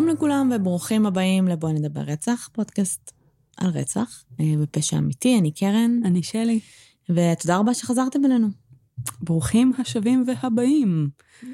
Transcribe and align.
שלום 0.00 0.12
לכולם 0.12 0.52
וברוכים 0.56 1.06
הבאים 1.06 1.48
לבואי 1.48 1.72
נדבר 1.72 2.00
רצח, 2.00 2.48
פודקאסט 2.52 3.12
על 3.56 3.70
רצח 3.70 4.24
אה, 4.40 4.44
ופשע 4.60 4.98
אמיתי, 4.98 5.38
אני 5.38 5.50
קרן, 5.50 6.00
אני 6.04 6.22
שלי. 6.22 6.60
ותודה 7.10 7.56
רבה 7.56 7.74
שחזרתם 7.74 8.24
אלינו. 8.24 8.48
ברוכים 9.20 9.72
השבים 9.78 10.24
והבאים. 10.26 11.08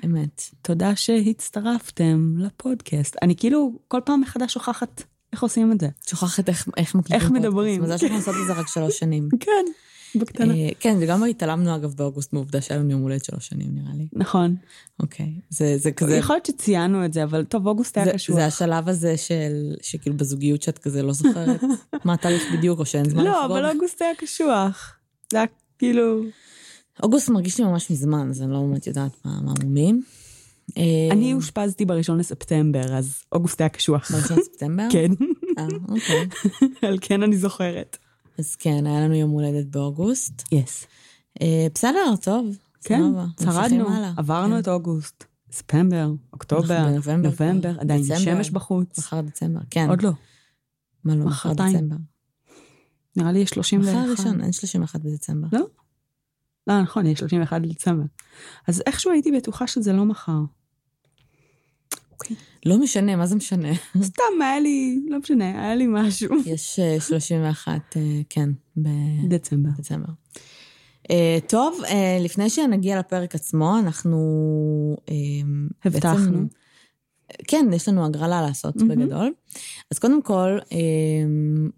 אמת. 0.04 0.42
תודה 0.62 0.96
שהצטרפתם 0.96 2.34
לפודקאסט. 2.38 3.16
אני 3.22 3.36
כאילו 3.36 3.78
כל 3.88 4.00
פעם 4.04 4.20
מחדש 4.20 4.54
שוכחת 4.54 5.02
איך 5.32 5.42
עושים 5.42 5.72
את 5.72 5.80
זה. 5.80 5.88
שוכחת 6.08 6.48
איך, 6.48 6.68
איך 6.76 6.94
מקליטים 6.94 7.22
איך 7.22 7.30
מדברים. 7.30 7.82
מזל 7.82 7.98
שאנחנו 7.98 8.16
עושות 8.16 8.34
את 8.42 8.46
זה 8.46 8.52
רק 8.52 8.68
שלוש 8.68 8.98
שנים. 8.98 9.28
כן, 9.44 9.64
בקטנה. 10.18 10.54
אה, 10.54 10.68
כן, 10.80 10.96
וגם 11.00 11.24
התעלמנו 11.24 11.76
אגב 11.76 11.94
באוגוסט 11.94 12.32
מעובדה 12.32 12.60
שהיה 12.60 12.80
לנו 12.80 12.90
יום 12.90 13.02
הולדת 13.02 13.24
שלוש 13.24 13.46
שנים 13.46 13.68
נראה 13.72 13.94
לי. 13.94 14.06
נכון. 14.12 14.56
אוקיי. 15.00 15.32
זה, 15.50 15.78
זה 15.78 15.92
כזה... 15.92 16.16
יכול 16.16 16.36
להיות 16.36 16.46
שציינו 16.46 17.04
את 17.04 17.12
זה, 17.12 17.24
אבל 17.24 17.44
טוב, 17.44 17.66
אוגוסט 17.66 17.96
היה 17.96 18.06
זה, 18.06 18.12
קשוח. 18.12 18.36
זה 18.36 18.46
השלב 18.46 18.88
הזה 18.88 19.16
של, 19.16 19.74
שכאילו 19.82 20.16
בזוגיות 20.16 20.62
שאת 20.62 20.78
כזה 20.78 21.02
לא 21.02 21.12
זוכרת 21.12 21.60
מה 22.04 22.14
התאריך 22.14 22.42
בדיוק, 22.52 22.78
או 22.78 22.86
שאין 22.86 23.08
זמן 23.08 23.24
לא, 23.24 23.30
לחגוג. 23.30 23.56
אבל 23.56 23.70
אוגוסט 23.70 24.02
היה 24.02 24.14
קשוח. 24.14 24.96
זה 25.32 25.38
היה 25.38 25.46
כאילו... 25.78 26.22
אוגוסט 27.02 27.28
מרגיש 27.28 27.58
לי 27.58 27.64
ממש 27.64 27.90
מזמן, 27.90 28.30
אז 28.30 28.42
אני 28.42 28.52
לא 28.52 28.60
באמת 28.60 28.86
יודעת 28.86 29.12
מה 29.24 29.40
מה 29.40 29.52
המומים. 29.60 30.02
אה, 30.78 31.08
אני 31.10 31.34
אושפזתי 31.34 31.84
בראשון 31.84 32.18
לספטמבר, 32.18 32.96
אז 32.96 33.22
אוגוסט 33.32 33.60
היה 33.60 33.68
קשוח. 33.68 34.10
בראשון 34.12 34.36
בספטמבר? 34.36 34.88
כן, 34.92 35.10
אה, 35.58 35.66
אוקיי. 35.88 36.28
על 36.82 36.98
כן 37.00 37.22
אני 37.22 37.36
זוכרת. 37.36 37.96
אז 38.38 38.56
כן, 38.56 38.86
היה 38.86 39.00
לנו 39.00 39.14
יום 39.14 39.30
הולדת 39.30 39.66
באוגוסט. 39.66 40.42
יס. 40.52 40.86
אה, 41.42 41.66
בסדר, 41.74 42.14
טוב. 42.22 42.58
כן, 42.84 43.02
שרדנו, 43.44 43.88
הלאה. 43.94 44.12
עברנו 44.16 44.54
כן. 44.54 44.58
את 44.58 44.68
אוגוסט. 44.68 45.24
ספטמבר, 45.52 46.10
אוקטובר, 46.32 46.84
בנובמבר 46.84 47.28
נובמבר. 47.28 47.80
עדיין. 47.80 48.04
שמש 48.04 48.50
בחוץ. 48.50 48.98
מחר 48.98 49.20
דצמבר, 49.20 49.60
כן. 49.70 49.88
עוד 49.88 50.02
לא, 50.02 50.10
מה 51.04 51.14
לא, 51.14 51.24
מחר. 51.24 51.52
דצמבר. 51.52 51.96
נראה 53.16 53.32
לי 53.32 53.38
יש 53.38 53.50
31. 53.50 53.92
מחר 53.92 54.10
ראשון, 54.10 54.40
אין 54.40 54.52
31 54.52 55.00
בדצמבר. 55.00 55.48
לא? 55.52 55.66
לא, 56.66 56.82
נכון, 56.82 57.06
יש 57.06 57.18
31 57.18 57.60
לדצמבר. 57.62 58.04
אז 58.68 58.82
איכשהו 58.86 59.12
הייתי 59.12 59.32
בטוחה 59.32 59.66
שזה 59.66 59.92
לא 59.92 60.04
מחר. 60.04 60.40
אוקיי. 62.12 62.36
לא 62.66 62.78
משנה, 62.78 63.16
מה 63.16 63.26
זה 63.26 63.36
משנה? 63.36 63.68
סתם, 64.02 64.22
היה 64.40 64.60
לי, 64.60 65.00
לא 65.08 65.18
משנה, 65.18 65.44
היה 65.64 65.74
לי 65.74 65.86
משהו. 65.90 66.36
יש 66.46 66.78
אה, 66.78 66.96
31, 67.00 67.96
אה, 67.96 68.00
כן, 68.28 68.48
בדצמבר. 68.76 69.70
דצמבר. 69.78 70.12
אה, 71.10 71.38
טוב, 71.48 71.80
אה, 71.88 72.18
לפני 72.20 72.50
שנגיע 72.50 72.98
לפרק 72.98 73.34
עצמו, 73.34 73.78
אנחנו... 73.78 74.18
אה, 75.10 75.14
הבטחנו. 75.84 76.18
בעצם- 76.32 76.46
כן, 77.48 77.66
יש 77.72 77.88
לנו 77.88 78.04
הגרלה 78.04 78.42
לעשות 78.42 78.76
מהמם. 78.76 78.88
בגדול. 78.88 79.32
אז 79.90 79.98
קודם 79.98 80.22
כל, 80.22 80.58
אה, 80.72 80.78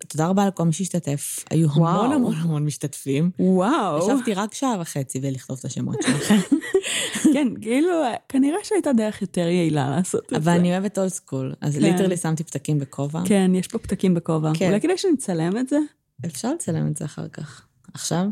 תודה 0.09 0.27
רבה 0.27 0.47
לכל 0.47 0.65
מי 0.65 0.73
שהשתתף. 0.73 1.45
היו 1.51 1.69
המון 1.71 1.83
וואו. 1.83 2.13
המון 2.13 2.35
המון 2.35 2.65
משתתפים. 2.65 3.31
וואו. 3.39 3.99
ישבתי 3.99 4.35
רק 4.35 4.55
שעה 4.55 4.77
וחצי 4.81 5.21
ולכתוב 5.23 5.57
את 5.59 5.65
השמות 5.65 5.97
שלכם. 6.03 6.37
כן, 7.35 7.49
כאילו, 7.61 7.91
כנראה 8.29 8.59
שהייתה 8.63 8.93
דרך 8.93 9.23
יותר 9.23 9.49
יעילה 9.49 9.91
לעשות 9.91 10.25
את 10.25 10.31
זה. 10.31 10.37
אבל 10.37 10.53
אני 10.53 10.73
אוהבת 10.73 10.99
old 10.98 11.09
school, 11.09 11.55
אז 11.61 11.75
כן. 11.75 11.83
literally 11.83 12.17
שמתי 12.17 12.45
פתקים 12.45 12.79
בכובע. 12.79 13.23
כן, 13.25 13.51
יש 13.55 13.69
פה 13.69 13.79
פתקים 13.79 14.15
בכובע. 14.15 14.51
כן. 14.55 14.69
אולי 14.69 14.81
כדאי 14.81 14.99
שנצלם 14.99 15.59
את 15.59 15.69
זה? 15.69 15.78
אפשר 16.27 16.55
לצלם 16.55 16.87
את 16.87 16.97
זה 16.97 17.05
אחר 17.05 17.28
כך. 17.28 17.67
עכשיו? 17.95 18.27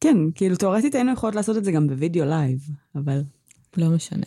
כן, 0.00 0.16
כאילו, 0.34 0.56
תאורטית 0.56 0.94
היינו 0.94 1.12
יכולות 1.12 1.34
לעשות 1.34 1.56
את 1.56 1.64
זה 1.64 1.72
גם 1.72 1.88
בווידאו 1.88 2.24
לייב, 2.24 2.58
אבל 2.94 3.22
לא 3.76 3.88
משנה. 3.88 4.26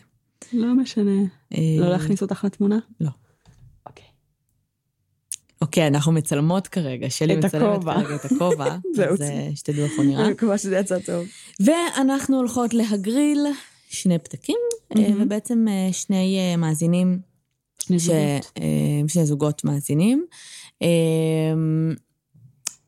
לא 0.54 0.74
משנה. 0.76 1.22
אה, 1.54 1.60
לא 1.80 1.90
להכניס 1.90 2.22
אותך 2.22 2.44
לתמונה? 2.44 2.80
לא. 3.02 3.10
אוקיי. 3.86 4.06
אוקיי, 5.62 5.88
אנחנו 5.88 6.12
מצלמות 6.12 6.68
כרגע. 6.68 7.10
שלי 7.10 7.36
מצלמת 7.36 7.54
הכובע. 7.76 7.94
כרגע 8.04 8.16
את 8.16 8.26
הכובע. 8.26 8.76
אז 9.12 9.22
אה, 9.22 9.50
שתדעו 9.56 9.84
איך 9.84 9.94
הוא 9.98 10.06
נראה. 10.06 10.24
אני 10.26 10.34
מקווה 10.34 10.58
שזה 10.58 10.78
יצא 10.78 11.00
טוב. 11.00 11.26
ואנחנו 11.60 12.38
הולכות 12.38 12.74
להגריל 12.74 13.46
שני 13.90 14.20
פתקים, 14.20 14.58
אה. 14.98 15.10
ובעצם 15.20 15.66
שני 15.92 16.56
מאזינים, 16.58 17.20
שני 17.80 18.00
ש- 18.00 18.04
זוגות. 18.04 18.52
שני 19.08 19.26
זוגות 19.26 19.64
מאזינים. 19.64 20.26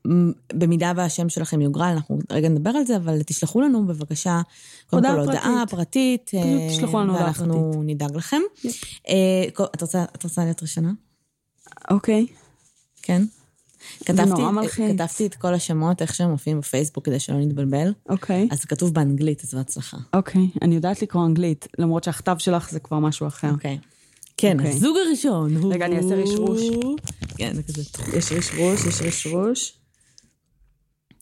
אה, 0.06 0.12
במידה 0.54 0.92
והשם 0.96 1.30
שלכם 1.30 1.62
יוגרל, 1.62 1.92
אנחנו 1.96 2.20
רגע 2.32 2.50
נדבר 2.50 2.70
על 2.70 2.86
זה, 2.86 2.96
אבל 2.98 3.22
תשלחו 3.24 3.62
לנו 3.62 3.88
בבקשה, 3.88 4.42
קודם 4.88 5.04
כל 5.04 5.20
הודעה 5.20 5.64
פרטית, 5.70 6.32
אה, 6.34 6.42
פשוט 6.42 6.78
תשלחו 6.80 7.00
לנו 7.00 7.12
הודעה 7.12 7.26
ואנחנו 7.26 7.72
נדאג 7.86 8.16
לכם. 8.16 8.42
אה, 9.10 9.14
את 9.76 9.82
רוצה- 10.24 10.44
להיות 10.44 10.62
ראשונה? 10.62 10.92
אוקיי. 11.92 12.26
כן. 13.02 13.24
כתבתי, 14.06 14.42
מלחיץ. 14.42 14.92
כתבתי 14.96 15.26
את 15.26 15.36
כל 15.36 15.54
השמות, 15.54 16.02
איך 16.02 16.16
שהם 16.16 16.31
מופיעים 16.31 16.60
בפייסבוק, 16.60 17.06
כדי 17.06 17.20
שלא 17.20 17.38
נתבלבל. 17.38 17.94
אוקיי. 18.10 18.48
אז 18.52 18.62
זה 18.62 18.68
כתוב 18.68 18.94
באנגלית, 18.94 19.44
אז 19.44 19.54
בהצלחה. 19.54 19.98
אוקיי. 20.14 20.48
אני 20.62 20.76
יודעת 20.76 21.02
לקרוא 21.02 21.26
אנגלית, 21.26 21.68
למרות 21.80 22.04
שהכתב 22.04 22.36
שלך 22.40 22.72
זה 22.72 22.80
כבר 22.80 23.00
משהו 23.00 23.28
אחר. 23.28 23.52
אוקיי. 23.52 23.78
כן, 24.38 24.58
אוקיי. 24.60 24.72
הזוג 24.72 24.98
הראשון 25.08 25.56
הוא... 25.56 25.74
רגע, 25.74 25.86
אני 25.86 25.98
אעשה 25.98 26.16
רשרוש. 26.16 26.62
כן, 27.38 27.56
זה 27.56 27.64
כזה. 27.64 27.81
יש 28.18 28.31
רשרוש, 28.31 28.86
יש 28.88 29.02
רשרוש. 29.02 29.79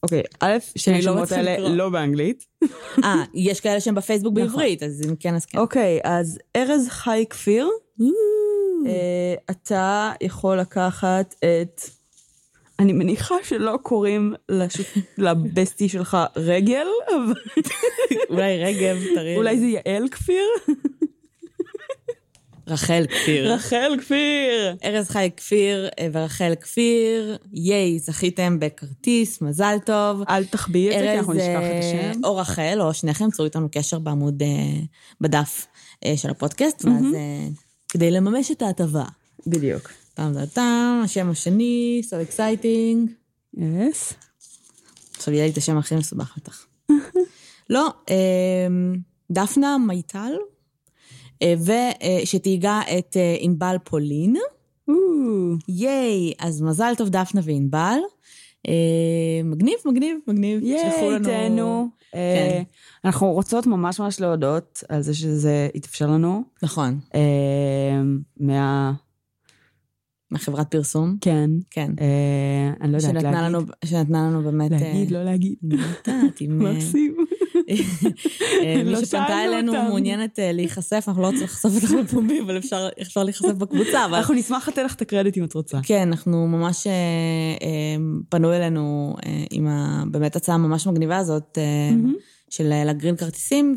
אוקיי, 0.04 0.24
א', 0.40 0.58
שני 0.76 0.94
לא 0.94 1.00
השמות 1.00 1.24
מצליחה 1.24 1.52
האלה. 1.52 1.70
לא 1.70 1.90
באנגלית. 1.90 2.46
אה, 3.04 3.24
יש 3.34 3.60
כאלה 3.60 3.80
שהם 3.80 3.96
בפייסבוק 3.96 4.34
נכון. 4.34 4.48
בעברית, 4.48 4.84
אז 4.84 5.02
אם 5.10 5.16
כן, 5.16 5.36
אז 5.36 5.46
כן. 5.46 5.58
אוקיי, 5.58 6.00
אז 6.04 6.40
ארז 6.56 6.88
חי 6.90 7.26
כפיר, 7.30 7.70
אה, 8.88 9.34
אתה 9.52 10.12
יכול 10.22 10.60
לקחת 10.60 11.36
את... 11.40 11.82
אני 12.80 12.94
מניחה 12.94 13.36
שלא 13.44 13.78
קוראים 13.84 14.34
לבסטי 15.18 15.90
שלך 15.90 16.18
רגל, 16.36 16.88
אבל 17.10 17.34
אולי 18.30 18.64
רגב, 18.64 18.98
תראי. 19.16 19.36
אולי 19.36 19.60
זה 19.60 19.66
יעל 19.66 20.08
כפיר? 20.08 20.46
רחל 22.68 23.06
כפיר. 23.10 23.54
רחל 23.54 23.92
כפיר! 24.00 24.76
ארז 24.84 25.10
חי 25.10 25.30
כפיר 25.38 25.90
אה, 26.00 26.08
ורחל 26.14 26.54
כפיר, 26.62 27.38
ייי, 27.54 28.00
זכיתם 28.00 28.60
בכרטיס, 28.60 29.42
מזל 29.42 29.78
טוב. 29.86 30.22
אל 30.30 30.46
תחביאי 30.46 30.96
את 30.96 31.00
זה, 31.00 31.06
כי 31.06 31.18
אנחנו 31.18 31.34
נשכח 31.34 31.48
את 31.48 31.64
אה, 31.64 31.80
השם. 31.80 32.24
או 32.24 32.36
רחל, 32.36 32.78
או 32.82 32.94
שניכם, 32.94 33.32
צרו 33.32 33.46
איתנו 33.46 33.68
קשר 33.72 34.00
בעמוד, 34.00 34.44
אה, 34.44 34.80
בדף 35.22 35.68
של 36.16 36.30
הפודקאסט, 36.30 36.86
ואז 36.86 37.06
כדי 37.90 38.12
לממש 38.12 38.52
את 38.52 38.62
ההטבה. 38.62 39.04
בדיוק. 39.48 39.92
טם 40.14 40.34
טם 40.34 40.46
טם, 40.46 41.02
השם 41.04 41.30
השני, 41.30 42.02
so 42.06 42.32
exciting. 42.32 43.12
יס. 43.58 44.14
עכשיו 45.18 45.34
יהיה 45.34 45.46
לי 45.46 45.52
את 45.52 45.58
השם 45.58 45.78
הכי 45.78 45.96
מסובך 45.96 46.38
בטח. 46.38 46.66
לא, 47.70 47.90
דפנה 49.32 49.78
מיטל, 49.78 50.34
ושתהיגה 51.44 52.82
את 52.98 53.18
אה, 53.18 53.36
ענבל 53.40 53.76
פולין. 53.84 54.36
ייי, 55.68 56.34
אז 56.40 56.62
מזל 56.62 56.94
טוב 56.98 57.10
דפנה 57.10 57.42
וענבל. 57.44 57.98
אה, 58.68 59.42
מגניב, 59.44 59.76
מגניב, 59.86 60.18
מגניב. 60.28 60.64
ייי, 60.64 61.20
תהנו. 61.24 61.88
אה, 62.16 62.50
כן. 62.50 62.64
אנחנו 63.06 63.32
רוצות 63.32 63.68
ממש 63.68 64.00
ממש 64.00 64.20
להודות 64.22 64.84
על 64.90 65.02
זה 65.02 65.14
שזה 65.14 65.70
התאפשר 65.76 66.08
לנו. 66.08 66.44
נכון, 66.64 67.00
אה, 67.16 68.02
מה... 68.40 68.94
מחברת 70.32 70.72
פרסום. 70.72 71.18
כן. 71.22 71.50
כן. 71.70 71.92
אה, 72.02 72.74
אני 72.82 72.92
לא 72.92 72.98
יודעת 72.98 73.14
להגיד. 73.14 73.72
שנתנה 73.86 74.30
לנו 74.30 74.44
באמת... 74.44 74.72
אה, 74.72 74.78
להגיד, 74.78 75.12
לא 75.12 75.24
להגיד. 75.24 75.56
אני 75.64 75.76
יודעת, 75.76 76.42
אם... 76.42 76.66
אה, 76.66 76.74
מקסים. 76.74 77.18
אה, 77.70 78.84
מי 78.84 78.92
לא 78.92 79.06
שפנתה 79.06 79.44
אלינו. 79.44 79.74
מעוניינת 79.74 80.40
אה, 80.40 80.52
להיחשף, 80.52 81.04
אנחנו 81.08 81.22
לא 81.22 81.28
רוצים 81.28 81.44
לחשוף 81.44 81.76
אותך 81.76 81.92
בפומבי, 81.92 82.42
אבל 82.42 82.58
אפשר 83.02 83.24
להיחשף 83.24 83.54
בקבוצה. 83.58 84.06
אנחנו 84.06 84.34
נשמח 84.34 84.68
לתת 84.68 84.82
לך 84.86 84.96
את 84.96 85.02
הקרדיט 85.02 85.38
אם 85.38 85.44
את 85.44 85.54
רוצה. 85.54 85.80
כן, 85.84 86.08
אנחנו 86.08 86.48
ממש 86.48 86.88
אה, 86.88 87.96
פנו 88.30 88.54
אלינו 88.54 89.16
עם 89.52 89.68
באמת 90.12 90.36
הצעה 90.36 90.58
ממש 90.58 90.88
מגניבה 90.88 91.18
הזאת. 91.18 91.58
של 92.50 92.84
להגריל 92.86 93.16
כרטיסים, 93.16 93.76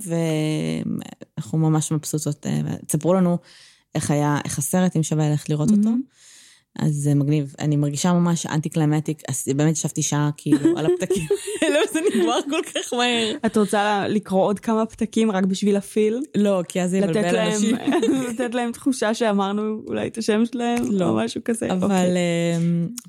ואנחנו 1.37 1.59
ממש 1.59 1.93
מבסוטות. 1.93 2.47
תספרו 2.87 3.15
לנו 3.15 3.39
איך 3.95 4.11
היה, 4.11 4.39
איך 4.45 4.59
הסרט, 4.59 4.97
אם 4.97 5.03
שווה 5.03 5.29
ללכת 5.29 5.51
לראות 5.51 5.71
אותו. 5.71 5.83
מהמם. 5.83 6.01
אז 6.81 6.95
זה 6.95 7.15
מגניב. 7.15 7.55
אני 7.59 7.77
מרגישה 7.77 8.13
ממש 8.13 8.47
אנטי 8.47 8.69
קלמטיק, 8.69 9.23
אז 9.29 9.45
באמת 9.57 9.73
ישבתי 9.73 10.03
שעה 10.03 10.31
כאילו 10.37 10.79
על 10.79 10.87
הפתקים 10.87 11.27
האלה, 11.63 11.79
וזה 11.91 12.01
נגמר 12.01 12.39
כל 12.51 12.61
כך 12.75 12.93
מהר. 12.93 13.37
את 13.47 13.57
רוצה 13.57 14.09
לקרוא 14.09 14.45
עוד 14.45 14.61
כמה 14.61 14.87
פתקים 14.87 15.31
רק 15.31 15.45
בשביל 15.45 15.77
הפיל? 15.77 16.23
לא, 16.37 16.63
כי 16.69 16.83
אז 16.83 16.91
זה 16.91 16.99
יבלבל 16.99 17.37
אנשים. 17.37 17.77
לתת 18.31 18.55
להם 18.55 18.73
תחושה 18.73 19.15
שאמרנו 19.15 19.83
אולי 19.87 20.07
את 20.07 20.19
השם 20.19 20.47
שלהם? 20.47 20.85
לא. 20.91 21.09
או 21.09 21.17
משהו 21.17 21.41
כזה? 21.45 21.73
אבל 21.73 21.83
אוקיי. 21.83 21.99
אה, 21.99 22.59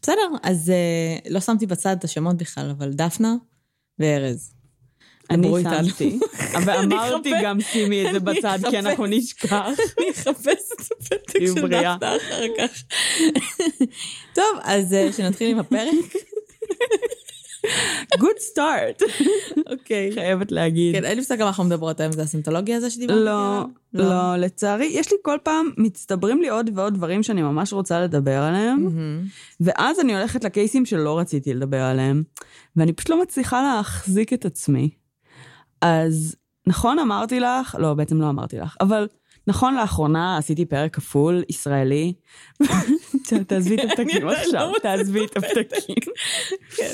בסדר, 0.02 0.30
אז 0.44 0.70
אה, 0.70 1.32
לא 1.32 1.40
שמתי 1.40 1.66
בצד 1.66 1.96
את 2.00 2.04
השמות 2.04 2.38
בכלל, 2.38 2.70
אבל 2.78 2.90
דפנה 2.94 3.36
וארז. 4.00 4.61
אני. 5.32 5.52
שמתי, 5.64 6.20
ואמרתי 6.66 7.34
אחפש- 7.36 7.44
גם 7.44 7.62
שימי 7.62 8.08
את 8.08 8.14
זה 8.14 8.20
בצד, 8.20 8.60
כי 8.70 8.80
אנחנו. 8.80 9.06
נשכח. 9.06 9.68
אני 9.98 10.12
אחפש 10.12 10.72
את 10.74 10.80
הפתק 10.92 11.40
של. 11.40 11.54
דפנה 11.56 11.96
אחר 12.18 12.44
כך. 12.58 12.84
טוב, 14.36 14.60
אז 14.64 14.94
אה, 14.94 15.14
שנתחיל 15.14 15.52
עם 15.52 15.60
הפרק. 15.60 15.94
Good 18.16 18.40
start. 18.56 19.04
אוקיי. 19.72 20.12
חייבת 20.14 20.52
להגיד. 20.52 20.96
כן, 20.96 21.06
אין 21.06 21.14
לי 21.14 21.20
מושג 21.20 21.36
על 21.36 21.42
מה 21.42 21.48
אנחנו 21.48 21.64
מדברות 21.64 22.00
היום, 22.00 22.12
זה 22.12 22.22
הסנטולוגיה 22.22 22.78
הזה 22.78 22.90
שדיברתי 22.90 23.20
לא, 23.20 23.58
עליו? 23.58 23.66
לא, 23.94 24.36
לצערי, 24.38 24.86
יש 24.86 25.12
לי 25.12 25.18
כל 25.22 25.38
פעם, 25.44 25.70
מצטברים 25.78 26.42
לי 26.42 26.50
עוד 26.50 26.70
ועוד 26.76 26.94
דברים 26.94 27.24
שאני 27.24 27.42
ממש 27.42 27.74
רוצה 27.74 28.02
לדבר 28.02 28.42
עליהם. 28.42 28.90
ואז 29.62 30.00
אני 30.00 30.16
הולכת 30.18 30.44
לקייסים 30.44 30.86
שלא 30.86 31.20
רציתי 31.20 31.54
לדבר 31.54 31.82
עליהם, 31.82 32.24
ואני 32.76 32.94
פשוט 32.94 33.10
לא 33.10 33.22
מצליחה 33.22 33.62
להחזיק 33.62 34.34
את 34.34 34.46
עצמי. 34.46 34.90
אז 35.82 36.36
נכון 36.68 37.00
אמרתי 37.00 37.40
לך, 37.40 37.76
לא, 37.80 37.94
בעצם 37.94 38.22
לא 38.22 38.30
אמרתי 38.30 38.58
לך, 38.58 38.78
אבל 38.82 39.08
נכון 39.48 39.76
לאחרונה 39.76 40.38
עשיתי 40.38 40.66
פרק 40.66 40.96
כפול 40.96 41.44
ישראלי. 41.50 42.14
תעזבי 43.48 43.76
את 43.76 43.80
הפתקים 43.86 44.30
אני 44.30 44.36
עכשיו, 44.38 44.72
לא 44.72 44.78
תעזבי 44.82 45.26
את 45.26 45.38
הפתקים. 45.38 46.14
כן. 46.76 46.94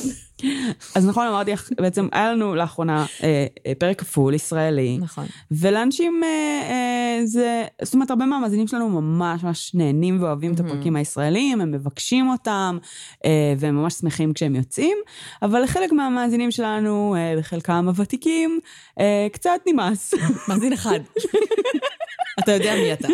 אז 0.96 1.08
נכון 1.08 1.28
אמרתי 1.28 1.52
לך, 1.52 1.70
בעצם 1.82 2.08
היה 2.12 2.34
לנו 2.34 2.56
לאחרונה 2.56 3.06
אה, 3.24 3.46
אה, 3.68 3.74
פרק 3.78 4.00
כפול 4.00 4.34
ישראלי, 4.34 4.98
נכון. 5.02 5.26
ולאנשים 5.52 6.22
אה, 6.24 6.30
אה, 6.70 7.26
זה, 7.26 7.64
זאת 7.82 7.94
אומרת, 7.94 8.10
הרבה 8.10 8.26
מהמאזינים 8.26 8.68
שלנו 8.68 8.90
ממש 8.90 9.44
ממש 9.44 9.72
נהנים 9.76 10.24
ואוהבים 10.24 10.54
את 10.54 10.60
הפרקים 10.60 10.96
הישראלים, 10.96 11.62
הם 11.62 11.72
מבקשים 11.72 12.30
אותם, 12.30 12.78
אה, 13.26 13.54
והם 13.58 13.76
ממש 13.76 13.94
שמחים 13.94 14.34
כשהם 14.34 14.56
יוצאים, 14.56 14.98
אבל 15.42 15.62
לחלק 15.62 15.92
מהמאזינים 15.92 16.52
שלנו, 16.52 17.16
אה, 17.18 17.34
וחלקם 17.40 17.88
הוותיקים, 17.88 18.60
אה, 19.00 19.28
קצת 19.34 19.60
נמאס. 19.68 20.14
מאזין 20.48 20.74
אחד. 20.74 21.00
אתה 22.40 22.52
יודע 22.52 22.76
מי 22.76 22.94
אתה. 22.94 23.08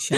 שי. 0.00 0.14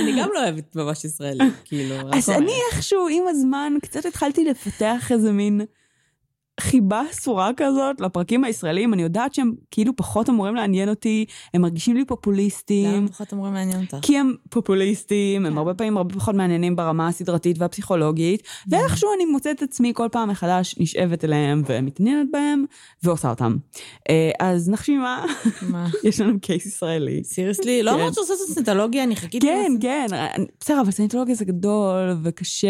אני 0.00 0.20
גם 0.20 0.28
לא 0.34 0.42
אוהבת 0.42 0.76
ממש 0.76 1.04
ישראלי, 1.04 1.44
כאילו, 1.64 1.94
רק 2.08 2.14
אז. 2.14 2.30
אני 2.30 2.52
איכשהו, 2.72 3.08
עם 3.10 3.28
הזמן, 3.28 3.72
קצת 3.82 4.04
התחלתי 4.06 4.44
לפתח 4.44 5.12
איזה 5.12 5.32
מין 5.32 5.60
חיבה 6.60 7.02
אסורה 7.10 7.50
כזאת 7.56 8.00
לפרקים 8.00 8.44
הישראלים. 8.44 8.94
אני 8.94 9.02
יודעת 9.02 9.34
שהם 9.34 9.52
כאילו 9.70 9.96
פחות 9.96 10.30
אמורים 10.30 10.54
לעניין 10.54 10.88
אותי, 10.88 11.24
הם 11.54 11.62
מרגישים 11.62 11.96
לי 11.96 12.04
פופוליסטים. 12.04 12.96
למה 12.96 13.08
פחות 13.08 13.32
אמורים 13.32 13.54
לעניין 13.54 13.80
אותך? 13.80 13.96
כי 14.02 14.18
הם 14.18 14.34
פופוליסטים, 14.50 15.42
כן. 15.42 15.46
הם 15.46 15.58
הרבה 15.58 15.74
פעמים 15.74 15.96
הרבה 15.96 16.14
פחות 16.14 16.34
מעניינים 16.34 16.76
ברמה 16.76 17.08
הסדרתית 17.08 17.58
והפסיכולוגית, 17.58 18.42
ואיכשהו 18.68 19.10
אני 19.16 19.24
מוצאת 19.24 19.56
את 19.56 19.62
עצמי 19.62 19.92
כל 19.94 20.08
פעם 20.12 20.28
מחדש 20.28 20.74
נשאבת 20.78 21.24
אליהם 21.24 21.62
ומתעניינת 21.66 22.26
בהם 22.32 22.64
ועושה 23.02 23.30
אותם. 23.30 23.56
אה, 24.10 24.30
אז 24.40 24.68
נחשי 24.68 24.96
מה, 24.96 25.24
מה? 25.62 25.88
יש 26.08 26.20
לנו 26.20 26.40
קייס 26.40 26.66
ישראלי. 26.66 27.24
סיריוסלי? 27.24 27.82
לא 27.82 27.90
כן. 27.90 28.00
אמרת 28.00 28.14
שעושה 28.14 28.34
את 28.34 28.38
הסנטולוגיה, 28.50 29.04
אני 29.04 29.16
חיכיתי. 29.16 29.46
כן, 29.46 29.70
לזה. 29.70 29.78
כן, 29.80 30.06
בסדר, 30.60 30.80
אבל 30.80 30.90
סניטולוגיה 30.90 31.34
זה 31.34 31.44
גדול 31.44 32.16
וקשה, 32.22 32.68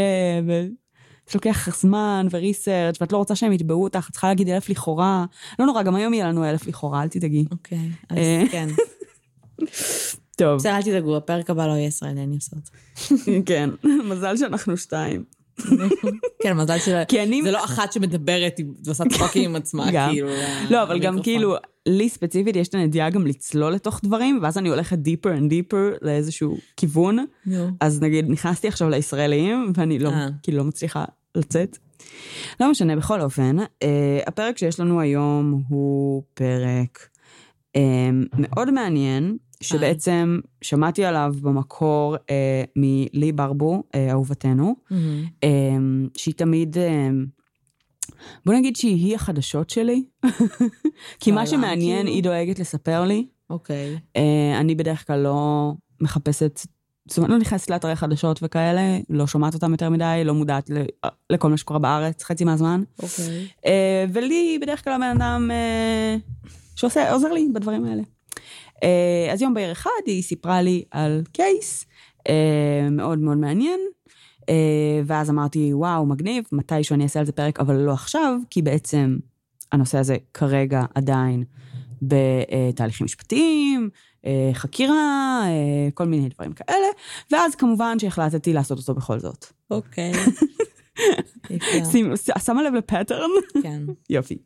וזה 1.28 1.38
לוקח 1.38 1.81
זמן 1.81 2.26
וריסרצ' 2.31 3.00
ואת 3.00 3.12
לא 3.12 3.19
רוצה 3.19 3.37
שהם 3.37 3.52
יתבעו 3.52 3.84
אותך, 3.84 4.06
את 4.08 4.12
צריכה 4.12 4.28
להגיד 4.28 4.49
אלף 4.49 4.69
לכאורה. 4.69 5.25
לא 5.58 5.67
נורא, 5.67 5.82
גם 5.82 5.94
היום 5.94 6.14
יהיה 6.14 6.28
לנו 6.28 6.44
אלף 6.44 6.67
לכאורה, 6.67 7.02
אל 7.02 7.08
תדאגי. 7.08 7.44
אוקיי, 7.50 7.90
אז 8.08 8.17
אה. 8.19 8.44
כן. 8.50 8.69
טוב, 10.37 10.56
בסדר, 10.56 10.76
אל 10.76 10.82
תדאגו, 10.82 11.17
הפרק 11.17 11.50
הבא 11.50 11.67
לא 11.67 11.73
יהיה 11.73 11.87
ישראלי, 11.87 12.23
אני 12.23 12.34
עושה 12.37 12.56
אותו. 12.56 12.70
כן, 13.46 13.70
מזל 14.11 14.37
שאנחנו 14.37 14.76
שתיים. 14.76 15.25
כן, 16.43 16.56
מזל 16.56 16.79
של... 16.79 17.03
כי 17.08 17.23
אני... 17.23 17.43
זה 17.43 17.50
לא 17.50 17.64
אחת 17.64 17.93
שמדברת, 17.93 18.58
היא 18.58 18.67
עושה 18.88 19.05
צחוקים 19.11 19.50
עם 19.50 19.56
עצמה. 19.56 19.87
כאילו. 20.11 20.29
לא, 20.70 20.82
אבל 20.82 20.99
גם. 20.99 21.23
כאילו, 21.23 21.56
לי 21.87 22.08
ספציפית 22.08 22.56
יש 22.56 22.69
את 22.69 22.75
הנטייה 22.75 23.11
גם 23.11 23.26
לצלול 23.26 23.73
לתוך 23.73 24.00
דברים, 24.05 24.38
ואז 24.43 24.58
אני 24.58 24.69
הולכת 24.69 24.99
deeper 24.99 25.38
and 25.38 25.50
deeper 25.53 25.99
לאיזשהו 26.03 26.56
כיוון. 26.76 27.25
אז 27.81 28.03
נגיד, 28.03 28.31
נכנסתי 28.31 28.69
עכשיו 28.69 28.88
לישראלים, 28.88 29.73
ואני 29.75 29.99
לא, 29.99 30.08
אה. 30.08 30.29
כאילו 30.43 30.58
לא 30.58 30.64
מצליחה 30.64 31.05
לצאת. 31.35 31.79
לא 32.61 32.70
משנה, 32.70 32.97
בכל 32.97 33.20
אופן, 33.20 33.56
אה, 33.82 34.20
הפרק 34.26 34.58
שיש 34.58 34.81
לנו 34.81 35.00
היום 35.00 35.62
הוא 35.69 36.23
פרק 36.35 37.08
אה, 37.76 38.11
מאוד 38.38 38.70
מעניין, 38.70 39.37
שבעצם 39.61 40.38
שמעתי 40.62 41.05
עליו 41.05 41.35
במקור 41.43 42.17
אה, 42.31 42.64
מלי 42.76 43.32
ברבו, 43.32 43.82
אה, 43.94 44.11
אהובתנו, 44.11 44.76
מהמם. 44.91 45.25
אה, 45.44 45.49
שהיא 46.17 46.35
תמיד... 46.35 46.79
אה, 46.79 47.08
בוא 48.47 48.55
נגיד 48.55 48.76
שהיא 48.76 49.14
החדשות 49.14 49.70
שלי, 49.70 50.05
כי 51.20 51.32
מה 51.32 51.47
שמעניין 51.47 51.99
כאילו? 52.03 52.12
היא 52.14 52.23
דואגת 52.23 52.58
לספר 52.58 53.05
לי. 53.05 53.26
אוקיי. 53.50 53.99
אה, 54.17 54.61
אני 54.61 54.75
בדרך 54.75 55.06
כלל 55.06 55.20
לא 55.20 55.73
מחפשת, 56.00 56.61
זאת 57.08 57.19
אומרת, 57.19 57.31
לא 57.31 57.38
נכנסת 57.38 57.70
לאתרי 57.70 57.97
חדשות 57.97 58.38
וכאלה, 58.43 58.99
לא 59.11 59.26
שומעת 59.26 59.55
אותם 59.55 59.73
יותר 59.73 59.88
מדי, 59.91 60.23
לא 60.25 60.35
מודעת 60.35 60.70
ל- 60.70 61.08
לכל 61.31 61.50
מה 61.50 61.56
שקורה 61.56 61.79
בארץ 61.81 62.23
חצי 62.25 62.44
מהזמן. 62.44 62.82
אוקיי. 63.03 63.47
אה, 63.67 64.05
ולי 64.12 64.58
בדרך 64.62 64.85
כלל 64.85 64.93
הבן 64.93 65.17
אדם 65.20 65.50
אה, 65.50 66.17
שעושה, 66.76 67.12
עוזר 67.12 67.32
לי 67.32 67.49
בדברים 67.55 67.85
האלה. 67.85 68.03
אה, 68.82 69.32
אז 69.32 69.43
יום 69.43 69.55
בהיר 69.55 69.73
אחד 69.73 69.90
היא 70.06 70.23
סיפרה 70.23 70.62
לי 70.62 70.84
על 70.90 71.23
קייס 71.32 71.87
אה, 72.28 72.88
מאוד 72.90 73.19
מאוד 73.19 73.38
מעניין, 73.38 73.81
אה, 74.49 75.00
ואז 75.06 75.31
אמרתי, 75.31 75.75
וואו, 75.75 76.06
מגניב, 76.06 76.44
מתישהו 76.52 76.94
אני 76.94 77.05
אעשה 77.05 77.20
על 77.20 77.26
זה 77.26 77.32
פרק, 77.32 77.61
אבל 77.61 77.76
לא 77.76 77.93
עכשיו, 77.93 78.38
כי 78.50 78.62
בעצם 78.62 79.17
הנושא 79.73 79.99
הזה 79.99 80.17
כרגע 80.34 80.82
עדיין 80.94 81.44
בתהליכים 82.02 83.05
משפטיים, 83.05 83.90
חקירה, 84.52 85.43
כל 85.94 86.05
מיני 86.05 86.29
דברים 86.29 86.52
כאלה, 86.52 86.87
ואז 87.32 87.55
כמובן 87.55 87.99
שהחלטתי 87.99 88.52
לעשות 88.52 88.79
אותו 88.79 88.94
בכל 88.94 89.19
זאת. 89.19 89.46
אוקיי. 89.70 90.12
שמה 92.46 92.62
לב 92.62 92.75
לפטרן? 92.75 93.31
כן. 93.62 93.82
יופי. 94.11 94.38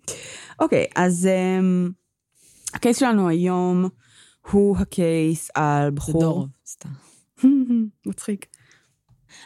אוקיי, 0.61 0.87
אז 0.97 1.29
um, 1.29 1.93
הקייס 2.75 2.99
שלנו 2.99 3.29
היום 3.29 3.89
הוא 4.51 4.77
הקייס 4.77 5.51
על 5.55 5.85
זה 5.85 5.91
בחור... 5.91 6.21
דורוב, 6.23 6.49
סתם. 6.67 6.89
מצחיק. 8.07 8.47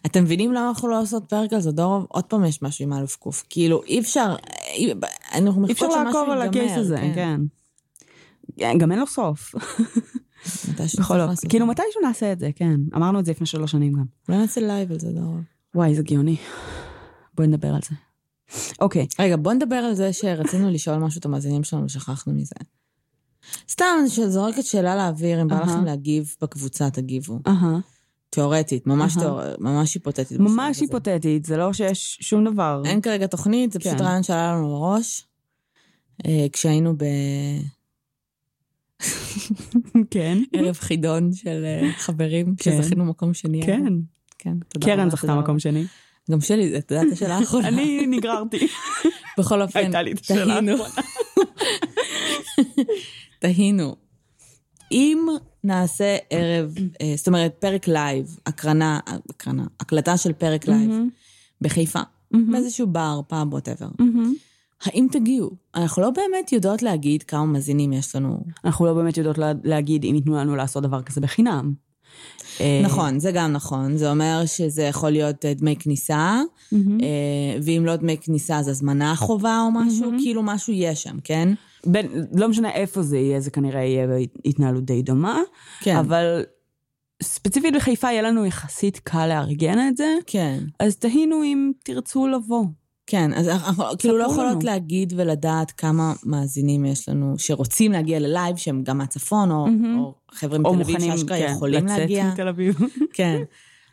אתם 0.06 0.22
מבינים 0.24 0.52
למה 0.52 0.68
אנחנו 0.68 0.88
לא 0.88 1.00
עושות 1.00 1.24
פרק 1.28 1.52
על 1.52 1.60
זדורוב? 1.60 2.06
עוד 2.08 2.24
פעם 2.24 2.44
יש 2.44 2.62
משהו 2.62 2.84
עם 2.84 2.92
א' 2.92 3.04
ק'. 3.20 3.42
כאילו, 3.48 3.82
אי 3.82 4.00
אפשר, 4.00 4.36
אי- 4.74 4.92
אנחנו 5.34 5.66
אי 5.66 5.72
אפשר 5.72 5.86
לעקוב 5.86 6.30
על 6.30 6.42
הקייס 6.42 6.72
הזה, 6.76 6.96
כן. 7.14 7.40
כן, 8.58 8.78
גם 8.78 8.92
אין 8.92 9.00
לו 9.00 9.06
סוף. 9.06 9.54
בכל. 10.98 11.16
לעשות 11.16 11.50
כאילו 11.50 11.66
מתישהו 11.66 12.00
נעשה 12.02 12.32
את 12.32 12.38
זה, 12.38 12.50
כן. 12.56 12.80
אמרנו 12.96 13.20
את 13.20 13.24
זה 13.24 13.30
לפני 13.30 13.46
שלוש 13.46 13.70
שנים 13.70 13.92
גם. 13.92 14.04
זה. 14.26 14.32
אולי 14.32 14.42
נעשה 14.42 14.60
לייב 14.60 14.92
על 14.92 14.98
זדורוב. 14.98 15.40
וואי, 15.74 15.94
זה 15.94 16.02
גאוני. 16.02 16.36
בואי 17.34 17.48
נדבר 17.48 17.68
על 17.68 17.80
זה. 17.88 17.96
אוקיי, 18.80 19.06
רגע, 19.20 19.36
בוא 19.36 19.52
נדבר 19.52 19.76
על 19.76 19.94
זה 19.94 20.12
שרצינו 20.12 20.70
לשאול 20.70 20.96
משהו 20.98 21.18
את 21.18 21.24
המאזינים 21.24 21.64
שלנו 21.64 21.84
ושכחנו 21.84 22.32
מזה. 22.32 22.54
סתם, 23.70 23.84
אני 24.00 24.08
זורקת 24.30 24.64
שאלה 24.64 24.96
לאוויר, 24.96 25.42
אם 25.42 25.48
בא. 25.48 25.60
לכם 25.62 25.84
להגיב 25.84 26.34
בקבוצה, 26.42 26.90
תגיבו. 26.90 27.38
תיאורטית, 28.30 28.86
ממש 28.86 29.16
אהה. 29.16 29.24
תיאור- 29.24 29.40
ממש 29.58 29.94
היפותטית. 29.94 30.38
ממש. 30.40 30.80
היפותטית, 30.80 31.44
זה 31.44 31.56
לא 31.56 31.72
שיש 31.72 32.18
שום 32.20 32.44
דבר. 32.52 32.82
אין 32.84 33.00
כרגע 33.00 33.26
תוכנית, 33.26 33.72
זה 33.72 33.78
פשוט 33.78 33.92
כן. 33.92 34.04
רעיון 34.04 34.22
שעלה 34.22 34.52
לנו 34.52 34.68
בראש. 34.68 35.26
אה, 36.26 36.46
כשהיינו 36.52 36.94
כן. 40.10 40.38
בערב 40.52 40.74
חידון 40.76 41.32
של 41.32 41.64
אה, 41.64 41.92
חברים, 41.98 42.54
כן. 42.58 42.82
שזכינו 42.82 43.04
מקום 43.04 43.34
שני. 43.34 43.62
כן. 43.66 43.92
כן, 44.38 44.54
תודה 44.68 44.86
קרן 44.86 45.10
זכתה 45.10 45.34
מקום. 45.34 45.58
שני. 45.58 45.84
גם 46.30 46.40
שלי, 46.40 46.78
את 46.78 46.90
יודעת, 46.90 47.06
השאלה 47.12 47.36
האחרונה. 47.38 47.68
אני 47.68 48.06
נגררתי. 48.06 48.66
בכל 49.38 49.62
אופן, 49.62 49.78
הייתה 49.78 50.02
לי 50.02 50.12
את 50.12 50.20
השאלה. 50.20 50.54
האחרונה. 50.54 50.74
תהינו. 53.44 53.96
אם 54.92 55.26
נעשה 55.64 56.16
ערב, 56.30 56.74
אה, 57.00 57.14
זאת 57.16 57.26
אומרת, 57.28 57.54
פרק 57.58 57.88
live, 57.88 58.36
הקרנה, 58.46 58.98
הקרנה, 59.30 59.64
הקלטה 59.80 60.16
של 60.16 60.32
פרק 60.32 60.68
live. 60.68 60.90
בחיפה. 61.60 62.00
באיזשהו 62.52 62.86
בר, 62.86 63.20
פאב, 63.28 63.54
whatever. 63.54 63.88
האם 64.84 65.06
תגיעו? 65.12 65.50
אנחנו 65.74 66.02
לא 66.02 66.10
באמת 66.10 66.52
יודעות 66.52 66.82
להגיד 66.82 67.22
כמה 67.22 67.44
מאזינים 67.44 67.92
יש 67.92 68.16
לנו. 68.16 68.44
אנחנו 68.64 68.86
לא 68.86 68.94
באמת 68.94 69.16
יודעות 69.16 69.38
לה- 69.38 69.52
להגיד 69.64 70.04
אם 70.04 70.14
ייתנו 70.14 70.36
לנו 70.36 70.56
לעשות 70.56 70.82
דבר 70.82 71.02
כזה 71.02 71.20
בחינם. 71.20 71.72
אה, 72.60 72.80
נכון, 72.84 73.18
זה 73.18 73.32
גם 73.32 73.52
נכון. 73.52 73.96
זה 73.96 74.10
אומר 74.10 74.42
שזה 74.46 74.82
יכול 74.82 75.10
להיות 75.10 75.44
אה, 75.44 75.54
דמי 75.54 75.76
כניסה, 75.76 76.40
ואם 77.62 77.82
לא 77.86 77.96
דמי 77.96 78.16
כניסה, 78.20 78.58
אז 78.58 78.68
הזמנה 78.68 79.14
חובה 79.16 79.60
או 79.66 79.70
משהו. 79.70 80.10
כאילו 80.22 80.42
משהו 80.42 80.72
יש 80.72 81.02
שם, 81.02 81.16
כן? 81.24 81.48
בין, 81.86 82.06
לא 82.32 82.48
משנה 82.48 82.70
איפה 82.70 83.02
זה 83.02 83.18
יהיה, 83.18 83.40
זה 83.40 83.50
כנראה 83.50 83.80
יהיה 83.84 84.06
בהתנהלות 84.06 84.84
די 84.84 85.02
דומה, 85.02 85.40
כן. 85.80 85.96
אבל 85.96 86.44
ספציפית 87.22 87.74
בחיפה 87.74 88.06
יהיה 88.06 88.22
לנו 88.22 88.46
יחסית 88.46 88.98
קל 88.98 89.26
לארגן 89.26 89.88
את 89.88 89.96
זה, 89.96 90.14
כן. 90.26 90.58
אז 90.80 90.96
תהינו 90.96 91.42
אם 91.42 91.72
תרצו 91.84 92.26
לבוא. 92.26 92.64
כן, 93.06 93.34
אז 93.34 93.48
אנחנו 93.48 93.84
כאילו 93.98 94.18
לא 94.18 94.24
יכולות 94.24 94.50
לנו. 94.50 94.60
להגיד 94.64 95.12
ולדעת 95.16 95.70
כמה 95.70 96.12
מאזינים 96.24 96.84
יש 96.84 97.08
לנו 97.08 97.34
שרוצים 97.38 97.92
להגיע 97.92 98.18
ללייב, 98.18 98.56
שהם 98.56 98.82
גם 98.82 98.98
מהצפון, 98.98 99.50
או, 99.50 99.66
מהמם. 99.66 99.98
או 99.98 100.14
חבר'ה 100.30 100.58
או 100.64 100.74
מתל 100.74 100.82
אביב 100.82 100.96
מוכנים, 100.96 101.16
שאשכרה 101.16 101.38
כן, 101.38 101.52
יכולים 101.56 101.86
לצאת 101.86 101.98
להגיע. 101.98 102.28
מתל 102.28 102.48
אביב. 102.48 102.78
כן. 103.12 103.42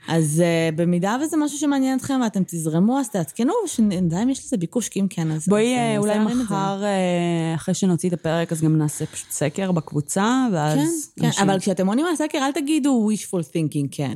אז 0.07 0.43
uh, 0.43 0.75
במידה 0.75 1.17
וזה 1.23 1.37
משהו 1.37 1.57
שמעניין 1.57 1.97
אתכם 1.97 2.19
ואתם 2.23 2.43
תזרמו, 2.43 2.99
אז 2.99 3.09
תעדכנו, 3.09 3.53
ושנדע 3.65 4.23
אם 4.23 4.29
יש 4.29 4.45
לזה 4.45 4.57
ביקוש, 4.57 4.89
כי 4.89 4.99
אם 4.99 5.07
כן, 5.09 5.31
אז... 5.31 5.47
בואי 5.47 5.73
אז, 5.73 5.79
אה, 5.79 5.97
אולי. 5.97 6.33
מחר, 6.35 6.83
אה, 6.83 7.55
אחרי 7.55 7.73
שנוציא 7.73 8.09
את 8.09 8.13
הפרק, 8.13 8.51
אז 8.51 8.61
גם 8.61 8.77
נעשה 8.77 9.05
פשוט 9.05 9.31
סקר 9.31 9.71
בקבוצה, 9.71 10.47
ואז... 10.51 10.77
כן, 10.77 11.21
כן, 11.21 11.25
אנשים- 11.27 11.49
אבל 11.49 11.59
כשאתם 11.59 11.87
עונים 11.87 12.05
על 12.05 12.13
הסקר, 12.13 12.37
אל 12.37 12.51
תגידו 12.51 13.09
wishful 13.11 13.43
thinking 13.43 13.87
כן. 13.91 14.13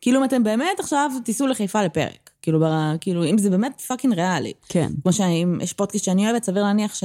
כאילו, 0.00 0.20
אם 0.20 0.24
אתם 0.24 0.44
באמת 0.44 0.80
עכשיו 0.80 1.10
תיסעו 1.24 1.46
לחיפה 1.46 1.84
לפרק. 1.84 2.30
כאילו, 2.42 2.60
בר... 2.60 2.92
כאילו 3.00 3.24
אם 3.24 3.38
זה 3.38 3.50
באמת 3.50 3.80
fucking 3.80 4.14
ריאלי. 4.14 4.52
כן. 4.68 4.90
כמו 5.02 5.12
שאם 5.12 5.58
יש 5.62 5.72
פודקאסט 5.72 6.04
שאני 6.04 6.26
אוהבת, 6.26 6.44
סביר 6.44 6.62
להניח 6.62 6.94
ש... 6.94 7.04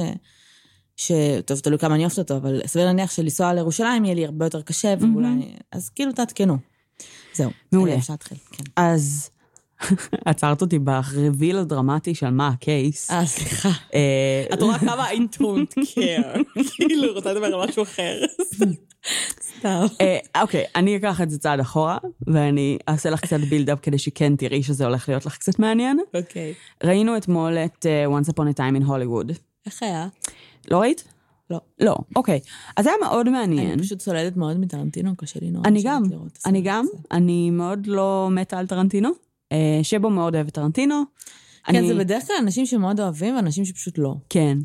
ש... 0.96 1.12
טוב, 1.44 1.60
תלוי 1.60 1.78
כמה 1.78 1.94
אני 1.94 2.02
אוהבת 2.02 2.18
אותו, 2.18 2.36
אבל 2.36 2.60
סביר 2.66 2.84
להניח 2.84 3.10
שלנסוע 3.10 3.54
לירושלים 3.54 4.04
יהיה 4.04 4.14
לי 4.14 4.24
הרבה 4.24 4.46
יותר 4.46 4.62
קשה, 4.62 4.94
ואולי... 5.00 5.28
אז 5.72 5.88
כאילו, 5.88 6.12
תעדכנו. 6.12 6.71
זהו. 7.34 7.50
מעולה. 7.72 7.94
אפשר 7.94 8.12
להתחיל, 8.12 8.38
כן. 8.52 8.64
אז 8.76 9.30
עצרת 10.24 10.60
אותי 10.60 10.78
ברביל 10.78 11.58
הדרמטי 11.58 12.14
של 12.14 12.30
מה 12.30 12.48
הקייס. 12.48 13.10
אה, 13.10 13.26
סליחה. 13.26 13.68
אה, 13.94 14.44
את 14.54 14.62
רואה 14.62 14.78
כמה 14.78 15.10
I 15.10 15.14
don't 15.14 15.82
care. 15.82 16.60
כאילו, 16.74 17.12
רוצה 17.12 17.32
לדבר 17.32 17.46
על 17.46 17.68
משהו 17.68 17.82
אחר. 17.82 18.20
סתם. 19.42 19.84
אה, 20.00 20.18
אוקיי, 20.40 20.64
אני 20.76 20.96
אקח 20.96 21.20
את 21.20 21.30
זה 21.30 21.38
צעד 21.38 21.60
אחורה, 21.60 21.98
ואני 22.26 22.78
אעשה 22.88 23.10
לך 23.10 23.20
קצת 23.20 23.40
בילדאפ 23.40 23.78
כדי 23.82 23.98
שכן 23.98 24.36
תראי 24.36 24.62
שזה 24.62 24.84
הולך 24.84 25.08
להיות 25.08 25.26
לך 25.26 25.36
קצת 25.36 25.58
מעניין. 25.58 25.98
אוקיי. 26.14 26.54
ראינו 26.84 27.16
אתמול 27.16 27.58
את 27.58 27.86
אה, 27.86 28.06
Once 28.06 28.28
Upon 28.32 28.54
a 28.54 28.58
Time 28.58 28.82
in 28.82 28.88
Hollywood. 28.88 29.32
איך 29.66 29.82
היה? 29.82 30.08
לא 30.70 30.80
ראית? 30.80 31.04
לא. 31.52 31.60
לא, 31.80 31.96
אוקיי. 32.16 32.40
אז 32.76 32.84
זה 32.84 32.90
היה 32.90 32.98
מאוד 33.00 33.28
מעניין. 33.28 33.70
אני 33.72 33.82
פשוט 33.82 34.00
סולדת 34.00 34.36
מאוד 34.36 34.58
מטרנטינו, 34.60 35.16
קשה 35.16 35.40
לי 35.42 35.50
נורא. 35.50 35.64
אני 35.68 35.82
גם, 35.82 36.02
אני 36.46 36.60
גם. 36.62 36.84
אני 37.12 37.50
מאוד 37.50 37.86
לא 37.86 38.28
מתה 38.32 38.58
על 38.58 38.66
טרנטינו. 38.66 39.10
אה, 39.52 39.80
שבו 39.82 40.10
מאוד 40.10 40.34
אוהב 40.34 40.46
את 40.46 40.54
טרנטינו. 40.54 41.02
כן, 41.64 41.76
אני- 41.76 41.88
זה 41.88 41.94
בדרך 41.94 42.26
כלל 42.26 42.36
אנשים 42.42 42.66
שמאוד 42.66 43.00
אוהבים 43.00 43.36
ואנשים 43.36 43.64
שפשוט 43.64 43.98
לא. 43.98 44.14
כן. 44.28 44.58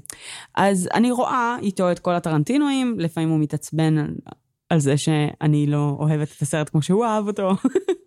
אז 0.56 0.90
אני 0.94 1.12
רואה 1.12 1.58
איתו 1.62 1.92
את 1.92 2.00
כל 2.00 2.14
הטרנטינואים, 2.16 3.00
לפעמים 3.00 3.30
הוא 3.30 3.40
מתעצבן 3.40 3.98
על, 3.98 4.16
על 4.70 4.80
זה 4.80 4.98
שאני 4.98 5.66
לא 5.68 5.96
אוהבת 6.00 6.28
את 6.38 6.42
הסרט 6.42 6.70
כמו 6.70 6.82
שהוא 6.82 7.06
אהב 7.06 7.28
אותו. 7.28 7.50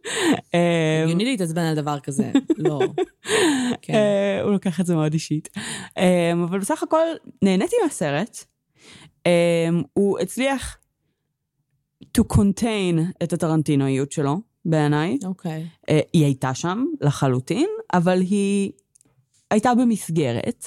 אה, 0.55 1.03
הגיוני 1.05 1.25
להתעצבן 1.25 1.63
על 1.63 1.75
דבר 1.77 2.01
כזה. 2.01 2.31
לא. 2.59 2.81
כן. 3.83 3.95
אה, 3.95 4.43
הוא 4.43 4.53
לוקח 4.53 4.81
את 4.81 4.87
זה 4.87 4.95
מאוד 4.95 5.13
אישית. 5.13 5.49
אה, 5.99 6.33
אבל 6.45 6.59
בסך 6.59 6.83
הכל 6.83 7.05
נהניתי 7.43 7.77
מהסרט. 7.85 8.45
אה, 9.31 9.81
הוא 9.93 10.19
הצליח 10.19 10.79
to 12.19 12.23
contain 12.33 13.01
את 13.23 13.33
הטרנטינואיות 13.33 14.13
שלו, 14.13 14.41
בעיניי. 14.65 15.19
אוקיי. 15.25 15.67
אה, 15.89 16.01
היא 16.13 16.25
הייתה 16.25 16.55
שם 16.55 16.85
לחלוטין, 17.01 17.69
אבל 17.93 18.21
היא 18.21 18.73
הייתה 19.51 19.75
במסגרת. 19.75 20.67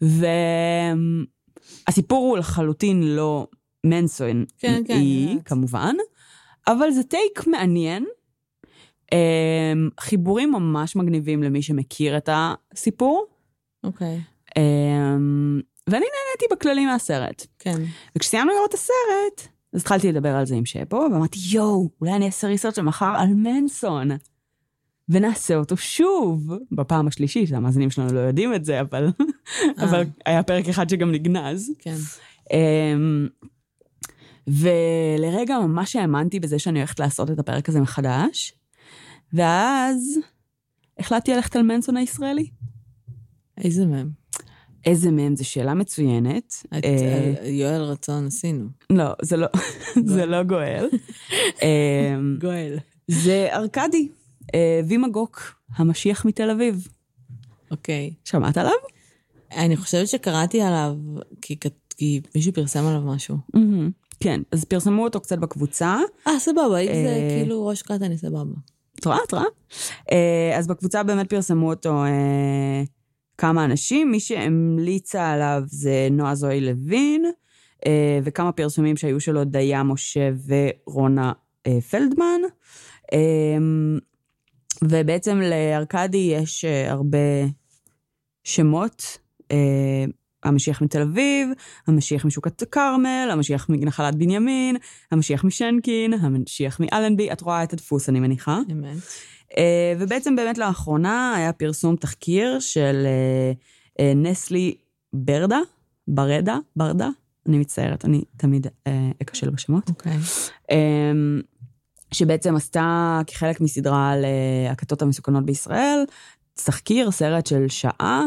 והסיפור 0.00 1.08
הוא 2.28 2.38
לחלוטין 2.38 3.02
לא 3.02 3.46
מנסון 3.84 4.44
כן, 4.58 4.82
כן, 4.86 4.94
היא, 4.94 5.28
יודעת. 5.28 5.48
כמובן, 5.48 5.94
אבל 6.66 6.90
זה 6.90 7.02
טייק 7.02 7.46
מעניין. 7.46 8.06
אה, 9.12 9.72
חיבורים 10.00 10.52
ממש 10.52 10.96
מגניבים 10.96 11.42
למי 11.42 11.62
שמכיר 11.62 12.16
את 12.16 12.28
הסיפור. 12.32 13.26
אוקיי. 13.84 14.20
אה, 14.56 15.16
ואני 15.90 16.06
נהניתי 16.06 16.54
בכללי 16.54 16.86
מהסרט. 16.86 17.46
כן. 17.58 17.76
וכשסיימנו 18.16 18.52
לראות 18.52 18.68
את 18.68 18.74
הסרט, 18.74 19.48
אז 19.72 19.80
התחלתי 19.80 20.12
לדבר 20.12 20.36
על 20.36 20.46
זה 20.46 20.54
עם 20.54 20.66
שבו, 20.66 20.96
ואמרתי, 21.12 21.38
יואו, 21.52 21.90
אולי 22.00 22.12
אני 22.12 22.26
אעשה 22.26 22.46
ריסרצ' 22.46 22.78
מחר 22.78 23.12
על 23.16 23.28
מנסון. 23.28 24.10
ונעשה 25.08 25.56
אותו 25.56 25.76
שוב, 25.76 26.52
בפעם 26.72 27.08
השלישית, 27.08 27.52
המאזינים 27.52 27.90
שלנו 27.90 28.12
לא 28.12 28.20
יודעים 28.20 28.54
את 28.54 28.64
זה, 28.64 28.80
אבל, 28.80 29.08
אבל 29.84 30.04
היה 30.26 30.42
פרק 30.42 30.68
אחד 30.68 30.88
שגם 30.88 31.12
נגנז. 31.12 31.70
כן. 31.78 31.96
אמ, 32.52 33.28
ולרגע 34.46 35.58
ממש 35.58 35.96
האמנתי 35.96 36.40
בזה 36.40 36.58
שאני 36.58 36.78
הולכת 36.78 37.00
לעשות 37.00 37.30
את 37.30 37.38
הפרק 37.38 37.68
הזה 37.68 37.80
מחדש, 37.80 38.54
ואז 39.32 40.18
החלטתי 40.98 41.34
ללכת 41.34 41.56
על 41.56 41.62
מנסון 41.62 41.96
הישראלי. 41.96 42.50
איזה 43.58 43.86
מהם? 43.86 44.10
איזה 44.84 45.10
מהם? 45.10 45.36
זו 45.36 45.48
שאלה 45.48 45.74
מצוינת. 45.74 46.54
את 46.78 46.84
אה, 46.84 47.34
אה, 47.42 47.48
יואל 47.48 47.80
רצון 47.80 48.26
עשינו. 48.26 48.68
לא, 48.90 49.04
זה 49.22 49.36
לא, 49.36 49.46
זה 50.04 50.26
לא 50.26 50.42
גואל. 50.42 50.88
אמ, 51.62 52.36
גואל. 52.40 52.78
זה 53.08 53.48
ארכדי, 53.52 54.08
אה, 54.54 54.80
וימגוק, 54.88 55.54
המשיח 55.76 56.24
מתל 56.24 56.50
אביב. 56.50 56.88
אוקיי. 57.70 58.14
שמעת 58.24 58.56
עליו? 58.58 58.72
אני 59.52 59.76
חושבת 59.76 60.08
שקראתי 60.08 60.62
עליו, 60.62 60.94
כי 61.42 61.56
כי 61.96 62.20
מישהו 62.34 62.52
פרסם 62.52 62.86
עליו 62.86 63.00
משהו. 63.00 63.36
כן, 64.20 64.40
אז 64.52 64.64
פרסמו 64.64 65.04
אותו 65.04 65.20
קצת 65.20 65.38
בקבוצה. 65.38 65.98
אה, 66.26 66.38
סבבה, 66.38 66.78
אם 66.78 66.86
זה 66.86 67.28
כאילו 67.38 67.66
ראש 67.66 67.82
קאט, 67.82 68.02
אני 68.02 68.18
סבבה. 68.18 68.54
את 69.00 69.06
רואה? 69.06 69.18
את 69.26 69.32
רואה? 69.32 69.44
אה, 70.12 70.58
אז 70.58 70.66
בקבוצה 70.66 71.02
באמת 71.02 71.30
פרסמו 71.30 71.70
אותו 71.70 72.04
כמה 73.38 73.64
אנשים. 73.64 74.10
מי 74.10 74.20
שהמליצה 74.20 75.32
עליו 75.32 75.62
זה 75.66 76.08
נועה 76.10 76.34
זוהי 76.34 76.60
לוין, 76.60 77.24
אה, 77.86 78.18
וכמה 78.22 78.52
פרסומים 78.52 78.96
שהיו 78.96 79.20
שלו, 79.20 79.44
דיה 79.44 79.82
משה 79.82 80.30
ורונה 80.46 81.32
אה, 81.66 81.80
פלדמן. 81.80 82.40
אה, 83.12 83.18
ובעצם 84.84 85.40
לארכדי 85.40 86.32
יש 86.32 86.64
הרבה 86.64 87.18
שמות. 88.44 89.18
המשיח 90.44 90.82
מתל 90.82 91.02
אביב, 91.02 91.48
המשיח 91.86 92.24
משוקת 92.24 92.62
הכרמל, 92.62 93.28
המשיח 93.32 93.66
מנחלת 93.68 94.14
בנימין, 94.14 94.76
המשיח 95.12 95.44
משנקין, 95.44 96.12
המשיח 96.12 96.80
מאלנבי, 96.80 97.32
את 97.32 97.40
רואה 97.40 97.62
את 97.62 97.72
הדפוס, 97.72 98.08
אני 98.08 98.20
מניחה. 98.20 98.60
אמת. 98.72 98.96
אה, 99.56 99.94
ובעצם 99.98 100.36
באמת 100.36 100.58
לאחרונה 100.58 101.34
היה 101.36 101.52
פרסום 101.52 101.96
תחקיר 101.96 102.60
של 102.60 103.06
אה, 103.06 103.52
אה, 104.00 104.12
נסלי 104.14 104.74
ברדה, 105.12 105.58
ברדה, 106.08 106.58
ברדה, 106.76 107.08
אני 107.46 107.58
מצטערת, 107.58 108.04
אני 108.04 108.22
תמיד 108.36 108.66
אכשל 109.22 109.50
בשמות, 109.50 109.88
אוקיי. 109.88 110.16
אה, 110.70 111.12
שבעצם 112.14 112.56
עשתה 112.56 113.20
כחלק 113.26 113.60
מסדרה 113.60 114.10
על 114.10 114.24
הכתות 114.70 115.02
המסוכנות 115.02 115.46
בישראל, 115.46 116.04
תחקיר, 116.54 117.10
סרט 117.10 117.46
של 117.46 117.68
שעה, 117.68 118.26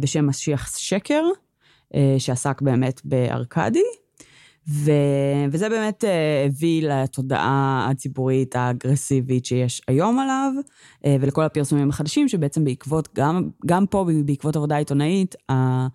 בשם 0.00 0.26
משיח 0.26 0.76
שקר, 0.78 1.24
אה, 1.94 2.14
שעסק 2.18 2.62
באמת 2.62 3.00
בארכדי. 3.04 3.82
ו... 4.68 4.90
וזה 5.50 5.68
באמת 5.68 6.04
אה, 6.04 6.44
הביא 6.46 6.88
לתודעה 6.88 7.86
הציבורית 7.90 8.56
האגרסיבית 8.56 9.46
שיש 9.46 9.82
היום 9.88 10.18
עליו, 10.18 10.52
אה, 11.04 11.16
ולכל 11.20 11.42
הפרסומים 11.42 11.90
החדשים, 11.90 12.28
שבעצם 12.28 12.64
בעקבות, 12.64 13.08
גם, 13.14 13.48
גם 13.66 13.86
פה 13.86 14.06
בעקבות 14.24 14.56
עבודה 14.56 14.76
עיתונאית, 14.76 15.34
אה, 15.50 15.86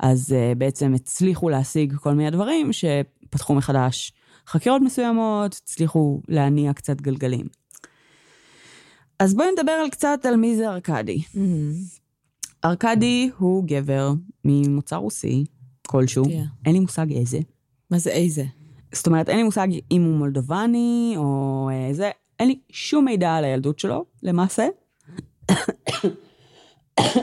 אז 0.00 0.32
אה, 0.32 0.52
בעצם 0.58 0.94
הצליחו 0.94 1.48
להשיג 1.48 1.96
כל 1.96 2.12
מיני 2.12 2.30
דברים 2.30 2.70
שפתחו 2.72 3.54
מחדש 3.54 4.12
חקירות 4.46 4.82
מסוימות, 4.82 5.60
הצליחו 5.64 6.20
להניע 6.28 6.72
קצת 6.72 7.00
גלגלים. 7.00 7.46
אז 9.18 9.34
בואי 9.34 9.48
נדבר 9.58 9.72
על 9.72 9.90
קצת 9.90 10.20
על 10.24 10.36
מי 10.36 10.56
זה 10.56 10.68
ארכדי. 10.68 11.22
ארכדי 12.66 13.30
הוא 13.38 13.64
גבר 13.66 14.12
ממוצא 14.44 14.96
רוסי 14.96 15.44
כלשהו. 15.86 16.24
אין 16.66 16.72
לי 16.72 16.80
מושג 16.80 17.12
איזה. 17.12 17.38
מה 17.90 17.98
זה 17.98 18.10
איזה? 18.10 18.44
זאת 18.92 19.06
אומרת, 19.06 19.28
אין 19.28 19.36
לי 19.36 19.42
מושג 19.42 19.68
אם 19.90 20.02
הוא 20.02 20.16
מולדובני 20.16 21.14
או 21.16 21.68
אה, 21.72 21.92
זה, 21.92 22.10
אין 22.40 22.48
לי 22.48 22.58
שום 22.70 23.04
מידע 23.04 23.34
על 23.34 23.44
הילדות 23.44 23.78
שלו, 23.78 24.04
למעשה. 24.22 24.66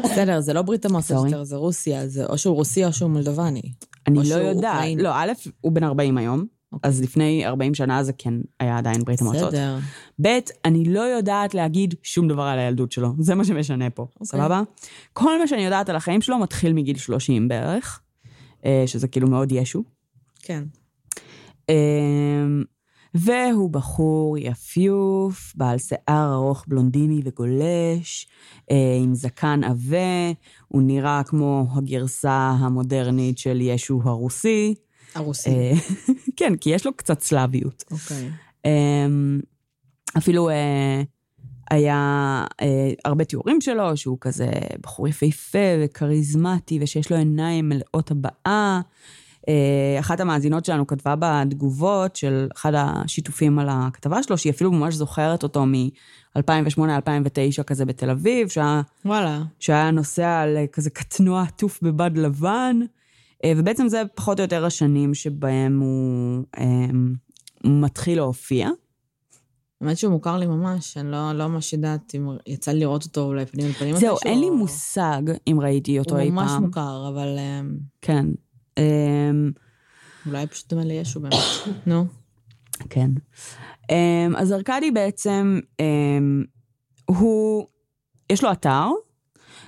בסדר, 0.03 0.39
זה 0.41 0.53
לא 0.53 0.61
ברית 0.61 0.85
המועצות. 0.85 1.25
יותר, 1.25 1.43
זה 1.43 1.55
רוסיה, 1.55 2.07
זה 2.07 2.25
או 2.25 2.37
שהוא 2.37 2.55
רוסי 2.55 2.85
או 2.85 2.93
שהוא 2.93 3.09
מולדובני. 3.09 3.61
אני 4.07 4.19
לא 4.29 4.35
יודעת. 4.35 4.85
לא, 4.97 5.09
א', 5.13 5.31
הוא 5.61 5.71
בן 5.71 5.83
40 5.83 6.17
היום. 6.17 6.45
אז 6.83 7.01
לפני 7.01 7.45
40 7.45 7.73
שנה 7.73 8.03
זה 8.03 8.13
כן 8.17 8.33
היה 8.59 8.77
עדיין 8.77 9.03
ברית 9.03 9.21
המועצות. 9.21 9.47
בסדר. 9.47 9.77
ב', 10.21 10.27
אני 10.65 10.85
לא 10.85 10.99
יודעת 10.99 11.53
להגיד 11.53 11.95
שום 12.03 12.27
דבר 12.27 12.43
על 12.43 12.59
הילדות 12.59 12.91
שלו, 12.91 13.13
זה 13.19 13.35
מה 13.35 13.45
שמשנה 13.45 13.89
פה, 13.89 14.01
אוקיי. 14.01 14.27
סבבה? 14.27 14.61
כל 15.13 15.39
מה 15.39 15.47
שאני 15.47 15.61
יודעת 15.61 15.89
על 15.89 15.95
החיים 15.95 16.21
שלו 16.21 16.39
מתחיל 16.39 16.73
מגיל 16.73 16.97
30 16.97 17.47
בערך, 17.47 18.01
אה, 18.65 18.83
שזה 18.85 19.07
כאילו 19.07 19.27
מאוד 19.27 19.51
ישו. 19.51 19.83
כן. 20.41 20.63
אמ, 21.69 22.63
והוא 23.13 23.69
בחור 23.69 24.37
יפיוף, 24.37 25.53
בעל 25.55 25.77
שיער 25.77 26.33
ארוך 26.33 26.65
בלונדיני 26.67 27.21
וגולש, 27.25 28.27
אה, 28.71 28.97
עם 29.03 29.15
זקן 29.15 29.63
עבה, 29.63 30.31
הוא 30.67 30.81
נראה 30.81 31.21
כמו 31.23 31.67
הגרסה 31.75 32.55
המודרנית 32.59 33.37
של 33.37 33.61
ישו 33.61 34.01
הרוסי. 34.03 34.75
הרוסי. 35.15 35.49
אה, 35.49 35.71
כן, 36.37 36.55
כי 36.55 36.69
יש 36.69 36.85
לו 36.85 36.93
קצת 36.93 37.21
סלאביות. 37.21 37.83
אוקיי. 37.91 38.29
אמ, 38.65 39.39
אפילו 40.17 40.49
אה, 40.49 41.01
היה 41.71 42.43
אה, 42.61 42.91
הרבה 43.05 43.23
תיאורים 43.23 43.61
שלו, 43.61 43.97
שהוא 43.97 44.17
כזה 44.21 44.49
בחור 44.81 45.07
יפהפה 45.07 45.57
וכריזמטי, 45.83 46.79
ושיש 46.81 47.11
לו 47.11 47.17
עיניים 47.17 47.69
מלאות 47.69 48.11
הבעה. 48.11 48.81
אה, 49.49 49.99
אחת 49.99 50.19
המאזינות 50.19 50.65
שלנו 50.65 50.87
כתבה 50.87 51.15
בתגובות 51.15 52.15
של 52.15 52.47
אחד 52.55 52.71
השיתופים 52.75 53.59
על 53.59 53.67
הכתבה 53.71 54.23
שלו, 54.23 54.37
שהיא 54.37 54.53
אפילו 54.53 54.71
ממש 54.71 54.95
זוכרת 54.95 55.43
אותו 55.43 55.65
מ-2008-2009 55.65 57.63
כזה 57.63 57.85
בתל 57.85 58.09
אביב, 58.09 58.47
שהיה, 58.47 58.81
וואלה. 59.05 59.41
שהיה 59.59 59.91
נוסע 59.91 60.39
על 60.39 60.57
כזה 60.71 60.89
קטנוע 60.89 61.41
עטוף 61.41 61.79
בבד 61.81 62.11
לבן, 62.15 62.79
ובעצם 63.45 63.87
זה 63.87 64.01
פחות 64.15 64.39
או 64.39 64.43
יותר 64.43 64.65
השנים 64.65 65.13
שבהם 65.13 65.79
הוא 65.79 66.43
אה, 66.57 66.85
מתחיל 67.63 68.17
להופיע. 68.17 68.69
האמת 69.81 69.97
שהוא 69.97 70.11
מוכר 70.11 70.37
לי 70.37 70.47
ממש, 70.47 70.97
אני 70.97 71.11
לא 71.11 71.33
לא 71.33 71.47
ממש 71.47 71.73
יודעת 71.73 72.15
אם 72.15 72.27
יצא 72.47 72.71
לי 72.71 72.79
לראות 72.79 73.03
אותו 73.03 73.21
אולי 73.21 73.45
פנים 73.45 73.65
אל 73.67 73.71
פנים. 73.73 73.95
זהו, 73.95 74.17
אין 74.25 74.39
לי 74.39 74.45
או- 74.49 74.57
מושג 74.57 75.21
אם 75.47 75.59
ראיתי 75.61 75.99
אותו 75.99 76.17
אי 76.17 76.23
הוא 76.27 76.33
ממש 76.33 76.51
פעם. 76.51 76.63
מוכר, 76.65 77.09
אבל 77.13 77.37
אמ, 77.39 77.77
כן. 78.01 78.25
אמ, 78.77 79.51
אולי 80.27 80.47
פשוט 80.47 80.69
דומה 80.69 80.83
לישו 80.85 81.19
באמת. 81.19 81.33
נו. 81.87 82.05
כן. 82.89 83.11
אז 84.37 84.51
ארכדי 84.51 84.91
בעצם, 84.91 85.59
אמ, 85.79 86.43
הוא, 87.05 87.65
יש 88.29 88.43
לו 88.43 88.51
אתר, 88.51 88.87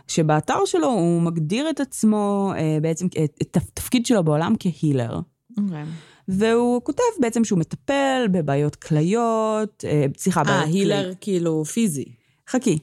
שבאתר 0.08 0.66
שלו 0.66 0.88
הוא 0.88 1.22
מגדיר 1.22 1.70
את 1.70 1.80
עצמו, 1.80 2.54
אה, 2.58 2.78
בעצם, 2.82 3.08
את 3.08 3.38
את 3.42 3.58
התפקיד 3.58 4.06
שלו 4.06 4.24
בעולם 4.24 4.54
כהילר. 4.60 5.20
אוקיי. 5.58 5.84
והוא 6.28 6.82
כותב 6.82 7.04
בעצם 7.22 7.44
שהוא 7.44 7.60
מטפל 7.60 8.26
בבעיות 8.32 8.76
כליות, 8.76 9.84
אה, 9.88 10.06
סליחה, 10.18 10.40
אה, 10.40 10.46
בעיות 10.46 10.64
כלי- 10.66 10.80
הילר 10.80 11.14
כאילו 11.22 11.66
פיזי. 11.66 12.06
חכי. 12.50 12.80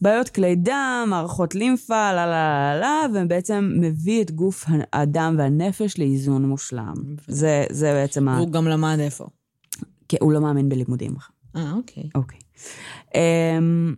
בעיות 0.00 0.28
כלי 0.28 0.54
דם, 0.56 1.06
מערכות 1.10 1.54
לימפה, 1.54 2.12
לה 2.12 2.26
לה 2.26 2.74
לה 2.80 2.80
לה, 2.80 3.20
ובעצם 3.22 3.72
מביא 3.80 4.22
את 4.22 4.30
גוף 4.30 4.64
האדם 4.92 5.34
והנפש 5.38 5.98
לאיזון 5.98 6.44
מושלם. 6.44 6.94
זה, 7.28 7.64
זה 7.70 7.92
בעצם 7.92 8.28
ה... 8.28 8.38
הוא 8.38 8.50
גם 8.50 8.68
למד 8.68 8.96
איפה. 9.00 9.26
כי 10.08 10.16
הוא 10.20 10.32
לא 10.32 10.40
מאמין 10.40 10.68
בלימודים. 10.68 11.14
אה, 11.56 11.72
אוקיי. 11.72 12.10
אוקיי. 12.14 12.38
אמ, 13.14 13.94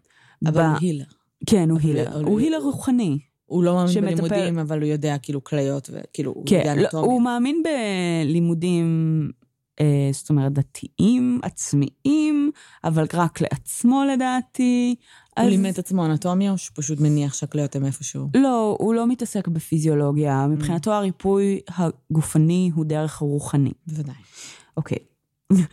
אבל 0.47 0.61
הוא 0.65 0.77
הילר. 0.81 1.05
כן, 1.47 1.71
הוא 1.71 1.79
הילר. 1.83 2.23
הוא 2.27 2.41
הילר 2.41 2.59
רוחני. 2.63 3.19
הוא 3.47 3.65
לא 3.65 3.75
מאמין 3.75 3.93
שמטפל- 3.93 4.29
בלימודים, 4.29 4.59
אבל 4.59 4.83
הוא 4.83 4.89
יודע 4.89 5.19
כאילו 5.19 5.45
כליות 5.45 5.91
וכאילו, 5.93 6.33
הוא 6.33 6.45
יודע 6.51 6.63
כן, 6.65 6.79
לא, 6.79 6.85
אנטומיה. 6.85 7.11
הוא 7.11 7.23
מאמין 7.23 7.63
בלימודים, 8.25 9.31
אה, 9.81 10.09
זאת 10.13 10.31
אומרת, 10.31 10.53
דתיים, 10.53 11.41
עצמיים, 11.43 12.51
אבל 12.85 13.05
רק 13.15 13.41
לעצמו 13.41 14.03
לדעתי. 14.13 14.95
הוא 15.39 15.45
אז- 15.45 15.51
לימד 15.51 15.71
את 15.71 15.79
עצמו 15.79 16.07
אנטומיה, 16.07 16.53
או 16.53 16.59
שהוא 16.59 16.75
פשוט 16.77 17.01
מניח 17.01 17.35
שהכליות 17.35 17.77
הם 17.77 17.85
איפשהו? 17.85 18.29
לא, 18.37 18.77
הוא 18.81 18.95
לא 18.95 19.07
מתעסק 19.07 19.49
בפיזיולוגיה. 19.49 20.47
מבחינתו 20.47 20.93
הריפוי 20.93 21.61
הגופני 21.69 22.71
הוא 22.75 22.85
דרך 22.85 23.17
רוחני. 23.17 23.73
בוודאי. 23.87 24.15
אוקיי. 24.77 24.99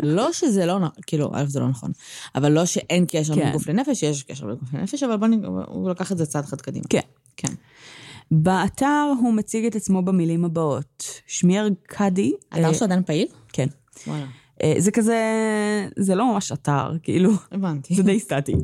לא 0.04 0.34
שזה 0.34 0.66
לא 0.66 0.80
נכון, 0.80 1.02
כאילו, 1.08 1.32
א' 1.34 1.46
זה 1.48 1.60
לא 1.60 1.68
נכון, 1.68 1.92
אבל 2.36 2.52
לא 2.52 2.66
שאין 2.66 3.06
קשר 3.08 3.36
כן. 3.36 3.42
בין 3.42 3.52
גוף 3.52 3.68
לנפש, 3.68 4.04
יש 4.04 4.24
קשר 4.24 4.46
בין 4.46 4.56
גוף 4.56 4.74
לנפש, 4.74 5.04
אבל 5.04 5.18
בוא 5.18 5.28
נ... 5.28 5.46
הוא 5.68 5.90
לקח 5.90 6.12
את 6.12 6.18
זה 6.18 6.26
צעד 6.26 6.44
אחד 6.44 6.62
קדימה. 6.62 6.86
כן. 6.90 7.00
כן. 7.38 7.54
באתר 8.32 9.12
הוא 9.20 9.34
מציג 9.34 9.66
את 9.66 9.76
עצמו 9.76 10.02
במילים 10.02 10.46
הבאות: 10.46 11.22
שמי 11.28 11.60
ארכדי. 11.60 12.34
האתר 12.52 12.68
אה, 12.68 12.74
שלו 12.74 12.86
עדיין 12.86 13.04
פעיל? 13.04 13.28
כן. 13.54 13.68
וואלה. 14.08 14.26
אה, 14.64 14.74
זה 14.78 14.92
כזה, 14.92 15.18
זה 15.98 16.16
לא 16.16 16.34
ממש 16.34 16.52
אתר, 16.52 16.92
כאילו, 17.04 17.32
הבנתי. 17.52 17.96
זה 17.96 18.04
די 18.04 18.20
סטטי. 18.20 18.56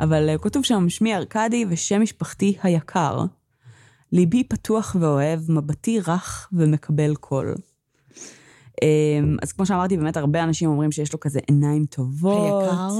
אבל 0.00 0.28
אה, 0.28 0.38
כתוב 0.38 0.64
שם, 0.64 0.88
שמי 0.88 1.14
ארכדי 1.16 1.64
ושם 1.68 2.02
משפחתי 2.02 2.56
היקר. 2.62 3.24
ליבי 4.12 4.44
פתוח 4.44 4.96
ואוהב, 5.00 5.50
מבטי 5.52 6.00
רך 6.00 6.48
ומקבל 6.52 7.14
קול. 7.14 7.54
אה, 8.82 8.88
אז 9.42 9.52
כמו 9.52 9.66
שאמרתי, 9.66 9.96
באמת 9.96 10.16
הרבה 10.16 10.44
אנשים 10.44 10.70
אומרים 10.70 10.92
שיש 10.92 11.12
לו 11.12 11.20
כזה 11.20 11.40
עיניים 11.46 11.86
טובות. 11.86 12.62
היקר? 12.62 12.90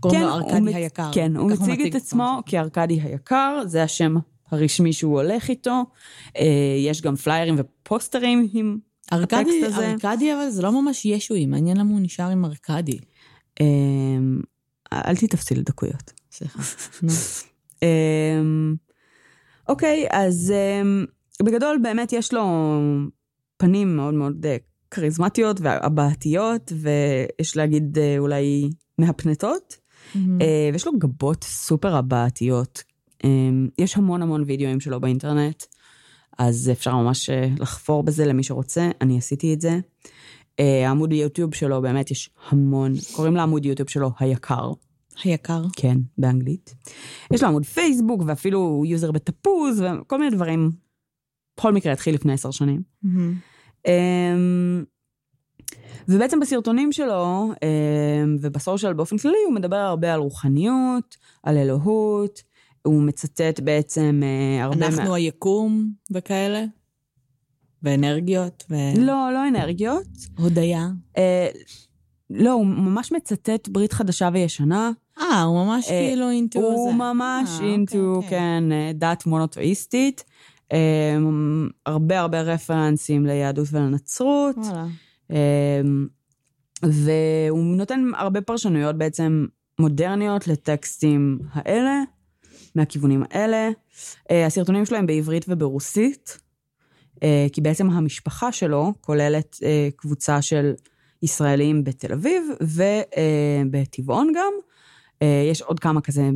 קוראים 0.00 0.20
לו 0.20 0.28
הוא 0.28 0.52
ארכדי 0.52 0.74
היקר. 0.74 1.10
כן, 1.12 1.36
הוא 1.36 1.50
מציג 1.50 1.86
את 1.86 1.94
עצמו 1.94 2.40
כארכדי 2.46 3.00
היקר, 3.00 3.62
זה 3.66 3.82
השם 3.82 4.14
הרשמי 4.50 4.92
שהוא 4.92 5.20
הולך 5.20 5.48
איתו. 5.48 5.84
אה, 6.38 6.76
יש 6.78 7.02
גם 7.02 7.16
פליירים 7.16 7.54
ופוסטרים 7.58 8.48
עם 8.52 8.78
ארכדי, 9.12 9.40
הטקסט 9.40 9.62
הזה. 9.62 9.90
ארכדי, 9.90 10.34
אבל 10.34 10.50
זה 10.50 10.62
לא 10.62 10.82
ממש 10.82 11.04
ישוי, 11.04 11.46
מעניין 11.46 11.76
למה 11.76 11.90
הוא 11.90 12.00
נשאר 12.00 12.30
עם 12.30 12.44
ארכדי. 12.44 12.98
אה, 13.60 13.66
אל 14.92 15.16
תתפסי 15.16 15.54
לדקויות. 15.54 16.12
סליחה. 16.32 16.58
נו. 17.02 17.12
אמ, 17.82 18.74
אוקיי, 19.68 20.06
אז 20.10 20.52
אמ, 20.56 21.04
בגדול 21.42 21.78
באמת 21.82 22.12
יש 22.12 22.34
לו 22.34 22.44
פנים 23.56 23.96
מאוד 23.96 24.14
מאוד 24.14 24.46
אה, 24.46 24.56
כריזמטיות 24.96 25.60
והבעתיות, 25.60 26.72
ויש 26.76 27.56
להגיד 27.56 27.98
אה, 27.98 28.18
אולי 28.18 28.70
מהפנטות, 28.98 29.76
אה, 30.16 30.70
ויש 30.72 30.86
לו 30.86 30.98
גבות 30.98 31.44
סופר 31.44 31.96
הבעתיות. 31.96 32.82
אמ, 33.24 33.68
יש 33.78 33.96
המון 33.96 34.22
המון 34.22 34.42
וידאוים 34.46 34.80
שלו 34.80 35.00
באינטרנט, 35.00 35.62
אז 36.38 36.70
אפשר 36.72 36.94
ממש 36.94 37.30
אה, 37.30 37.48
לחפור 37.58 38.02
בזה 38.02 38.26
למי 38.26 38.42
שרוצה, 38.42 38.90
אני 39.00 39.18
עשיתי 39.18 39.54
את 39.54 39.60
זה. 39.60 39.78
אה, 40.60 40.88
העמוד 40.88 41.12
יוטיוב 41.12 41.54
שלו, 41.54 41.82
באמת 41.82 42.10
יש 42.10 42.30
המון, 42.48 42.92
קוראים 43.12 43.36
לעמוד 43.36 43.66
יוטיוב 43.66 43.88
שלו 43.88 44.10
היקר. 44.18 44.72
היקר. 45.24 45.62
כן, 45.76 45.98
באנגלית. 46.18 46.74
יש 47.32 47.42
לו 47.42 47.48
עמוד 47.48 47.64
פייסבוק 47.64 48.22
ואפילו 48.26 48.82
יוזר 48.86 49.12
בתפוז 49.12 49.82
וכל 49.82 50.18
מיני 50.18 50.36
דברים. 50.36 50.70
בכל 51.56 51.72
מקרה 51.72 51.92
התחיל 51.92 52.14
לפני 52.14 52.32
עשר 52.32 52.50
שנים. 52.50 52.82
אמ, 53.04 53.34
ובעצם 56.08 56.40
בסרטונים 56.40 56.92
שלו 56.92 57.52
אמ, 57.62 58.36
וב 58.40 58.53
social 58.53 58.92
באופן 58.92 59.18
כללי 59.18 59.36
הוא 59.46 59.54
מדבר 59.54 59.76
הרבה 59.76 60.14
על 60.14 60.20
רוחניות, 60.20 61.16
על 61.42 61.56
אלוהות, 61.56 62.42
הוא 62.82 63.02
מצטט 63.02 63.60
בעצם 63.60 64.20
אה, 64.24 64.64
הרבה 64.64 64.86
אנחנו 64.86 65.14
היקום 65.14 65.90
וכאלה? 66.10 66.64
ואנרגיות? 67.82 68.64
ו... 68.70 68.74
לא, 68.98 69.30
לא 69.32 69.48
אנרגיות. 69.48 70.06
הודיה? 70.38 70.88
אה, 71.18 71.48
לא, 72.30 72.52
הוא 72.52 72.66
ממש 72.66 73.12
מצטט 73.12 73.68
ברית 73.68 73.92
חדשה 73.92 74.28
וישנה. 74.32 74.90
אה, 75.18 75.42
הוא 75.42 75.64
ממש 75.64 75.90
אה, 75.90 76.06
כאילו 76.08 76.30
אינטו 76.30 76.60
זה. 76.60 76.66
הוא 76.66 76.94
ממש 76.94 77.50
אה, 77.60 77.66
אינטו, 77.66 77.96
אוקיי, 77.96 78.16
אוקיי. 78.16 78.30
כן, 78.30 78.72
אה, 78.72 78.90
דת 78.94 79.26
מונותואיסטית. 79.26 80.24
אה, 80.72 81.16
הרבה 81.86 82.20
הרבה 82.20 82.40
רפרנסים 82.40 83.26
ליהדות 83.26 83.68
ולנצרות. 83.72 84.56
אה, 85.30 85.80
והוא 86.82 87.76
נותן 87.76 88.10
הרבה 88.16 88.40
פרשנויות 88.40 88.98
בעצם 88.98 89.46
מודרניות 89.78 90.48
לטקסטים 90.48 91.38
האלה, 91.52 92.02
מהכיוונים 92.74 93.22
האלה. 93.30 93.70
אה, 94.30 94.46
הסרטונים 94.46 94.84
שלו 94.86 94.98
הם 94.98 95.06
בעברית 95.06 95.44
וברוסית, 95.48 96.38
אה, 97.22 97.46
כי 97.52 97.60
בעצם 97.60 97.90
המשפחה 97.90 98.52
שלו 98.52 98.92
כוללת 99.00 99.58
אה, 99.62 99.88
קבוצה 99.96 100.42
של 100.42 100.72
ישראלים 101.22 101.84
בתל 101.84 102.12
אביב 102.12 102.42
ובטבעון 102.60 104.32
גם. 104.36 104.52
יש 105.50 105.62
עוד 105.62 105.80
כמה 105.80 106.00
כזה 106.00 106.30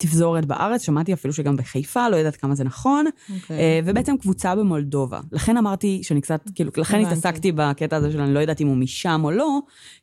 בתפזורת 0.00 0.44
בארץ, 0.46 0.82
שמעתי 0.82 1.12
אפילו 1.12 1.34
שגם 1.34 1.56
בחיפה, 1.56 2.08
לא 2.08 2.16
יודעת 2.16 2.36
כמה 2.36 2.54
זה 2.54 2.64
נכון. 2.64 3.06
אוקיי. 3.34 3.58
אה, 3.58 3.80
ובעצם 3.84 4.16
קבוצה 4.16 4.54
במולדובה. 4.54 5.20
לכן 5.32 5.56
אמרתי 5.56 6.00
שאני 6.02 6.20
קצת, 6.20 6.40
כאילו, 6.54 6.70
לכן 6.76 6.96
הבנתי. 6.96 7.12
התעסקתי 7.12 7.52
בקטע 7.52 7.96
הזה 7.96 8.12
של 8.12 8.20
אני 8.20 8.34
לא 8.34 8.40
יודעת 8.40 8.60
אם 8.60 8.66
הוא 8.66 8.76
משם 8.76 9.20
או 9.24 9.30
לא, 9.30 9.58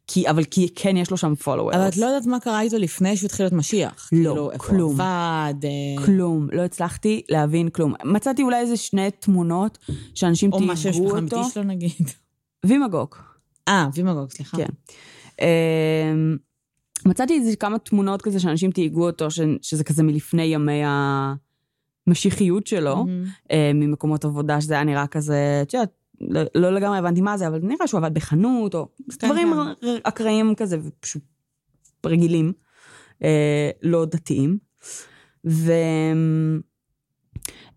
כי, 0.08 0.30
אבל 0.30 0.44
כי 0.44 0.70
כן 0.76 0.98
יש 0.98 1.12
לו 1.12 1.18
שם 1.18 1.34
followers. 1.44 1.76
אבל 1.76 1.88
את 1.88 1.98
לא 1.98 2.06
יודעת 2.06 2.26
מה 2.26 2.40
קרה 2.40 2.62
איתו 2.62 2.78
לפני 2.78 3.18
שהוא 3.18 3.26
התחיל 3.26 3.46
להיות 3.46 3.54
משיח. 3.54 4.10
לא, 4.12 4.30
כאילו, 4.30 4.52
איפה 4.52 4.64
כלום. 4.64 5.02
הוא 5.02 5.08
עבד, 5.08 5.66
אה, 5.66 6.06
כלום, 6.06 6.48
לא 6.52 6.62
הצלחתי 6.62 7.22
להבין 7.30 7.70
כלום. 7.70 7.94
מצאתי 8.04 8.44
אולי 8.44 8.60
איזה 8.60 8.78
שני 8.78 9.12
תמונות 9.12 9.78
שאנשים 10.16 10.54
או 10.54 10.58
תייגו 10.58 10.72
מה 10.72 10.78
שיש 10.78 11.00
אותו. 11.00 11.18
אמיתי 11.18 11.36
שלו 11.54 11.64
נגיד. 11.64 12.12
וימגוק, 12.66 13.24
אה, 13.68 13.88
וימגוג, 13.94 14.30
סליחה. 14.30 14.58
כן. 14.58 14.70
מצאתי 17.08 17.34
איזה 17.34 17.56
כמה 17.56 17.80
תמונות 17.80 18.22
כזה 18.22 18.40
שאנשים 18.40 18.72
תייגו 18.72 19.06
אותו, 19.06 19.32
ש, 19.32 19.40
שזה 19.62 19.84
כזה 19.84 20.04
מלפני 20.04 20.44
ימי 20.44 20.82
המשיחיות 22.08 22.68
שלו, 22.68 22.96
מהמם. 22.96 23.26
אה, 23.52 23.72
ממקומות 23.74 24.26
עבודה, 24.26 24.62
שזה 24.62 24.74
היה 24.74 24.84
נראה 24.84 25.08
כזה, 25.08 25.60
את 25.62 25.74
יודעת, 25.74 25.92
לא, 26.22 26.42
לא 26.56 26.74
לגמרי 26.74 26.98
הבנתי 26.98 27.22
מה 27.22 27.38
זה, 27.38 27.48
אבל 27.48 27.60
נראה 27.64 27.88
שהוא 27.88 27.98
עבד 27.98 28.14
בחנות, 28.14 28.76
או 28.76 28.88
כן, 29.20 29.28
דברים 29.28 29.54
כן. 29.82 29.88
אקראיים 30.04 30.56
כזה, 30.56 30.78
ופשוט 30.84 31.22
רגילים, 32.06 32.54
אה, 33.24 33.70
לא 33.84 34.06
דתיים. 34.06 34.58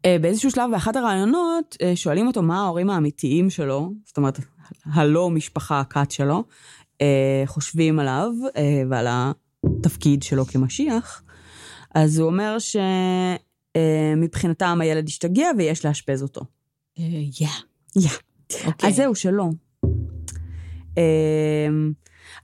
ובאיזשהו 0.06 0.50
שלב, 0.50 0.70
באחת 0.70 0.96
הראיונות, 0.96 1.76
אה, 1.82 1.96
שואלים 1.96 2.26
אותו 2.26 2.42
מה 2.42 2.60
ההורים 2.60 2.90
האמיתיים 2.90 3.50
שלו, 3.50 3.92
זאת 4.04 4.16
אומרת, 4.16 4.38
הלא 4.84 5.30
משפחה 5.30 5.80
הכת 5.80 6.10
שלו, 6.10 6.34
אה, 6.34 6.44
חושבים 7.46 7.98
עליו 7.98 8.28
אה, 8.56 8.82
ועל 8.90 9.06
התפקיד 9.64 10.22
שלו 10.22 10.46
כמשיח. 10.46 11.22
אז 11.94 12.18
הוא 12.18 12.26
אומר 12.26 12.56
שמבחינתם 13.76 14.78
הילד 14.80 15.08
השתגע 15.08 15.46
ויש 15.58 15.86
לאשפז 15.86 16.22
אותו. 16.22 16.40
אה, 16.98 17.04
יא. 17.40 17.48
יא. 17.96 18.10
אוקיי. 18.66 18.88
אז 18.88 18.96
זהו, 18.96 19.14
שלא. 19.14 19.48
אמ, 20.96 21.92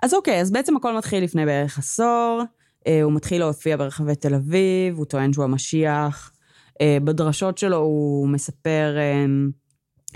אז 0.02 0.14
אוקיי, 0.14 0.40
אז 0.40 0.50
בעצם 0.50 0.76
הכל 0.76 0.96
מתחיל 0.96 1.24
לפני 1.24 1.46
בערך 1.46 1.78
עשור. 1.78 2.42
אה, 2.86 3.02
הוא 3.02 3.12
מתחיל 3.12 3.40
להופיע 3.40 3.76
ברחבי 3.76 4.14
תל 4.14 4.34
אביב, 4.34 4.96
הוא 4.96 5.04
טוען 5.04 5.32
שהוא 5.32 5.44
המשיח. 5.44 6.32
אה, 6.80 6.98
בדרשות 7.04 7.58
שלו 7.58 7.76
הוא 7.76 8.28
מספר 8.28 8.96
אמ, 8.98 9.50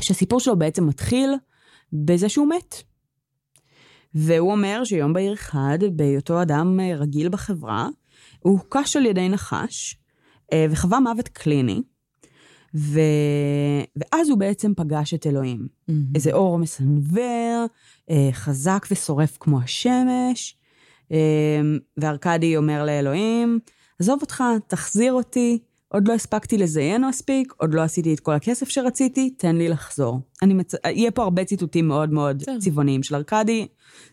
שהסיפור 0.00 0.40
שלו 0.40 0.58
בעצם 0.58 0.86
מתחיל 0.86 1.34
בזה 1.92 2.28
שהוא 2.28 2.48
מת. 2.48 2.82
והוא 4.14 4.52
אומר 4.52 4.84
שיום 4.84 5.12
בהיר 5.12 5.32
אחד, 5.32 5.78
בהיותו 5.92 6.42
אדם 6.42 6.80
אה, 6.80 6.96
רגיל 6.96 7.28
בחברה, 7.28 7.88
הוא 8.40 8.58
הוקש 8.58 8.96
על 8.96 9.06
ידי 9.06 9.28
נחש 9.28 9.96
אה, 10.52 10.66
וחווה 10.70 11.00
מוות 11.00 11.28
קליני. 11.28 11.82
ו... 12.74 13.00
ואז 13.96 14.28
הוא 14.28 14.38
בעצם 14.38 14.72
פגש 14.76 15.14
את 15.14 15.26
אלוהים. 15.26 15.68
מהמם. 15.88 16.02
איזה 16.14 16.32
אור 16.32 16.58
מסנוור, 16.58 17.66
אה, 18.10 18.28
חזק 18.32 18.86
ושורף 18.90 19.36
כמו 19.40 19.60
השמש. 19.60 20.56
וארכדי 21.96 22.56
אומר 22.56 22.84
לאלוהים, 22.84 23.58
עזוב 24.00 24.18
אותך, 24.22 24.44
תחזיר 24.66 25.12
אותי, 25.12 25.58
עוד 25.92 26.08
לא 26.08 26.12
הספקתי 26.14 26.58
לזיין 26.58 27.04
מספיק, 27.04 27.52
עוד 27.56 27.74
לא 27.74 27.82
עשיתי 27.82 28.14
את 28.14 28.20
כל 28.20 28.32
הכסף 28.32 28.68
שרציתי, 28.68 29.30
תן 29.30 29.56
לי 29.56 29.68
לחזור. 29.68 30.20
אני 30.42 30.54
מצ... 30.54 30.74
יהיה 30.84 31.10
פה 31.10 31.22
הרבה 31.22 31.44
ציטוטים 31.44 31.88
מאוד 31.88 32.12
מאוד. 32.12 32.42
צבעוניים 32.58 33.02
של 33.02 33.14
ארכדי, 33.14 33.66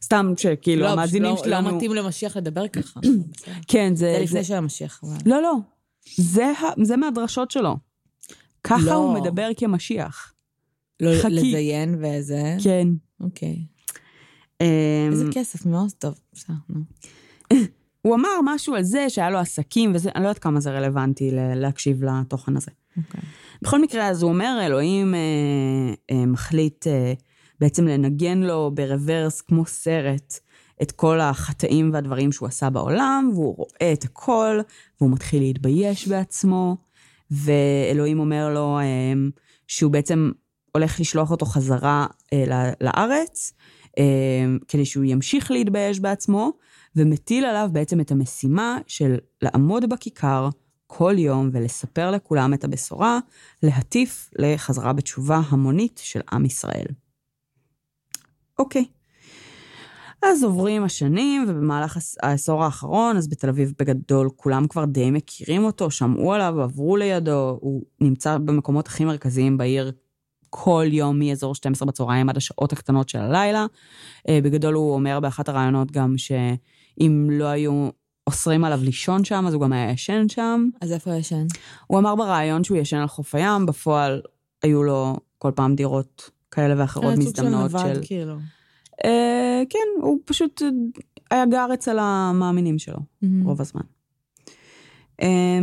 סתם 0.03 0.33
שכאילו 0.37 0.81
לא, 0.81 0.89
המאזינים 0.89 1.31
לא- 1.31 1.43
שלנו... 1.43 1.69
לא 1.69 1.75
מתאים 1.75 1.93
למשיח 1.93 2.37
לדבר 2.37 2.67
ככה. 2.67 2.99
כן, 3.71 3.95
זה... 3.95 4.13
זה 4.17 4.23
לפני 4.23 4.43
שהיה 4.43 4.61
משיח. 4.61 4.99
אבל. 5.03 5.15
לא, 5.25 5.41
לא. 5.41 5.53
זה. 6.15 6.51
זה 6.83 6.97
מהדרשות 6.97 7.51
שלו. 7.51 7.77
ככה 8.63 8.85
לא. 8.85 8.93
הוא 8.93 9.13
מדבר 9.13 9.49
כמשיח. 9.57 10.33
לא 10.99 11.11
חכי. 11.19 11.29
לזיין 11.29 12.03
וזה. 12.03 12.57
כן. 12.63 12.87
אוקיי. 13.19 13.65
אמ, 14.61 14.67
איזה 15.11 15.25
כסף, 15.31 15.65
מאוד 15.65 15.91
טוב. 15.99 16.19
בסדר, 16.33 16.55
נו. 16.69 16.79
הוא 18.07 18.15
אמר 18.15 18.39
משהו 18.43 18.75
על 18.75 18.83
זה 18.83 19.09
שהיה 19.09 19.29
לו 19.29 19.37
עסקים 19.37 19.91
וזה, 19.95 20.09
אני 20.15 20.23
לא 20.23 20.29
יודעת 20.29 20.43
כמה 20.43 20.59
זה 20.59 20.71
רלוונטי 20.71 21.29
להקשיב 21.33 22.03
לתוכן 22.03 22.57
הזה. 22.57 22.71
אוקיי. 22.97 23.21
בכל 23.61 23.81
מקרה, 23.81 24.07
אז 24.07 24.23
הוא 24.23 24.31
אומר, 24.31 24.59
אלוהים 24.65 25.15
אה, 25.15 25.19
אה, 26.11 26.25
מחליט 26.25 26.87
אה, 26.87 27.13
בעצם 27.59 27.87
לנגן 27.87 28.37
לו 28.37 28.71
ברוורס 28.73 29.41
כמו 29.41 29.65
סרט 29.65 30.39
את 30.81 30.91
כל 30.91 31.19
החטאים 31.19 31.93
והדברים 31.93 32.31
שהוא 32.31 32.47
עשה 32.47 32.69
בעולם, 32.69 33.29
והוא 33.33 33.55
רואה 33.57 33.93
את 33.93 34.03
הכל, 34.03 34.59
והוא 35.01 35.11
מתחיל 35.11 35.41
להתבייש 35.43 36.07
בעצמו, 36.07 36.77
ואלוהים 37.31 38.19
אומר 38.19 38.49
לו 38.53 38.79
אה, 38.79 39.13
שהוא 39.67 39.91
בעצם 39.91 40.31
הולך 40.71 40.99
לשלוח 40.99 41.31
אותו 41.31 41.45
חזרה 41.45 42.07
אה, 42.33 42.71
לארץ, 42.81 43.53
כדי 44.67 44.85
שהוא 44.85 45.03
ימשיך 45.03 45.51
להתבייש 45.51 45.99
בעצמו, 45.99 46.51
ומטיל 46.95 47.45
עליו 47.45 47.69
בעצם 47.71 48.01
את 48.01 48.11
המשימה 48.11 48.77
של 48.87 49.17
לעמוד 49.41 49.89
בכיכר 49.89 50.49
כל 50.87 51.13
יום 51.17 51.49
ולספר 51.53 52.11
לכולם 52.11 52.53
את 52.53 52.63
הבשורה, 52.63 53.19
להטיף 53.63 54.29
לחזרה 54.39 54.93
בתשובה 54.93 55.41
המונית 55.49 56.01
של 56.03 56.19
עם 56.31 56.45
ישראל. 56.45 56.85
אוקיי. 58.59 58.85
אז 60.21 60.43
עוברים 60.43 60.83
השנים, 60.83 61.45
ובמהלך 61.47 61.97
העשור 62.23 62.63
האחרון, 62.63 63.17
אז 63.17 63.27
בתל 63.27 63.49
אביב 63.49 63.73
בגדול 63.79 64.29
כולם 64.35 64.67
כבר 64.67 64.85
די 64.85 65.11
מכירים 65.11 65.63
אותו, 65.63 65.91
שמעו 65.91 66.33
עליו, 66.33 66.61
עברו 66.61 66.97
לידו, 66.97 67.57
הוא 67.61 67.83
נמצא 68.01 68.37
במקומות 68.37 68.87
הכי 68.87 69.05
מרכזיים 69.05 69.57
בעיר 69.57 69.91
כל 70.49 70.85
יום 70.89 71.19
מאזור 71.19 71.55
12 71.55 71.87
בצהריים 71.87 72.29
עד 72.29 72.37
השעות 72.37 72.73
הקטנות 72.73 73.09
של 73.09 73.19
הלילה. 73.19 73.65
אה, 74.29 74.39
בגדול 74.43 74.73
הוא 74.73 74.93
אומר 74.93 75.19
באחת 75.19 75.49
הראיונות 75.49 75.91
גם 75.91 76.17
שאם 76.17 77.27
לא 77.31 77.45
היו 77.45 77.89
אוסרים 78.27 78.63
עליו 78.63 78.79
לישון 78.83 79.23
שם, 79.23 79.45
אז 79.47 79.53
הוא 79.53 79.61
גם 79.61 79.73
היה 79.73 79.91
ישן 79.91 80.29
שם. 80.29 80.69
אז 80.81 80.91
איפה 80.91 81.11
הוא 81.11 81.19
ישן? 81.19 81.45
הוא 81.87 81.99
אמר 81.99 82.15
בריאיון 82.15 82.63
שהוא 82.63 82.77
ישן 82.77 82.97
על 82.97 83.07
חוף 83.07 83.35
הים, 83.35 83.65
בפועל 83.65 84.21
היו 84.63 84.83
לו 84.83 85.15
כל 85.37 85.51
פעם 85.55 85.75
דירות 85.75 86.29
כאלה 86.51 86.73
ואחרות 86.77 87.05
אה, 87.05 87.15
של 87.15 87.19
מזדמנות 87.19 87.71
נווד, 87.71 87.95
של... 87.95 87.99
כאילו. 88.03 88.35
אה, 89.05 89.63
כן, 89.69 90.01
הוא 90.01 90.19
פשוט 90.25 90.61
היה 91.31 91.45
גר 91.45 91.67
אצל 91.73 91.97
המאמינים 91.99 92.79
שלו 92.79 92.99
מהמם. 93.21 93.47
רוב 93.47 93.61
הזמן. 93.61 93.81
אה, 95.21 95.59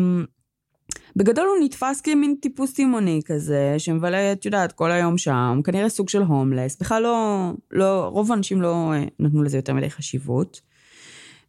בגדול 1.17 1.47
הוא 1.47 1.65
נתפס 1.65 2.01
כמין 2.01 2.35
טיפוס 2.41 2.75
תימוני 2.75 3.21
כזה, 3.25 3.75
שמבלה, 3.79 4.33
את 4.33 4.45
יודעת, 4.45 4.73
כל 4.73 4.91
היום 4.91 5.19
שם, 5.19 5.61
כנראה 5.65 5.89
סוג 5.89 6.09
של 6.09 6.23
הומלס. 6.23 6.77
בכלל 6.81 7.03
לא, 7.03 7.51
לא, 7.71 8.09
רוב 8.13 8.33
האנשים 8.33 8.63
לא 8.63 8.93
אה, 8.93 9.05
נתנו 9.21 9.43
לזה 9.43 9.59
יותר 9.59 9.75
מדי 9.75 9.91
חשיבות. 9.91 10.61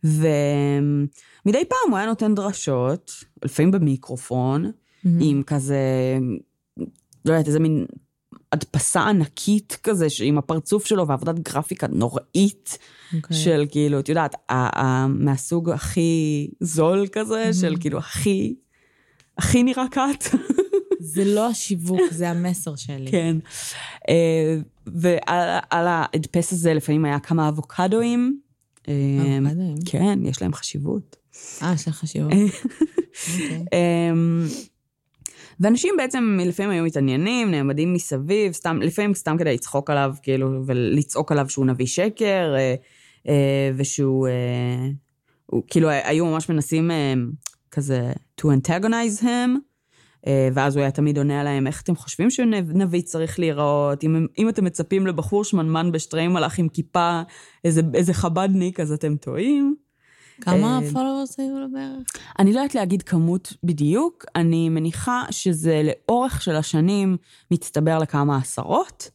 ומדי 0.03 1.65
פעם 1.69 1.89
הוא 1.89 1.97
היה 1.97 2.07
נותן 2.07 2.35
דרשות, 2.35 3.11
לפעמים 3.45 3.71
במיקרופון, 3.71 4.71
מהמם. 5.03 5.19
עם 5.21 5.43
כזה, 5.43 5.77
לא 7.25 7.31
יודעת, 7.33 7.47
איזה 7.47 7.59
מין 7.59 7.85
הדפסה 8.51 9.01
ענקית 9.01 9.77
כזה, 9.83 10.07
עם 10.23 10.37
הפרצוף 10.37 10.85
שלו 10.85 11.07
ועבודת 11.07 11.39
גרפיקה 11.39 11.87
נוראית, 11.87 12.77
אוקיי. 13.15 13.37
של 13.37 13.65
כאילו, 13.71 13.99
את 13.99 14.09
יודעת, 14.09 14.35
ה- 14.49 14.81
ה- 14.81 15.07
מהסוג 15.07 15.69
הכי 15.69 16.49
זול 16.59 17.07
כזה, 17.11 17.53
של 17.53 17.75
כאילו 17.79 17.97
הכי, 17.97 18.55
הכי 19.37 19.63
נראה 19.63 19.85
קאט. 19.91 20.25
זה 20.99 21.25
לא 21.25 21.47
השיווק, 21.47 22.01
זה 22.11 22.29
המסר 22.29 22.75
שלי. 22.75 23.11
כן. 23.11 23.37
אה, 24.09 24.57
ועל 24.87 25.59
על 25.69 25.87
ההדפס 25.87 26.53
הזה 26.53 26.73
לפעמים 26.73 27.05
היה 27.05 27.19
כמה 27.19 27.49
אבוקדואים. 27.49 28.39
אה, 28.87 28.93
אבוקדואים? 29.39 29.75
כן, 29.85 30.19
יש 30.23 30.41
להם 30.41 30.53
חשיבות. 30.53 31.15
אה, 31.63 31.73
יש 31.73 31.87
לך 31.87 31.95
חשיבות. 31.95 32.31
אוקיי. 33.33 33.65
אמ, 34.11 34.45
ואנשים 35.59 35.93
בעצם 35.97 36.37
לפעמים 36.45 36.71
היו 36.71 36.83
מתעניינים, 36.83 37.51
נעמדים 37.51 37.93
מסביב, 37.93 38.53
סתם, 38.53 38.79
לפעמים 38.81 39.13
סתם 39.13 39.37
כדי 39.37 39.53
לצחוק 39.53 39.89
עליו, 39.89 40.13
כאילו, 40.23 40.63
ולצעוק 40.65 41.31
עליו 41.31 41.49
שהוא 41.49 41.65
נביא 41.65 41.85
שקר, 41.85 42.53
אה, 42.57 42.75
אה, 43.27 43.71
ושהוא, 43.75 44.27
אה, 44.27 44.87
הוא, 45.45 45.63
כאילו, 45.67 45.89
היו 45.89 46.25
ממש 46.25 46.49
מנסים 46.49 46.91
אה, 46.91 47.13
כזה 47.75 48.11
to 48.41 48.43
antagonize 48.43 49.21
him, 49.21 49.49
אה, 50.27 50.49
ואז 50.53 50.75
הוא 50.75 50.81
היה 50.81 50.91
תמיד 50.91 51.17
עונה 51.17 51.41
עליהם, 51.41 51.67
איך 51.67 51.81
אתם 51.81 51.95
חושבים 51.95 52.29
שנביא 52.29 53.01
צריך 53.01 53.39
להיראות? 53.39 54.03
אם, 54.03 54.27
אם 54.37 54.49
אתם 54.49 54.65
מצפים 54.65 55.07
לבחור 55.07 55.43
שמנמן 55.43 55.91
בשטרי 55.91 56.27
מלאך 56.27 56.59
עם 56.59 56.69
כיפה, 56.69 57.21
איזה, 57.63 57.81
איזה 57.93 58.13
חבדניק, 58.13 58.79
אז 58.79 58.91
אתם 58.91 59.15
טועים. 59.15 59.75
כמה 60.41 60.79
אה, 60.83 60.91
פולוורס 60.93 61.39
היו 61.39 61.59
לו 61.59 61.67
בערך? 61.71 62.07
אני 62.39 62.53
לא 62.53 62.59
יודעת 62.59 62.75
להגיד 62.75 63.01
כמות 63.01 63.53
בדיוק, 63.63 64.25
אני 64.35 64.69
מניחה 64.69 65.23
שזה 65.31 65.81
לאורך 65.83 66.41
של 66.41 66.55
השנים 66.55 67.17
מצטבר 67.51 67.97
לכמה 67.97 68.37
עשרות, 68.37 69.09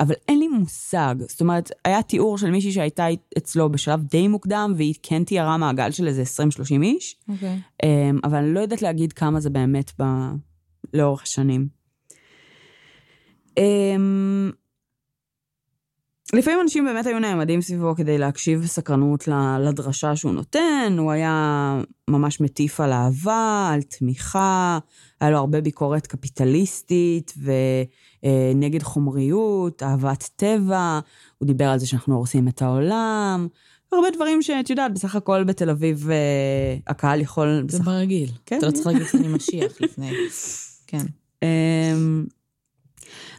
אבל 0.00 0.14
אין 0.28 0.38
לי 0.38 0.48
מושג. 0.48 1.14
זאת 1.18 1.40
אומרת, 1.40 1.70
היה 1.84 2.02
תיאור 2.02 2.38
של 2.38 2.50
מישהי 2.50 2.72
שהייתה 2.72 3.06
אצלו 3.38 3.72
בשלב 3.72 4.02
די 4.02 4.28
מוקדם, 4.28 4.72
והיא 4.76 4.94
כן 5.02 5.24
תיארה 5.24 5.56
מעגל 5.56 5.90
של 5.90 6.08
איזה 6.08 6.22
20-30 6.22 6.82
איש, 6.82 7.16
אוקיי. 7.28 7.60
אה, 7.84 8.10
אבל 8.24 8.36
אני 8.36 8.54
לא 8.54 8.60
יודעת 8.60 8.82
להגיד 8.82 9.12
כמה 9.12 9.40
זה 9.40 9.50
באמת 9.50 9.92
ב... 10.00 10.04
לאורך 10.94 11.22
השנים. 11.22 11.68
אה, 16.34 16.38
לפעמים 16.38 16.60
אנשים 16.60 16.84
באמת 16.84 17.06
היו 17.06 17.18
נעמדים 17.18 17.60
סביבו 17.60 17.94
כדי 17.96 18.18
להקשיב 18.18 18.62
בסקרנות 18.62 19.28
לדרשה 19.60 20.16
שהוא 20.16 20.32
נותן, 20.32 20.96
הוא 20.98 21.12
היה 21.12 21.80
ממש 22.10 22.40
מטיף 22.40 22.80
על 22.80 22.92
אהבה, 22.92 23.70
על 23.74 23.82
תמיכה, 23.82 24.78
היה 25.20 25.30
לו 25.30 25.38
הרבה 25.38 25.60
ביקורת 25.60 26.06
קפיטליסטית 26.06 27.34
ונגד 28.24 28.82
חומריות, 28.82 29.82
אהבת 29.82 30.28
טבע, 30.36 31.00
הוא 31.38 31.46
דיבר 31.46 31.68
על 31.68 31.78
זה 31.78 31.86
שאנחנו 31.86 32.14
הורסים 32.14 32.48
את 32.48 32.62
העולם, 32.62 33.48
הרבה 33.92 34.08
דברים 34.14 34.42
שאת 34.42 34.70
יודעת, 34.70 34.94
בסך 34.94 35.16
הכל 35.16 35.44
בתל 35.44 35.70
אביב 35.70 36.10
אה, 36.10 36.76
הקהל 36.86 37.20
יכול... 37.20 37.64
זה 37.68 37.78
בסך... 37.78 37.84
ברגיל. 37.84 38.30
כן. 38.46 38.58
אתה 38.58 38.66
לא 38.66 38.70
צריך 38.70 38.86
להגיד 38.86 39.06
שאני 39.06 39.28
משיח 39.28 39.80
לפני. 39.80 40.10
כן. 40.90 41.06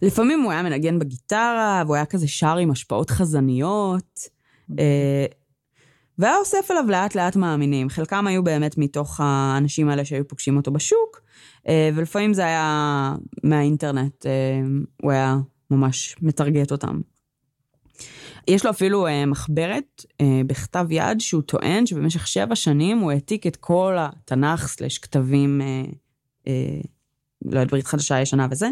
לפעמים 0.01 0.41
הוא 0.41 0.51
היה 0.51 0.63
מנגן 0.63 0.99
בגיטרה, 0.99 1.83
והוא 1.85 1.95
היה 1.95 2.05
כזה 2.05 2.27
שר 2.27 2.57
עם 2.57 2.71
השפעות 2.71 3.09
חזניות, 3.09 4.19
אה, 4.79 5.25
והיה 6.17 6.37
אוסף 6.37 6.71
אליו 6.71 6.85
לאט 6.87 7.15
לאט 7.15 7.35
מאמינים. 7.35 7.89
חלקם 7.89 8.27
היו 8.27 8.43
באמת 8.43 8.77
מתוך 8.77 9.19
האנשים 9.23 9.89
האלה 9.89 10.05
שהיו 10.05 10.27
פוגשים 10.27 10.57
אותו 10.57 10.71
בשוק, 10.71 11.21
אה, 11.67 11.89
ולפעמים 11.95 12.33
זה 12.33 12.45
היה 12.45 13.15
מהאינטרנט, 13.43 14.25
אה, 14.25 14.31
הוא 15.01 15.11
היה 15.11 15.37
ממש 15.71 16.15
מטרגט 16.21 16.71
אותם. 16.71 17.01
יש 18.47 18.65
לו 18.65 18.71
אפילו 18.71 19.07
אה, 19.07 19.25
מחברת 19.25 20.05
אה, 20.21 20.41
בכתב 20.47 20.85
יד 20.89 21.19
שהוא 21.19 21.41
טוען 21.41 21.85
שבמשך 21.85 22.27
שבע 22.27 22.55
שנים 22.55 22.97
הוא 22.97 23.11
העתיק 23.11 23.47
את 23.47 23.55
כל 23.55 23.95
התנ"ך 23.99 24.67
סלש 24.67 24.97
כתבים, 24.97 25.61
אה, 25.61 25.83
אה, 26.47 26.81
לא 27.45 27.59
יודעת, 27.59 27.71
ברית 27.71 27.87
חדשה 27.87 28.21
ישנה 28.21 28.47
וזה, 28.51 28.69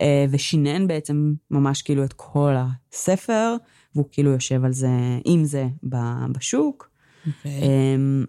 אה, 0.00 0.24
ושינן 0.30 0.86
בעצם 0.86 1.34
ממש 1.50 1.82
כאילו 1.82 2.04
את 2.04 2.12
כל 2.12 2.54
הספר, 2.56 3.56
והוא 3.94 4.06
כאילו 4.10 4.30
יושב 4.30 4.64
על 4.64 4.72
זה, 4.72 4.88
עם 5.24 5.44
זה 5.44 5.66
בשוק. 6.32 6.90
אוקיי. 7.26 7.60
אמ, 7.62 8.24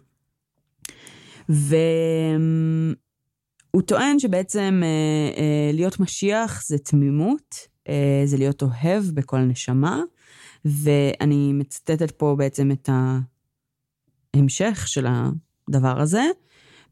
והוא 1.49 1.71
טוען 3.85 4.19
שבעצם 4.19 4.81
אה, 4.83 4.87
אה, 5.41 5.71
להיות 5.73 5.99
משיח 5.99 6.63
זה 6.67 6.77
תמימות, 6.77 7.75
זה 8.25 8.37
להיות 8.37 8.63
אוהב 8.63 9.03
בכל 9.13 9.37
נשמה, 9.37 10.01
ואני 10.65 11.53
מצטטת 11.53 12.11
פה 12.11 12.35
בעצם 12.37 12.71
את 12.71 12.89
ההמשך 14.35 14.83
של 14.87 15.05
הדבר 15.69 16.01
הזה. 16.01 16.23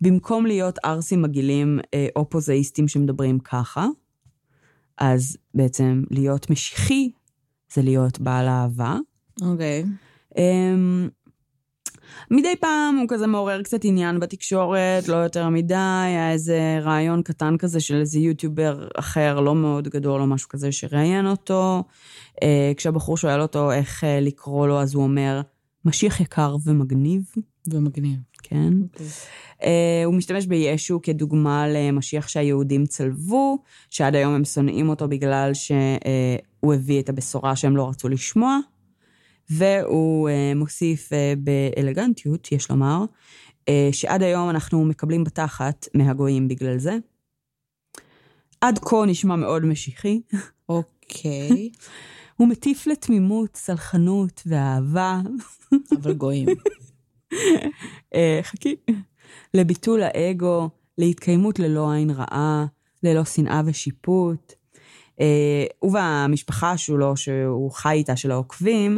במקום 0.03 0.45
להיות 0.45 0.79
ערסים 0.83 1.21
מגעילים 1.21 1.79
אה, 1.93 2.07
או 2.15 2.29
פוזאיסטים 2.29 2.87
שמדברים 2.87 3.39
ככה, 3.39 3.87
אז 4.97 5.37
בעצם 5.53 6.03
להיות 6.11 6.49
משיחי 6.49 7.11
זה 7.73 7.81
להיות 7.81 8.19
בעל 8.19 8.47
אהבה. 8.47 8.97
אוקיי. 9.41 9.85
אמ, 10.37 11.09
מדי 12.31 12.55
פעם 12.59 12.97
הוא 12.97 13.05
כזה 13.09 13.27
מעורר 13.27 13.61
קצת 13.63 13.79
עניין 13.83 14.19
בתקשורת, 14.19 15.07
לא 15.07 15.15
יותר 15.15 15.49
מדי, 15.49 15.75
היה 15.75 16.31
איזה 16.31 16.79
רעיון 16.81 17.21
קטן 17.21 17.57
כזה 17.57 17.79
של 17.79 17.95
איזה 17.95 18.19
יוטיובר 18.19 18.87
אחר, 18.95 19.39
לא 19.39 19.55
מאוד 19.55 19.87
גדול 19.87 20.21
או 20.21 20.27
משהו 20.27 20.49
כזה, 20.49 20.71
שראיין 20.71 21.27
אותו. 21.27 21.83
אה, 22.43 22.71
כשהבחור 22.77 23.17
שואל 23.17 23.41
אותו 23.41 23.71
איך 23.71 24.03
אה, 24.03 24.19
לקרוא 24.19 24.67
לו, 24.67 24.81
אז 24.81 24.93
הוא 24.93 25.03
אומר, 25.03 25.41
משיח 25.85 26.19
יקר 26.19 26.55
ומגניב, 26.65 27.23
ומגניב. 27.67 28.19
כן. 28.43 28.73
אוקיי. 28.83 29.07
אה, 29.63 30.01
הוא 30.05 30.13
משתמש 30.13 30.45
בישו 30.45 31.01
כדוגמה 31.01 31.67
למשיח 31.67 32.27
שהיהודים 32.27 32.85
צלבו, 32.85 33.57
שעד 33.89 34.15
היום 34.15 34.33
הם 34.33 34.45
שונאים 34.45 34.89
אותו 34.89 35.07
בגלל 35.07 35.51
שהוא 35.53 36.73
הביא 36.73 36.99
את 37.01 37.09
הבשורה 37.09 37.55
שהם 37.55 37.77
לא 37.77 37.89
רצו 37.89 38.09
לשמוע. 38.09 38.59
והוא 39.49 40.29
אה, 40.29 40.51
מוסיף 40.55 41.13
אה, 41.13 41.33
באלגנטיות, 41.37 42.51
יש 42.51 42.69
לומר, 42.69 43.05
אה, 43.69 43.89
שעד 43.91 44.23
היום 44.23 44.49
אנחנו 44.49 44.85
מקבלים 44.85 45.23
בתחת 45.23 45.87
מהגויים 45.93 46.47
בגלל 46.47 46.77
זה. 46.77 46.97
עד 48.61 48.79
כה 48.79 49.05
נשמע 49.07 49.35
מאוד 49.35 49.65
משיחי. 49.65 50.21
אוקיי. 50.69 51.69
הוא 52.37 52.47
מטיף 52.47 52.87
לתמימות, 52.87 53.55
סלחנות 53.55 54.41
ואהבה. 54.45 55.21
אבל 55.91 56.13
גויים. 56.13 56.47
אה, 58.15 58.39
חכי. 58.43 58.75
לביטול 59.53 60.01
האגו, 60.03 60.69
להתקיימות 60.97 61.59
ללא 61.59 61.91
עין 61.91 62.09
רעה, 62.09 62.65
ללא 63.03 63.25
שנאה 63.25 63.61
ושיפוט. 63.65 64.53
אה, 65.19 65.65
הוא 65.79 65.91
והמשפחה 65.93 66.77
שלו, 66.77 67.17
שהוא 67.17 67.71
חי 67.71 67.91
איתה, 67.91 68.15
של 68.15 68.31
העוקבים, 68.31 68.97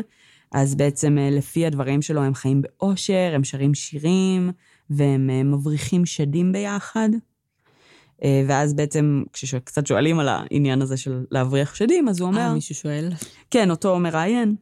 אז 0.51 0.75
בעצם 0.75 1.17
אה, 1.17 1.29
לפי 1.29 1.65
הדברים 1.65 2.01
שלו 2.01 2.23
הם 2.23 2.33
חיים 2.33 2.61
באושר, 2.61 3.31
הם 3.33 3.43
שרים 3.43 3.73
שירים, 3.73 4.51
והם 4.89 5.51
מבריחים 5.51 6.05
שדים 6.05 6.51
ביחד. 6.51 7.09
ואז 8.47 8.73
בעצם, 8.73 9.23
כשקצת 9.33 9.87
שואלים 9.87 10.19
על 10.19 10.27
העניין 10.27 10.81
הזה 10.81 10.97
של 10.97 11.25
להבריח 11.31 11.75
שדים, 11.75 12.09
אז 12.09 12.19
הוא 12.19 12.27
אומר... 12.27 12.39
אה, 12.41 12.53
מישהו 12.53 12.75
שואל? 12.75 13.09
כן, 13.51 13.71
אותו 13.71 13.99
מראיין. 13.99 14.55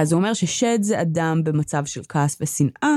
אז 0.00 0.12
הוא 0.12 0.18
אומר 0.18 0.34
ששד 0.34 0.78
זה 0.82 1.00
אדם 1.00 1.44
במצב 1.44 1.84
של 1.84 2.00
כעס 2.08 2.38
ושנאה, 2.40 2.96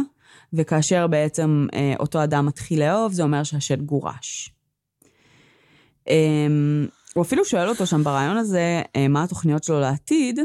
וכאשר 0.53 1.07
בעצם 1.07 1.67
אה, 1.73 1.93
אותו 1.99 2.23
אדם 2.23 2.45
מתחיל 2.45 2.79
לאהוב, 2.79 3.13
זה 3.13 3.23
אומר 3.23 3.43
שהשד 3.43 3.81
גורש. 3.81 4.53
אה, 6.09 6.47
הוא 7.13 7.23
אפילו 7.23 7.45
שואל 7.45 7.69
אותו 7.69 7.85
שם 7.85 8.03
ברעיון 8.03 8.37
הזה, 8.37 8.81
אה, 8.95 9.07
מה 9.07 9.23
התוכניות 9.23 9.63
שלו 9.63 9.79
לעתיד, 9.79 10.39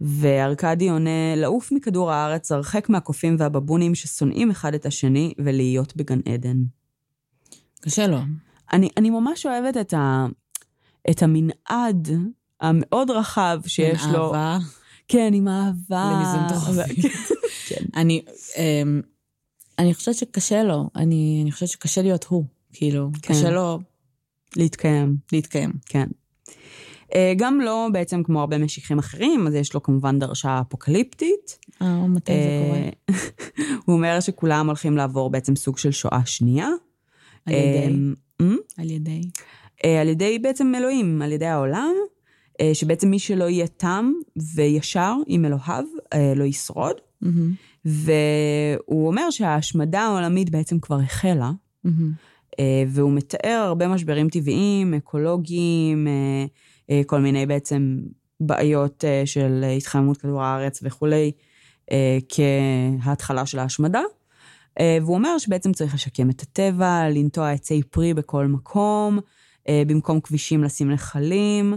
וארכדי 0.00 0.90
עונה, 0.90 1.36
לעוף 1.36 1.72
מכדור 1.72 2.12
הארץ, 2.12 2.52
הרחק 2.52 2.88
מהקופים 2.88 3.36
והבבונים 3.38 3.94
ששונאים 3.94 4.50
אחד 4.50 4.74
את 4.74 4.86
השני, 4.86 5.34
ולהיות 5.38 5.96
בגן 5.96 6.20
עדן. 6.34 6.56
קשה 7.80 8.06
לו. 8.06 8.18
אני, 8.72 8.88
אני 8.96 9.10
ממש 9.10 9.46
אוהבת 9.46 9.76
את, 9.76 9.94
ה, 9.94 10.26
את 11.10 11.22
המנעד 11.22 12.08
המאוד 12.60 13.10
רחב 13.10 13.60
שיש 13.66 14.02
לו. 14.12 14.34
אהבה 14.34 14.58
כן, 15.10 15.34
עם 15.34 15.48
אהבה. 15.48 16.12
למיזנטרופים. 16.12 17.10
כן. 17.68 17.84
אני, 17.96 18.22
אמ, 18.56 19.00
אני 19.78 19.94
חושבת 19.94 20.14
שקשה 20.14 20.62
לו. 20.62 20.90
אני, 20.96 21.40
אני 21.42 21.52
חושבת 21.52 21.68
שקשה 21.68 22.02
להיות 22.02 22.24
הוא. 22.24 22.44
כאילו, 22.72 23.10
כן. 23.22 23.34
קשה 23.34 23.50
לו 23.50 23.78
להתקיים, 24.56 25.16
להתקיים. 25.32 25.72
כן. 25.86 26.08
אה, 27.14 27.32
גם 27.36 27.60
לא 27.60 27.88
בעצם 27.92 28.22
כמו 28.22 28.40
הרבה 28.40 28.58
משיחים 28.58 28.98
אחרים, 28.98 29.46
אז 29.46 29.54
יש 29.54 29.74
לו 29.74 29.82
כמובן 29.82 30.18
דרשה 30.18 30.60
אפוקליפטית. 30.60 31.58
אה, 31.82 32.06
מתי 32.06 32.32
זה 32.32 32.66
קורה? 32.66 32.78
אה, 32.78 33.14
הוא 33.86 33.96
אומר 33.96 34.20
שכולם 34.20 34.66
הולכים 34.66 34.96
לעבור 34.96 35.30
בעצם 35.30 35.56
סוג 35.56 35.78
של 35.78 35.90
שואה 35.90 36.20
שנייה. 36.26 36.68
על 37.46 37.54
ידי? 37.54 37.92
אה, 38.40 38.46
על 38.78 38.90
ידי? 38.90 39.20
אה, 39.84 40.00
על 40.00 40.08
ידי 40.08 40.38
בעצם 40.38 40.72
אלוהים, 40.74 41.22
על 41.22 41.32
ידי 41.32 41.46
העולם, 41.46 41.94
שבעצם 42.74 43.10
מי 43.10 43.18
שלא 43.18 43.44
יהיה 43.44 43.66
תם 43.66 44.12
וישר 44.54 45.14
עם 45.26 45.44
אלוהיו, 45.44 45.84
אה, 46.12 46.32
לא 46.36 46.44
ישרוד. 46.44 46.96
מהמם, 47.20 47.52
והוא 47.84 49.06
אומר 49.06 49.30
שההשמדה 49.30 50.00
העולמית 50.00 50.50
בעצם 50.50 50.78
כבר 50.78 50.98
החלה, 51.00 51.50
מהמם. 51.84 52.12
אה, 52.58 52.84
והוא 52.88 53.12
מתאר 53.12 53.62
הרבה 53.66 53.88
משברים 53.88 54.28
טבעיים, 54.28 54.94
אקולוגיים, 54.94 56.06
אה, 56.08 56.44
אה, 56.90 57.02
כל 57.06 57.20
מיני 57.20 57.46
בעצם 57.46 57.98
בעיות 58.40 59.04
אה, 59.04 59.22
של 59.24 59.64
התחממות 59.76 60.16
כדור 60.16 60.42
הארץ 60.42 60.80
וכולי, 60.82 61.32
אה, 61.92 62.18
כהתחלה 63.02 63.46
של 63.46 63.58
ההשמדה. 63.58 64.02
אה, 64.80 64.98
והוא 65.02 65.14
אומר 65.14 65.38
שבעצם 65.38 65.72
צריך 65.72 65.94
לשקם 65.94 66.30
את 66.30 66.42
הטבע, 66.42 67.08
לנטוע 67.08 67.50
עצי 67.50 67.82
פרי 67.82 68.14
בכל 68.14 68.46
מקום, 68.46 69.18
אה, 69.68 69.82
במקום 69.86 70.20
כבישים 70.20 70.64
לשים 70.64 70.90
נחלים, 70.90 71.74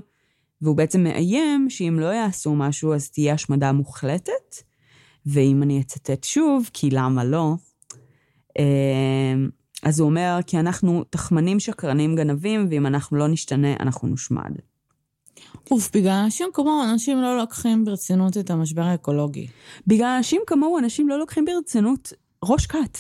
והוא 0.64 0.78
בעצם 0.78 1.04
מאיים 1.04 1.70
שאם 1.70 1.98
לא 2.00 2.06
יעשו 2.06 2.56
משהו 2.56 2.94
אז 2.94 3.10
תהיה 3.10 3.34
השמדה 3.34 3.72
מוחלטת. 3.72 4.56
ואם 5.26 5.64
אני 5.64 5.82
אצטט 5.82 6.24
שוב, 6.24 6.70
כי 6.74 6.90
למה 6.90 7.24
לא? 7.24 7.54
אה, 8.60 9.34
אז 9.84 10.00
הוא 10.00 10.10
אומר, 10.10 10.40
כי 10.48 10.60
אנחנו 10.60 11.04
תחמנים 11.10 11.60
שקרנים 11.60 12.16
גנבים, 12.16 12.68
ואם 12.70 12.86
אנחנו 12.86 13.18
לא 13.18 13.28
נשתנה, 13.28 13.74
אנחנו 13.80 14.08
נושמד. 14.08 14.52
אוף, 15.72 15.96
בגלל 15.96 16.12
אנשים 16.12 16.50
כמוהו, 16.54 16.84
אנשים 16.84 17.22
לא 17.22 17.38
לוקחים 17.38 17.86
ברצינות 17.86 18.38
את 18.38 18.50
המשבר 18.50 18.82
האקולוגי. 18.82 19.48
בגלל 19.88 20.08
אנשים 20.18 20.42
כמוהו, 20.48 20.80
אנשים 20.80 21.10
לא 21.10 21.20
לוקחים 21.20 21.46
ברצינות 21.46 22.14
ראש 22.44 22.66
כת. 22.66 22.98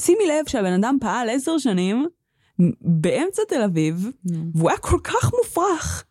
שימי 0.00 0.26
לב 0.26 0.48
שהבן 0.48 0.72
אדם 0.72 0.96
פעל 1.00 1.28
עשר 1.30 1.58
שנים 1.58 2.06
באמצע 2.80 3.42
תל 3.48 3.62
אביב. 3.62 4.10
והוא 4.54 4.70
היה 4.70 4.78
כל 4.78 4.98
כך 5.04 5.32
מופרך, 5.38 6.04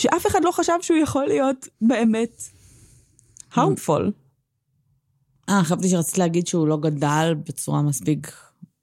שאף 0.00 0.26
אחד 0.26 0.44
לא 0.44 0.50
חשב 0.50 0.72
שהוא 0.80 0.98
יכול 0.98 1.26
להיות 1.26 1.68
באמת 1.80 2.42
harmful. 3.52 4.10
אה, 5.48 5.64
חשבתי 5.64 5.88
שרצית 5.88 6.18
להגיד 6.18 6.46
שהוא 6.46 6.68
לא 6.68 6.76
גדל 6.76 7.34
בצורה 7.48 7.82
מספיק 7.82 8.32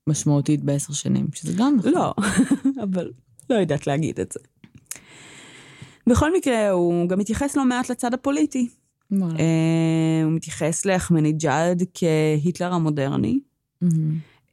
משמעותית 0.08 0.64
בעשר 0.64 0.94
שנים, 0.94 1.28
שזה 1.34 1.54
גם 1.58 1.76
נכון. 1.78 1.92
לא, 1.92 2.14
אבל 2.84 3.12
לא 3.50 3.56
יודעת 3.56 3.88
להגיד 3.88 4.20
את 4.20 4.32
זה. 4.32 4.40
בכל 6.08 6.34
מקרה, 6.34 6.70
הוא 6.70 7.10
גם 7.10 7.20
מתייחס 7.20 7.58
לא 7.58 7.66
מעט 7.66 7.90
לצד 7.90 8.14
הפוליטי. 8.14 8.70
אה, 9.14 10.22
הוא 10.24 10.32
מתייחס 10.32 10.86
לאחמדינג'אד 10.86 11.84
כהיטלר 11.94 12.74
המודרני. 12.74 13.40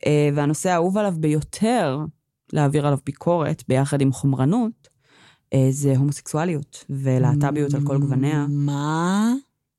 אה, 0.06 0.28
והנושא 0.34 0.70
האהוב 0.70 0.98
עליו 0.98 1.14
ביותר 1.16 1.98
להעביר 2.52 2.86
עליו 2.86 2.98
ביקורת 3.06 3.62
ביחד 3.68 4.00
עם 4.00 4.12
חומרנות, 4.12 4.93
זה 5.70 5.96
הומוסקסואליות 5.96 6.84
ולהט"ביות 6.90 7.74
על 7.74 7.80
כל 7.86 7.98
גווניה, 7.98 8.46
מה? 8.48 9.32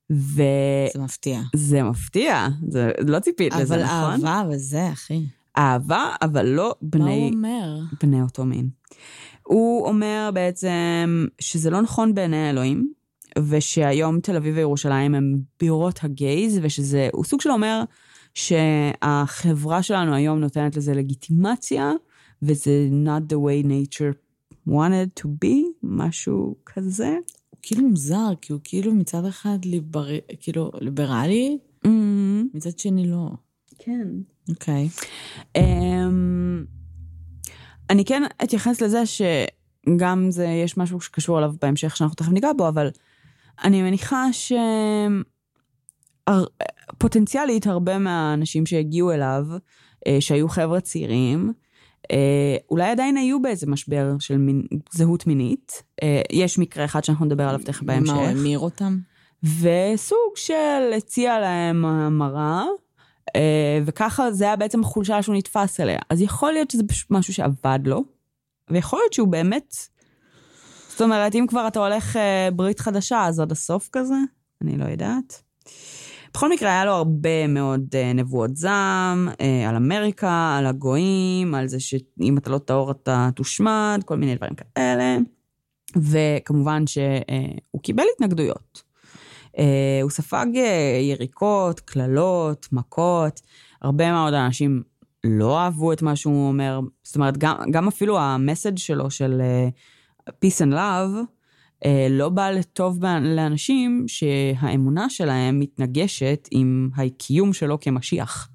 וזה 0.09 0.89
זה 0.93 0.99
מפתיע. 0.99 1.41
מפתיע, 1.83 2.47
זה 2.67 2.91
לא 3.07 3.19
ציפית 3.19 3.53
לזה, 3.55 3.75
אבל 3.75 3.83
נכון? 3.83 4.25
אהבה 4.25 4.43
וזה, 4.49 4.91
אחי. 4.91 5.25
אהבה, 5.57 6.15
אבל 6.21 6.45
לא 6.45 6.63
מה 6.63 6.69
הוא 6.69 6.89
בני, 6.91 7.31
אומר? 7.33 7.79
בני 8.03 8.21
אותו 8.21 8.45
מין. 8.45 8.69
הוא 9.43 9.87
אומר 9.87 10.29
בעצם 10.33 11.25
שזה 11.39 11.69
לא 11.69 11.81
נכון 11.81 12.13
בעיני 12.13 12.37
האלוהים, 12.37 12.91
ושהיום 13.49 14.19
תל 14.19 14.35
אביב 14.35 14.55
וירושלים 14.55 15.15
הם 15.15 15.37
בירות 15.59 15.99
הגייז, 16.03 16.59
ושזה, 16.61 17.09
הוא 17.13 17.25
סוג 17.25 17.41
של 17.41 17.51
אומר 17.51 17.83
שהחברה 18.33 19.83
שלנו 19.83 20.15
היום 20.15 20.39
נותנת 20.39 20.77
לזה 20.77 20.93
לגיטימציה, 20.93 21.91
וזה 22.41 22.87
not 23.05 23.33
the 23.33 23.35
way 23.35 23.65
nature 23.65 24.24
wanted 24.69 25.21
to 25.23 25.27
be, 25.45 25.55
משהו 25.83 26.55
כזה. 26.65 27.17
הוא 27.49 27.59
כאילו 27.61 27.89
מוזר, 27.89 28.33
כי 28.41 28.53
הוא 28.53 28.61
כאילו 28.63 28.93
מצד 28.93 29.25
אחד 29.25 29.57
ליבר... 29.65 30.07
כאילו 30.39 30.71
ליברלי, 30.81 31.57
Mm, 31.85 31.87
מצד 32.53 32.79
שני 32.79 33.07
לא. 33.07 33.29
כן. 33.79 34.07
אוקיי. 34.49 34.89
אמ, 35.55 36.65
אני 37.89 38.05
כן 38.05 38.23
אתייחס 38.43 38.81
לזה 38.81 39.03
שגם 39.05 40.31
זה, 40.31 40.45
יש 40.45 40.77
משהו 40.77 41.01
שקשור 41.01 41.39
אליו 41.39 41.53
בהמשך 41.61 41.97
שאנחנו 41.97 42.15
תכף 42.15 42.29
ניגע 42.29 42.53
בו, 42.57 42.67
אבל 42.67 42.89
אני 43.63 43.81
מניחה 43.81 44.25
שפוטנציאלית 46.93 47.67
הרבה 47.67 47.97
מהאנשים 47.99 48.65
שהגיעו 48.65 49.11
אליו, 49.11 49.45
אה, 50.07 50.17
שהיו 50.19 50.49
חבר'ה 50.49 50.81
צעירים, 50.81 51.53
אה, 52.11 52.57
אולי 52.69 52.89
עדיין 52.89 53.17
היו 53.17 53.41
באיזה 53.41 53.67
משבר 53.67 54.15
של 54.19 54.37
מין, 54.37 54.63
זהות 54.91 55.27
מינית. 55.27 55.83
אה, 56.03 56.21
יש 56.31 56.59
מקרה 56.59 56.85
אחד 56.85 57.03
שאנחנו 57.03 57.25
נדבר 57.25 57.43
עליו 57.43 57.59
תכף 57.65 57.83
בהמשך. 57.83 58.13
מה, 58.13 58.19
הוא 58.19 58.27
המיר 58.27 58.59
אותם? 58.59 58.97
וסוג 59.43 60.31
של 60.35 60.93
הציע 60.97 61.39
להם 61.39 61.85
המרה, 61.85 62.65
אה, 63.35 63.79
וככה 63.85 64.31
זה 64.31 64.45
היה 64.45 64.55
בעצם 64.55 64.81
החולשה 64.81 65.21
שהוא 65.21 65.35
נתפס 65.35 65.79
אליה. 65.79 65.99
אז 66.09 66.21
יכול 66.21 66.51
להיות 66.51 66.71
שזה 66.71 66.83
פשוט 66.87 67.11
משהו 67.11 67.33
שעבד 67.33 67.79
לו, 67.85 68.03
ויכול 68.69 68.99
להיות 68.99 69.13
שהוא 69.13 69.27
באמת... 69.27 69.75
זאת 70.89 71.01
אומרת, 71.01 71.35
אם 71.35 71.45
כבר 71.49 71.67
אתה 71.67 71.79
הולך 71.79 72.15
אה, 72.15 72.49
ברית 72.53 72.79
חדשה, 72.79 73.25
אז 73.25 73.39
עד 73.39 73.51
הסוף 73.51 73.89
כזה? 73.91 74.15
אני 74.61 74.77
לא 74.77 74.85
יודעת. 74.85 75.44
בכל 76.35 76.49
מקרה, 76.49 76.69
היה 76.69 76.85
לו 76.85 76.91
הרבה 76.91 77.47
מאוד 77.47 77.95
אה, 77.95 78.13
נבואות 78.13 78.55
זעם, 78.55 79.29
אה, 79.41 79.69
על 79.69 79.75
אמריקה, 79.75 80.55
על 80.59 80.65
הגויים, 80.65 81.55
על 81.55 81.67
זה 81.67 81.79
שאם 81.79 82.37
אתה 82.37 82.49
לא 82.49 82.57
טהור 82.57 82.91
אתה 82.91 83.29
תושמד, 83.35 84.01
כל 84.05 84.17
מיני 84.17 84.35
דברים 84.35 84.53
כאלה. 84.55 85.17
וכמובן 85.95 86.87
שהוא 86.87 87.81
קיבל 87.81 88.03
התנגדויות. 88.15 88.83
אה, 89.57 89.99
הוא 90.01 90.11
ספג 90.11 90.45
אה, 90.55 90.99
יריקות, 91.01 91.79
קללות, 91.79 92.67
מכות. 92.71 93.41
הרבה 93.81 94.11
מאוד 94.11 94.33
אנשים 94.33 94.83
לא 95.23 95.59
אהבו 95.59 95.93
את 95.93 96.01
מה 96.01 96.15
שהוא 96.15 96.47
אומר. 96.47 96.79
זאת 97.03 97.15
אומרת, 97.15 97.37
גם, 97.37 97.55
גם 97.71 97.87
אפילו 97.87 98.19
המסד 98.19 98.77
שלו 98.77 99.11
של 99.11 99.41
אה, 99.41 99.67
peace 100.29 100.61
and 100.61 100.73
love, 100.73 101.17
אה, 101.17 101.21
לא 102.09 102.29
בא 102.29 102.49
לטוב 102.49 103.03
לאנשים 103.21 104.05
שהאמונה 104.07 105.09
שלהם 105.09 105.59
מתנגשת 105.59 106.47
עם 106.51 106.89
הקיום 106.95 107.53
שלו 107.53 107.79
כמשיח. 107.79 108.49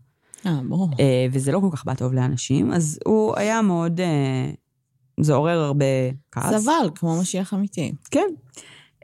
אה, 0.47 0.61
ברור. 0.69 0.89
אה, 1.01 1.27
וזה 1.33 1.53
לא 1.53 1.61
כל 1.61 1.69
כך 1.73 1.85
בא 1.85 1.95
טוב 1.95 2.13
לאנשים, 2.13 2.73
אז 2.73 2.99
הוא 3.07 3.37
היה 3.37 3.63
מאוד... 3.63 4.01
אה, 4.01 4.51
זה 5.21 5.35
עורר 5.35 5.59
הרבה 5.59 5.85
כעס. 6.33 6.63
סבל, 6.63 6.91
כמו 6.95 7.21
משיח 7.21 7.55
אמיתי. 7.55 7.93
כן. 8.11 8.29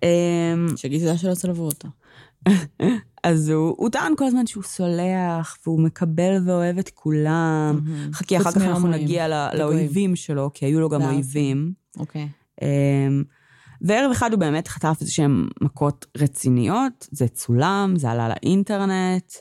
אה, 0.04 0.54
תודה 1.00 1.18
שלא 1.18 1.34
צלבו 1.34 1.62
אותו. 1.64 1.88
אז 3.22 3.48
הוא, 3.48 3.74
הוא 3.78 3.90
טען 3.90 4.12
כל 4.16 4.24
הזמן 4.24 4.46
שהוא 4.46 4.62
סולח, 4.62 5.56
והוא 5.66 5.80
מקבל 5.80 6.42
ואוהב 6.46 6.78
את 6.78 6.90
כולם. 6.94 7.80
מהמם. 7.84 8.12
חכי, 8.12 8.36
אחר 8.36 8.52
כך 8.52 8.62
אנחנו 8.62 8.88
נגיע 8.88 9.24
הגויים. 9.24 9.58
לאויבים 9.58 10.16
שלו, 10.16 10.50
כי 10.54 10.66
היו 10.66 10.80
לו 10.80 10.88
גם. 10.88 11.02
אויבים. 11.02 11.72
אוקיי. 11.98 12.28
אמ, 12.62 13.24
וערב 13.80 14.10
אחד 14.10 14.32
הוא 14.32 14.40
באמת 14.40 14.68
חטף 14.68 14.96
איזה 15.00 15.12
שהן 15.12 15.48
מכות 15.60 16.06
רציניות, 16.18 17.08
זה 17.10 17.28
צולם, 17.28 17.94
זה 17.96 18.10
עלה 18.10 18.28
לאינטרנט, 18.28 19.32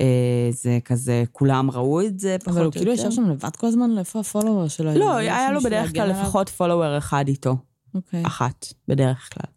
אה, 0.00 0.48
זה 0.50 0.78
כזה, 0.84 1.24
כולם 1.32 1.70
ראו 1.70 2.00
את 2.00 2.18
זה, 2.20 2.36
פחות 2.40 2.48
או 2.48 2.52
אבל 2.52 2.64
יותר. 2.64 2.78
הוא 2.78 2.84
כאילו 2.86 2.92
ישב 2.92 3.10
שם 3.10 3.30
לבד 3.30 3.56
כל 3.56 3.66
הזמן? 3.66 3.98
איפה 3.98 4.20
הפולוור 4.20 4.68
שלו? 4.68 4.94
לא, 4.94 5.22
יש 5.22 5.28
היה 5.28 5.52
לו 5.52 5.60
בדרך 5.60 5.92
כלל 5.92 6.02
עליו? 6.02 6.22
לפחות 6.22 6.48
פולוור 6.48 6.98
אחד 6.98 7.28
איתו. 7.28 7.56
אוקיי. 7.94 8.22
אחת, 8.26 8.66
בדרך 8.88 9.30
כלל. 9.34 9.52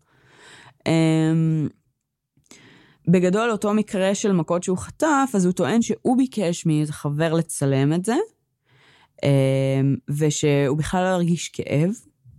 Um, 0.80 1.70
בגדול, 3.08 3.52
אותו 3.52 3.74
מקרה 3.74 4.16
של 4.16 4.32
מכות 4.32 4.64
שהוא 4.64 4.78
חטף, 4.78 5.32
אז 5.34 5.46
הוא 5.46 5.54
טוען 5.54 5.82
שהוא 5.82 6.18
ביקש 6.18 6.66
מאיזה 6.66 6.94
חבר 6.94 7.34
לצלם 7.34 7.94
את 7.94 8.06
זה, 8.06 8.16
um, 9.16 9.26
ושהוא 10.18 10.78
בכלל 10.78 11.04
לא 11.04 11.08
הרגיש 11.08 11.50
כאב, 11.50 11.90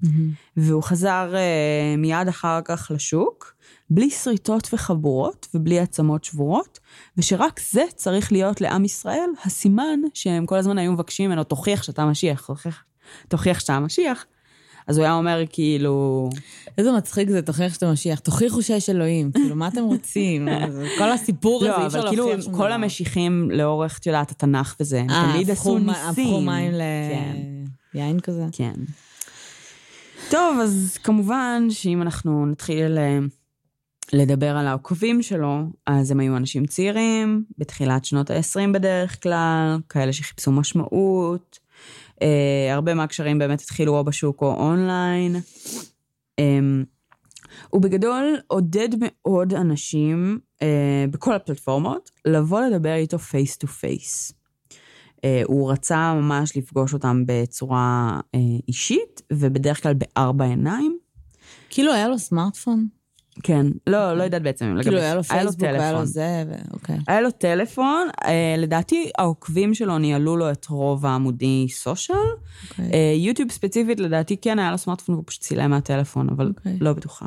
מהמם. 0.02 0.30
והוא 0.56 0.82
חזר 0.82 1.32
uh, 1.32 1.98
מיד 1.98 2.28
אחר 2.28 2.60
כך 2.64 2.90
לשוק, 2.94 3.54
בלי 3.90 4.10
שריטות 4.10 4.68
וחבורות 4.72 5.48
ובלי 5.54 5.80
עצמות 5.80 6.24
שבורות, 6.24 6.78
ושרק 7.16 7.60
זה 7.72 7.84
צריך 7.96 8.32
להיות 8.32 8.60
לעם 8.60 8.84
ישראל 8.84 9.30
הסימן 9.44 10.00
שהם 10.14 10.46
כל 10.46 10.56
הזמן 10.56 10.78
היו 10.78 10.92
מבקשים 10.92 11.30
ממנו, 11.30 11.44
תוכיח 11.44 11.82
שאתה 11.82 12.06
משיח, 12.06 12.46
תוכיח, 12.46 12.84
תוכיח 13.28 13.60
שאתה 13.60 13.74
המשיח. 13.74 14.24
אז 14.86 14.98
הוא 14.98 15.04
היה 15.04 15.14
אומר 15.14 15.42
כאילו, 15.52 16.28
איזה 16.78 16.92
מצחיק 16.92 17.28
זה, 17.30 17.42
תוכיח 17.42 17.74
שאתה 17.74 17.92
משיח. 17.92 18.18
תוכיחו 18.18 18.62
שיש 18.62 18.90
אלוהים. 18.90 19.30
כאילו, 19.34 19.56
מה 19.56 19.68
אתם 19.68 19.84
רוצים? 19.84 20.48
כל 20.98 21.12
הסיפור 21.12 21.64
הזה, 21.64 21.68
לא, 21.68 21.80
אי 21.80 21.86
אפשר 21.86 21.98
אבל 21.98 22.08
כאילו 22.08 22.26
להוכיח 22.26 22.44
שום 22.44 22.52
כל 22.52 22.58
דבר. 22.58 22.72
המשיחים 22.72 23.50
לאורך, 23.50 23.98
את 23.98 24.06
יודעת, 24.06 24.30
התנ"ך 24.30 24.76
וזה, 24.80 25.00
הם 25.00 25.10
אה, 25.10 25.30
תמיד 25.32 25.50
עשו 25.50 25.78
ניסים. 25.78 25.94
הפכו 26.08 26.40
מים 26.40 26.72
כן, 26.72 27.36
ליין 27.94 28.20
כזה? 28.20 28.44
כן. 28.52 28.74
טוב, 30.32 30.58
אז 30.62 30.98
כמובן 31.04 31.66
שאם 31.70 32.02
אנחנו 32.02 32.46
נתחיל 32.46 32.98
אה, 32.98 33.18
לדבר 34.12 34.56
על 34.56 34.66
העוקבים 34.66 35.22
שלו, 35.22 35.58
אז 35.86 36.10
הם 36.10 36.20
היו 36.20 36.36
אנשים 36.36 36.66
צעירים, 36.66 37.44
בתחילת 37.58 38.04
שנות 38.04 38.30
ה-20 38.30 38.72
בדרך 38.74 39.22
כלל, 39.22 39.78
כאלה 39.88 40.12
שחיפשו 40.12 40.52
משמעות. 40.52 41.58
אה, 42.22 42.74
הרבה 42.74 42.94
מהקשרים 42.94 43.38
באמת 43.38 43.60
התחילו 43.60 43.98
או 43.98 44.04
בשוק 44.04 44.42
או 44.42 44.54
אונליין. 44.54 45.36
אה, 46.38 46.58
הוא 47.70 47.82
בגדול 47.82 48.36
עודד 48.46 48.88
מאוד 49.00 49.54
אנשים 49.54 50.38
אה, 50.62 51.04
בכל 51.10 51.34
הפלטפורמות 51.34 52.10
לבוא 52.24 52.60
לדבר 52.60 52.94
איתו 52.94 53.18
face 53.18 53.56
to 53.56 53.66
face. 53.66 54.32
הוא 55.44 55.72
רצה 55.72 56.14
ממש 56.14 56.56
לפגוש 56.56 56.94
אותם 56.94 57.22
בצורה 57.26 58.20
אה, 58.34 58.40
אישית, 58.68 59.22
ובדרך 59.32 59.82
כלל 59.82 59.94
בארבע 59.94 60.44
עיניים. 60.44 60.98
כאילו, 61.70 61.92
היה 61.92 62.08
לו 62.08 62.18
סמארטפון? 62.18 62.86
כן, 63.42 63.66
לא, 63.86 64.14
לא 64.14 64.22
יודעת 64.22 64.42
בעצם. 64.42 64.76
כאילו, 64.82 64.98
היה 64.98 65.14
לו 65.14 65.22
פייסבוק, 65.22 65.62
היה 65.62 65.92
לו. 65.92 66.06
זה, 66.06 66.44
אוקיי. 66.72 66.96
היה 67.08 67.20
לו 67.20 67.30
טלפון, 67.30 68.08
אה, 68.24 68.54
לדעתי 68.58 69.10
העוקבים 69.18 69.74
שלו 69.74 69.98
ניהלו 69.98 70.36
לו 70.36 70.50
את 70.50 70.66
רוב 70.66 71.06
העמודי 71.06 71.66
social. 71.70 72.18
אוקיי. 72.70 72.90
אה, 72.92 73.14
יוטיוב 73.16 73.50
ספציפית, 73.50 74.00
לדעתי 74.00 74.36
כן 74.36 74.58
היה 74.58 74.70
לו 74.70 74.78
סמארטפון 74.78 75.14
והוא 75.14 75.24
פשוט 75.26 75.42
צילם 75.42 75.70
מהטלפון, 75.70 76.28
אבל 76.28 76.52
אוקיי. 76.56 76.78
לא 76.80 76.92
בטוחה. 76.92 77.26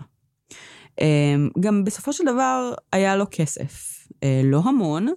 אה, 1.02 1.36
גם 1.60 1.84
בסופו 1.84 2.14
של 2.14 2.24
דבר 2.26 2.74
היה 2.92 3.16
לו 3.16 3.26
כסף. 3.32 4.08
אה, 4.24 4.42
לא 4.44 4.62
המון, 4.66 5.08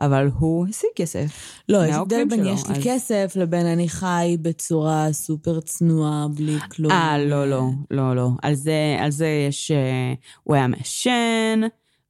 אבל 0.00 0.28
הוא 0.38 0.66
השיג 0.68 0.90
כסף. 0.96 1.26
לא, 1.68 1.86
יש 1.86 1.94
הבדל 1.94 2.24
בין 2.30 2.44
שלו, 2.44 2.48
יש 2.54 2.62
לי 2.68 2.74
אז- 2.74 2.82
כסף 2.84 3.32
לבין 3.36 3.66
אני 3.66 3.88
חי 3.88 4.36
בצורה 4.42 5.08
סופר 5.12 5.60
צנועה, 5.60 6.26
בלי 6.34 6.56
כלום. 6.70 6.92
אה, 6.92 7.18
לא, 7.18 7.50
לא, 7.50 7.62
לא, 7.90 8.16
לא. 8.16 8.28
על 8.42 8.54
זה, 8.54 8.96
על 9.00 9.10
זה 9.10 9.28
יש... 9.48 9.70
אה, 9.70 10.12
הוא 10.44 10.54
היה 10.56 10.66
מעשן, 10.66 11.60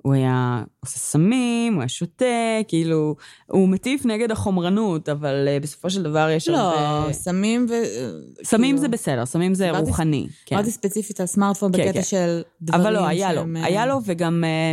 הוא 0.03 0.15
היה 0.15 0.63
עושה 0.81 0.99
סמים, 0.99 1.75
הוא 1.75 1.81
היה 1.83 1.89
שותה, 1.89 2.25
כאילו, 2.69 3.17
הוא 3.47 3.69
מטיף 3.69 4.07
נגד 4.07 4.31
החומרנות, 4.31 5.09
אבל 5.09 5.49
אה, 5.49 5.61
בסופו 5.61 5.91
של 5.91 6.03
דבר 6.03 6.29
יש 6.31 6.49
לא, 6.49 6.57
הרבה... 6.59 7.13
סמים 7.13 7.67
ו... 7.71 7.73
סמים 8.45 8.67
כאילו- 8.67 8.79
זה 8.81 8.89
בסדר, 8.89 9.27
סמים 9.27 9.55
זה 9.55 9.65
דיברתי- 9.65 9.87
רוחני. 9.87 10.27
כן. 10.47 10.57
אמרתי 10.57 10.71
ספציפית 10.71 11.21
על 11.21 11.27
סמארטפון 11.27 11.73
כן, 11.73 11.79
בקטע 11.79 11.93
כן. 11.93 12.03
של 12.03 12.43
דברים 12.63 12.81
אבל 12.83 12.93
לא, 12.93 13.07
היה 13.07 13.33
לו. 13.33 13.41
שהם, 13.41 13.57
אה, 13.57 13.65
היה 13.65 13.87
לו, 13.87 13.99
וגם... 14.05 14.45
אה, 14.45 14.73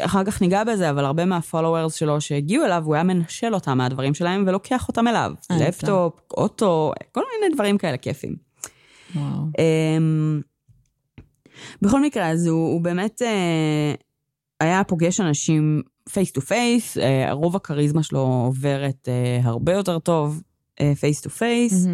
אחר 0.00 0.24
כך 0.24 0.40
ניגע 0.40 0.64
בזה, 0.64 0.90
אבל 0.90 1.04
הרבה 1.04 1.24
מהפולוורס 1.24 1.94
שלו 1.94 2.20
שהגיעו 2.20 2.64
אליו, 2.64 2.82
הוא 2.86 2.94
היה 2.94 3.04
מנשל 3.04 3.54
אותם 3.54 3.78
מהדברים 3.78 4.14
שלהם 4.14 4.44
ולוקח 4.46 4.88
אותם 4.88 5.08
אליו. 5.08 5.32
אה. 5.50 5.56
לפטופ, 5.68 6.20
אוטו, 6.30 6.92
כל 7.12 7.22
מיני 7.34 7.54
דברים 7.54 7.78
כאלה 7.78 7.96
כיפים. 7.96 8.36
וואו. 9.14 9.24
אמ, 9.58 10.40
בכל 11.82 12.02
מקרה, 12.02 12.28
אז 12.30 12.46
הוא, 12.46 12.72
הוא 12.72 12.80
באמת 12.80 13.22
אה, 13.22 13.94
היה 14.60 14.84
פוגש 14.84 15.20
אנשים 15.20 15.82
face 16.12 16.32
to 16.32 16.40
face, 16.40 16.96
רוב 17.30 17.56
הכריזמה 17.56 18.02
שלו 18.02 18.20
עוברת 18.20 19.08
אה, 19.08 19.40
הרבה 19.42 19.72
יותר 19.72 19.98
טוב 19.98 20.42
face 21.00 21.20
to 21.20 21.30
face. 21.30 21.86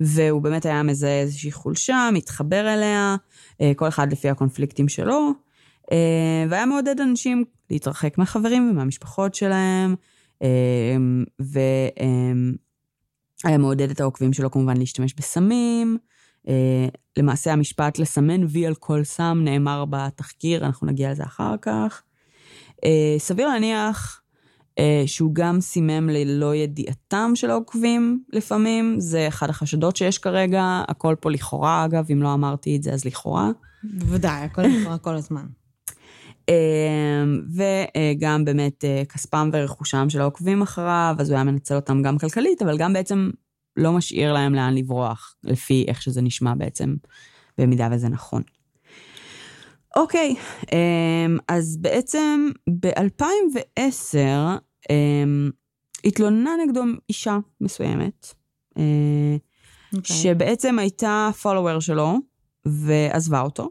והוא 0.00 0.42
באמת 0.42 0.66
היה 0.66 0.82
מזהה 0.82 1.20
איזושהי 1.20 1.52
חולשה, 1.52 2.08
מתחבר 2.12 2.74
אליה, 2.74 3.16
אה, 3.60 3.72
כל 3.76 3.88
אחד 3.88 4.12
לפי 4.12 4.28
הקונפליקטים 4.28 4.88
שלו, 4.88 5.30
והיה 6.48 6.66
מעודד 6.66 7.00
אנשים 7.00 7.44
להתרחק 7.70 8.18
מהחברים 8.18 8.70
ומהמשפחות 8.70 9.34
שלהם, 9.34 9.94
אה, 10.42 10.96
והיה 11.38 11.58
מעודד 13.58 13.90
את 13.90 14.00
העוקבים 14.00 14.32
שלו 14.32 14.50
כמובן 14.50 14.76
להשתמש 14.76 15.14
בסמים, 15.14 15.98
למעשה 17.16 17.52
המשפט 17.52 17.98
לסמן 17.98 18.44
וי 18.48 18.66
על 18.66 18.74
כל 18.74 19.04
סם 19.04 19.40
נאמר 19.44 19.84
בתחקיר, 19.90 20.66
אנחנו 20.66 20.86
נגיע 20.86 21.10
לזה 21.10 21.24
אחר 21.24 21.54
כך. 21.62 22.02
סביר 23.18 23.48
להניח 23.48 24.22
שהוא 25.06 25.34
גם 25.34 25.60
סימם 25.60 26.08
ללא 26.08 26.54
ידיעתם 26.54 27.32
של 27.34 27.50
העוקבים 27.50 28.24
לפעמים, 28.32 28.94
זה 28.98 29.28
אחד 29.28 29.50
החשדות 29.50 29.96
שיש 29.96 30.18
כרגע, 30.18 30.82
הכל 30.88 31.14
פה 31.20 31.30
לכאורה 31.30 31.84
אגב, 31.84 32.04
אם 32.12 32.22
לא 32.22 32.34
אמרתי 32.34 32.76
את 32.76 32.82
זה 32.82 32.92
אז 32.92 33.04
לכאורה. 33.04 33.50
בוודאי, 33.84 34.44
הכל 34.44 34.62
לכאורה 34.62 34.98
כל 34.98 35.14
הזמן. 35.14 35.46
אמ, 36.48 37.42
וגם 37.56 38.44
באמת 38.44 38.84
אה, 38.84 39.02
כספם 39.08 39.50
ורכושם 39.52 40.10
של 40.10 40.20
העוקבים 40.20 40.62
אחריו, 40.62 41.16
אז 41.18 41.30
הוא 41.30 41.36
היה 41.36 41.44
מנצל 41.44 41.74
אותם 41.74 42.02
גם 42.02 42.18
כלכלית, 42.18 42.62
אבל 42.62 42.78
גם 42.78 42.92
בעצם 42.92 43.30
לא 43.76 43.92
משאיר 43.92 44.32
להם 44.32 44.54
לאן 44.54 44.74
לברוח, 44.74 45.36
לפי 45.44 45.84
איך 45.88 46.02
שזה 46.02 46.22
נשמע 46.22 46.54
בעצם, 46.54 46.94
במידה 47.58 47.88
וזה 47.92 48.08
נכון. 48.08 48.42
אוקיי, 49.96 50.34
אמ, 50.72 51.38
אז 51.48 51.76
בעצם 51.76 52.50
ב-2010 52.80 54.18
אמ, 54.90 55.50
התלוננה 56.04 56.50
נגדו 56.66 56.82
אישה 57.08 57.38
מסוימת, 57.60 58.26
okay. 58.26 58.78
אה, 58.78 59.36
אוקיי. 59.96 60.16
שבעצם 60.16 60.78
הייתה 60.78 61.30
פולוור 61.42 61.80
שלו 61.80 62.18
ועזבה 62.66 63.40
אותו. 63.40 63.70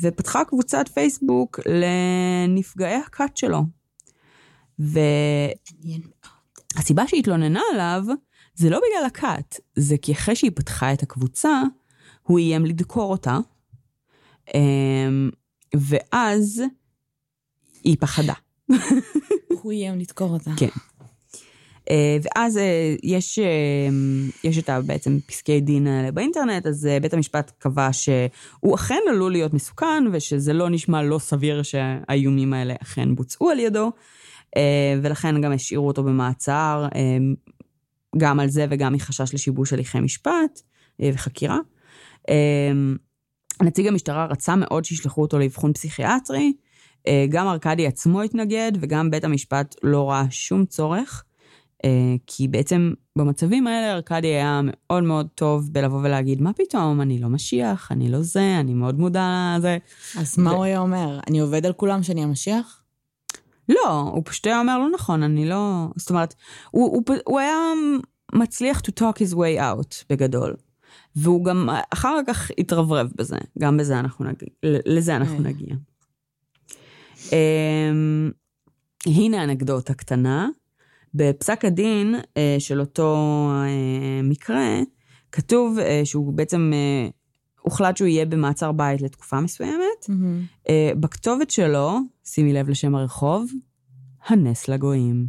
ופתחה 0.00 0.44
קבוצת 0.44 0.88
פייסבוק 0.94 1.60
לנפגעי 1.66 2.94
הכת 2.94 3.36
שלו. 3.36 3.62
והסיבה 4.78 5.08
שהיא 7.06 7.20
התלוננה 7.20 7.60
עליו, 7.72 8.04
זה 8.54 8.70
לא 8.70 8.78
בגלל 8.78 9.06
הכת, 9.06 9.60
זה 9.74 9.96
כי 10.02 10.12
אחרי 10.12 10.36
שהיא 10.36 10.50
פתחה 10.54 10.92
את 10.92 11.02
הקבוצה, 11.02 11.62
הוא 12.22 12.38
איים 12.38 12.66
לדקור 12.66 13.10
אותה, 13.12 13.38
אמ, 14.54 15.30
ואז 15.76 16.62
היא 17.84 17.96
פחדה. 18.00 18.34
הוא 19.62 19.72
איים 19.72 19.98
לדקור 19.98 20.32
אותה. 20.32 20.50
כן. 20.56 20.68
אה, 21.90 22.16
ואז 22.22 22.58
אה, 22.58 22.94
יש, 23.02 23.38
אה, 23.38 23.88
יש 24.44 24.58
את 24.58 24.70
בעצם 24.86 25.18
פסקי 25.26 25.60
דין 25.60 25.86
האלה 25.86 26.12
באינטרנט, 26.12 26.66
אז 26.66 26.88
בית 27.02 27.14
המשפט 27.14 27.52
קבע 27.58 27.88
שהוא 27.92 28.74
אכן 28.74 29.00
עלול 29.10 29.32
להיות 29.32 29.54
מסוכן, 29.54 30.04
ושזה 30.12 30.52
לא 30.52 30.70
נשמע 30.70 31.02
לא 31.02 31.18
סביר 31.18 31.62
שהאיומים 31.62 32.52
האלה 32.52 32.74
אכן 32.82 33.14
בוצעו 33.14 33.50
על 33.50 33.58
ידו, 33.58 33.92
ולכן 35.02 35.40
גם 35.40 35.52
השאירו 35.52 35.86
אותו 35.86 36.02
במעצר, 36.02 36.86
גם 38.18 38.40
על 38.40 38.48
זה 38.48 38.66
וגם 38.70 38.92
מחשש 38.92 39.34
לשיבוש 39.34 39.72
הליכי 39.72 40.00
משפט 40.00 40.60
וחקירה. 41.02 41.58
נציג 43.62 43.86
המשטרה 43.86 44.26
רצה 44.26 44.56
מאוד 44.56 44.84
שישלחו 44.84 45.22
אותו 45.22 45.38
לאבחון 45.38 45.72
פסיכיאטרי, 45.72 46.52
גם 47.28 47.46
ארכדי 47.46 47.86
עצמו 47.86 48.22
התנגד 48.22 48.72
וגם 48.80 49.10
בית 49.10 49.24
המשפט 49.24 49.74
לא 49.82 50.10
ראה 50.10 50.24
שום 50.30 50.64
צורך. 50.66 51.24
אה, 51.84 52.14
כי 52.26 52.48
בעצם 52.48 52.92
במצבים 53.18 53.66
האלה 53.66 53.92
ארכדי 53.92 54.28
היה 54.28 54.60
מאוד 54.64 55.02
מאוד 55.02 55.26
טוב 55.34 55.68
בלבוא 55.72 55.98
ולהגיד, 55.98 56.42
מה 56.42 56.52
פתאום, 56.52 57.00
אני 57.00 57.18
לא 57.18 57.28
משיח, 57.28 57.92
אני 57.92 58.10
לא 58.10 58.22
זה, 58.22 58.56
אני 58.60 58.74
מאוד 58.74 58.98
מודע 58.98 59.54
לזה. 59.58 59.78
אז 60.18 60.38
מה 60.38 60.50
הוא 60.50 60.64
היה 60.64 60.78
אומר? 60.78 61.20
אני 61.26 61.38
עובד 61.38 61.66
על 61.66 61.72
כולם 61.72 62.02
שאני 62.02 62.22
המשיח? 62.22 62.82
לא, 63.68 64.00
הוא 64.00 64.22
פשוט 64.24 64.46
היה 64.46 64.60
אומר, 64.60 64.78
לא 64.78 64.90
נכון, 64.94 65.22
אני 65.22 65.48
לא... 65.48 65.86
זאת 65.96 66.10
אומרת, 66.10 66.34
הוא, 66.70 67.02
הוא, 67.08 67.16
הוא 67.24 67.40
היה 67.40 67.56
מצליח 68.32 68.80
to 68.80 69.00
talk 69.00 69.16
his 69.18 69.34
way 69.34 69.60
out 69.60 70.04
בגדול. 70.10 70.56
והוא 71.16 71.44
גם 71.44 71.68
אחר 71.90 72.18
כך 72.26 72.50
התרברב 72.58 73.10
בזה, 73.16 73.36
גם 73.58 73.76
בזה 73.76 74.00
אנחנו 74.00 74.24
נגיע, 74.24 74.48
לזה 74.86 75.16
אנחנו 75.16 75.36
אוקיי. 75.38 75.52
נגיע. 75.52 75.76
Um, 77.16 78.32
הנה 79.06 79.44
אנקדוטה 79.44 79.94
קטנה. 79.94 80.48
בפסק 81.14 81.64
הדין 81.64 82.14
אה, 82.36 82.56
של 82.58 82.80
אותו 82.80 83.16
אה, 83.52 84.22
מקרה, 84.22 84.80
כתוב 85.32 85.78
אה, 85.78 86.00
שהוא 86.04 86.32
בעצם, 86.32 86.72
הוחלט 87.60 87.96
שהוא 87.96 88.08
יהיה 88.08 88.26
במעצר 88.26 88.72
בית 88.72 89.02
לתקופה 89.02 89.40
מסוימת. 89.40 90.04
Mm-hmm. 90.04 90.70
בכתובת 91.00 91.50
שלו, 91.50 91.98
שימי 92.24 92.52
לב 92.52 92.68
לשם 92.68 92.94
הרחוב, 92.94 93.50
הנס 94.26 94.68
לגויים. 94.68 95.26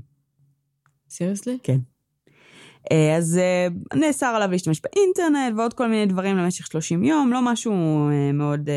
סיריוסלי? 1.10 1.58
כן. 1.64 1.78
אז 3.18 3.40
נאסר 3.94 4.26
עליו 4.26 4.52
להשתמש 4.52 4.82
באינטרנט 4.82 5.54
ועוד 5.58 5.74
כל 5.74 5.88
מיני 5.88 6.06
דברים 6.06 6.38
למשך 6.38 6.68
30 6.68 7.04
יום, 7.04 7.34
לא 7.34 7.40
משהו 7.44 7.74
מאוד 8.34 8.70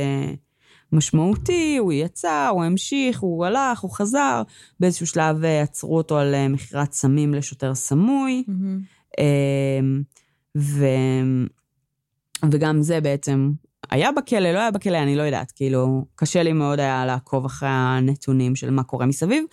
משמעותי, 0.92 1.76
הוא 1.76 1.92
יצא, 1.92 2.48
הוא 2.52 2.64
המשיך, 2.64 3.20
הוא 3.20 3.46
הלך, 3.46 3.80
הוא 3.80 3.90
חזר. 3.90 4.42
באיזשהו 4.80 5.06
שלב 5.06 5.44
אה, 5.44 5.62
עצרו 5.62 5.96
אותו 5.96 6.18
על 6.18 6.34
אה, 6.34 6.48
מכירת 6.48 6.92
סמים 6.92 7.34
לשוטר 7.34 7.74
סמוי. 7.74 8.44
Mm-hmm. 8.48 9.20
ו... 10.56 10.84
וגם 12.50 12.82
זה 12.82 13.00
בעצם 13.00 13.52
היה 13.90 14.12
בכלא, 14.12 14.52
לא 14.52 14.58
היה 14.58 14.70
בכלא, 14.70 14.98
אני 14.98 15.16
לא 15.16 15.22
יודעת, 15.22 15.52
כאילו, 15.52 16.04
קשה 16.14 16.42
לי 16.42 16.52
מאוד 16.52 16.80
היה 16.80 17.06
לעקוב 17.06 17.44
אחרי 17.44 17.68
הנתונים 17.72 18.56
של 18.56 18.70
מה 18.70 18.82
קורה 18.82 19.06
מסביב. 19.06 19.44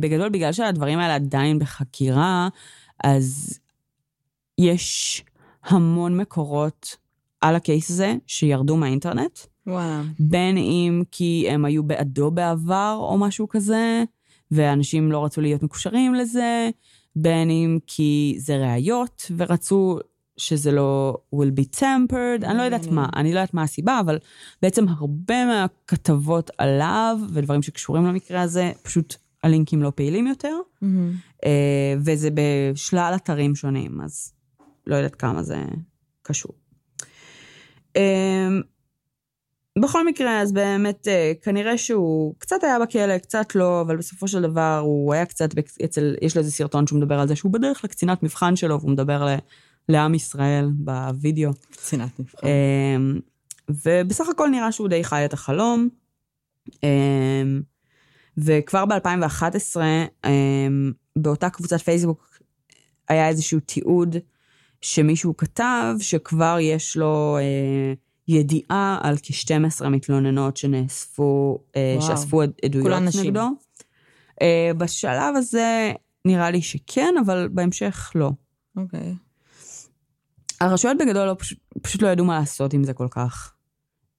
בגדול, 0.00 0.28
בגלל 0.28 0.52
שהדברים 0.52 0.98
האלה 0.98 1.14
עדיין 1.14 1.58
בחקירה, 1.58 2.48
אז 3.04 3.58
יש 4.58 5.24
המון 5.64 6.16
מקורות 6.16 6.96
על 7.40 7.56
הקייס 7.56 7.90
הזה 7.90 8.14
שירדו 8.26 8.76
מהאינטרנט. 8.76 9.38
וואלה. 9.68 10.02
בין 10.18 10.56
אם 10.56 11.02
כי 11.10 11.46
הם 11.50 11.64
היו 11.64 11.82
בעדו 11.82 12.30
בעבר 12.30 12.96
או 13.00 13.18
משהו 13.18 13.48
כזה, 13.48 14.04
ואנשים 14.50 15.12
לא 15.12 15.24
רצו 15.24 15.40
להיות 15.40 15.62
מקושרים 15.62 16.14
לזה, 16.14 16.70
בין 17.16 17.50
אם 17.50 17.78
כי 17.86 18.36
זה 18.38 18.56
ראיות, 18.56 19.32
ורצו 19.36 19.98
שזה 20.36 20.72
לא 20.72 21.16
will 21.34 21.60
be 21.60 21.78
tempered, 21.78 22.44
אני 22.44 22.58
לא 22.58 22.62
יודעת 22.62 22.86
מה, 22.86 23.08
אני 23.16 23.32
לא 23.32 23.38
יודעת 23.38 23.54
מה 23.54 23.62
הסיבה, 23.62 24.00
אבל 24.00 24.18
בעצם 24.62 24.88
הרבה 24.88 25.46
מהכתבות 25.46 26.50
עליו, 26.58 27.18
ודברים 27.32 27.62
שקשורים 27.62 28.06
למקרה 28.06 28.42
הזה, 28.42 28.72
פשוט 28.82 29.16
הלינקים 29.42 29.82
לא 29.82 29.92
פעילים 29.94 30.26
יותר, 30.26 30.56
mm-hmm. 30.82 31.46
וזה 31.98 32.28
בשלל 32.34 33.12
אתרים 33.16 33.54
שונים, 33.54 34.00
אז 34.00 34.32
לא 34.86 34.96
יודעת 34.96 35.14
כמה 35.14 35.42
זה 35.42 35.64
קשור. 36.22 36.52
בכל 39.80 40.06
מקרה, 40.06 40.40
אז 40.40 40.52
באמת, 40.52 41.08
אה, 41.08 41.32
כנראה 41.42 41.78
שהוא 41.78 42.34
קצת 42.38 42.56
היה 42.62 42.78
בכלא, 42.78 43.18
קצת 43.18 43.54
לא, 43.54 43.80
אבל 43.80 43.96
בסופו 43.96 44.28
של 44.28 44.42
דבר 44.42 44.80
הוא 44.84 45.14
היה 45.14 45.26
קצת, 45.26 45.48
אצל, 45.84 46.14
יש 46.22 46.36
לו 46.36 46.40
איזה 46.40 46.52
סרטון 46.52 46.86
שהוא 46.86 46.98
מדבר 46.98 47.20
על 47.20 47.28
זה, 47.28 47.36
שהוא 47.36 47.52
בדרך 47.52 47.84
לקצינת 47.84 48.22
מבחן 48.22 48.56
שלו, 48.56 48.80
והוא 48.80 48.90
מדבר 48.90 49.24
ל, 49.24 49.36
לעם 49.88 50.14
ישראל 50.14 50.70
בווידאו. 50.74 51.50
קצינת 51.70 52.20
מבחן. 52.20 52.46
אמ, 52.46 53.20
ובסך 53.68 54.28
הכל 54.28 54.48
נראה 54.48 54.72
שהוא 54.72 54.88
די 54.88 55.04
חי 55.04 55.24
את 55.24 55.32
החלום. 55.32 55.88
אמ, 56.82 57.62
וכבר 58.38 58.84
ב-2011, 58.84 59.76
אמ, 60.26 60.92
באותה 61.16 61.50
קבוצת 61.50 61.80
פייסבוק, 61.80 62.38
היה 63.08 63.28
איזשהו 63.28 63.60
תיעוד 63.60 64.16
שמישהו 64.80 65.36
כתב, 65.36 65.94
שכבר 66.00 66.56
יש 66.60 66.96
לו... 66.96 67.38
אה, 67.40 68.07
ידיעה 68.28 68.98
על 69.02 69.16
כ-12 69.22 69.88
מתלוננות 69.88 70.56
שנאספו, 70.56 71.58
אה, 71.76 71.94
וואו. 71.98 72.08
שאספו 72.08 72.42
עדויות 72.64 73.02
נגדו. 73.24 73.48
אה, 74.42 74.70
בשלב 74.78 75.36
הזה 75.36 75.92
נראה 76.24 76.50
לי 76.50 76.62
שכן, 76.62 77.14
אבל 77.24 77.48
בהמשך 77.52 78.12
לא. 78.14 78.30
אוקיי. 78.76 79.00
Okay. 79.00 79.04
הרשויות 80.60 80.96
בגדול 80.98 81.26
לא, 81.26 81.36
פשוט, 81.38 81.58
פשוט 81.82 82.02
לא 82.02 82.08
ידעו 82.08 82.26
מה 82.26 82.38
לעשות 82.38 82.72
עם 82.72 82.84
זה 82.84 82.92
כל 82.92 83.08
כך. 83.10 83.54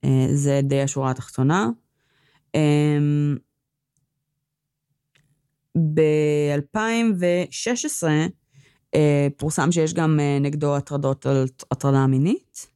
אה, 0.04 0.28
זה 0.34 0.60
די 0.64 0.82
השורה 0.82 1.12
התחתונה. 1.12 1.70
ב-2016 5.76 8.08
פורסם 9.38 9.72
שיש 9.72 9.94
גם 9.94 10.20
נגדו 10.42 10.76
הטרדות 10.76 11.26
על 11.26 11.46
הטרדה 11.72 12.08
מינית. 12.08 12.68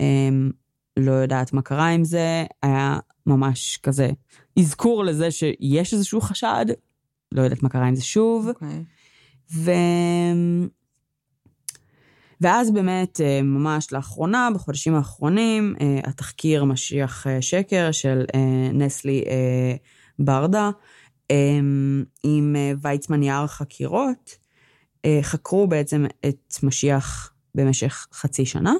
אמ, 0.00 0.50
לא 0.96 1.12
יודעת 1.12 1.52
מה 1.52 1.62
קרה 1.62 1.88
עם 1.88 2.04
זה, 2.04 2.44
היה 2.62 2.98
ממש 3.26 3.78
כזה 3.82 4.10
אזכור 4.58 5.04
לזה 5.04 5.30
שיש 5.30 5.94
איזשהו 5.94 6.20
חשד, 6.20 6.66
לא 7.32 7.42
יודעת 7.42 7.62
מה 7.62 7.68
קרה 7.68 7.86
עם 7.86 7.94
זה 7.94 8.02
שוב. 8.02 8.46
Okay. 8.46 8.48
אוקיי. 8.48 8.84
ו... 9.52 9.70
ואז 12.40 12.70
באמת, 12.70 13.20
אה, 13.20 13.42
ממש 13.42 13.92
לאחרונה, 13.92 14.48
בחודשים 14.54 14.94
האחרונים, 14.94 15.74
אה, 15.80 16.00
התחקיר 16.04 16.64
משיח 16.64 17.26
אה, 17.26 17.42
שקר 17.42 17.92
של 17.92 18.24
נסלי 18.72 19.24
ברדה, 20.18 20.70
עם 22.24 22.56
ויצמן 22.82 23.22
יער 23.22 23.46
חקירות, 23.46 24.36
חקרו 25.22 25.66
בעצם 25.66 26.04
את 26.28 26.54
משיח 26.62 27.32
במשך 27.54 28.06
חצי 28.12 28.46
שנה. 28.46 28.72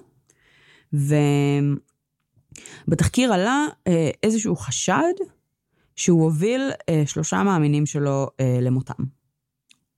ובתחקיר 2.86 3.32
עלה 3.32 3.66
אה, 3.86 4.11
איזשהו 4.22 4.57
חשד 4.57 5.12
שהוא 5.97 6.24
הוביל 6.24 6.70
אה, 6.88 7.03
שלושה 7.07 7.43
מאמינים 7.43 7.86
שלו 7.86 8.28
אה, 8.41 8.59
למותם. 8.61 9.05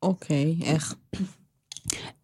אוקיי, 0.03 0.57
איך? 0.63 0.95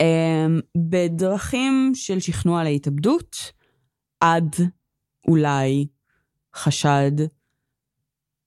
אמ, 0.00 0.60
בדרכים 0.76 1.92
של 1.94 2.20
שכנוע 2.20 2.64
להתאבדות, 2.64 3.52
עד 4.20 4.56
אולי 5.28 5.86
חשד 6.54 7.12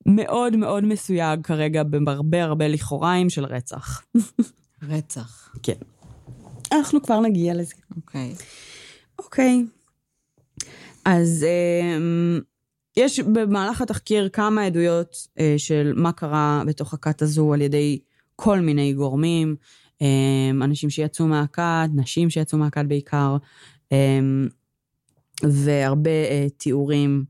מאוד 0.06 0.56
מאוד 0.56 0.84
מסויג 0.84 1.42
כרגע 1.44 1.84
בהרבה 1.84 2.44
הרבה 2.44 2.68
לכאוריים 2.68 3.30
של 3.30 3.46
רצח. 3.46 4.06
רצח. 4.82 5.56
כן. 5.64 5.74
אנחנו 6.72 7.02
כבר 7.02 7.20
נגיע 7.20 7.54
לזה. 7.54 7.74
אוקיי. 7.96 8.36
אוקיי. 9.20 9.66
אז 11.06 11.46
אמ, 11.50 12.40
יש 12.98 13.20
במהלך 13.20 13.82
התחקיר 13.82 14.30
כמה 14.30 14.66
עדויות 14.66 15.28
אה, 15.40 15.56
של 15.58 15.94
מה 15.96 16.12
קרה 16.12 16.64
בתוך 16.68 16.94
הכת 16.94 17.22
הזו 17.22 17.54
על 17.54 17.62
ידי 17.62 18.00
כל 18.36 18.60
מיני 18.60 18.94
גורמים, 18.94 19.56
אמ, 20.02 20.64
אנשים 20.64 20.90
שיצאו 20.90 21.28
מהכת, 21.28 21.90
נשים 21.96 22.30
שיצאו 22.30 22.58
מהכת 22.58 22.86
בעיקר, 22.88 23.38
אמ, 23.92 24.48
והרבה 25.44 26.10
אה, 26.10 26.48
תיאורים 26.58 27.24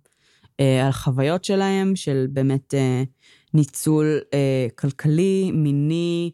אה, 0.60 0.86
על 0.86 0.92
חוויות 0.92 1.44
שלהם, 1.44 1.96
של 1.96 2.28
באמת 2.30 2.74
ניצול 3.54 4.20
כלכלי, 4.76 5.52
מיני, 5.54 6.32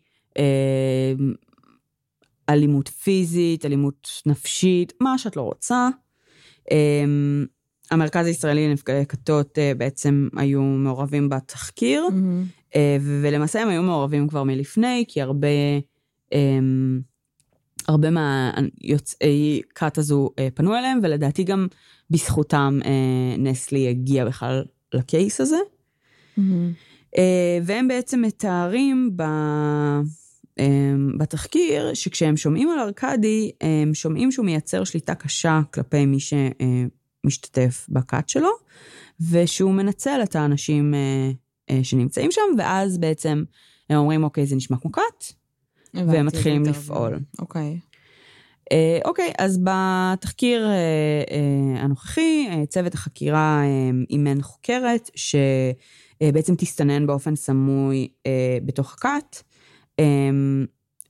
אלימות 2.49 2.87
פיזית, 2.87 3.65
אלימות 3.65 4.07
נפשית, 4.25 4.93
מה 5.01 5.17
שאת 5.17 5.35
לא 5.35 5.41
רוצה. 5.41 5.89
אמ, 6.71 7.45
המרכז 7.91 8.25
הישראלי 8.25 8.67
לנפגעי 8.67 9.05
כתות 9.05 9.57
בעצם 9.77 10.27
היו 10.37 10.61
מעורבים 10.61 11.29
בתחקיר, 11.29 12.07
mm-hmm. 12.07 12.77
ולמעשה 13.01 13.61
הם 13.61 13.69
היו 13.69 13.83
מעורבים 13.83 14.27
כבר 14.27 14.43
מלפני, 14.43 15.05
כי 15.07 15.21
הרבה 15.21 15.47
אמ, 16.33 16.99
הרבה 17.87 18.07
מהיוצאי 18.09 19.61
כת 19.75 19.97
הזו 19.97 20.29
אה, 20.39 20.47
פנו 20.53 20.75
אליהם, 20.75 20.99
ולדעתי 21.03 21.43
גם 21.43 21.67
בזכותם 22.09 22.79
אה, 22.85 23.37
נסלי 23.37 23.89
הגיע 23.89 24.25
בכלל 24.25 24.65
לקייס 24.93 25.41
הזה. 25.41 25.57
Mm-hmm. 26.37 26.41
והם 27.63 27.87
בעצם 27.87 28.21
מתארים 28.21 29.11
ב... 29.15 29.23
אמ, 30.59 31.17
בתחקיר, 31.17 31.93
שכשהם 31.93 32.37
שומעים 32.37 32.69
על 32.69 32.79
ארכדי, 32.79 33.51
הם 33.61 33.93
שומעים 33.93 34.31
שהוא 34.31 34.45
מייצר 34.45 34.83
שליטה 34.83 35.15
קשה 35.15 35.61
כלפי 35.73 36.05
מי 36.05 36.17
שמשתתף 36.19 37.85
בכת 37.89 38.29
שלו, 38.29 38.49
ושהוא 39.31 39.73
מנצל 39.73 40.19
את 40.23 40.35
האנשים 40.35 40.93
שנמצאים 41.83 42.31
שם, 42.31 42.41
ואז 42.57 42.97
בעצם 42.97 43.43
הם 43.89 43.97
אומרים, 43.97 44.23
אוקיי, 44.23 44.45
זה 44.45 44.55
נשמע 44.55 44.77
כמו 44.77 44.91
כת, 44.91 45.33
והם 45.93 46.25
מתחילים 46.25 46.63
לפעול. 46.63 47.19
אוקיי. 47.39 47.79
אה, 48.71 48.99
אוקיי, 49.05 49.33
אז 49.37 49.59
בתחקיר 49.63 50.67
אה, 50.67 50.73
אה, 51.31 51.81
הנוכחי, 51.81 52.47
צוות 52.69 52.93
החקירה 52.93 53.63
אימן 54.09 54.41
חוקרת, 54.41 55.09
שבעצם 55.15 56.55
תסתנן 56.55 57.07
באופן 57.07 57.35
סמוי 57.35 58.07
בתוך 58.65 58.93
הכת. 58.93 59.43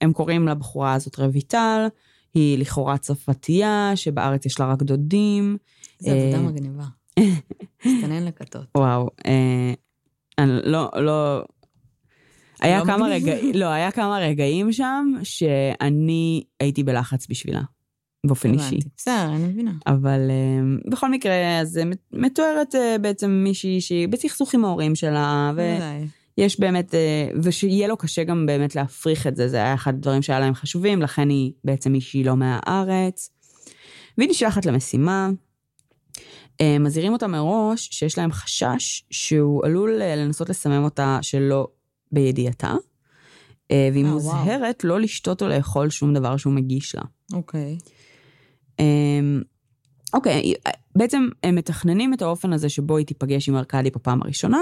הם 0.01 0.13
קוראים 0.13 0.47
לבחורה 0.47 0.93
הזאת 0.93 1.19
רויטל, 1.19 1.87
היא 2.33 2.57
לכאורה 2.57 2.97
צרפתייה, 2.97 3.91
שבארץ 3.95 4.45
יש 4.45 4.59
לה 4.59 4.71
רק 4.71 4.83
דודים. 4.83 5.57
זו 5.99 6.11
עבודה 6.11 6.41
מגניבה. 6.41 6.85
תסתנן 7.83 8.25
לכתות. 8.25 8.65
וואו, 8.77 9.09
אני 10.37 10.59
לא, 10.63 10.89
לא, 10.95 11.41
היה 12.61 12.79
לא 12.79 12.85
כמה 12.85 13.07
רגעים, 13.07 13.55
לא, 13.55 13.65
היה 13.65 13.91
כמה 13.91 14.19
רגעים 14.19 14.71
שם 14.71 15.13
שאני 15.23 16.43
הייתי 16.59 16.83
בלחץ 16.83 17.27
בשבילה, 17.29 17.61
באופן 18.25 18.53
אישי. 18.53 18.79
בסדר, 18.97 19.29
אני 19.35 19.45
מבינה. 19.45 19.71
אבל 19.87 20.19
uh, 20.29 20.91
בכל 20.91 21.11
מקרה, 21.11 21.59
אז 21.59 21.79
מתוארת 22.13 22.75
uh, 22.75 23.01
בעצם 23.01 23.41
מישהי 23.43 23.81
שהיא 23.81 24.07
בסכסוך 24.07 24.53
עם 24.53 24.65
ההורים 24.65 24.95
שלה, 24.95 25.51
ויש 26.37 26.59
באמת, 26.59 26.93
uh, 26.93 27.37
ושיהיה 27.43 27.87
לו 27.87 27.97
קשה 27.97 28.23
גם 28.23 28.45
באמת 28.45 28.75
להפריך 28.75 29.27
את 29.27 29.35
זה, 29.35 29.47
זה 29.47 29.57
היה 29.57 29.73
אחד 29.73 29.93
הדברים 29.93 30.21
שהיה 30.21 30.39
להם 30.39 30.55
חשובים, 30.55 31.01
לכן 31.01 31.29
היא 31.29 31.51
בעצם 31.63 31.91
מישהי 31.91 32.23
לא 32.23 32.35
מהארץ. 32.35 33.29
והיא 34.17 34.29
נשלחת 34.29 34.65
למשימה. 34.65 35.29
מזהירים 36.79 37.13
אותה 37.13 37.27
מראש 37.27 37.89
שיש 37.91 38.17
להם 38.17 38.31
חשש 38.31 39.03
שהוא 39.11 39.65
עלול 39.65 40.01
לנסות 40.01 40.49
לסמם 40.49 40.83
אותה 40.83 41.19
שלא 41.21 41.67
בידיעתה, 42.11 42.73
אה, 43.71 43.89
והיא 43.91 44.05
oh, 44.05 44.07
מוזהרת 44.07 44.83
wow. 44.83 44.87
לא 44.87 44.99
לשתות 44.99 45.41
או 45.41 45.47
לאכול 45.47 45.89
שום 45.89 46.13
דבר 46.13 46.37
שהוא 46.37 46.53
מגיש 46.53 46.95
לה. 46.95 47.01
אוקיי. 47.33 47.77
Okay. 47.81 47.89
אמ, 48.79 49.41
אוקיי, 50.13 50.53
okay, 50.53 50.69
בעצם 50.97 51.27
הם 51.43 51.55
מתכננים 51.55 52.13
את 52.13 52.21
האופן 52.21 52.53
הזה 52.53 52.69
שבו 52.69 52.97
היא 52.97 53.05
תיפגש 53.05 53.49
עם 53.49 53.55
ארכדי 53.55 53.89
בפעם 53.89 54.21
הראשונה, 54.21 54.61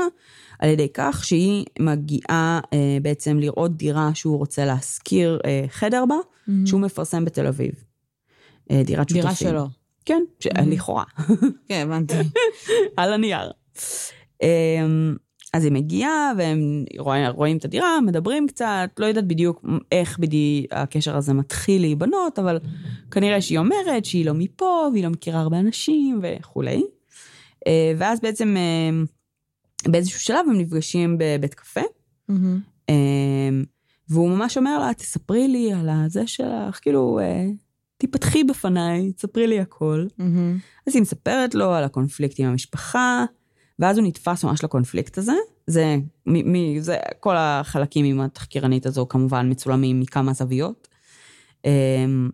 על 0.59 0.69
ידי 0.69 0.87
כך 0.93 1.23
שהיא 1.25 1.65
מגיעה 1.79 2.59
אה, 2.73 2.97
בעצם 3.01 3.39
לראות 3.39 3.77
דירה 3.77 4.09
שהוא 4.13 4.37
רוצה 4.37 4.65
להשכיר 4.65 5.39
אה, 5.45 5.65
חדר 5.69 6.05
בה, 6.05 6.15
mm-hmm. 6.15 6.51
שהוא 6.65 6.81
מפרסם 6.81 7.25
בתל 7.25 7.47
אביב. 7.47 7.71
אה, 8.71 8.81
דירת 8.85 9.09
שותפים. 9.09 9.21
דירה 9.21 9.35
שלו. 9.35 9.67
כן, 10.05 10.23
ש... 10.39 10.47
mm-hmm. 10.47 10.61
לכאורה. 10.65 11.03
כן, 11.67 11.87
הבנתי. 11.87 12.13
על 12.97 13.13
הנייר. 13.13 13.51
אה, 14.43 14.47
אז 15.55 15.63
היא 15.63 15.71
מגיעה 15.71 16.31
והם 16.37 16.85
רואים, 16.97 17.25
רואים 17.25 17.57
את 17.57 17.65
הדירה, 17.65 18.01
מדברים 18.01 18.47
קצת, 18.47 18.89
לא 18.97 19.05
יודעת 19.05 19.27
בדיוק 19.27 19.65
איך 19.91 20.19
בדיוק 20.19 20.65
הקשר 20.71 21.17
הזה 21.17 21.33
מתחיל 21.33 21.81
להיבנות, 21.81 22.39
אבל 22.39 22.59
כנראה 23.11 23.41
שהיא 23.41 23.59
אומרת 23.59 24.05
שהיא 24.05 24.25
לא 24.25 24.33
מפה 24.33 24.87
והיא 24.91 25.03
לא 25.03 25.09
מכירה 25.09 25.39
הרבה 25.39 25.59
אנשים 25.59 26.21
וכולי. 26.23 26.83
אה, 27.67 27.93
ואז 27.97 28.19
בעצם 28.21 28.55
אה, 28.57 29.03
באיזשהו 29.91 30.19
שלב 30.19 30.45
הם 30.49 30.57
נפגשים 30.57 31.17
בבית 31.19 31.53
קפה, 31.53 31.81
mm-hmm. 32.31 32.91
והוא 34.09 34.29
ממש 34.29 34.57
אומר 34.57 34.79
לה, 34.79 34.93
תספרי 34.93 35.47
לי 35.47 35.73
על 35.73 35.89
הזה 35.89 36.27
שלך, 36.27 36.79
כאילו, 36.81 37.19
תיפתחי 37.97 38.43
בפניי, 38.43 39.11
תספרי 39.11 39.47
לי 39.47 39.59
הכל. 39.59 40.05
Mm-hmm. 40.19 40.59
אז 40.87 40.95
היא 40.95 41.01
מספרת 41.01 41.55
לו 41.55 41.73
על 41.73 41.83
הקונפליקט 41.83 42.39
עם 42.39 42.45
המשפחה. 42.45 43.25
ואז 43.79 43.97
הוא 43.97 44.07
נתפס 44.07 44.43
ממש 44.43 44.63
לקונפליקט 44.63 45.17
הזה. 45.17 45.35
זה, 45.67 45.97
מ, 46.25 46.53
מ, 46.53 46.79
זה 46.79 46.97
כל 47.19 47.35
החלקים 47.37 48.05
עם 48.05 48.21
התחקירנית 48.21 48.85
הזו 48.85 49.07
כמובן 49.09 49.51
מצולמים 49.51 49.99
מכמה 49.99 50.33
זוויות. 50.33 50.87
אמ, 51.65 52.29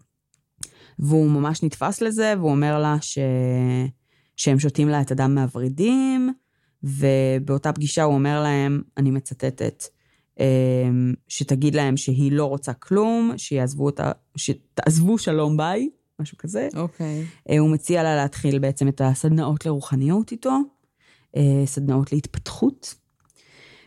והוא 0.99 1.29
ממש 1.29 1.63
נתפס 1.63 2.01
לזה, 2.01 2.33
והוא 2.37 2.51
אומר 2.51 2.79
לה 2.79 2.95
ש... 3.01 3.17
שהם 4.37 4.59
שותים 4.59 4.89
לה 4.89 5.01
את 5.01 5.11
הדם 5.11 5.35
מהוורידים, 5.35 6.33
ובאותה 6.83 7.73
פגישה 7.73 8.03
הוא 8.03 8.13
אומר 8.13 8.43
להם, 8.43 8.81
אני 8.97 9.11
מצטטת, 9.11 9.83
אמ, 10.39 11.13
שתגיד 11.27 11.75
להם 11.75 11.97
שהיא 11.97 12.31
לא 12.31 12.45
רוצה 12.45 12.73
כלום, 12.73 13.33
שיעזבו 13.37 13.85
אותה, 13.85 14.11
שתעזבו 14.35 15.17
שלום 15.17 15.57
ביי, 15.57 15.89
משהו 16.19 16.37
כזה. 16.37 16.67
אוקיי. 16.75 17.23
Okay. 17.23 17.51
אה, 17.51 17.59
הוא 17.59 17.69
מציע 17.69 18.03
לה 18.03 18.15
להתחיל 18.15 18.59
בעצם 18.59 18.87
את 18.87 19.01
הסדנאות 19.03 19.65
לרוחניות 19.65 20.31
איתו. 20.31 20.59
אה, 21.35 21.63
סדנאות 21.65 22.11
להתפתחות. 22.11 22.95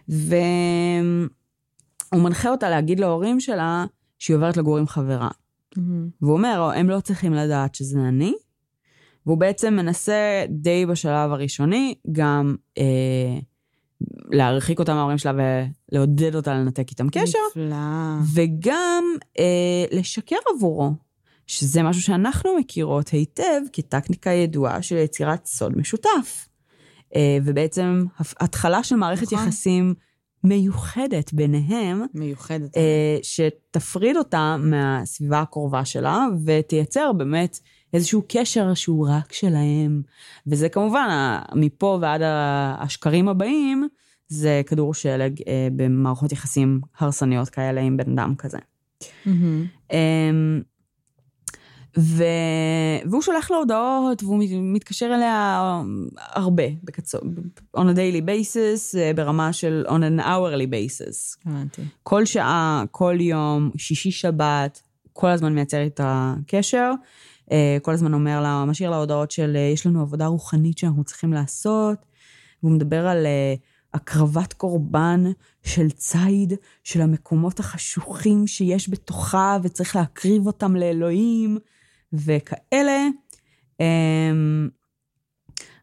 והוא 0.09 1.29
מנחה 2.13 2.49
אותה 2.51 2.71
להגיד 2.71 3.01
להורים 3.01 3.41
שלה 3.41 3.85
שהיא 4.19 4.37
עוברת 4.37 4.57
לגור 4.57 4.79
עם 4.79 4.87
חברה. 4.87 5.29
Mm-hmm. 5.29 5.81
והוא 6.23 6.33
אומר, 6.33 6.71
הם 6.77 6.91
לא 6.91 7.01
צריכים 7.01 7.35
לדעת 7.35 7.75
שזה 7.75 7.99
אני. 8.09 8.35
והוא 9.27 9.39
בעצם 9.39 9.75
מנסה 9.75 10.45
די 10.49 10.87
בשלב 10.87 11.33
הראשוני 11.33 11.95
גם 12.13 12.57
אה, 12.79 13.39
להרחיק 14.31 14.79
אותה 14.79 14.95
מההורים 14.95 15.19
שלה 15.19 15.33
ולעודד 15.93 16.35
אותה 16.35 16.55
לנתק 16.55 16.91
איתם 16.91 17.09
קשר. 17.11 17.39
נפלא. 17.51 17.77
וגם 18.35 19.05
אה, 19.39 19.99
לשקר 19.99 20.37
עבורו, 20.57 20.93
שזה 21.47 21.83
משהו 21.83 22.03
שאנחנו 22.03 22.51
מכירות 22.59 23.09
היטב 23.09 23.61
כטקניקה 23.73 24.31
ידועה 24.31 24.83
של 24.83 24.97
יצירת 24.97 25.47
סוד 25.47 25.79
משותף. 25.79 26.49
אה, 27.17 27.39
ובעצם 27.45 28.05
התחלה 28.41 28.85
של 28.85 28.97
מערכת 28.97 29.33
נכון. 29.33 29.39
יחסים 29.39 29.95
מיוחדת 30.45 31.33
ביניהם. 31.33 32.03
מיוחדת. 32.15 32.77
אה, 32.77 33.19
שתפריד 33.23 34.17
אותה 34.17 34.57
מהסביבה 34.59 35.41
הקרובה 35.41 35.85
שלה, 35.85 36.27
ותייצר 36.45 37.12
באמת 37.12 37.59
איזשהו 37.93 38.23
קשר 38.29 38.75
שהוא 38.75 39.09
רק 39.11 39.33
שלהם. 39.33 40.03
וזה 40.47 40.69
כמובן, 40.69 41.39
מפה 41.55 41.99
ועד 42.01 42.21
השקרים 42.25 43.29
הבאים, 43.29 43.89
זה 44.29 44.62
כדור 44.67 44.95
שלג 44.95 45.43
אה, 45.49 45.69
במערכות 45.77 46.33
יחסים 46.33 46.81
הרסניות 46.99 47.49
כאלה 47.49 47.81
עם 47.81 47.97
בן 47.97 48.19
אדם 48.19 48.35
כזה. 48.39 48.59
Mm-hmm. 49.03 49.95
ו... 51.99 52.25
והוא 53.11 53.23
שולח 53.23 53.51
לה 53.51 53.57
הודעות, 53.57 54.23
והוא 54.23 54.39
מת- 54.39 54.51
מתקשר 54.53 55.11
אליה 55.15 55.83
הרבה, 56.19 56.63
בקצור, 56.85 57.21
on 57.77 57.81
a 57.81 57.95
daily 57.97 58.23
basis, 58.27 58.99
אה, 58.99 59.11
ברמה 59.17 59.53
של 59.53 59.85
on 59.89 60.21
an 60.21 60.21
hourly 60.25 60.69
basis. 60.71 61.47
הבנתי. 61.47 61.83
כל 62.03 62.25
שעה, 62.25 62.85
כל 62.91 63.17
יום, 63.21 63.71
שישי 63.77 64.11
שבת, 64.11 64.83
כל 65.13 65.29
הזמן 65.29 65.55
מייצר 65.55 65.81
איתה 65.81 66.35
קשר. 66.47 66.93
אה, 67.53 67.77
כל 67.83 67.93
הזמן 67.93 68.15
אומר 68.15 68.41
לה, 68.43 68.65
משאיר 68.65 68.91
לה 68.91 68.97
הודעות 68.97 69.31
של 69.31 69.53
אה, 69.57 69.61
יש 69.61 69.87
לנו 69.87 70.01
עבודה 70.01 70.27
רוחנית 70.27 70.79
שאנחנו 70.79 71.05
צריכים 71.05 71.33
לעשות. 71.33 71.99
והוא 72.63 72.73
מדבר 72.73 73.07
על 73.07 73.27
הקרבת 73.95 74.53
קורבן 74.53 75.25
של 75.63 75.91
ציד, 75.91 76.53
של 76.85 77.01
המקומות 77.01 77.61
החשוכים 77.61 78.47
שיש 78.47 78.91
בתוכה, 78.91 79.59
וצריך 79.63 79.97
להקריב 79.97 80.47
אותם 80.47 80.77
לאלוהים, 80.77 81.59
וכאלה. 82.15 83.09
אמ, 83.81 84.69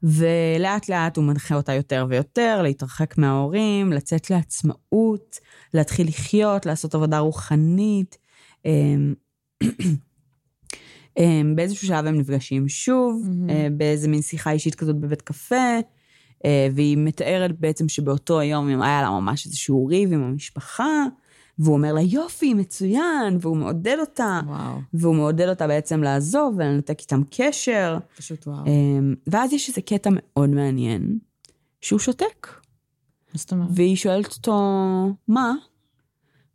ולאט 0.04 0.90
לאט 0.90 1.18
הוא 1.18 1.26
מנחה 1.26 1.56
אותה 1.56 1.74
יותר 1.74 2.06
ויותר, 2.10 2.62
להתרחק 2.62 3.18
מההורים, 3.18 3.94
לצאת 3.94 4.30
לעצמאות, 4.30 5.40
להתחיל 5.74 6.08
לחיות, 6.08 6.66
לעשות 6.66 6.96
עבודה 6.96 7.20
רוחנית. 7.20 8.18
אמ, 8.66 9.14
אמ, 11.20 11.56
באיזשהו 11.56 11.88
שלב 11.88 12.06
הם 12.06 12.16
נפגשים 12.20 12.68
שוב. 12.68 13.28
אה, 13.50 13.68
באיזה 13.78 14.08
מין 14.08 14.22
שיחה 14.22 14.52
אישית 14.52 14.76
כזאת 14.76 14.96
בבית 14.96 15.22
קפה, 15.22 15.80
אה, 16.46 16.68
והיא 16.76 16.98
מתארת 16.98 17.60
בעצם 17.60 17.90
שבאותו 17.90 18.40
היום 18.40 18.82
היה 18.82 19.02
לה 19.02 19.10
ממש 19.10 19.46
איזשהו 19.46 19.86
ריב 19.86 20.14
עם 20.14 20.24
המשפחה, 20.24 21.06
והוא 21.60 21.74
אומר 21.74 21.94
לה, 21.94 22.02
יופי, 22.02 22.54
מצוין, 22.54 23.38
והוא 23.42 23.58
מעודד 23.58 23.98
אותה, 24.00 24.40
וואו, 24.46 24.78
והוא 24.94 25.16
מעודד 25.16 25.50
אותה 25.50 25.68
בעצם 25.68 26.04
לעזוב 26.04 26.56
ולנתק 26.58 27.00
איתם 27.00 27.22
קשר. 27.32 27.98
פשוט 28.18 28.48
וואו. 28.48 28.66
אמ, 28.66 29.16
ואז 29.28 29.54
יש 29.54 29.70
איזה 29.70 29.82
קטע 29.82 30.10
מאוד 30.14 30.50
מעניין, 30.50 31.20
שהוא 31.82 32.00
שותק, 32.00 32.48
מה 33.34 33.38
זאת 33.38 33.52
אומרת? 33.52 33.70
והיא 33.76 33.96
שואלת 33.96 34.34
אותו, 34.34 34.54
מה? 35.28 35.54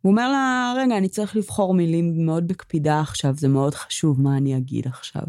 הוא 0.01 0.11
אומר 0.11 0.31
לה, 0.31 0.73
רגע, 0.77 0.97
אני 0.97 1.09
צריך 1.09 1.35
לבחור 1.35 1.73
מילים 1.73 2.25
מאוד 2.25 2.47
בקפידה 2.47 2.99
עכשיו, 2.99 3.35
זה 3.37 3.47
מאוד 3.47 3.75
חשוב 3.75 4.21
מה 4.21 4.37
אני 4.37 4.57
אגיד 4.57 4.87
עכשיו. 4.87 5.23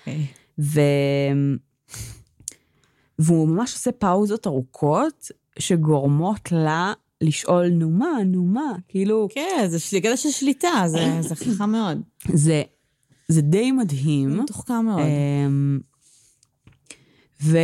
אוקיי. 0.00 0.26
ו... 0.58 0.80
והוא 3.18 3.48
ממש 3.48 3.74
עושה 3.74 3.92
פאוזות 3.92 4.46
ארוכות, 4.46 5.30
שגורמות 5.58 6.52
לה 6.52 6.92
לשאול, 7.20 7.68
נו 7.68 7.90
מה, 7.90 8.24
נו 8.26 8.44
מה, 8.44 8.72
כאילו, 8.88 9.28
כן, 9.34 9.66
זה 9.68 10.00
קטע 10.00 10.16
של 10.16 10.30
שליטה, 10.30 10.82
זה 10.86 11.06
זה 11.28 11.34
חכם 11.34 11.70
מאוד. 11.70 12.00
זה, 12.32 12.62
זה 13.28 13.42
די 13.42 13.72
מדהים. 13.72 14.38
מתוחכם 14.40 14.84
מאוד. 14.84 15.00
אמ, 15.00 15.78
ו... 17.42 17.58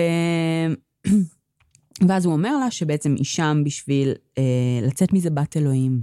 ואז 2.09 2.25
הוא 2.25 2.33
אומר 2.35 2.59
לה 2.59 2.71
שבעצם 2.71 3.15
היא 3.19 3.25
שם 3.25 3.63
בשביל 3.65 4.13
אה, 4.39 4.43
לצאת 4.83 5.13
מזה 5.13 5.31
בת 5.31 5.57
אלוהים. 5.57 6.01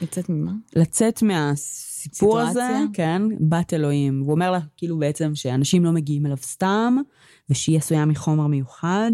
יוצאת 0.00 0.28
ממה? 0.28 0.52
לצאת 0.76 1.22
מהסיפור 1.22 2.40
הזה, 2.40 2.50
סיטואציה? 2.50 2.80
כן, 2.92 3.22
בת 3.40 3.74
אלוהים. 3.74 4.22
והוא 4.22 4.32
אומר 4.32 4.50
לה 4.50 4.58
כאילו 4.76 4.98
בעצם 4.98 5.34
שאנשים 5.34 5.84
לא 5.84 5.92
מגיעים 5.92 6.26
אליו 6.26 6.36
סתם, 6.36 6.96
ושהיא 7.50 7.78
עשויה 7.78 8.04
מחומר 8.04 8.46
מיוחד, 8.46 9.12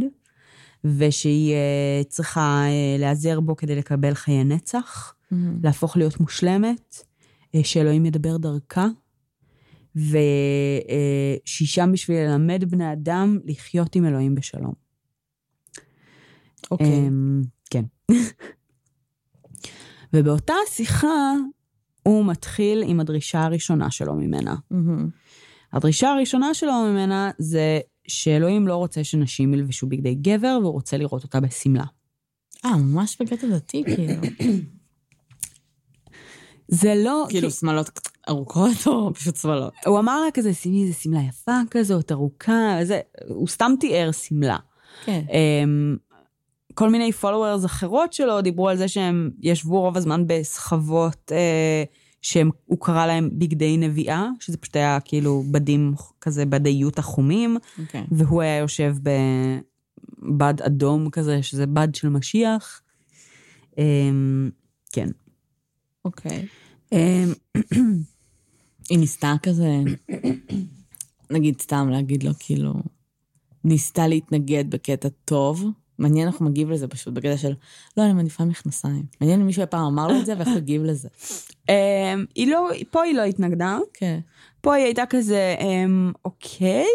ושהיא 0.99 1.55
אה, 1.55 2.05
צריכה 2.09 2.62
אה, 2.66 2.97
להיעזר 2.99 3.41
בו 3.41 3.57
כדי 3.57 3.76
לקבל 3.76 4.14
חיי 4.14 4.45
נצח. 4.45 5.14
מהמם. 5.30 5.59
להפוך 5.62 5.97
להיות 5.97 6.20
מושלמת, 6.20 7.05
אה, 7.55 7.64
שאלוהים 7.64 8.07
ידבר 8.07 8.37
דרכה, 8.37 8.87
ושהיא 9.97 11.68
שם 11.68 11.91
בשביל 11.93 12.16
ללמד 12.16 12.64
בני 12.70 12.93
אדם 12.93 13.39
לחיות 13.45 13.97
עם 13.97 14.05
אלוהים 14.05 14.34
בשלום. 14.34 14.72
אוקיי. 16.70 16.87
אמ, 16.87 17.43
כן. 17.70 17.84
ובאותה 20.12 20.55
שיחה 20.68 21.32
הוא 22.03 22.26
מתחיל 22.26 22.82
עם 22.87 23.01
הדרישה 23.01 23.45
הראשונה 23.45 23.91
שלו 23.91 24.14
ממנה. 24.14 24.55
מהמם. 24.70 25.09
הדרישה 25.72 26.11
הראשונה 26.11 26.55
שלו 26.55 26.72
ממנה 26.72 27.30
זה 27.39 27.80
שאלוהים 28.09 28.68
לא 28.68 28.76
רוצה 28.76 29.04
שנשים 29.04 29.54
ילבשו 29.54 29.86
בגדי 29.86 30.14
גבר, 30.14 30.59
והוא 30.62 30.72
רוצה 30.72 30.96
לראות 30.96 31.22
אותה 31.22 31.40
בשמלה. 31.40 31.84
אה, 32.64 32.76
ממש 32.76 33.16
בקטע 33.20 33.46
דתי, 33.46 33.84
כאילו. 33.84 34.14
זה 36.68 36.94
לא... 36.94 37.26
כאילו 37.28 37.50
שמלות 37.50 38.00
ארוכות 38.28 38.86
או 38.86 39.14
פשוט 39.14 39.36
שמלות? 39.36 39.72
הוא 39.86 39.98
אמר 39.98 40.20
לה 40.20 40.30
כזה, 40.34 40.54
שימי 40.54 40.82
איזה 40.82 40.94
שמלה 40.94 41.20
יפה 41.28 41.61
כזאת, 41.70 42.12
ארוכה, 42.12 42.78
זה, 42.82 43.00
הוא 43.28 43.48
סתם 43.48 43.72
תיאר 43.80 44.12
שמלה. 44.12 44.57
כן. 45.04 45.24
אמ, 45.30 45.96
כל 46.74 46.90
מיני 46.90 47.11
followers 47.22 47.66
אחרות 47.66 48.12
שלו 48.12 48.40
דיברו 48.40 48.68
על 48.68 48.76
זה 48.76 48.88
שהם 48.88 49.30
ישבו 49.40 49.80
רוב 49.80 49.96
הזמן 49.96 50.24
בסחבות 50.26 51.32
אה, 51.32 51.84
שהוא 52.27 52.79
קרא 52.81 53.07
להם 53.07 53.31
בגדי 53.33 53.77
נביאה, 53.77 54.29
שזה 54.41 54.57
פשוט 54.57 54.77
היה 54.77 54.99
כאילו 55.01 55.45
בדים 55.51 55.95
כזה, 56.20 56.47
בדי 56.47 56.68
יוטה 56.68 57.03
חומים, 57.03 57.57
אוקיי. 57.79 58.05
והוא 58.11 58.43
היה 58.43 58.59
יושב 58.59 58.97
בבד 60.22 60.62
אדום 60.62 61.11
כזה, 61.11 61.43
שזה 61.43 61.66
בד 61.66 61.95
של 61.95 62.09
משיח. 62.09 62.83
אמ, 63.79 64.51
כן. 64.93 65.09
אוקיי. 66.05 66.47
אמ, 66.93 67.33
היא 68.91 68.99
ניסתה 68.99 69.35
כזה, 69.43 69.79
נגיד 71.31 71.61
סתם 71.61 71.89
להגיד 71.91 72.22
לו, 72.22 72.33
כאילו, 72.39 72.74
ניסתה 73.64 74.09
להתנגד 74.09 74.70
בקטע 74.70 75.09
טוב. 75.24 75.64
מעניין 75.99 76.28
איך 76.28 76.36
הוא 76.36 76.49
מגיב 76.49 76.70
לזה 76.70 76.88
פשוט, 76.88 77.14
בקטע 77.14 77.36
של, 77.36 77.53
לא, 77.97 78.03
אני 78.03 78.12
מעדיפה 78.12 78.44
מכנסיים. 78.44 79.05
מעניין 79.20 79.40
אם 79.40 79.47
מישהו 79.47 79.61
אי 79.61 79.66
פעם 79.66 79.86
אמר 79.86 80.09
לו 80.09 80.20
את 80.20 80.26
זה 80.26 80.34
ואיך 80.36 80.49
הוא 80.49 80.57
הגיב 80.57 80.82
לזה. 80.82 81.09
אמ, 81.68 82.24
היא 82.34 82.51
לא, 82.51 82.68
פה 82.90 83.03
היא 83.03 83.14
לא 83.14 83.22
התנגדה. 83.22 83.78
כן. 83.94 84.18
פה 84.61 84.74
היא 84.74 84.84
הייתה 84.84 85.07
כזה, 85.07 85.55
אמ, 85.61 86.12
אוקיי? 86.24 86.86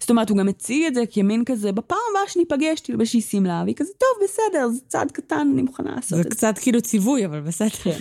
זאת 0.00 0.10
אומרת, 0.10 0.30
הוא 0.30 0.38
גם 0.38 0.48
הציג 0.48 0.84
את 0.86 0.94
זה 0.94 1.06
כמין 1.10 1.44
כזה, 1.44 1.72
בפעם 1.72 1.98
הבאה 2.10 2.28
שניפגש 2.28 2.80
תלבשי 2.80 3.20
שמלה, 3.20 3.62
והיא 3.64 3.74
כזה, 3.74 3.92
טוב, 3.98 4.24
בסדר, 4.24 4.68
זה 4.68 4.80
צעד 4.88 5.10
קטן, 5.10 5.48
אני 5.52 5.62
מוכנה 5.62 5.94
לעשות 5.94 6.16
זה 6.16 6.20
את 6.20 6.24
זה. 6.24 6.30
קצת 6.30 6.58
כאילו 6.58 6.82
ציווי, 6.82 7.26
אבל 7.26 7.40
בסדר. 7.40 7.98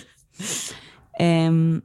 אמ, 1.19 1.79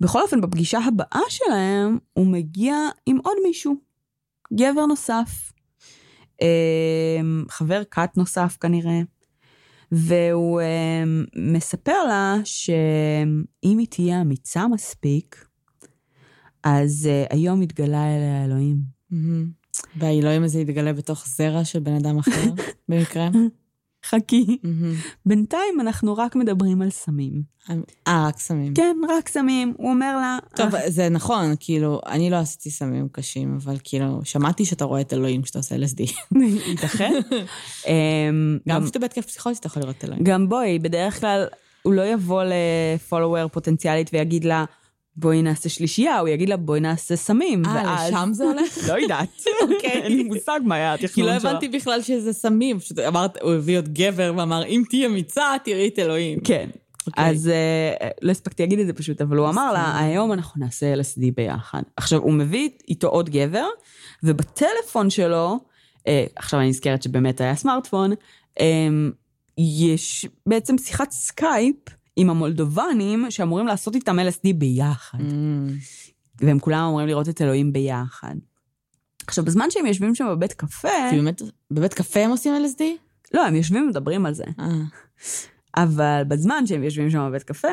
בכל 0.00 0.22
אופן, 0.22 0.40
בפגישה 0.40 0.78
הבאה 0.78 1.22
שלהם, 1.28 1.98
הוא 2.12 2.26
מגיע 2.26 2.76
עם 3.06 3.18
עוד 3.22 3.36
מישהו, 3.46 3.74
גבר 4.54 4.86
נוסף, 4.86 5.49
חבר 7.48 7.82
כת 7.90 8.10
נוסף 8.16 8.56
כנראה, 8.60 9.00
והוא 9.92 10.60
אמ, 10.60 11.24
מספר 11.36 12.04
לה 12.08 12.36
שאם 12.44 13.78
היא 13.78 13.86
תהיה 13.90 14.20
אמיצה 14.20 14.68
מספיק, 14.68 15.44
אז 16.62 17.08
uh, 17.08 17.34
היום 17.34 17.60
התגלה 17.60 18.16
אליה 18.16 18.44
אלוהים. 18.44 18.76
והאלוהים 19.96 20.42
הזה 20.44 20.60
יתגלה 20.60 20.92
בתוך 20.92 21.26
זרע 21.26 21.64
של 21.64 21.78
בן 21.80 21.94
אדם 21.94 22.18
אחר, 22.18 22.50
במקרה. 22.88 23.28
חכי. 24.06 24.58
בינתיים 25.26 25.80
אנחנו 25.80 26.16
רק 26.16 26.36
מדברים 26.36 26.82
על 26.82 26.90
סמים. 26.90 27.42
אה, 28.08 28.26
רק 28.28 28.38
סמים. 28.38 28.74
כן, 28.74 28.96
רק 29.18 29.28
סמים. 29.28 29.74
הוא 29.76 29.90
אומר 29.90 30.16
לה... 30.16 30.38
טוב, 30.56 30.74
"אה, 30.74 30.90
זה 30.90 31.08
נכון, 31.08 31.54
כאילו, 31.60 32.00
אני 32.06 32.30
לא 32.30 32.36
עשיתי 32.36 32.70
סמים 32.70 33.08
קשים, 33.12 33.58
אבל 33.62 33.76
כאילו, 33.84 34.20
שמעתי 34.24 34.64
שאתה 34.64 34.84
רואה 34.84 35.00
את 35.00 35.12
אלוהים 35.12 35.42
כשאתה 35.42 35.58
עושה 35.58 35.76
LSD. 35.76 36.12
ייתכן. 36.68 37.12
אמ, 37.86 38.58
גם 38.68 38.84
כשאתה 38.84 38.98
בהתקף 38.98 39.26
פסיכוטי 39.26 39.56
אתה 39.58 39.66
יכול 39.66 39.82
לראות 39.82 39.96
את 39.98 40.04
אלוהים. 40.04 40.24
גם 40.24 40.48
בואי, 40.48 40.78
בדרך 40.78 41.20
כלל 41.20 41.46
הוא 41.82 41.92
לא 41.92 42.02
יבוא 42.06 42.42
לפולוור 42.44 43.48
פוטנציאלית 43.48 44.10
ויגיד 44.12 44.44
לה, 44.44 44.64
בואי 45.20 45.42
נעשה 45.42 45.68
שלישייה, 45.68 46.18
הוא 46.18 46.28
יגיד 46.28 46.48
לה, 46.48 46.56
בואי 46.56 46.80
נעשה 46.80 47.16
סמים. 47.16 47.62
אה, 47.66 48.08
לשם 48.08 48.30
זה 48.32 48.44
הולך? 48.44 48.78
לא 48.88 48.98
יודעת. 48.98 49.28
אוקיי. 49.62 49.90
אין 49.90 50.16
לי 50.16 50.22
מושג 50.22 50.60
מה 50.64 50.74
היה 50.74 50.94
התכנון 50.94 51.08
כי 51.08 51.20
שלו. 51.20 51.26
לא 51.26 51.32
הבנתי 51.32 51.68
בכלל 51.68 52.02
שזה 52.02 52.32
סמים, 52.32 52.78
פשוט 52.78 52.98
אמרת, 52.98 53.42
הוא 53.42 53.52
הביא 53.52 53.78
עוד 53.78 53.88
גבר 53.94 54.32
ואמר, 54.36 54.64
אם 54.64 54.82
תהיי 54.90 55.06
אמיצה, 55.06 55.44
תראי 55.64 55.88
את 55.88 55.98
אלוהים. 55.98 56.40
כן. 56.40 56.68
אוקיי. 57.06 57.30
אז 57.30 57.48
אה, 57.48 58.08
לא 58.22 58.30
הספקתי 58.30 58.62
להגיד 58.62 58.78
את 58.78 58.86
זה 58.86 58.92
פשוט, 58.92 59.20
אבל 59.20 59.36
הוא 59.36 59.48
אמר 59.48 59.72
לה, 59.72 59.98
היום 59.98 60.32
אנחנו 60.32 60.64
נעשה 60.64 60.94
LSD 60.94 61.22
ביחד. 61.36 61.82
עכשיו, 61.96 62.20
הוא 62.20 62.32
מביא 62.32 62.68
איתו 62.88 63.08
עוד 63.08 63.30
גבר, 63.30 63.66
ובטלפון 64.22 65.10
שלו, 65.10 65.58
אה, 66.06 66.24
עכשיו 66.36 66.60
אני 66.60 66.68
נזכרת 66.68 67.02
שבאמת 67.02 67.40
היה 67.40 67.56
סמארטפון, 67.56 68.12
אה, 68.60 68.66
יש 69.58 70.26
בעצם 70.46 70.78
שיחת 70.78 71.10
סקייפ 71.10 71.76
עם 72.16 72.30
המולדובנים 72.30 73.30
שאמורים 73.30 73.66
לעשות 73.66 73.94
איתם 73.94 74.18
LSD 74.18 74.52
ביחד. 74.54 75.18
Mm, 75.18 75.22
והם 76.40 76.58
כולם 76.58 76.84
אמורים 76.88 77.06
לראות 77.06 77.28
את 77.28 77.42
אלוהים 77.42 77.72
ביחד. 77.72 78.34
עכשיו, 79.26 79.44
בזמן 79.44 79.66
שהם 79.70 79.86
יושבים 79.86 80.14
שם 80.14 80.26
בבית 80.30 80.52
קפה, 80.52 80.88
כי 81.10 81.16
באמת, 81.16 81.42
בבית 81.70 81.94
קפה 81.94 82.20
הם 82.20 82.30
עושים 82.30 82.54
LSD? 82.54 82.82
לא, 83.34 83.46
הם 83.46 83.54
יושבים 83.54 83.82
ומדברים 83.82 84.26
על 84.26 84.34
זה. 84.34 84.44
אה, 84.60 84.66
אבל 85.76 86.22
בזמן 86.28 86.66
שהם 86.66 86.84
יושבים 86.84 87.10
שם 87.10 87.28
בבית 87.28 87.42
קפה, 87.42 87.68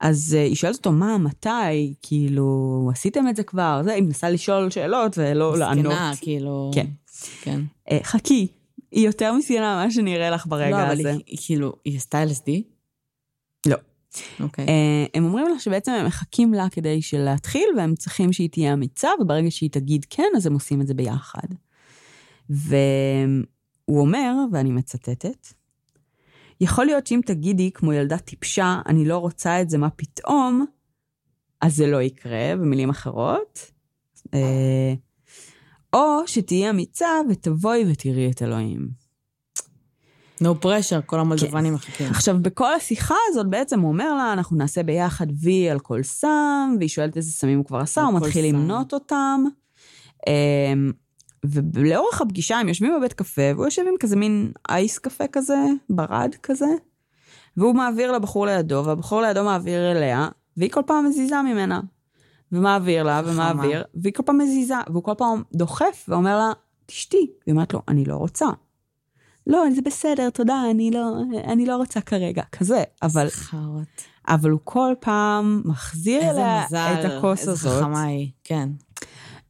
אז 0.00 0.36
uh, 0.38 0.48
היא 0.48 0.54
שואלת 0.54 0.76
אותו, 0.76 0.92
מה, 0.92 1.18
מתי? 1.18 1.94
כאילו, 2.02 2.90
עשיתם 2.92 3.28
את 3.28 3.36
זה 3.36 3.42
כבר? 3.42 3.80
זה, 3.84 3.92
היא 3.92 4.02
מנסה 4.02 4.30
לשאול 4.30 4.70
שאלות 4.70 5.18
ולא 5.18 5.58
לענות. 5.58 5.86
מסכנה, 5.86 6.12
כאילו... 6.20 6.70
כן. 6.74 6.86
כן. 7.42 7.60
Uh, 7.88 7.92
חכי, 8.02 8.46
היא 8.90 9.06
יותר 9.06 9.32
מסכנה 9.32 9.82
ממה 9.82 9.90
שנראה 9.90 10.30
לך 10.30 10.46
ברגע 10.46 10.70
לא, 10.70 10.82
אבל 10.82 10.92
הזה. 10.92 11.10
היא, 11.10 11.20
היא 11.26 11.38
כאילו, 11.46 11.72
היא 11.84 11.96
עשתה 11.96 12.24
LSD? 12.24 12.75
לא. 13.66 13.76
אוקיי. 14.40 14.66
Uh, 14.66 14.70
הם 15.14 15.24
אומרים 15.24 15.48
לה 15.48 15.58
שבעצם 15.58 15.92
הם 15.92 16.06
מחכים 16.06 16.54
לה 16.54 16.66
כדי 16.70 17.00
להתחיל, 17.12 17.68
והם 17.76 17.94
צריכים 17.94 18.32
שהיא 18.32 18.50
תהיה 18.50 18.72
אמיצה, 18.72 19.08
וברגע 19.20 19.50
שהיא 19.50 19.70
תגיד 19.70 20.06
כן, 20.10 20.28
אז 20.36 20.46
הם 20.46 20.54
עושים 20.54 20.80
את 20.80 20.86
זה 20.86 20.94
ביחד. 20.94 21.48
והוא 22.50 24.00
אומר, 24.00 24.34
ואני 24.52 24.72
מצטטת, 24.72 25.46
יכול 26.60 26.86
להיות 26.86 27.06
שאם 27.06 27.20
תגידי, 27.26 27.70
כמו 27.70 27.92
ילדה 27.92 28.18
טיפשה, 28.18 28.80
אני 28.86 29.04
לא 29.04 29.18
רוצה 29.18 29.62
את 29.62 29.70
זה, 29.70 29.78
מה 29.78 29.90
פתאום, 29.90 30.66
אז 31.60 31.76
זה 31.76 31.86
לא 31.86 32.02
יקרה, 32.02 32.56
במילים 32.56 32.90
אחרות. 32.90 33.70
אה, 34.34 34.94
או 35.92 36.26
שתהיי 36.26 36.70
אמיצה 36.70 37.08
ותבואי 37.30 37.84
ותראי 37.92 38.30
את 38.30 38.42
אלוהים. 38.42 39.05
No 40.42 40.64
pressure, 40.64 41.02
כל 41.06 41.18
המולדבנים 41.18 41.74
מחכים. 41.74 42.10
עכשיו, 42.10 42.36
בכל 42.42 42.74
השיחה 42.74 43.14
הזאת 43.28 43.46
בעצם 43.46 43.80
הוא 43.80 43.88
אומר 43.88 44.14
לה, 44.14 44.32
אנחנו 44.32 44.56
נעשה 44.56 44.82
ביחד 44.82 45.26
וי 45.42 45.70
על 45.70 45.78
כל 45.78 46.02
סם, 46.02 46.74
והיא 46.78 46.88
שואלת 46.88 47.16
איזה 47.16 47.30
סמים 47.30 47.58
הוא 47.58 47.66
כבר 47.66 47.78
עשה, 47.78 48.02
הוא 48.02 48.14
מתחיל. 48.14 48.54
למנות 48.54 48.94
אותם. 48.94 49.44
אמ, 50.26 50.92
ולאורך 51.44 52.20
הפגישה 52.20 52.58
הם 52.58 52.68
יושבים 52.68 52.92
בבית 52.98 53.12
קפה, 53.12 53.42
והוא 53.54 53.64
יושב 53.64 53.82
עם 53.88 53.94
כזה 54.00 54.16
מין 54.16 54.52
אייס 54.68 54.98
קפה 54.98 55.24
כזה, 55.32 55.58
ברד 55.90 56.34
כזה, 56.42 56.68
והוא 57.56 57.74
מעביר 57.74 58.12
לבחור 58.12 58.46
לידו, 58.46 58.82
והבחור 58.86 59.22
לידו 59.22 59.44
מעביר 59.44 59.92
אליה, 59.92 60.28
והיא 60.56 60.70
כל 60.70 60.82
פעם 60.86 61.06
מזיזה 61.06 61.42
ממנה. 61.42 61.80
ומעביר 62.52 63.02
לה. 63.02 63.22
ומעביר, 63.24 63.84
והיא 63.94 64.12
כל 64.12 64.22
פעם 64.22 64.38
מזיזה, 64.38 64.74
והוא 64.90 65.02
כל 65.02 65.14
פעם 65.18 65.42
דוחף 65.54 66.06
ואומר 66.08 66.38
לה, 66.38 66.52
תשתי. 66.86 67.30
והיא 67.46 67.52
אומרת 67.52 67.74
לו, 67.74 67.82
אני 67.88 68.04
לא 68.04 68.14
רוצה. 68.14 68.46
לא, 69.46 69.64
זה 69.74 69.82
בסדר, 69.82 70.30
תודה, 70.30 70.62
אני 70.70 70.90
לא, 70.90 71.12
אני 71.44 71.66
לא 71.66 71.76
רוצה 71.76 72.00
כרגע, 72.00 72.42
כזה. 72.52 72.82
אבל, 73.02 73.28
חארות. 73.30 74.02
אבל 74.28 74.50
הוא 74.50 74.60
כל 74.64 74.92
פעם 75.00 75.62
מחזיר 75.64 76.20
איזה 76.20 76.30
אליה 76.30 76.64
מזל, 76.66 76.94
את 77.00 77.04
הכוס 77.04 77.40
איזה 77.40 77.52
הזאת. 77.52 77.82
חכמה 77.82 78.02
היא, 78.02 78.30
כן. 78.44 78.68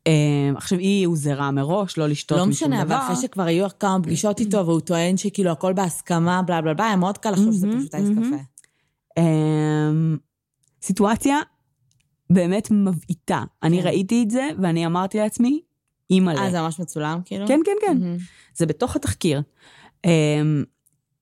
אמ, 0.06 0.54
עכשיו, 0.56 0.78
היא 0.78 1.06
הוזהרה 1.06 1.50
מראש 1.50 1.98
לא 1.98 2.06
לשתות 2.06 2.38
לא 2.38 2.46
משום 2.46 2.68
משנה, 2.68 2.82
אבל 2.82 2.88
דבר. 2.88 2.98
אחרי 2.98 3.16
שכבר 3.16 3.42
היו 3.42 3.66
כמה 3.80 4.02
פגישות 4.02 4.40
איתו, 4.40 4.66
והוא 4.66 4.80
טוען 4.80 5.16
שכאילו 5.16 5.50
הכל 5.50 5.72
בהסכמה, 5.72 6.42
בלה 6.42 6.60
בלה 6.62 6.74
בלה, 6.74 6.86
היה 6.86 6.96
מאוד 6.96 7.18
קל 7.18 7.30
לחשוב 7.30 7.52
שזה 7.52 7.68
פשוט 7.78 7.94
אייס. 7.94 8.08
קפה. 8.08 8.36
אמ, 9.18 10.16
סיטואציה 10.82 11.38
באמת 12.30 12.70
מבעיטה. 12.70 13.44
אני 13.62 13.80
כן. 13.80 13.86
ראיתי 13.86 14.22
את 14.22 14.30
זה, 14.30 14.48
ואני 14.62 14.86
אמרתי 14.86 15.18
לעצמי, 15.18 15.60
אימא'לה. 16.10 16.40
אה, 16.40 16.50
זה 16.50 16.60
ממש 16.60 16.80
מצולם, 16.80 17.20
כאילו? 17.24 17.46
כן, 17.46 17.60
כן, 17.64 17.72
כן. 17.86 17.98
זה 18.54 18.66
בתוך 18.66 18.96
התחקיר. 18.96 19.42
אמ, 20.04 20.64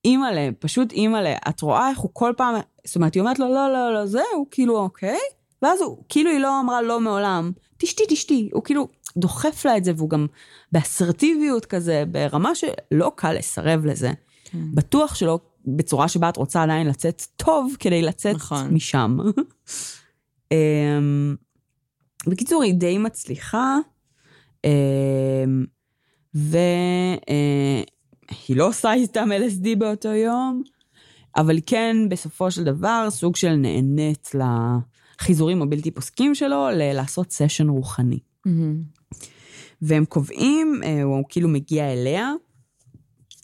אימא'לה, 0.05 0.49
פשוט 0.59 0.93
אימא'לה, 0.93 1.35
את 1.49 1.61
רואה 1.61 1.91
איך 1.91 1.99
הוא 1.99 2.11
כל 2.12 2.33
פעם, 2.37 2.55
זאת 2.87 2.97
אומרת, 2.97 3.14
היא 3.14 3.20
אומרת 3.20 3.39
לו, 3.39 3.49
לא, 3.49 3.72
לא, 3.72 3.95
לא, 3.95 4.07
זהו, 4.07 4.47
כאילו, 4.51 4.79
אוקיי. 4.79 5.18
ואז 5.62 5.81
הוא, 5.81 6.05
כאילו 6.09 6.31
היא 6.31 6.39
לא 6.39 6.61
אמרה 6.61 6.83
לא 6.83 7.01
מעולם, 7.01 7.53
תשתי, 7.77 8.03
תשתי. 8.09 8.51
הוא 8.53 8.64
כאילו 8.64 8.89
דוחף 9.16 9.64
לה 9.64 9.77
את 9.77 9.85
זה, 9.85 9.93
והוא 9.97 10.11
גם 10.11 10.27
באסרטיביות 10.72 11.66
כזה, 11.66 12.05
ברמה 12.11 12.55
שלא 12.55 13.12
קל 13.16 13.33
לסרב 13.33 13.87
לזה. 13.87 14.11
כן. 14.45 14.75
בטוח 14.75 15.14
שלא 15.14 15.39
בצורה 15.66 16.09
שבה 16.09 16.29
את 16.29 16.37
רוצה 16.37 16.62
עדיין 16.62 16.87
לצאת 16.87 17.22
טוב 17.37 17.77
כדי 17.79 18.03
לצאת 18.03 18.35
נכון. 18.35 18.75
משם. 18.75 19.16
אמ, 20.53 21.37
בקיצור, 22.27 22.62
היא 22.62 22.75
די 22.75 22.99
מצליחה, 22.99 23.79
אמ, 24.64 25.64
והיא 28.49 28.57
לא 28.57 28.68
עושה 28.68 28.93
איתם 28.93 29.28
LSD 29.32 29.76
באותו 29.78 30.09
יום, 30.09 30.62
אבל 31.37 31.55
היא 31.55 31.62
כן, 31.66 31.97
בסופו 32.11 32.51
של 32.51 32.64
דבר, 32.64 33.07
סוג 33.11 33.37
של 33.37 33.55
נהנית 33.55 34.30
לחיזורים 34.35 35.62
הבלתי 35.62 35.91
פוסקים 35.91 36.35
שלו, 36.35 36.68
ל- 36.72 36.93
לעשות 36.93 37.32
סשן 37.32 37.68
רוחני. 37.68 38.18
מהמם. 38.47 38.82
והם 39.82 40.05
קובעים, 40.05 40.80
אה, 40.85 41.03
הוא 41.03 41.24
כאילו 41.28 41.49
מגיע 41.49 41.93
אליה. 41.93 42.32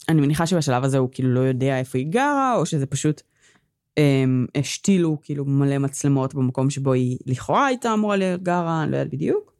אני 0.09 0.21
מניחה 0.21 0.47
שבשלב 0.47 0.83
הזה 0.83 0.97
הוא 0.97 1.09
כאילו 1.11 1.33
לא 1.33 1.39
יודע 1.39 1.79
איפה 1.79 1.97
היא 1.97 2.07
גרה, 2.09 2.55
או 2.55 2.65
שזה 2.65 2.85
פשוט 2.85 3.21
הם, 3.97 4.45
השתילו 4.55 5.17
כאילו 5.21 5.45
מלא 5.45 5.77
מצלמות 5.77 6.35
במקום 6.35 6.69
שבו 6.69 6.93
היא 6.93 7.17
לכאורה 7.25 7.65
הייתה 7.65 7.93
אמורה 7.93 8.15
להיות 8.17 8.43
גרה, 8.43 8.83
אני 8.83 8.91
לא 8.91 8.97
יודעת 8.97 9.13
בדיוק. 9.13 9.53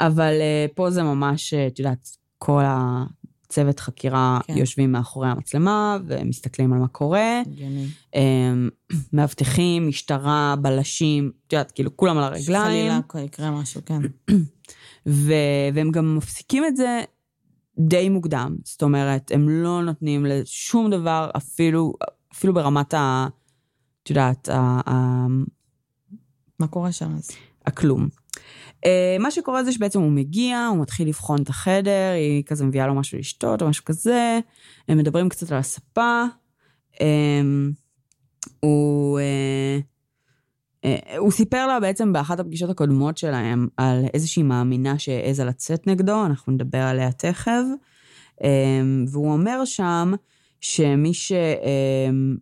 אבל 0.00 0.32
אה, 0.40 0.66
פה 0.74 0.90
זה 0.90 1.02
ממש, 1.02 1.54
אה, 1.54 1.66
את 1.66 1.78
יודעת, 1.78 2.08
כל 2.38 2.62
הצוות 3.46 3.80
חקירה 3.80 4.38
כן. 4.46 4.56
יושבים 4.58 4.92
מאחורי 4.92 5.28
המצלמה 5.28 5.98
ומסתכלים 6.06 6.72
על 6.72 6.78
מה 6.78 6.88
קורה. 6.88 7.42
הגיוני. 7.46 7.86
הם, 8.14 8.68
מאבטחים, 9.12 9.88
משטרה, 9.88 10.54
בלשים, 10.62 11.32
את 11.46 11.52
יודעת, 11.52 11.72
כאילו 11.72 11.96
כולם 11.96 12.18
על 12.18 12.24
הרגליים. 12.24 13.02
חלילה 13.12 13.24
יקרה 13.24 13.50
משהו, 13.50 13.80
כן. 13.86 14.00
ו... 15.06 15.32
והם 15.74 15.90
גם 15.90 16.16
מפסיקים 16.16 16.64
את 16.64 16.76
זה 16.76 17.02
די 17.78 18.08
מוקדם. 18.08 18.56
זאת 18.64 18.82
אומרת, 18.82 19.30
הם 19.34 19.48
לא 19.48 19.82
נותנים 19.82 20.26
לשום 20.26 20.90
דבר, 20.90 21.30
אפילו, 21.36 21.92
אפילו 22.32 22.54
ברמת 22.54 22.94
ה... 22.94 23.28
את 24.02 24.10
יודעת, 24.10 24.48
ה... 24.48 24.80
ה... 24.90 25.26
מה 26.58 26.66
קורה 26.66 26.92
שם 26.92 27.14
אז? 27.14 27.30
הכלום. 27.66 28.08
Uh, 28.84 28.88
מה 29.18 29.30
שקורה 29.30 29.64
זה 29.64 29.72
שבעצם 29.72 30.00
הוא 30.00 30.10
מגיע, 30.10 30.66
הוא 30.66 30.82
מתחיל 30.82 31.08
לבחון 31.08 31.42
את 31.42 31.48
החדר, 31.48 32.12
היא 32.14 32.42
כזה 32.44 32.64
מביאה 32.64 32.86
לו 32.86 32.94
משהו 32.94 33.18
לשתות 33.18 33.62
או 33.62 33.68
משהו 33.68 33.84
כזה, 33.84 34.38
הם 34.88 34.98
מדברים 34.98 35.28
קצת 35.28 35.52
על 35.52 35.58
הספה. 35.58 36.24
Um, 36.94 36.98
הוא, 38.60 39.20
uh, 39.20 40.86
uh, 40.86 41.16
הוא 41.18 41.30
סיפר 41.30 41.66
לה 41.66 41.80
בעצם 41.80 42.12
באחת 42.12 42.40
הפגישות 42.40 42.70
הקודמות 42.70 43.18
שלהם 43.18 43.68
על 43.76 44.04
איזושהי 44.14 44.42
מאמינה 44.42 44.98
שהעזה 44.98 45.44
לצאת 45.44 45.86
נגדו, 45.86 46.26
אנחנו 46.26 46.52
נדבר 46.52 46.82
עליה 46.82 47.12
תכף. 47.12 47.62
Um, 48.40 48.44
והוא 49.08 49.32
אומר 49.32 49.64
שם 49.64 50.12
שמי 50.60 51.14
ש, 51.14 51.32
um, 51.32 52.38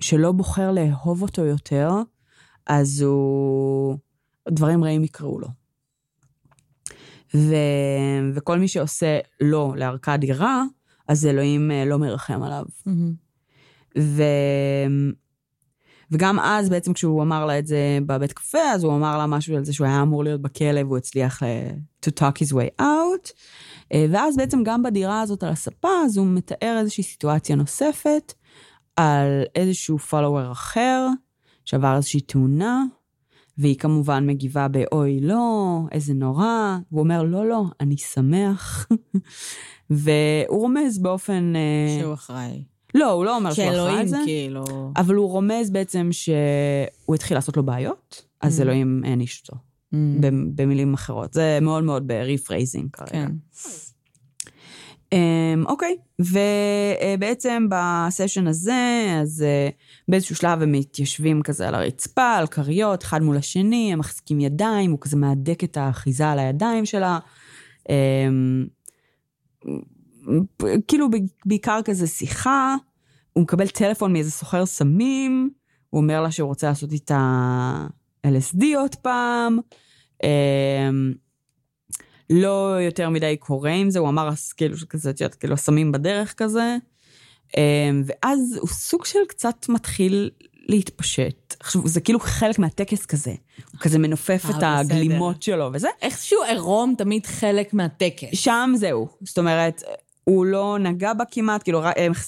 שלא 0.00 0.32
בוחר 0.32 0.72
לאהוב 0.72 1.22
אותו 1.22 1.44
יותר, 1.44 1.90
אז 2.66 3.00
הוא... 3.02 3.98
דברים 4.48 4.84
רעים 4.84 5.04
יקראו 5.04 5.40
לו. 5.40 5.48
ו... 7.34 7.54
וכל 8.34 8.58
מי 8.58 8.68
שעושה 8.68 9.18
לא 9.40 9.74
לערכה 9.76 10.16
דירה, 10.16 10.62
אז 11.08 11.26
אלוהים 11.26 11.70
אה, 11.70 11.84
לא 11.84 11.98
מרחם 11.98 12.42
עליו. 12.42 12.64
מהמם. 12.86 13.14
ו... 13.98 14.22
וגם 16.10 16.40
אז 16.40 16.68
בעצם 16.68 16.92
כשהוא 16.92 17.22
אמר 17.22 17.46
לה 17.46 17.58
את 17.58 17.66
זה 17.66 17.98
בבית 18.06 18.32
קפה, 18.32 18.58
אז 18.58 18.84
הוא 18.84 18.94
אמר 18.94 19.18
לה 19.18 19.26
משהו 19.26 19.56
על 19.56 19.64
זה 19.64 19.72
שהוא 19.72 19.86
היה 19.86 20.02
אמור 20.02 20.24
להיות 20.24 20.42
בכלא 20.42 20.80
והוא 20.80 20.96
הצליח 20.96 21.42
ל... 21.42 21.46
to 22.06 22.10
talk 22.10 22.44
his 22.44 22.52
way 22.52 22.82
out. 22.82 23.32
אה, 23.92 24.06
ואז 24.10 24.36
בעצם 24.36 24.62
גם 24.62 24.82
בדירה 24.82 25.20
הזאת 25.20 25.42
על 25.42 25.48
הספה, 25.48 25.88
אז 26.04 26.16
הוא 26.16 26.26
מתאר 26.26 26.76
איזושהי 26.78 27.04
סיטואציה 27.04 27.56
נוספת 27.56 28.32
על 28.96 29.42
איזשהו 29.54 29.98
follower 30.10 30.52
אחר 30.52 31.08
שעבר 31.64 31.96
איזושהי 31.96 32.20
תאונה, 32.20 32.84
והיא 33.58 33.76
כמובן 33.76 34.26
מגיבה 34.26 34.68
באוי 34.68 35.20
לא, 35.20 35.66
איזה 35.92 36.14
נורא, 36.14 36.46
והוא 36.92 37.00
אומר 37.02 37.22
לא, 37.22 37.46
לא, 37.46 37.64
אני 37.80 37.96
שמח. 37.96 38.88
והוא 39.90 40.60
רומז 40.60 40.98
באופן... 40.98 41.52
אה, 41.56 42.00
שהוא 42.00 42.14
אחראי. 42.14 42.62
לא, 42.94 43.10
הוא 43.10 43.24
לא 43.24 43.36
אומר 43.36 43.52
שהוא 43.52 43.68
אחראי 43.68 44.00
על 44.00 44.06
זה. 44.06 44.16
כאילו... 44.24 44.64
אבל 44.96 45.14
הוא 45.14 45.30
רומז 45.30 45.70
בעצם 45.70 46.08
שהוא 46.12 47.14
התחיל 47.14 47.36
לעשות 47.36 47.56
לו 47.56 47.62
בעיות, 47.62 48.22
אז 48.40 48.58
Mm. 48.58 48.62
אלוהים 48.62 49.02
העניש 49.04 49.42
אותו. 49.48 49.60
במ- 50.20 50.50
במילים 50.54 50.94
אחרות. 50.94 51.32
זה 51.32 51.58
מאוד 51.62 51.84
מאוד 51.84 52.06
ב-rephrasing 52.06 52.86
כרגע. 52.92 53.10
כן. 53.12 53.32
אמ, 55.12 55.64
אוקיי, 55.66 55.96
ובעצם 56.18 57.66
בסשן 57.70 58.46
הזה, 58.46 59.06
אז 59.22 59.42
אה, 59.42 59.68
באיזשהו 60.08 60.36
שלב 60.36 60.62
הם 60.62 60.72
מתיישבים 60.72 61.42
כזה 61.42 61.68
על 61.68 61.74
הרצפה, 61.74 62.32
על 62.32 62.46
כריות, 62.46 63.04
אחד 63.04 63.22
מול 63.22 63.36
השני, 63.36 63.92
הם 63.92 63.98
מחזיקים 63.98 64.40
ידיים, 64.40 64.90
הוא 64.90 64.98
כזה 65.00 65.16
מהדק 65.16 65.64
את 65.64 65.76
האחיזה 65.76 66.28
על 66.28 66.38
הידיים 66.38 66.86
שלה. 66.86 67.18
אמ, 67.88 68.66
כאילו 70.88 71.08
בעיקר 71.46 71.80
כזה 71.84 72.06
שיחה, 72.06 72.76
הוא 73.32 73.42
מקבל 73.42 73.68
טלפון 73.68 74.12
מאיזה 74.12 74.30
סוחר 74.30 74.66
סמים, 74.66 75.50
הוא 75.90 76.00
אומר 76.00 76.22
לה 76.22 76.30
שהוא 76.30 76.48
רוצה 76.48 76.68
לעשות 76.68 76.92
איתה 76.92 77.86
LSD 78.26 78.64
עוד 78.76 78.94
פעם. 78.94 79.58
לא 82.30 82.76
יותר 82.80 83.10
מדי 83.10 83.36
קורה 83.36 83.70
עם 83.70 83.90
זה, 83.90 83.98
הוא 83.98 84.08
אמר 84.08 84.28
אז 84.28 84.52
כאילו 84.52 84.76
שכזה, 84.76 85.10
את 85.10 85.20
יודעת, 85.20 85.34
כאילו 85.34 85.54
הסמים 85.54 85.92
בדרך 85.92 86.34
כזה. 86.36 86.76
אמ, 87.56 88.02
ואז 88.06 88.58
הוא 88.60 88.68
סוג 88.68 89.04
של 89.04 89.18
קצת 89.28 89.68
מתחיל 89.68 90.30
להתפשט. 90.68 91.54
עכשיו, 91.60 91.88
זה 91.88 92.00
כאילו 92.00 92.20
חלק 92.20 92.58
מהטקס 92.58 93.06
כזה. 93.06 93.34
הוא 93.72 93.80
כזה 93.80 93.98
מנופף 93.98 94.44
אה, 94.44 94.50
את. 94.50 94.62
הגלימות 94.62 95.42
שלו 95.42 95.70
וזה. 95.72 95.88
איכשהו 96.02 96.42
עירום 96.42 96.94
תמיד 96.98 97.26
חלק 97.26 97.74
מהטקס. 97.74 98.28
שם 98.34 98.72
זהו. 98.76 99.08
זאת 99.20 99.38
אומרת, 99.38 99.82
הוא 100.24 100.46
לא 100.46 100.76
נגע 100.80 101.12
בה 101.12 101.24
כמעט, 101.30 101.62
כאילו, 101.62 101.82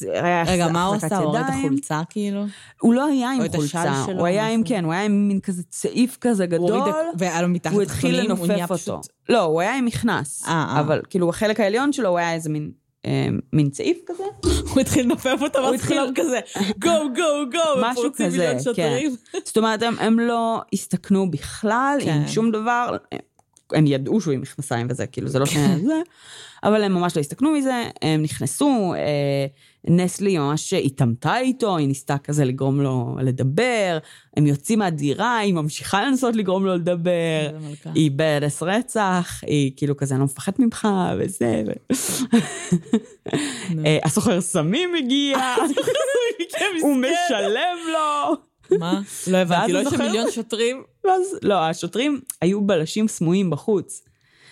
היה 0.05 0.45
רגע, 0.47 0.68
מה 0.68 0.84
הוא 0.84 0.95
החזקת 0.95 1.12
עשה? 1.12 1.18
הוא 1.18 1.26
הוריד 1.26 1.40
את 1.42 1.49
ידיים. 1.49 1.64
החולצה 1.66 2.03
כאילו? 2.11 2.45
הוא 2.80 2.95
לא 2.95 3.07
היה 3.07 3.30
עם 3.30 3.42
חולצה, 3.57 4.05
הוא 4.18 4.26
היה 4.26 4.49
עם? 4.49 4.62
כן, 4.62 4.84
הוא 4.84 4.92
היה 4.92 5.03
עם 5.03 5.28
מין 5.28 5.40
כזה 5.40 5.62
צעיף 5.68 6.16
כזה 6.20 6.47
גדול. 6.47 6.80
והיה 7.18 7.42
לו 7.42 7.49
מתחת 7.49 7.72
הוא 7.72 7.82
התחיל 7.82 8.14
התחתונים, 8.20 8.38
הוא 8.38 8.47
נהיה 8.47 8.59
לנופף 8.66 8.88
אותו. 8.88 9.01
לא, 9.28 9.40
הוא 9.42 9.61
היה 9.61 9.76
עם 9.78 9.84
מכנס. 9.84 10.45
אה, 10.47 10.53
אה. 10.53 10.80
אבל 10.80 11.01
כאילו, 11.11 11.28
החלק 11.30 11.61
העליון 11.61 11.92
שלו, 11.92 12.09
הוא 12.09 12.18
היה 12.18 12.32
איזה 12.34 12.51
מין, 12.51 12.70
אה, 13.07 13.26
מין 13.53 13.70
צעיף 13.70 13.99
כזה. 14.07 14.22
הוא 14.70 14.80
התחיל 14.80 15.05
לנופף 15.05 15.38
אותו, 15.42 15.59
ואז 15.59 15.74
התחיל- 15.74 15.99
כולם 16.01 16.12
כזה, 16.14 16.40
גו, 16.78 16.90
גו, 17.16 17.51
גו, 17.53 17.80
משהו 17.82 18.11
כזה, 18.16 18.55
כן. 18.76 18.99
זאת 19.45 19.57
אומרת, 19.57 19.82
הם, 19.99 20.18
לא 20.18 20.61
הסתכנו 20.72 21.30
בכלל 21.30 21.99
כן. 22.05 22.11
עם 22.12 22.28
שום 22.28 22.51
דבר. 22.51 22.97
הם 23.74 23.86
ידעו 23.86 24.20
שהוא 24.20 24.34
עם 24.34 24.40
מכנסיים 24.40 24.86
וזה, 24.90 25.06
כאילו, 25.06 25.28
זה 25.28 25.38
לא 25.38 25.46
ש... 25.46 25.56
זה, 25.88 26.00
אבל 26.64 26.82
הם 26.82 26.92
ממש 26.92 27.16
לא 27.16 27.20
הסתכנו 27.20 27.52
מזה, 27.52 27.88
הם 28.02 28.22
נכנסו, 28.22 28.94
אה, 28.96 29.46
נסלי 29.88 30.38
ממש 30.38 30.72
התעמתה 30.72 31.38
איתו, 31.38 31.76
היא 31.76 31.88
ניסתה 31.88 32.18
כזה 32.18 32.44
לגרום 32.44 32.80
לו 32.80 33.16
לדבר, 33.22 33.98
הם 34.36 34.46
יוצאים 34.46 34.78
מהדירה, 34.78 35.38
היא 35.38 35.54
ממשיכה 35.54 36.04
לנסות 36.04 36.36
לגרום 36.36 36.66
לו 36.66 36.74
לדבר. 36.74 37.50
היא 37.94 38.10
באדס 38.10 38.62
רצח, 38.62 39.40
היא 39.46 39.72
כאילו 39.76 39.96
כזה, 39.96 40.14
אני 40.14 40.20
לא 40.20 40.24
מפחד 40.24 40.52
ממך, 40.58 40.88
וזה, 41.18 41.62
ו... 41.66 41.92
אה, 43.86 43.98
הסוחר 44.04 44.40
סמים 44.40 44.90
הגיע, 44.98 45.38
הוא 46.82 46.96
משלם 46.96 47.78
לו. 47.92 48.53
מה? 48.70 49.00
לא 49.26 49.36
הבנתי, 49.36 49.72
לא 49.72 49.78
יש 49.78 49.92
מיליון 49.92 50.30
שוטרים? 50.30 50.82
ואז, 51.04 51.38
לא, 51.42 51.54
השוטרים 51.64 52.20
היו 52.40 52.60
בלשים 52.60 53.08
סמויים 53.08 53.50
בחוץ. 53.50 54.02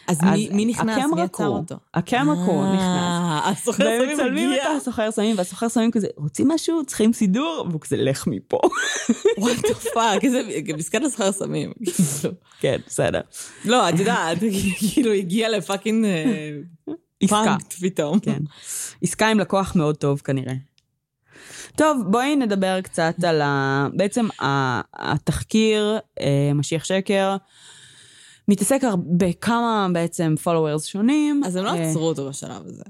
אז 0.07 0.19
מי- 0.23 0.49
מי 0.53 0.65
נכנס? 0.65 1.05
מי 1.15 1.23
עצר. 1.23 1.47
אותו? 1.47 1.75
הקאמרה 1.95 2.35
נכנס. 2.75 2.83
אה, 2.83 3.49
הסוחר 3.51 3.85
והם 3.85 4.01
סמים 4.01 4.15
מצלמים 4.19 4.51
הגיע. 4.51 4.63
את 4.63 4.81
הסוחר 4.81 5.11
סמים, 5.11 5.39
והסוחר 5.39 5.69
סמים 5.69 5.91
כזה, 5.91 6.07
רוצים 6.17 6.49
משהו? 6.49 6.85
צריכים 6.87 7.13
סידור? 7.13 7.67
והוא 7.71 7.81
כזה, 7.81 7.97
לך 7.97 8.27
מפה. 8.27 8.59
what 9.39 9.57
the 9.69 9.75
fuck, 9.75 10.25
איזה 10.25 10.43
מסכן 10.77 11.05
הסוחר 11.05 11.33
סמים. 11.33 11.73
כן, 12.61 12.77
בסדר. 12.87 13.21
לא, 13.65 13.89
את 13.89 13.99
יודעת, 13.99 14.39
כאילו 14.79 15.13
הגיע 15.13 15.49
ל 15.49 15.56
fucking 15.56 16.05
אה, 16.05 16.25
עסקה. 17.23 17.45
פאנק 17.45 17.73
פתאום. 17.73 18.19
כן. 18.21 18.43
עסקה 19.03 19.29
עם 19.29 19.39
לקוח 19.41 19.77
מאוד 19.77 19.97
טוב 19.97 20.21
כנראה. 20.25 20.55
טוב, 21.77 22.03
בואי 22.11 22.37
נדבר 22.37 22.81
קצת 22.81 23.15
על 23.29 23.41
ה... 23.41 23.87
בעצם 23.95 24.27
התחקיר, 24.95 25.99
אה, 26.21 26.51
משיח 26.55 26.85
שקר, 26.85 27.37
מתעסק 28.49 28.81
בכמה 29.17 29.87
בעצם 29.93 30.35
followers 30.45 30.85
שונים. 30.87 31.43
אז 31.47 31.57
הם 31.57 31.65
לא 31.65 31.71
אה, 31.71 31.91
עצרו 31.91 32.09
אותו 32.09 32.29
בשלב 32.29 32.63
הזה. 32.67 32.85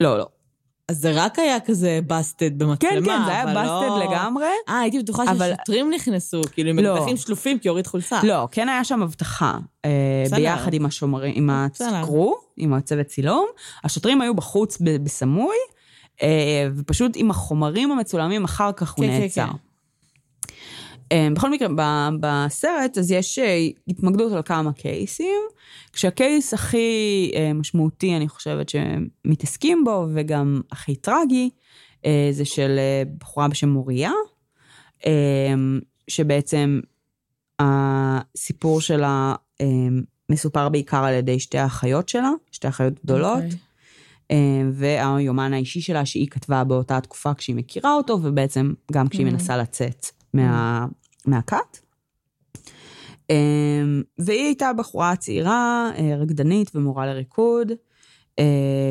לא, 0.00 0.18
לא. 0.18 0.26
אז 0.88 0.98
זה 0.98 1.12
רק 1.14 1.38
היה 1.38 1.60
כזה 1.60 2.00
בסטד 2.06 2.58
במצלמה, 2.58 2.76
כן, 2.76 3.04
כן, 3.04 3.24
זה 3.26 3.30
היה 3.32 3.46
בסטד 3.46 3.56
לא- 3.88 4.04
לגמרי. 4.10 4.46
אה, 4.68 4.80
הייתי 4.80 4.98
בטוחה 4.98 5.22
אבל- 5.30 5.52
ששוטרים 5.54 5.90
נכנסו, 5.94 6.40
כאילו 6.52 6.70
עם 6.70 6.78
לא. 6.78 6.96
אקדחים 6.98 7.16
שלופים, 7.16 7.58
כי 7.58 7.68
הוריד 7.68 7.86
חולצה. 7.86 8.20
לא, 8.22 8.48
כן 8.50 8.68
היה 8.68 8.84
שם 8.84 9.02
אבטחה. 9.02 9.58
אה, 9.84 9.90
בסדר. 10.24 10.36
ביחד 10.36 10.74
עם 10.74 10.86
השומרים, 10.86 11.32
עם. 11.36 11.50
הקרו, 11.50 12.36
עם 12.56 12.74
הצוות 12.74 13.06
צילום. 13.06 13.46
השוטרים 13.84 14.20
היו 14.20 14.34
בחוץ 14.34 14.78
ב- 14.80 15.04
בסמוי, 15.04 15.56
ופשוט 16.76 17.12
עם 17.16 17.30
החומרים 17.30 17.92
המצולמים 17.92 18.44
אחר 18.44 18.72
כך 18.72 18.92
הוא 18.92 19.04
כן, 19.04 19.10
כן, 19.10 19.20
נעצר. 19.20 19.46
כן. 19.46 20.54
אה, 21.12 21.28
בכל 21.34 21.50
מקרה, 21.50 21.68
בסרט 22.20 22.98
אז 22.98 23.10
יש 23.10 23.38
אה, 23.38 23.68
התמקדות 23.88 24.32
על 24.32 24.42
כמה 24.42 24.72
קייסים, 24.72 25.40
כשהקייס 25.92 26.54
הכי 26.54 27.30
אה, 27.34 27.52
משמעותי, 27.52 28.16
אני 28.16 28.28
חושבת 28.28 28.68
שמתעסקים 28.68 29.84
בו, 29.84 30.06
וגם 30.14 30.60
הכי 30.72 30.96
טרגי, 30.96 31.50
אה, 32.06 32.28
זה 32.32 32.44
של 32.44 32.76
אה, 32.78 33.02
בחורה 33.18 33.48
בשם 33.48 33.68
מוריה, 33.68 34.12
אה, 35.06 35.54
שבעצם 36.08 36.80
הסיפור 37.58 38.80
שלה 38.80 39.34
אה, 39.60 39.66
מסופר 40.30 40.68
בעיקר 40.68 41.04
על 41.04 41.14
ידי 41.14 41.40
שתי 41.40 41.58
האחיות 41.58 42.08
שלה, 42.08 42.30
שתי 42.50 42.68
אחיות 42.68 42.92
גדולות. 43.04 43.42
אוקיי. 43.44 43.58
אה, 44.30 44.36
והיומן 44.72 45.52
האישי 45.52 45.80
שלה 45.80 46.06
שהיא 46.06 46.28
כתבה 46.30 46.64
באותה 46.64 47.00
תקופה 47.00 47.34
כשהיא 47.34 47.56
מכירה 47.56 47.94
אותו, 47.94 48.18
ובעצם 48.22 48.72
גם 48.92 49.08
כשהיא 49.08 49.26
Mhm. 49.26 49.30
מנסה 49.30 49.56
לצאת 49.56 50.06
מה, 50.34 50.86
מהכת. 51.26 51.78
אה, 53.30 53.36
והיא 54.18 54.44
הייתה 54.44 54.72
בחורה 54.72 55.16
צעירה, 55.16 55.90
אה, 55.98 56.16
רקדנית 56.16 56.70
ומורה 56.74 57.06
לריקוד, 57.06 57.72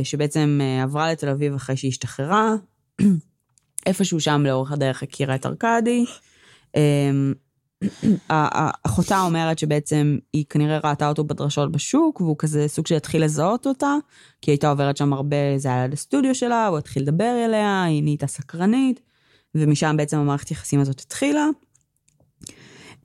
שבעצם 0.04 0.60
עברה 0.84 1.12
לתל 1.12 1.30
אביב 1.30 1.54
אחרי 1.54 1.78
שהיא 1.78 1.90
השתחררה. 1.90 2.54
איפשהו 3.86 4.20
שם 4.20 4.44
לאורך 4.46 4.72
הדרך 4.72 5.04
הכירה 5.04 5.36
את 5.36 5.46
ארכדי. 5.46 6.06
אחותה 8.84 9.22
אומרת 9.22 9.60
שבעצם 9.60 10.18
היא 10.34 10.46
כנראה 10.50 10.80
ראתה 10.84 11.10
אותו 11.10 11.24
בדרשות 11.24 11.72
בשוק, 11.72 12.22
והוא 12.22 12.36
כזה 12.40 12.68
סוג 12.68 12.88
של 12.88 12.96
התחיל 12.96 13.24
לזהות 13.24 13.68
אותה, 13.68 13.96
כי 14.42 14.52
היא 14.52 14.54
הייתה 14.54 14.70
עוברת 14.70 14.98
שם 14.98 15.14
הרבה, 15.14 15.38
זה 15.58 15.70
היה 15.70 15.84
ליד 15.84 15.94
הסטודיו 15.94 16.36
שלה, 16.36 16.68
הוא 16.68 16.78
התחיל 16.78 17.04
לדבר 17.04 17.46
אליה, 17.46 17.84
היא 17.84 18.04
נהייתה 18.04 18.28
סקרנית, 18.28 19.00
ומשם 19.56 19.96
בעצם 19.98 20.18
המערכת 20.18 20.52
יחסים 20.52 20.80
הזאת 20.80 21.00
התחילה. 21.00 21.48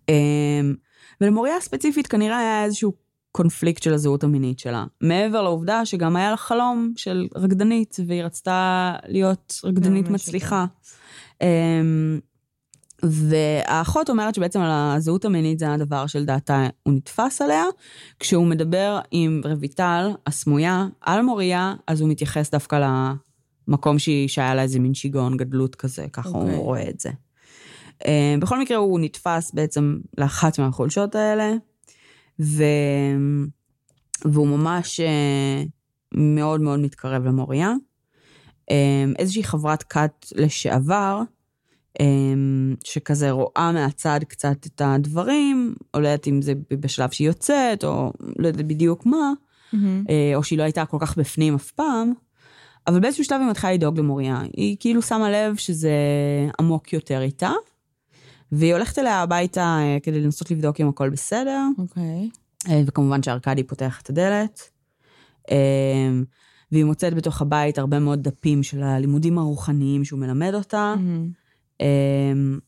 אמ, 0.08 0.74
ולמוריה 1.20 1.60
ספציפית 1.60 2.06
כנראה 2.06 2.38
היה 2.38 2.64
איזשהו 2.64 2.92
קונפליקט 3.32 3.82
של 3.82 3.94
הזהות 3.94 4.24
המינית 4.24 4.58
שלה. 4.58 4.84
מעבר 5.00 5.42
לעובדה 5.42 5.86
שגם 5.86 6.16
היה 6.16 6.30
לה 6.30 6.36
חלום 6.36 6.92
של 6.96 7.26
רקדנית, 7.36 7.96
והיא 8.06 8.22
רצתה 8.22 8.92
להיות 9.06 9.60
רקדנית 9.64 10.08
מצליחה. 10.08 10.66
אמ, 11.42 12.20
והאחות 13.02 14.10
אומרת 14.10 14.34
שבעצם 14.34 14.60
על 14.60 14.70
הזהות 14.70 15.24
המינית 15.24 15.58
זה 15.58 15.72
הדבר 15.72 16.06
שלדעתה 16.06 16.66
הוא 16.82 16.94
נתפס 16.94 17.42
עליה. 17.42 17.64
כשהוא 18.20 18.46
מדבר 18.46 19.00
עם 19.10 19.40
רויטל 19.44 20.10
הסמויה 20.26 20.86
על 21.00 21.22
מוריה, 21.22 21.74
אז 21.86 22.00
הוא 22.00 22.10
מתייחס 22.10 22.50
דווקא 22.50 23.02
למקום 23.68 23.98
שהיא, 23.98 24.28
שהיה 24.28 24.54
לה 24.54 24.62
איזה 24.62 24.80
מין 24.80 24.94
שיגעון 24.94 25.36
גדלות 25.36 25.74
כזה, 25.74 26.06
ככה 26.12 26.28
אוקיי. 26.28 26.54
הוא 26.54 26.64
רואה 26.64 26.88
את 26.88 27.00
זה. 27.00 27.10
אה, 28.06 28.34
בכל 28.40 28.60
מקרה 28.60 28.76
הוא 28.76 29.00
נתפס 29.00 29.52
בעצם 29.52 29.98
לאחת 30.18 30.58
מהחולשות 30.58 31.14
האלה, 31.14 31.52
ו... 32.40 32.64
והוא 34.24 34.46
ממש 34.46 35.00
אה, 35.00 35.62
מאוד 36.14 36.60
מאוד 36.60 36.80
מתקרב 36.80 37.24
למוריה. 37.24 37.72
אה, 38.70 39.04
איזושהי 39.18 39.44
חברת 39.44 39.82
כת 39.82 40.26
לשעבר, 40.34 41.22
שכזה 42.84 43.30
רואה 43.30 43.72
מהצד 43.72 44.20
קצת 44.28 44.66
את 44.66 44.80
הדברים, 44.84 45.74
או 45.94 46.00
לא 46.00 46.08
יודעת 46.08 46.28
אם 46.28 46.42
זה 46.42 46.52
בשלב 46.70 47.10
שהיא 47.10 47.26
יוצאת, 47.26 47.84
או 47.84 48.12
לא 48.38 48.46
יודעת 48.46 48.66
בדיוק 48.66 49.06
מה, 49.06 49.32
מהמם. 49.72 50.04
אה, 50.10 50.32
או 50.34 50.42
שהיא 50.42 50.58
לא 50.58 50.62
הייתה 50.62 50.84
כל 50.84 50.96
כך 51.00 51.18
בפנים 51.18 51.54
אף 51.54 51.70
פעם, 51.70 52.12
אבל 52.86 53.00
באיזשהו 53.00 53.24
שלב 53.24 53.40
היא 53.40 53.50
מתחילה 53.50 53.72
לדאוג 53.72 53.98
למוריה. 53.98 54.42
היא 54.56 54.76
כאילו 54.80 55.02
שמה 55.02 55.30
לב 55.30 55.56
שזה 55.56 55.92
עמוק 56.60 56.92
יותר 56.92 57.22
איתה, 57.22 57.50
והיא 58.52 58.74
הולכת 58.74 58.98
אליה 58.98 59.22
הביתה 59.22 59.78
אה, 59.80 59.98
כדי 60.02 60.20
לנסות 60.20 60.50
לבדוק 60.50 60.80
אם 60.80 60.88
הכל 60.88 61.10
בסדר, 61.10 61.66
אוקיי. 61.78 62.30
אה, 62.68 62.82
וכמובן 62.86 63.22
שארקדי 63.22 63.62
פותח 63.62 64.00
את 64.02 64.10
הדלת. 64.10 64.70
והיא 66.72 66.84
מוצאת 66.84 67.14
בתוך 67.14 67.42
הבית 67.42 67.78
הרבה 67.78 67.98
מאוד 67.98 68.22
דפים 68.22 68.62
של 68.62 68.82
הלימודים 68.82 69.38
הרוחניים 69.38 70.04
שהוא 70.04 70.20
מלמד 70.20 70.54
אותה. 70.54 70.94
מהמם. 70.96 71.30
אמ, 71.80 72.58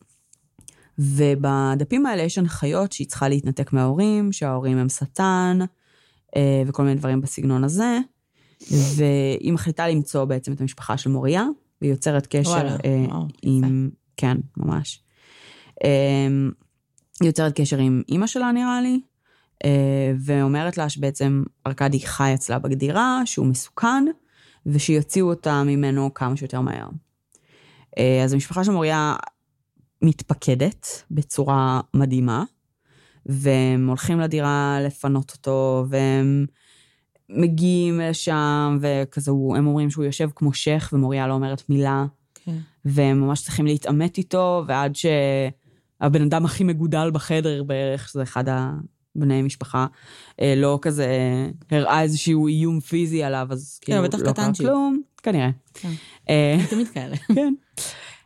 ובדפים 0.98 2.06
האלה 2.06 2.22
יש 2.22 2.38
הנחיות 2.38 2.92
שהיא 2.92 3.06
צריכה 3.06 3.28
להתנתק 3.28 3.72
מההורים, 3.72 4.32
שההורים 4.32 4.78
הם 4.78 4.88
שטן, 4.88 5.58
אה, 6.36 6.62
וכל 6.66 6.82
מיני 6.82 6.94
דברים 6.94 7.20
בסגנון 7.20 7.64
הזה. 7.64 7.98
והיא 8.70 9.52
מחליטה 9.52 9.88
למצוא 9.88 10.24
בעצם 10.24 10.52
את 10.52 10.60
המשפחה 10.60 10.96
של 10.96 11.10
מוריה, 11.10 11.44
והיא 11.80 11.92
יוצרת 11.92 12.26
קשר 12.26 12.50
וואלה, 12.50 12.76
אה, 12.84 13.04
וואו, 13.08 13.26
עם... 13.42 13.90
כן, 14.16 14.36
ממש. 14.56 15.02
אמ, 15.84 16.50
היא 17.20 17.28
יוצרת 17.28 17.60
קשר 17.60 17.78
עם 17.78 18.02
אימא 18.08 18.26
שלה, 18.26 18.52
נראה 18.52 18.80
לי, 18.80 19.00
אה, 19.64 20.12
ואומרת 20.24 20.78
לה 20.78 20.88
שבעצם 20.88 21.42
ארכדי 21.66 22.00
חי 22.00 22.34
אצלה 22.34 22.58
בגדירה, 22.58 23.22
שהוא 23.24 23.46
מסוכן, 23.46 24.04
ושיוציאו 24.66 25.30
אותה 25.30 25.62
ממנו 25.62 26.14
כמה 26.14 26.36
שיותר 26.36 26.60
מהר. 26.60 26.88
אה, 27.98 28.24
אז 28.24 28.32
המשפחה 28.32 28.64
של 28.64 28.72
מוריה 28.72 29.14
מתפקדת 30.02 31.02
בצורה 31.10 31.80
מדהימה, 31.94 32.44
והם 33.26 33.88
הולכים 33.88 34.20
לדירה 34.20 34.78
לפנות 34.86 35.32
אותו, 35.32 35.84
והם 35.88 36.46
מגיעים 37.28 38.00
לשם, 38.00 38.78
וכזה, 38.80 39.30
הוא- 39.30 39.56
הם 39.56 39.66
אומרים 39.66 39.90
שהוא 39.90 40.04
יושב 40.04 40.28
כמו 40.34 40.52
שייח, 40.54 40.90
ומוריה 40.92 41.26
לא 41.26 41.32
אומרת 41.34 41.62
מילה, 41.68 42.04
כן. 42.44 42.56
והם 42.84 43.20
ממש 43.20 43.42
צריכים 43.42 43.66
להתעמת 43.66 44.18
איתו, 44.18 44.64
ועד 44.66 44.92
הבן 46.00 46.22
אדם 46.22 46.44
הכי 46.44 46.64
מגודל 46.64 47.10
בחדר 47.10 47.62
בערך, 47.62 48.08
שזה 48.08 48.22
אחד 48.22 48.44
הבני 48.48 49.42
משפחה, 49.42 49.86
אה, 50.40 50.54
לא 50.56 50.78
כזה 50.82 51.06
הראה 51.70 52.02
איזשהו 52.02 52.46
איום 52.48 52.80
פיזי 52.80 53.22
עליו, 53.22 53.48
אז 53.50 53.78
כן, 53.82 53.92
כאילו 53.92 54.02
לא 54.22 54.30
קרה. 54.62 54.68
כלום, 54.68 55.02
כנראה. 55.22 55.50
כן. 55.74 55.92
אה, 56.28 56.56
תמיד 56.70 56.88
כאלה. 56.88 57.16
כן. 57.34 57.54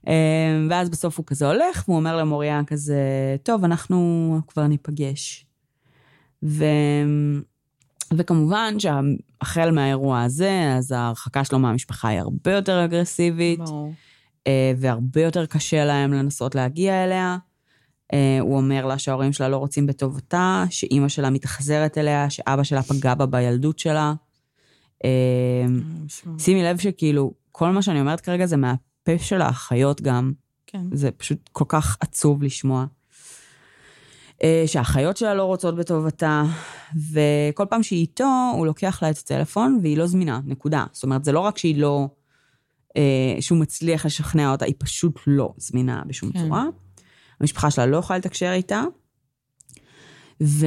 אה, 0.08 0.66
ואז 0.70 0.90
בסוף 0.90 1.18
הוא 1.18 1.26
כזה 1.26 1.46
הולך, 1.46 1.84
והוא 1.88 1.96
אומר 1.96 2.16
למוריה 2.16 2.60
כזה, 2.66 2.96
טוב, 3.42 3.64
אנחנו 3.64 4.38
כבר 4.48 4.66
ניפגש. 4.66 5.46
ו... 6.42 6.64
וכמובן 8.16 8.74
שהחל 8.78 9.70
מהאירוע 9.70 10.22
הזה, 10.22 10.74
אז 10.76 10.92
ההרחקה 10.92 11.44
שלו 11.44 11.58
מהמשפחה 11.58 12.08
היא 12.08 12.20
הרבה 12.20 12.52
יותר 12.52 12.84
אגרסיבית, 12.84 13.58
ברור. 13.58 13.92
אה, 14.46 14.72
והרבה 14.76 15.22
יותר 15.22 15.46
קשה 15.46 15.84
להם 15.84 16.12
לנסות 16.12 16.54
להגיע 16.54 17.04
אליה. 17.04 17.36
הוא 18.40 18.56
אומר 18.56 18.86
לה 18.86 18.98
שההורים 18.98 19.32
שלה 19.32 19.48
לא 19.48 19.56
רוצים 19.56 19.86
בטובתה, 19.86 20.64
שאימא 20.70 21.08
שלה 21.08 21.30
מתאכזרת 21.30 21.98
אליה, 21.98 22.30
שאבא 22.30 22.62
שלה 22.62 22.82
פגע 22.82 23.14
בה 23.14 23.26
בילדות 23.26 23.78
שלה. 23.78 24.14
משמע. 26.04 26.38
שימי 26.38 26.62
לב 26.62 26.78
שכאילו, 26.78 27.34
כל 27.52 27.70
מה 27.70 27.82
שאני 27.82 28.00
אומרת 28.00 28.20
כרגע 28.20 28.46
זה 28.46 28.56
מהפה 28.56 29.18
של 29.18 29.42
האחיות 29.42 30.00
גם. 30.00 30.32
כן. 30.66 30.82
זה 30.92 31.10
פשוט 31.10 31.48
כל 31.52 31.64
כך 31.68 31.96
עצוב 32.00 32.42
לשמוע. 32.42 32.86
אה, 34.42 34.64
שהאחיות 34.66 35.16
שלה 35.16 35.34
לא 35.34 35.44
רוצות 35.44 35.76
בטובתה, 35.76 36.44
וכל 37.12 37.64
פעם 37.70 37.82
שהיא 37.82 38.00
איתו, 38.00 38.52
הוא 38.56 38.66
לוקח 38.66 39.02
לה 39.02 39.10
את 39.10 39.18
הטלפון 39.18 39.78
והיא 39.82 39.98
לא 39.98 40.06
זמינה, 40.06 40.40
נקודה. 40.44 40.84
זאת 40.92 41.04
אומרת, 41.04 41.24
זה 41.24 41.32
לא 41.32 41.40
רק 41.40 41.58
שהיא 41.58 41.78
לא... 41.78 42.08
אה, 42.96 43.36
שהוא 43.40 43.58
מצליח 43.58 44.06
לשכנע 44.06 44.52
אותה, 44.52 44.64
היא 44.64 44.74
פשוט 44.78 45.20
לא 45.26 45.54
זמינה 45.56 46.02
בשום 46.06 46.32
כן. 46.32 46.38
צורה. 46.38 46.64
המשפחה 47.40 47.70
שלה 47.70 47.86
לא 47.86 47.96
יכולה 47.96 48.18
לתקשר 48.18 48.52
איתה. 48.52 48.84
ו... 50.42 50.66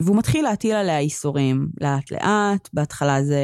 והוא 0.00 0.16
מתחיל 0.16 0.44
להטיל 0.44 0.74
עליה 0.74 0.98
איסורים 0.98 1.68
לאט-לאט, 1.80 2.68
בהתחלה 2.72 3.22
זה... 3.22 3.40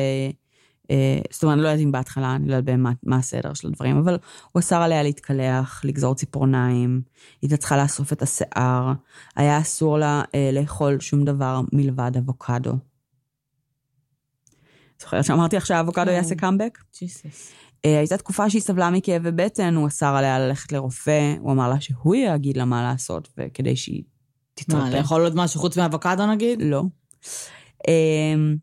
אה, 0.90 1.20
זאת 1.30 1.42
אומרת, 1.42 1.55
אני 1.55 1.62
לא 1.62 1.68
יודעת 1.68 1.84
אם 1.84 1.92
בהתחלה, 1.92 2.34
אני 2.34 2.48
לא 2.48 2.55
יודעת 2.55 2.64
באמת 2.64 2.96
מה 3.03 3.16
הסדר 3.16 3.55
של 3.55 3.68
הדברים, 3.68 3.96
אבל 3.96 4.18
הוא 4.53 4.61
אסר 4.61 4.82
עליה 4.82 5.03
להתקלח, 5.03 5.84
לגזור 5.84 6.14
ציפורניים, 6.14 7.03
היא 7.14 7.48
הייתה 7.48 7.57
צריכה 7.57 7.76
לאסוף 7.76 8.12
את 8.12 8.22
השיער, 8.22 8.92
היה 9.36 9.61
אסור 9.61 9.98
לה 9.98 10.22
אה, 10.34 10.50
לאכול 10.53 11.00
שום 11.00 11.24
דבר 11.24 11.61
מלבד 11.72 12.16
אבוקדו. 12.18 12.72
זוכרת 15.00 15.24
שאמרתי 15.24 15.57
לך 15.57 15.66
שהאבוקדו 15.66 16.05
כן. 16.05 16.12
יעשה 16.12 16.34
קאמבק? 16.34 16.78
ג'יסוס. 16.98 17.53
אה, 17.84 17.98
הייתה 17.98 18.16
תקופה 18.16 18.50
שהיא 18.50 18.62
סבלה 18.62 18.90
מכאבי 18.90 19.30
בטן, 19.32 19.74
הוא 19.74 19.88
אסר 19.88 20.14
עליה 20.16 20.38
ללכת 20.38 20.72
לרופא, 20.72 21.34
הוא 21.40 21.53
אמר 21.53 21.68
לה 21.68 21.80
שהוא 21.80 22.14
יגיד 22.14 22.57
לה 22.57 22.64
מה 22.64 22.82
לעשות, 22.82 23.28
וכדי 23.38 23.76
שהיא 23.76 24.03
מה, 24.59 24.64
תתרפא. 24.64 24.96
לאכול 24.96 25.22
עוד 25.22 25.34
משהו 25.36 25.61
חוץ 25.61 25.78
מאבוקדו 25.78 26.26
נגיד? 26.26 26.62
לא. 26.62 26.82
אמ, 27.88 28.57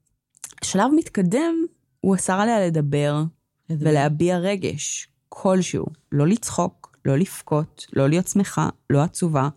שלב 0.64 0.92
מתקדם, 0.96 1.56
הוא 2.02 2.16
אסר 2.16 2.34
עליה 2.34 2.68
לדבר 2.68 3.24
ולהביע 3.70 4.38
רגש 4.38 5.08
כלשהו. 5.30 5.86
לא 6.12 6.28
לצחוק, 6.28 6.98
לא 7.06 7.18
לבכות, 7.18 7.86
לא 7.94 8.10
להיות 8.10 8.28
שמחה, 8.28 8.70
לא 8.90 9.02
עצובה, 9.02 9.50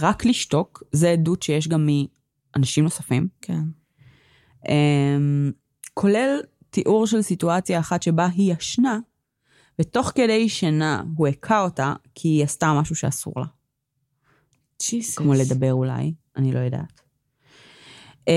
רק 0.00 0.24
לשתוק. 0.24 0.82
זה 0.92 1.10
עדות 1.10 1.42
שיש 1.42 1.68
גם 1.68 1.88
מאנשים 2.56 2.84
נוספים. 2.84 3.28
כן. 3.40 3.62
אמ, 4.68 5.52
כולל 5.94 6.40
תיאור 6.70 7.06
של 7.06 7.22
סיטואציה 7.22 7.80
אחת 7.80 8.02
שבה 8.02 8.26
היא 8.26 8.54
ישנה, 8.54 8.98
ותוך 9.78 10.12
כדי 10.14 10.48
שינה 10.48 11.02
הוא 11.16 11.28
הכה 11.28 11.60
אותה 11.60 11.94
כי 12.14 12.28
היא 12.28 12.44
עשתה 12.44 12.72
משהו 12.80 12.96
שאסור 12.96 13.34
לה. 13.36 13.46
ג'יסוס. 14.90 15.18
כמו 15.18 15.34
לדבר 15.34 15.72
אולי, 15.72 16.14
אני 16.36 16.52
לא 16.52 16.58
יודעת. 16.58 17.00
Uh, 18.20 18.32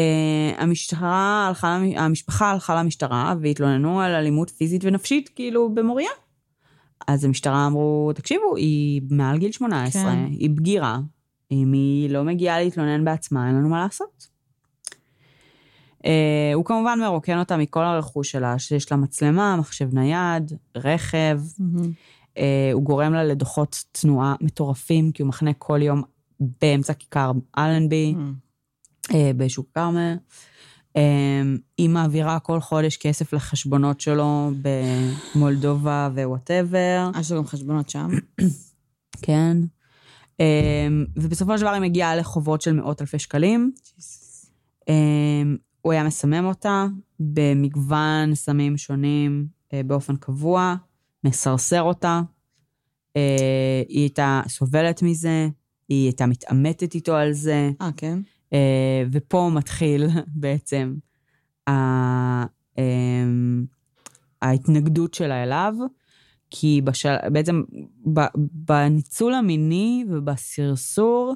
המשטרה 0.58 1.46
הלכה, 1.48 1.80
המשפחה 1.96 2.52
הלכה 2.52 2.76
למשטרה 2.76 3.36
והתלוננו 3.41 4.02
על 4.02 4.12
אלימות 4.12 4.50
פיזית 4.50 4.82
ונפשית, 4.86 5.30
כאילו, 5.30 5.76
במוריה. 5.76 6.10
אז 7.08 7.26
המשטרה 7.26 7.68
אמרו, 7.68 8.12
תקשיבו, 8.16 8.56
היא 8.56 9.02
מעל 9.10 9.38
גיל 9.38 9.52
18, 9.52 10.02
כן. 10.02 10.26
היא 10.32 10.50
בגירה, 10.50 11.00
אם 11.52 11.72
היא 11.74 12.10
לא 12.10 12.24
מגיעה 12.24 12.60
להתלונן 12.60 13.06
בעצמה, 13.06 13.48
אין 13.48 13.56
לנו 13.56 13.70
מה 13.70 13.84
לעשות. 13.84 14.28
Uh, 15.98 16.08
הוא 16.54 16.66
כמובן 16.66 17.00
מרוקן 17.02 17.39
אותה 17.39 17.58
מכל 17.58 17.84
הרכוש 17.84 18.32
שלה, 18.32 18.60
שיש 18.60 18.91
לה 18.91 18.98
מצלמה, 18.98 19.56
מחשב 19.56 19.93
נייד, 19.93 20.54
רכב, 20.76 21.39
מהמם. 21.60 21.91
אה, 22.38 22.70
הוא 22.74 22.84
גורם 22.84 23.14
לה 23.14 23.24
לדוחות 23.24 23.84
תנועה 23.91 24.36
מטורפים, 24.41 25.12
כי 25.12 25.22
הוא 25.22 25.30
מחנה 25.30 25.54
כל 25.54 25.82
יום 25.82 26.02
באמצע 26.40 26.94
כיכר 26.94 27.32
אלנבי, 27.58 28.14
מהמם. 28.14 28.34
אה, 29.14 29.32
בשוק 29.38 29.68
כרמל. 29.74 30.16
אה, 30.98 31.42
היא 31.78 31.90
מעבירה 31.90 32.40
כל 32.40 32.60
חודש 32.60 32.98
כסף 32.98 33.34
לחשבונות 33.34 34.02
שלו 34.02 34.52
במולדובה 35.36 36.10
ווואטאבר, 36.14 37.10
יש 37.20 37.32
לו 37.32 37.38
גם 37.38 37.48
חשבונות 37.48 37.90
שם. 37.90 38.10
כן. 39.26 39.58
אה, 40.40 40.88
ובסופו 41.16 41.58
של 41.58 41.62
דבר 41.62 41.74
היא 41.74 41.82
מגיעה 41.82 42.16
לחובות 42.16 42.62
של 42.62 42.74
מאות 42.74 43.02
אלפי 43.02 43.20
שקלים. 43.20 43.72
אה, 44.90 45.44
הוא 45.82 45.94
היה 45.94 46.04
מסמם 46.04 46.46
אותה 46.46 46.86
במגוון 47.20 48.36
סמים 48.36 48.78
שונים 48.78 49.48
אה, 49.74 49.82
באופן 49.84 50.16
קבוע, 50.16 50.76
מסרסר 51.24 51.82
אותה. 51.82 52.22
אה, 53.18 53.84
היא 53.88 54.00
הייתה 54.00 54.42
סובלת 54.48 55.02
מזה, 55.02 55.48
היא 55.90 56.06
הייתה 56.06 56.26
מתעמתת 56.26 56.94
איתו 56.96 57.16
על 57.16 57.32
זה, 57.34 57.70
אה, 57.82 57.90
כן? 57.98 58.20
אה, 58.54 59.04
ופה 59.12 59.50
מתחיל 59.54 60.08
בעצם 60.42 60.96
ה- 61.70 62.46
אמ, 62.78 63.66
ההתנגדות 64.42 65.14
שלה 65.14 65.44
אליו, 65.44 65.74
כי 66.52 66.82
בשל... 66.84 67.16
בעצם 67.34 67.64
ב- 68.14 68.36
בניצול 68.52 69.34
המיני 69.34 70.06
ובסרסור, 70.10 71.36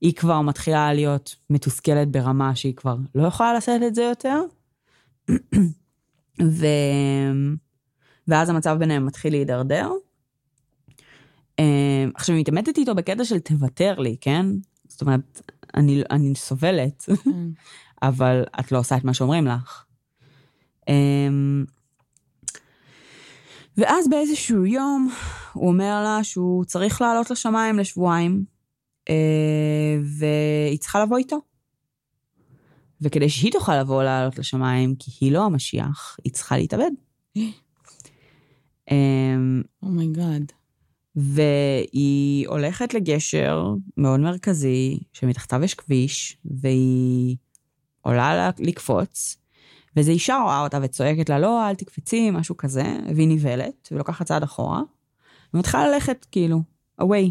היא 0.00 0.14
כבר 0.14 0.40
מתחילה 0.40 0.94
להיות 0.94 1.36
מתוסכלת 1.50 2.08
ברמה 2.08 2.54
שהיא 2.56 2.74
כבר 2.74 2.96
לא 3.14 3.26
יכולה 3.26 3.54
לשאת 3.54 3.82
את 3.86 3.94
זה 3.94 4.02
יותר. 4.02 4.40
ו... 6.42 6.66
ואז 8.28 8.48
המצב 8.48 8.76
ביניהם 8.78 9.06
מתחיל 9.06 9.32
להידרדר. 9.32 9.90
אה, 11.60 12.04
עכשיו, 12.14 12.34
היא 12.34 12.40
מתעמתת 12.40 12.78
איתו 12.78 12.94
בקטע 12.94 13.24
של 13.24 13.38
תוותר 13.38 13.98
לי, 13.98 14.16
כן? 14.20 14.46
זאת 14.88 15.00
אומרת, 15.00 15.40
אני, 15.76 16.02
אני 16.10 16.34
סובלת, 16.34 17.02
כן. 17.24 17.30
אבל 18.02 18.44
את 18.60 18.72
לא 18.72 18.78
עושה 18.78 18.96
את 18.96 19.04
מה 19.04 19.14
שאומרים 19.14 19.46
לך. 19.46 19.84
אמ, 20.88 21.64
ואז 23.76 24.08
באיזשהו 24.08 24.66
יום 24.66 25.10
הוא 25.52 25.68
אומר 25.68 26.02
לה 26.02 26.24
שהוא 26.24 26.64
צריך 26.64 27.00
לעלות 27.00 27.30
לשמיים 27.30 27.78
לשבועיים, 27.78 28.44
אה, 29.08 29.14
והיא 30.18 30.78
צריכה 30.78 31.02
לבוא 31.02 31.18
איתו. 31.18 31.36
וכדי 33.00 33.28
שהיא 33.28 33.52
תוכל 33.52 33.80
לבוא 33.80 34.02
לעלות 34.02 34.38
לשמיים, 34.38 34.94
כי 34.98 35.10
היא 35.20 35.32
לא 35.32 35.44
המשיח, 35.44 36.16
היא 36.24 36.32
צריכה 36.32 36.56
להתאבד. 36.56 36.90
oh 39.82 39.99
my 39.99 40.17
god. 40.17 40.52
והיא 41.16 42.48
הולכת 42.48 42.94
לגשר 42.94 43.64
מאוד 43.96 44.20
מרכזי, 44.20 44.98
שמתחתיו 45.12 45.64
יש 45.64 45.74
כביש, 45.74 46.36
והיא 46.44 47.36
עולה 48.00 48.36
לה- 48.36 48.50
לקפוץ, 48.58 49.36
ואיזו 49.96 50.12
אישה 50.12 50.38
רואה 50.44 50.60
אותה 50.60 50.78
וצועקת 50.82 51.28
לה, 51.28 51.38
לא, 51.38 51.68
אל 51.68 51.74
תקפצי, 51.74 52.30
משהו 52.30 52.56
כזה, 52.56 52.84
והיא 53.14 53.28
נבהלת, 53.28 53.88
ולוקחת 53.92 54.26
צעד 54.26 54.42
אחורה, 54.42 54.82
ומתחילה 55.54 55.88
ללכת, 55.88 56.26
כאילו, 56.30 56.62
away. 57.02 57.30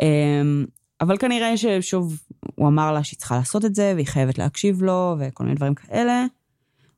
אמ, 0.00 0.66
אבל 1.00 1.16
כנראה 1.18 1.56
ששוב, 1.56 2.20
הוא 2.54 2.68
אמר 2.68 2.92
לה 2.92 3.04
שהיא 3.04 3.18
צריכה 3.18 3.36
לעשות 3.36 3.64
את 3.64 3.74
זה, 3.74 3.92
והיא 3.94 4.06
חייבת 4.06 4.38
להקשיב 4.38 4.82
לו, 4.82 5.16
וכל 5.20 5.44
מיני 5.44 5.56
דברים 5.56 5.74
כאלה, 5.74 6.24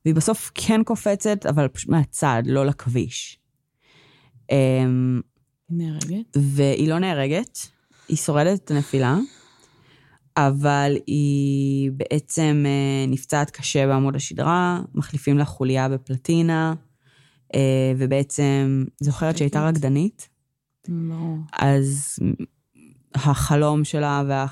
והיא 0.05 0.15
בסוף 0.15 0.51
כן 0.55 0.83
קופצת, 0.83 1.45
אבל 1.45 1.67
פשוט 1.67 1.89
מהצד, 1.89 2.43
לא 2.45 2.65
לכביש. 2.65 3.39
אמ, 4.51 5.21
נהרגת? 5.69 6.37
והיא 6.37 6.89
לא 6.89 6.99
נהרגת, 6.99 7.59
היא 8.09 8.17
שורדת 8.17 8.59
את 8.65 8.71
הנפילה, 8.71 9.17
אבל 10.37 10.95
היא 11.07 11.91
בעצם 11.91 12.63
אה, 12.65 13.05
נפצעת 13.07 13.49
קשה 13.51 13.87
בעמוד 13.87 14.15
השדרה, 14.15 14.79
מחליפים 14.95 15.37
לה 15.37 15.45
חוליה 15.45 15.89
בפלטינה, 15.89 16.73
אה, 17.55 17.59
ובעצם, 17.97 18.85
זוכרת 18.99 19.37
שהייתה. 19.37 19.67
רקדנית? 19.67 20.29
ברור. 20.87 21.37
אז 21.59 22.19
החלום 23.15 23.83
שלה 23.83 24.23
וה... 24.27 24.45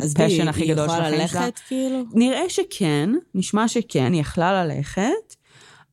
אז 0.00 0.14
היא- 0.18 0.42
הכי 0.42 0.62
היא 0.62 0.72
גדול 0.72 0.88
של 0.88 0.92
יכולה 0.94 1.06
החיים 1.08 1.28
שלה. 1.28 1.40
ללכת 1.46 1.58
כאילו? 1.68 2.02
נראה 2.14 2.42
שכן, 2.48 3.10
נשמע 3.34 3.68
שכן, 3.68 4.12
היא 4.12 4.20
יכלה 4.20 4.64
ללכת, 4.64 5.34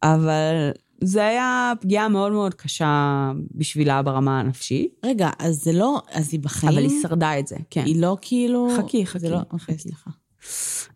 אבל 0.04 0.72
זה 1.04 1.26
היה 1.26 1.74
פגיעה 1.82 2.10
מאוד 2.10 2.32
מאוד 2.32 2.54
קשה 2.54 3.32
בשבילה 3.56 4.02
ברמה 4.02 4.40
הנפשית, 4.40 4.94
רגע, 5.06 5.30
אז 5.40 5.56
זה 5.64 5.72
לא, 5.74 6.02
אז 6.12 6.30
היא 6.32 6.40
בחיים? 6.40 6.74
אבל 6.74 6.82
היא 6.82 7.02
שרדה 7.02 7.40
את 7.40 7.48
זה, 7.48 7.56
כן. 7.70 7.84
היא 7.86 8.02
לא 8.02 8.18
כאילו... 8.22 8.70
חכי, 8.78 9.06
חכי, 9.06 9.20
זה 9.20 9.30
לא. 9.30 9.40
אוקיי, 9.52 9.78
סליחה. 9.78 10.12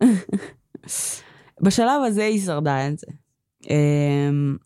בשלב 1.62 2.02
הזה 2.06 2.24
היא 2.24 2.40
שרדה 2.40 2.88
את 2.88 2.98
זה. 2.98 3.06
אמ, 3.70 4.56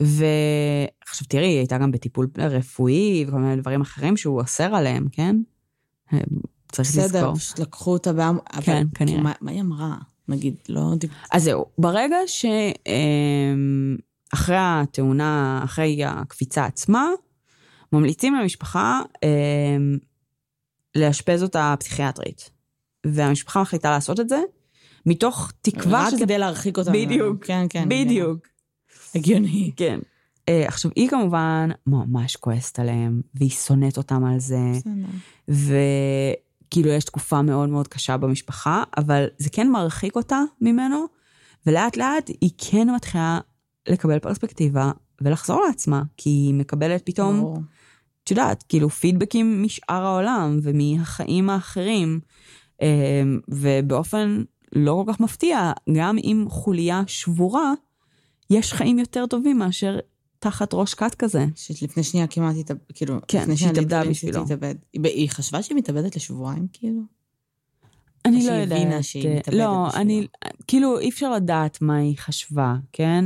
ועכשיו 0.00 1.26
תראי, 1.28 1.46
היא 1.46 1.58
הייתה 1.58 1.78
גם 1.78 1.92
בטיפול 1.92 2.26
רפואי 2.38 3.24
וכל 3.28 3.36
מיני 3.38 3.56
דברים 3.56 3.80
אחרים 3.80 4.16
שהוא 4.16 4.40
אוסר 4.40 4.74
עליהם, 4.74 5.08
כן? 5.12 5.36
אמ, 6.12 6.18
צריך 6.72 6.88
בסדר, 6.88 7.04
לזכור. 7.20 7.34
פשוט 7.36 7.58
לקחו 7.58 7.92
אותה 7.92 8.12
בעם... 8.12 8.38
אבל 8.54 8.62
כן, 8.62 8.86
כנראה. 8.94 9.22
מה- 9.22 9.32
מה 9.40 9.50
היא 9.50 9.60
אמרה? 9.60 9.96
נגיד, 10.28 10.54
לא... 10.68 10.92
אז 11.32 11.44
זהו, 11.44 11.66
ברגע 11.78 12.16
שאחרי 12.26 12.56
התאונה, 14.58 15.60
אחרי 15.64 16.04
הקפיצה 16.04 16.64
עצמה, 16.64 17.08
ממליצים 17.92 18.34
למשפחה 18.34 19.00
אמ, 19.22 19.98
לאשפז 20.94 21.42
אותה 21.42 21.74
פסיכיאטרית. 21.80 22.50
והמשפחה 23.06 23.62
מחליטה 23.62 23.90
לעשות 23.90 24.20
את 24.20 24.28
זה, 24.28 24.40
מתוך 25.06 25.52
תקווה 25.62 26.06
רק 26.06 26.10
שזה... 26.10 26.24
כדי 26.24 26.38
להרחיק 26.38 26.78
אותה. 26.78 26.90
בדיוק, 26.90 27.44
כן, 27.44 27.66
כן. 27.70 27.88
בדיוק. 27.88 28.46
הגיוני. 29.14 29.70
כן. 29.76 30.00
אה, 30.48 30.68
עכשיו, 30.68 30.90
היא 30.96 31.08
כמובן 31.08 31.70
ממש 31.86 32.36
כועסת 32.36 32.78
עליהם, 32.78 33.20
והיא 33.34 33.50
שונאת 33.50 33.96
אותם 33.96 34.24
על 34.24 34.40
זה, 34.40 34.60
בסדר. 34.74 34.92
וכאילו 36.72 36.88
יש 36.88 37.04
תקופה 37.04 37.42
מאוד 37.42 37.68
מאוד 37.68 37.88
קשה 37.88 38.16
במשפחה, 38.16 38.82
אבל 38.96 39.26
זה 39.38 39.50
כן 39.50 39.70
מרחיק 39.70 40.16
אותה 40.16 40.40
ממנו, 40.60 41.06
ולאט 41.66 41.96
לאט 41.96 42.30
היא 42.40 42.50
כן 42.58 42.90
מתחילה 42.94 43.40
לקבל 43.88 44.18
פרספקטיבה 44.18 44.90
ולחזור 45.20 45.60
לעצמה, 45.66 46.02
כי 46.16 46.30
היא 46.30 46.54
מקבלת 46.54 47.02
פתאום. 47.04 47.64
את 48.24 48.30
יודעת, 48.30 48.64
כאילו 48.68 48.90
פידבקים 48.90 49.62
משאר 49.62 50.04
העולם 50.06 50.58
ומהחיים 50.62 51.50
האחרים, 51.50 52.20
אה, 52.82 53.22
ובאופן 53.48 54.42
לא 54.72 55.02
כל 55.06 55.12
כך 55.12 55.20
מפתיע, 55.20 55.72
גם 55.92 56.16
עם 56.22 56.46
חוליה 56.48 57.02
שבורה, 57.06 57.72
יש 58.50 58.72
חיים 58.72 58.98
יותר 58.98 59.26
טובים 59.26 59.58
מאשר 59.58 59.98
תחת 60.42 60.74
ראש 60.74 60.94
כת 60.94 61.14
כזה. 61.14 61.46
שלפני 61.54 62.02
שנייה 62.02 62.26
כמעט 62.26 62.56
התאבד, 62.60 62.80
כאילו, 62.94 63.18
כן, 63.28 63.42
לפני 63.42 63.56
שהתאבדה 63.56 63.80
ליטרלי 63.80 64.10
בשבילו. 64.10 64.44
היא 65.04 65.30
חשבה 65.30 65.62
שהיא 65.62 65.76
מתאבדת 65.76 66.16
לשבועיים, 66.16 66.66
כאילו? 66.72 67.00
אני 68.24 68.40
שהיא 68.40 68.52
לא 68.52 68.56
יודעת. 68.56 68.80
הבינה 68.80 69.02
שהיא 69.02 69.28
אה, 69.28 69.36
מתאבדת 69.36 69.58
לא, 69.58 69.86
בשבילו. 69.88 70.02
אני, 70.02 70.26
כאילו, 70.66 70.98
אי 70.98 71.08
אפשר 71.08 71.32
לדעת 71.32 71.82
מה 71.82 71.96
היא 71.96 72.18
חשבה, 72.18 72.76
כן? 72.92 73.24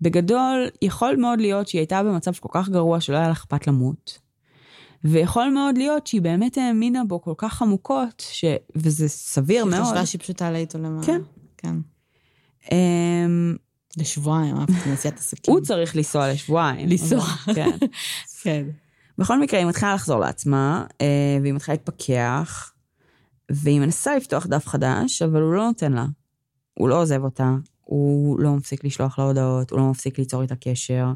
בגדול, 0.00 0.68
יכול 0.82 1.16
מאוד 1.16 1.40
להיות 1.40 1.68
שהיא 1.68 1.78
הייתה 1.78 2.02
במצב 2.02 2.32
כל 2.34 2.48
כך 2.52 2.68
גרוע 2.68 3.00
שלא 3.00 3.16
היה 3.16 3.26
לה 3.26 3.32
אכפת 3.32 3.66
למות. 3.66 4.18
ויכול 5.04 5.50
מאוד 5.50 5.78
להיות 5.78 6.06
שהיא 6.06 6.22
באמת 6.22 6.58
האמינה 6.58 7.04
בו 7.04 7.22
כל 7.22 7.34
כך 7.36 7.62
עמוקות, 7.62 8.22
ש... 8.30 8.44
וזה 8.76 9.08
סביר 9.08 9.64
היא 9.64 9.70
מאוד. 9.70 9.84
חשבה 9.84 10.06
שהיא 10.06 10.20
פשוט 10.20 10.36
תעלה 10.36 10.58
איתו 10.58 10.78
למעלה. 10.78 11.06
כן. 11.06 11.20
כן. 11.56 11.76
אמ, 12.72 13.56
לשבועיים, 13.96 14.56
אהבתי 14.56 14.90
נסיעת 14.92 15.18
עסקים. 15.18 15.54
הוא 15.54 15.62
צריך 15.62 15.96
לנסוע 15.96 16.32
לשבועיים. 16.32 16.88
לנסוע. 16.88 17.24
כן. 17.54 17.76
כן. 18.42 18.66
בכל 19.18 19.40
מקרה, 19.40 19.60
היא 19.60 19.66
מתחילה 19.66 19.94
לחזור 19.94 20.20
לעצמה, 20.20 20.86
אה, 21.00 21.38
והיא 21.42 21.52
מתחילה 21.52 21.74
להתפכח, 21.74 22.72
והיא 23.50 23.80
מנסה 23.80 24.16
לפתוח 24.16 24.46
דף 24.46 24.66
חדש, 24.66 25.22
אבל 25.22 25.42
הוא 25.42 25.52
לא 25.52 25.66
נותן 25.66 25.92
לה. 25.92 26.06
הוא 26.74 26.88
לא 26.88 27.02
עוזב 27.02 27.24
אותה, 27.24 27.54
הוא 27.84 28.40
לא 28.40 28.52
מפסיק 28.52 28.84
לשלוח 28.84 29.18
לה 29.18 29.24
הודעות, 29.24 29.70
הוא 29.70 29.78
לא 29.80 29.90
מפסיק 29.90 30.18
ליצור 30.18 30.42
איתה 30.42 30.56
קשר, 30.56 31.06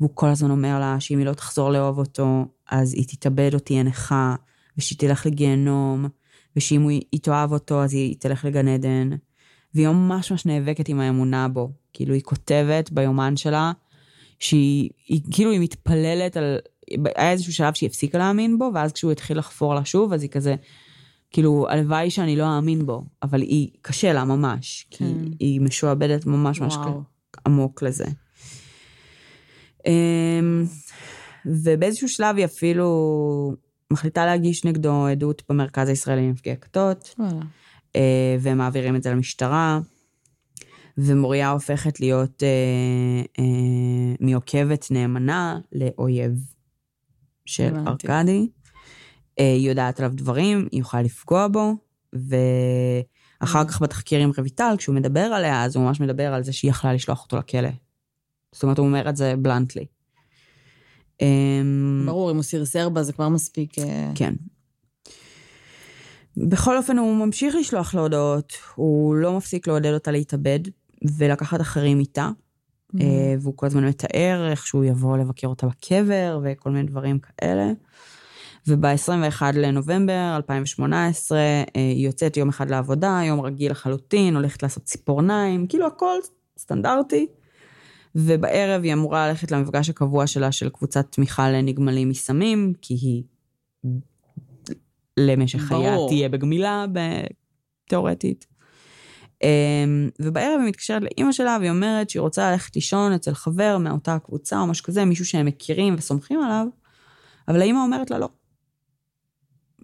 והוא 0.00 0.10
כל 0.14 0.28
הזמן 0.28 0.50
אומר 0.50 0.78
לה 0.80 1.00
שאם 1.00 1.18
היא 1.18 1.26
לא 1.26 1.32
תחזור 1.32 1.70
לאהוב 1.70 1.98
אותו, 1.98 2.46
אז 2.70 2.94
היא 2.94 3.04
תתאבד 3.08 3.54
או 3.54 3.58
תהיה 3.58 3.82
נכה, 3.82 4.34
ושהיא 4.78 4.98
תלך 4.98 5.26
לגיהנום, 5.26 6.06
ושאם 6.56 6.88
היא 6.88 7.20
תאהב 7.22 7.52
אותו, 7.52 7.82
אז 7.82 7.94
היא 7.94 8.16
תלך 8.18 8.44
לגן 8.44 8.68
עדן. 8.68 9.10
והיא 9.78 9.88
ממש 9.88 10.30
ממש 10.30 10.46
נאבקת 10.46 10.88
עם 10.88 11.00
האמונה 11.00 11.48
בו. 11.48 11.70
כאילו, 11.92 12.14
היא 12.14 12.22
כותבת 12.22 12.90
ביומן 12.90 13.36
שלה, 13.36 13.72
שהיא 14.38 14.90
היא, 15.08 15.20
כאילו 15.30 15.50
היא 15.50 15.60
מתפללת 15.60 16.36
על... 16.36 16.58
היה 17.16 17.32
איזשהו 17.32 17.52
שלב 17.52 17.74
שהיא 17.74 17.88
הפסיקה 17.88 18.18
להאמין 18.18 18.58
בו, 18.58 18.70
ואז 18.74 18.92
כשהוא 18.92 19.12
התחיל 19.12 19.38
לחפור 19.38 19.74
לה 19.74 19.84
שוב, 19.84 20.12
אז 20.12 20.22
היא 20.22 20.30
כזה, 20.30 20.54
כאילו, 21.30 21.66
הלוואי 21.68 22.10
שאני 22.10 22.36
לא 22.36 22.56
אאמין 22.56 22.86
בו, 22.86 23.04
אבל 23.22 23.40
היא, 23.40 23.68
קשה 23.82 24.12
לה 24.12 24.24
ממש, 24.24 24.86
כי 24.90 24.98
כן. 24.98 25.14
היא 25.38 25.60
משועבדת 25.60 26.26
ממש 26.26 26.60
ממש. 26.60 26.76
עמוק 27.46 27.82
לזה. 27.82 28.06
אמ, 29.86 30.64
ובאיזשהו 31.46 32.08
שלב 32.08 32.36
היא 32.36 32.44
אפילו 32.44 33.54
מחליטה 33.92 34.26
להגיש 34.26 34.64
נגדו 34.64 35.06
עדות 35.06 35.42
במרכז 35.48 35.88
הישראלי 35.88 36.26
לנפגעי 36.26 36.56
כתות, 36.60 37.14
וואלה. 37.18 37.40
אה, 37.96 38.36
והם 38.40 38.58
מעבירים 38.58 38.96
את 38.96 39.02
זה 39.02 39.10
למשטרה, 39.10 39.80
ומוריה 40.98 41.50
הופכת 41.50 42.00
להיות 42.00 42.42
אה, 42.42 43.22
אה, 43.38 44.14
מעוקבת 44.20 44.86
נאמנה 44.90 45.58
לאויב 45.72 46.32
של. 47.46 47.74
אה, 49.38 49.54
היא 49.54 49.68
יודעת 49.68 50.00
עליו 50.00 50.12
דברים, 50.14 50.68
היא 50.72 50.80
יכולה 50.80 51.02
לפגוע 51.02 51.48
בו, 51.48 51.74
ואחר 52.12 53.64
כך 53.64 53.82
בתחקיר 53.82 54.20
עם 54.20 54.30
רויטל, 54.38 54.74
כשהוא 54.78 54.94
מדבר 54.94 55.20
עליה, 55.20 55.64
אז 55.64 55.76
הוא 55.76 55.84
ממש 55.84 56.00
מדבר 56.00 56.34
על 56.34 56.42
זה 56.42 56.52
שהיא 56.52 56.70
יכלה 56.70 56.92
לשלוח 56.92 57.22
אותו 57.24 57.36
לכלא. 57.36 57.68
זאת 58.52 58.62
אומרת, 58.62 58.78
הוא 58.78 58.86
אומר 58.86 59.08
את 59.08 59.16
זה 59.16 59.34
בלנטלי. 59.38 59.84
אמ, 61.20 62.02
ברור, 62.06 62.30
אם 62.30 62.36
הוא 62.36 62.42
סרסר 62.42 62.88
בה 62.88 63.02
זה 63.02 63.12
כבר 63.12 63.28
מספיק... 63.28 63.72
כן. 64.14 64.34
בכל 66.48 66.76
אופן, 66.76 66.98
הוא 66.98 67.26
ממשיך 67.26 67.54
לשלוח 67.54 67.94
לה 67.94 68.00
הודעות, 68.00 68.52
הוא 68.74 69.14
לא 69.14 69.36
מפסיק 69.36 69.68
לעודד 69.68 69.92
אותה 69.92 70.10
להתאבד 70.10 70.60
ולקחת 71.18 71.60
אחרים 71.60 72.00
איתה, 72.00 72.30
Mm. 72.94 73.00
אה, 73.00 73.34
והוא 73.40 73.56
כל 73.56 73.66
הזמן 73.66 73.84
מתאר 73.84 74.48
איך 74.50 74.66
שהוא 74.66 74.84
יבוא 74.84 75.18
לבקר 75.18 75.46
אותה 75.48 75.66
בקבר 75.66 76.40
וכל 76.44 76.70
מיני 76.70 76.88
דברים 76.88 77.18
כאלה. 77.18 77.72
וב-21 78.66 79.42
לנובמבר 79.54 80.32
2018 80.36 81.38
אה, 81.38 81.64
היא 81.74 82.06
יוצאת 82.06 82.36
יום 82.36 82.48
אחד 82.48 82.70
לעבודה, 82.70 83.20
יום 83.24 83.40
רגיל 83.40 83.70
לחלוטין, 83.70 84.36
הולכת 84.36 84.62
לעשות 84.62 84.84
ציפורניים, 84.84 85.66
כאילו 85.66 85.86
הכל 85.86 86.14
סטנדרטי. 86.58 87.26
ובערב 88.14 88.82
היא 88.82 88.92
אמורה 88.92 89.28
ללכת 89.28 89.50
למפגש 89.50 89.90
הקבוע 89.90 90.26
שלה 90.26 90.52
של 90.52 90.68
קבוצת 90.68 91.06
תמיכה 91.10 91.50
לנגמלים 91.50 92.08
מסמים, 92.08 92.72
כי 92.82 92.94
היא 92.94 93.22
למשך 95.18 95.58
חייה. 95.60 95.96
תהיה 96.08 96.28
בגמילה, 96.28 96.84
תיאורטית. 97.88 98.46
אמ, 99.42 100.08
ובערב 100.20 100.60
היא 100.60 100.68
מתקשרת 100.68 101.02
לאימא 101.02 101.32
שלה 101.32 101.56
והיא 101.60 101.70
אומרת 101.70 102.10
שהיא 102.10 102.20
רוצה 102.20 102.50
ללכת 102.50 102.74
לישון 102.76 103.12
אצל 103.12 103.34
חבר 103.34 103.78
מאותה 103.78 104.18
קבוצה 104.24 104.60
או 104.60 104.66
משהו 104.66 104.84
כזה, 104.84 105.04
מישהו 105.04 105.24
שהם 105.24 105.46
מכירים 105.46 105.94
וסומכים 105.98 106.42
עליו, 106.42 106.66
אבל 107.48 107.60
האימא 107.60 107.78
אומרת 107.78 108.10
לה 108.10 108.18
לא. 108.18 108.28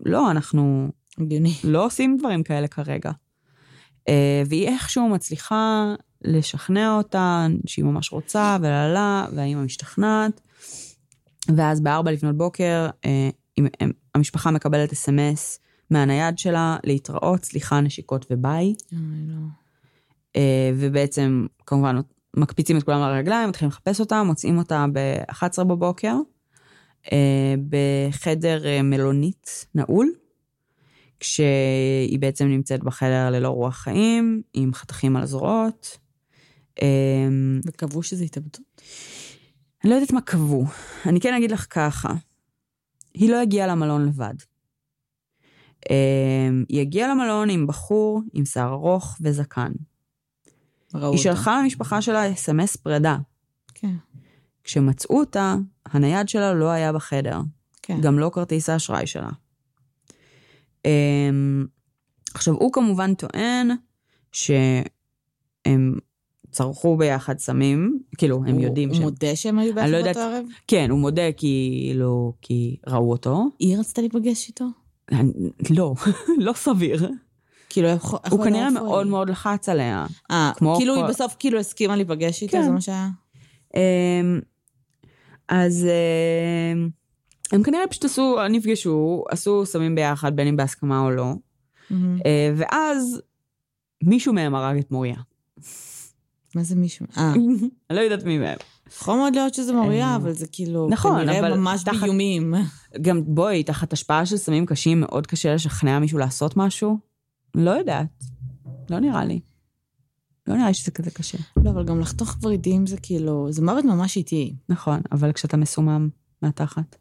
לא, 0.04 0.30
אנחנו 0.30 0.88
הגיוני. 1.18 1.54
לא 1.64 1.86
עושים 1.86 2.16
דברים 2.16 2.42
כאלה 2.42 2.68
כרגע. 2.68 3.10
אה, 4.08 4.42
והיא 4.48 4.68
איכשהו 4.68 5.08
מצליחה 5.08 5.94
לשכנע 6.24 6.96
אותה 6.96 7.46
שהיא 7.66 7.84
ממש 7.84 8.12
רוצה, 8.12 8.56
וללה, 8.60 9.26
והאימא 9.36 9.62
משתכנעת. 9.62 10.40
ואז 11.56 11.80
בארבע 11.80 12.12
לפנות 12.12 12.36
בוקר, 12.36 12.88
אה, 13.04 13.28
אם- 13.58 13.66
הם- 13.80 14.03
המשפחה 14.14 14.50
מקבלת 14.50 14.92
אס.אם.אס 14.92 15.58
מהנייד 15.90 16.38
שלה, 16.38 16.76
להתראות, 16.84 17.44
סליחה, 17.44 17.80
נשיקות 17.80 18.26
וביי. 18.30 18.74
לא. 18.92 19.36
אה, 20.36 20.70
ובעצם, 20.74 21.46
כמובן, 21.66 21.96
מקפיצים 22.36 22.78
את 22.78 22.82
כולם 22.82 23.02
על 23.02 23.14
הרגליים, 23.14 23.48
מתחילים 23.48 23.70
לחפש 23.70 24.00
אותה, 24.00 24.22
מוצאים 24.22 24.58
אותה 24.58 24.86
ב-11 24.92 25.64
בבוקר, 25.64 26.16
אה, 27.12 27.54
בחדר 27.68 28.66
אה, 28.66 28.82
מלונית 28.82 29.66
נעול, 29.74 30.10
כשהיא 31.20 32.18
בעצם 32.18 32.46
נמצאת 32.46 32.84
בחדר 32.84 33.30
ללא 33.30 33.48
רוח 33.48 33.76
חיים, 33.76 34.42
עם 34.54 34.74
חתכים 34.74 35.16
על 35.16 35.22
הזרועות. 35.22 35.98
וקבעו 37.66 38.02
שזה 38.02 38.24
התאבדות? 38.24 38.58
אני 39.84 39.90
לא 39.90 39.94
יודעת 39.94 40.12
מה 40.12 40.20
קבעו. 40.20 40.64
אני 41.06 41.20
כן 41.20 41.34
אגיד 41.34 41.50
לך 41.50 41.66
ככה, 41.70 42.14
היא 43.14 43.30
לא 43.30 43.40
הגיעה 43.40 43.66
למלון 43.66 44.06
לבד. 44.06 44.34
אה, 45.90 46.48
היא 46.68 46.80
הגיעה 46.80 47.08
למלון 47.08 47.50
עם 47.50 47.66
בחור 47.66 48.22
עם 48.32 48.44
שיער 48.44 48.72
ארוך 48.72 49.16
וזקן. 49.20 49.72
ראו 50.94 51.02
היא 51.02 51.10
אותה. 51.10 51.22
שלחה 51.22 51.60
למשפחה 51.62 52.02
שלה 52.02 52.32
אס.אם.אס 52.32 52.76
פרידה. 52.76 53.16
כן, 53.74 53.94
כשמצאו 54.64 55.18
אותה, 55.18 55.56
הנייד 55.86 56.28
שלה 56.28 56.54
לא 56.54 56.70
היה 56.70 56.92
בחדר, 56.92 57.40
כן. 57.82 58.00
גם 58.00 58.18
לא 58.18 58.30
כרטיס 58.34 58.68
האשראי 58.68 59.06
שלה. 59.06 59.30
אמ, 60.84 61.66
עכשיו, 62.34 62.54
הוא 62.54 62.72
כמובן 62.72 63.14
טוען 63.14 63.70
שהם 64.32 65.98
צרכו 66.54 66.96
ביחד 66.96 67.38
סמים, 67.38 67.98
כאילו, 68.18 68.36
הם 68.46 68.54
הוא- 68.54 68.60
יודעים 68.62 68.88
הוא 68.88 68.94
שהם... 68.96 69.04
מודה 69.04 69.36
שהם 69.36 69.58
היו 69.58 69.74
ביחד 69.74 69.88
לא 69.88 70.02
באותו 70.02 70.20
ערב? 70.20 70.44
כן, 70.66 70.90
הוא 70.90 70.98
מודה 70.98 71.32
כאילו, 71.36 72.32
כי 72.42 72.76
ראו 72.86 73.10
אותו. 73.10 73.44
היא 73.58 73.78
רצתה 73.78 74.00
להיפגש 74.00 74.48
איתו? 74.48 74.64
לא, 75.70 75.94
לא 76.46 76.52
סביר. 76.52 77.10
כאילו, 77.68 77.88
איך 77.88 78.04
הוא 78.04 78.18
ידע 78.26 78.44
כנראה 78.44 78.68
איפה 78.68 78.80
מאוד? 78.80 79.06
מאוד 79.06 79.30
לחץ 79.30 79.68
עליה. 79.68 80.06
אה, 80.30 80.52
כאילו 80.76 80.94
היא 80.94 81.04
בסוף 81.04 81.36
כאילו 81.38 81.58
הסכימה 81.58 81.96
להיפגש 81.96 82.42
איתו, 82.42 82.52
כן. 82.56 82.62
זה 82.62 82.70
מה 82.70 82.80
שהיה? 82.80 83.08
אמ, 83.76 84.40
אז 85.48 85.86
אמ, 86.74 86.88
הם 87.52 87.62
כנראה 87.62 87.86
פשוט 87.90 88.04
עשו, 88.04 88.36
נפגשו, 88.50 89.24
עשו 89.30 89.66
סמים 89.66 89.94
ביחד, 89.94 90.36
בין 90.36 90.48
אם 90.48 90.56
בהסכמה 90.56 91.00
או 91.00 91.10
לא. 91.10 91.32
אה, 92.26 92.52
ואז 92.56 93.20
מישהו 94.04 94.32
מהם 94.32 94.54
הרג 94.54 94.78
את 94.78 94.90
מוריה. 94.90 95.16
מה 96.56 96.62
זה 96.62 96.76
מישהו? 96.76 97.06
אה, 97.16 97.32
אני 97.90 97.96
לא 97.96 98.00
יודעת 98.00 98.24
מי 98.24 98.38
מהם. 98.38 98.58
יכול 98.96 99.16
מאוד 99.16 99.34
להיות 99.34 99.54
שזה 99.54 99.72
מוריה, 99.72 100.06
אה, 100.06 100.16
אבל 100.16 100.32
זה 100.32 100.46
כאילו, 100.46 100.88
נכון, 100.90 101.20
כנראה 101.20 101.38
אבל 101.40 101.56
ממש 101.58 101.82
תחת- 101.82 102.00
באיומים. 102.00 102.54
גם 103.02 103.22
בואי, 103.34 103.62
תחת 103.62 103.92
השפעה 103.92 104.26
של 104.26 104.36
סמים 104.36 104.66
קשים, 104.66 105.00
מאוד 105.00 105.26
קשה 105.26 105.54
לשכנע 105.54 105.98
מישהו 105.98 106.18
לעשות 106.18 106.56
משהו. 106.56 106.98
לא 107.54 107.70
יודעת. 107.70 108.06
לא 108.90 108.98
נראה 108.98 109.24
לי. 109.24 109.40
לא 110.46 110.56
נראה 110.56 110.68
לי 110.68 110.74
שזה 110.74 110.90
כזה 110.90 111.10
קשה. 111.10 111.38
לא, 111.56 111.70
אבל 111.70 111.84
גם 111.84 112.00
לחתוך 112.00 112.36
ורידים 112.42 112.86
זה 112.86 112.96
כאילו, 113.02 113.46
זה 113.52 113.62
מוות 113.62 113.84
ממש 113.84 114.16
איטי. 114.16 114.54
נכון, 114.68 115.00
אבל 115.12 115.32
כשאתה 115.32 115.56
מסומם 115.56 116.08
מהתחת. 116.42 116.96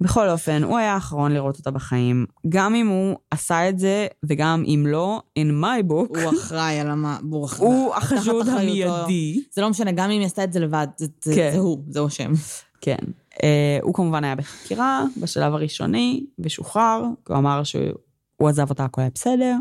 בכל 0.00 0.28
אופן, 0.28 0.62
הוא 0.64 0.78
היה 0.78 0.94
האחרון 0.94 1.32
לראות 1.32 1.58
אותה 1.58 1.70
בחיים. 1.70 2.26
גם 2.48 2.74
אם 2.74 2.88
הוא 2.88 3.16
עשה 3.30 3.68
את 3.68 3.78
זה, 3.78 4.06
וגם 4.24 4.64
אם 4.66 4.84
לא, 4.88 5.22
in 5.38 5.62
my 5.64 5.90
book, 5.90 6.20
הוא 6.20 6.30
אחראי 6.38 6.80
על 6.80 6.90
המה... 6.90 7.18
הוא 7.30 7.44
אחראי. 7.44 7.68
הוא 7.70 7.94
החשוד. 7.94 8.48
המיידי. 8.48 9.42
זה 9.52 9.62
לא 9.62 9.70
משנה, 9.70 9.92
גם 9.92 10.10
אם 10.10 10.18
היא 10.18 10.26
עשתה 10.26 10.44
את 10.44 10.52
זה 10.52 10.60
לבד, 10.60 10.86
זה- 10.96 11.06
זה 11.22 11.34
כן. 11.34 11.50
זה 11.52 11.58
הוא, 11.58 11.78
זהו 11.88 12.06
השם. 12.06 12.32
כן. 12.80 12.96
אה, 13.42 13.78
הוא 13.82 13.94
כמובן 13.94 14.24
היה 14.24 14.34
בחקירה 14.34 15.04
בשלב 15.22 15.54
הראשוני, 15.54 16.26
ושוחרר, 16.38 17.02
הוא 17.28 17.36
אמר 17.36 17.62
שהוא 17.64 18.48
עזב 18.48 18.70
אותה, 18.70 18.84
הכל 18.84 19.00
היה 19.00 19.10
בסדר, 19.14 19.56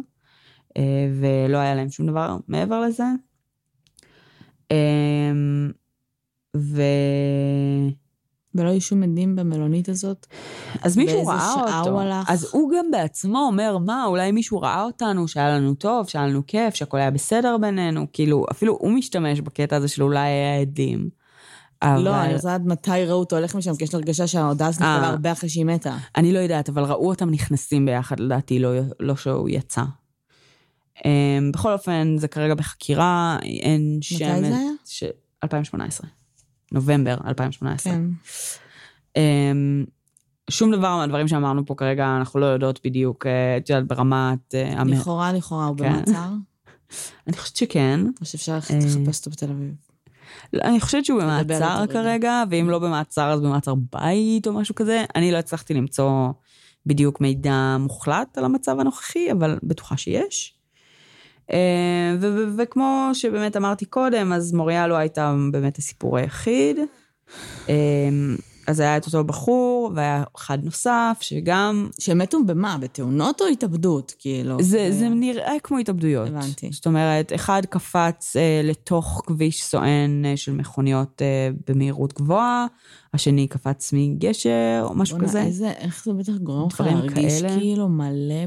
אה, 0.77 0.83
ולא 1.19 1.57
היה 1.57 1.75
להם 1.75 1.89
שום 1.89 2.07
דבר 2.07 2.37
מעבר 2.47 2.79
לזה. 2.81 3.03
אה, 4.71 5.31
ו... 6.57 6.81
ולא 8.55 8.69
היו 8.69 8.81
שום 8.81 9.03
עדים 9.03 9.35
במלונית 9.35 9.89
הזאת. 9.89 10.27
אז 10.81 10.97
מישהו 10.97 11.15
באיזה 11.15 11.31
ראה 11.31 11.53
שעה 11.55 11.79
אותו. 11.79 11.89
הוא 11.89 12.01
הלך? 12.01 12.29
אז 12.29 12.47
הוא 12.51 12.71
גם 12.77 12.91
בעצמו 12.91 13.39
אומר, 13.39 13.77
מה, 13.77 14.05
אולי 14.05 14.31
מישהו 14.31 14.61
ראה 14.61 14.83
אותנו, 14.83 15.27
שהיה 15.27 15.49
לנו 15.49 15.73
טוב, 15.73 16.07
שהיה 16.07 16.27
לנו 16.27 16.41
כיף, 16.47 16.75
שהכל 16.75 16.97
היה 16.97 17.11
בסדר 17.11 17.57
בינינו, 17.57 18.05
כאילו, 18.13 18.45
אפילו 18.51 18.77
הוא 18.79 18.91
משתמש 18.91 19.41
בקטע 19.41 19.75
הזה 19.75 19.87
של 19.87 20.03
אולי 20.03 20.19
היה 20.19 20.59
עדים. 20.61 21.09
אבל... 21.81 22.01
לא, 22.01 22.21
אני 22.21 22.33
רוצה 22.33 22.55
לדעת 22.55 22.67
מתי 22.67 23.05
ראו 23.05 23.19
אותו 23.19 23.35
הולך 23.35 23.55
משם, 23.55 23.75
כי 23.75 23.83
יש 23.83 23.93
לי 23.93 23.97
הרגשה 23.97 24.27
שההודעה 24.27 24.67
הזאת 24.67 24.81
אה. 24.81 24.95
נכתבה 24.95 25.09
הרבה 25.09 25.31
אחרי 25.31 25.49
שהיא 25.49 25.65
מתה. 25.65 25.97
אני 26.17 26.33
לא 26.33 26.39
יודעת, 26.39 26.69
אבל 26.69 26.83
ראו 26.83 27.09
אותם 27.09 27.29
נכנסים 27.29 27.85
ביחד, 27.85 28.19
לדעתי, 28.19 28.59
לא, 28.59 28.69
לא 28.99 29.15
שהוא 29.15 29.49
יצא. 29.49 29.81
Um, 30.97 31.01
בכל 31.53 31.73
אופן, 31.73 32.15
זה 32.17 32.27
כרגע 32.27 32.55
בחקירה, 32.55 33.37
אין 33.43 33.97
שמן... 34.01 34.41
זה 34.41 34.57
היה? 34.57 34.71
ש... 34.85 35.03
2018. 35.43 36.18
נובמבר 36.71 37.17
2018. 37.27 37.93
כן. 37.93 38.01
Um, 39.17 39.89
שום 40.49 40.71
דבר 40.71 40.97
מהדברים 40.97 41.27
שאמרנו 41.27 41.65
פה 41.65 41.75
כרגע, 41.75 42.17
אנחנו 42.17 42.39
לא 42.39 42.45
יודעות 42.45 42.79
בדיוק, 42.83 43.25
אה, 43.25 43.57
את 43.57 43.69
יודעת, 43.69 43.87
ברמת... 43.87 44.55
אה, 44.55 44.83
לכאורה, 44.85 45.33
לכאורה, 45.33 45.65
הוא 45.65 45.77
כן. 45.77 45.93
במעצר? 45.93 46.29
אני 47.27 47.37
חושבת 47.37 47.55
שכן. 47.55 47.99
או 48.21 48.25
שאפשר 48.25 48.51
אה. 48.51 48.57
לחפש 48.57 49.19
אותו 49.19 49.31
בתל 49.31 49.51
אביב. 49.51 49.73
לא, 50.53 50.61
אני 50.61 50.79
חושבת 50.79 51.05
שהוא 51.05 51.21
במעצר. 51.21 51.85
כרגע, 51.91 52.43
ואם 52.49 52.69
לא 52.69 52.79
במעצר, 52.79 53.31
אז 53.31 53.41
במעצר 53.41 53.73
בית 53.75 54.47
או 54.47 54.53
משהו 54.53 54.75
כזה. 54.75 55.05
אני 55.15 55.31
לא 55.31 55.37
הצלחתי 55.37 55.73
למצוא 55.73 56.29
בדיוק 56.85 57.21
מידע 57.21 57.77
מוחלט 57.79 58.37
על 58.37 58.45
המצב 58.45 58.79
הנוכחי, 58.79 59.31
אבל 59.31 59.59
בטוחה 59.63 59.97
שיש. 59.97 60.58
אה, 61.51 62.15
וכמו 62.57 63.09
שבאמת 63.13 63.57
אמרתי 63.57 63.85
קודם, 63.85 64.33
אז 64.33 64.53
מוריה 64.53 64.87
לא 64.87 64.95
הייתה 64.95 65.35
באמת 65.51 65.77
הסיפור 65.77 66.17
היחיד. 66.17 66.77
אה, 67.69 67.75
אז 68.69 68.79
היה 68.79 68.97
את 68.97 69.05
אותו 69.05 69.23
בחור, 69.23 69.91
והיה 69.95 70.23
אחד 70.35 70.63
נוסף, 70.63 71.17
שגם... 71.21 71.89
שהם 71.99 72.17
מתו 72.17 72.45
במה? 72.45 72.77
בתאונות 72.81 73.41
או 73.41 73.47
התאבדות? 73.47 74.13
כאילו. 74.19 74.57
זה, 74.61 74.91
זה 74.91 75.09
נראה 75.09 75.53
כמו 75.63 75.77
התאבדויות. 75.77 76.27
הבנתי. 76.27 76.69
זאת 76.71 76.87
אומרת, 76.87 77.33
אחד 77.35 77.61
קפץ 77.69 78.35
אה, 78.35 78.61
לתוך 78.63 79.21
כביש 79.25 79.63
סואן 79.63 80.25
אה, 80.25 80.37
של 80.37 80.51
מכוניות 80.51 81.21
אה, 81.21 81.49
במהירות 81.67 82.13
גבוהה, 82.13 82.65
השני 83.13 83.47
קפץ 83.47 83.93
מגשר 83.93 84.81
או 84.83 84.95
משהו 84.95 85.17
בוא'נה, 85.17 85.29
כזה. 85.29 85.41
איזה, 85.41 85.71
איך 85.71 86.03
זה 86.05 86.13
בטח 86.13 86.33
גורם 86.33 86.67
לך 86.67 86.81
להרגיש 86.85 87.41
כאלה. 87.41 87.59
כאילו 87.59 87.89
מלא 87.89 88.45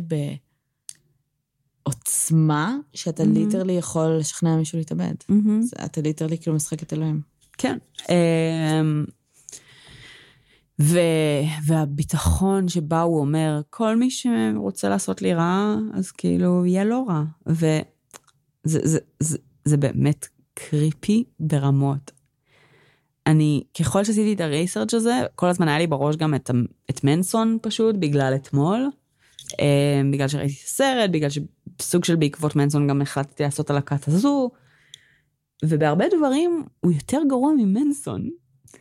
בעוצמה, 1.86 2.76
שאתה 2.94 3.24
מהמם. 3.24 3.36
literally 3.36 3.72
יכול 3.72 4.16
לשכנע 4.18 4.56
מישהו 4.56 4.78
להתאבד. 4.78 5.14
זה- 5.60 5.76
אתה 5.84 6.00
literally 6.01 6.39
כאילו 6.38 6.56
משחק 6.56 6.82
את 6.82 6.92
אלוהים. 6.92 7.20
כן. 7.59 7.78
אמ, 8.09 9.04
ו... 10.80 10.98
והביטחון 11.66 12.68
שבה 12.68 13.00
הוא 13.00 13.20
אומר, 13.20 13.60
כל 13.70 13.96
מי 13.96 14.10
שרוצה 14.10 14.88
לעשות 14.88 15.22
לי 15.22 15.34
רע, 15.34 15.76
אז 15.94 16.10
כאילו, 16.10 16.66
יהיה 16.66 16.84
לו 16.84 17.06
רע. 17.06 17.22
וזה 17.46 17.80
זה, 18.64 18.98
זה, 19.20 19.38
זה, 19.64 19.76
באמת 19.76 20.26
קריפי 20.54 21.24
ברמות. 21.40 22.10
אני, 23.26 23.62
ככל 23.78 24.04
שעשיתי 24.04 24.32
את 24.32 24.40
הריסרצ' 24.40 24.94
הזה, 24.94 25.20
כל 25.34 25.46
הזמן 25.48 25.68
היה 25.68 25.78
לי 25.78 25.86
בראש 25.86 26.16
גם 26.16 26.34
את, 26.34 26.50
את 26.90 27.04
מנסון 27.04 27.59
פשוט, 27.62 27.96
בגלל 27.96 28.32
אתמול. 28.34 28.86
אמ, 29.59 30.10
בגלל 30.10 30.28
שראיתי 30.28 30.54
את 30.54 30.66
הסרט, 30.66 31.10
בגלל 31.10 31.30
שסוג 31.78 32.05
של 32.05 32.16
בעקבות 32.16 32.57
מנסון 32.57 32.89
גם 32.89 33.03
החלטתי 33.03 33.43
לעשות 33.43 33.70
על 33.70 33.77
הכת 33.77 34.09
הזו. 34.09 34.51
ובהרבה 35.65 36.05
דברים 36.16 36.65
הוא 36.81 36.93
יותר 36.93 37.19
גרוע 37.28 37.53
ממנסון. 37.59 38.28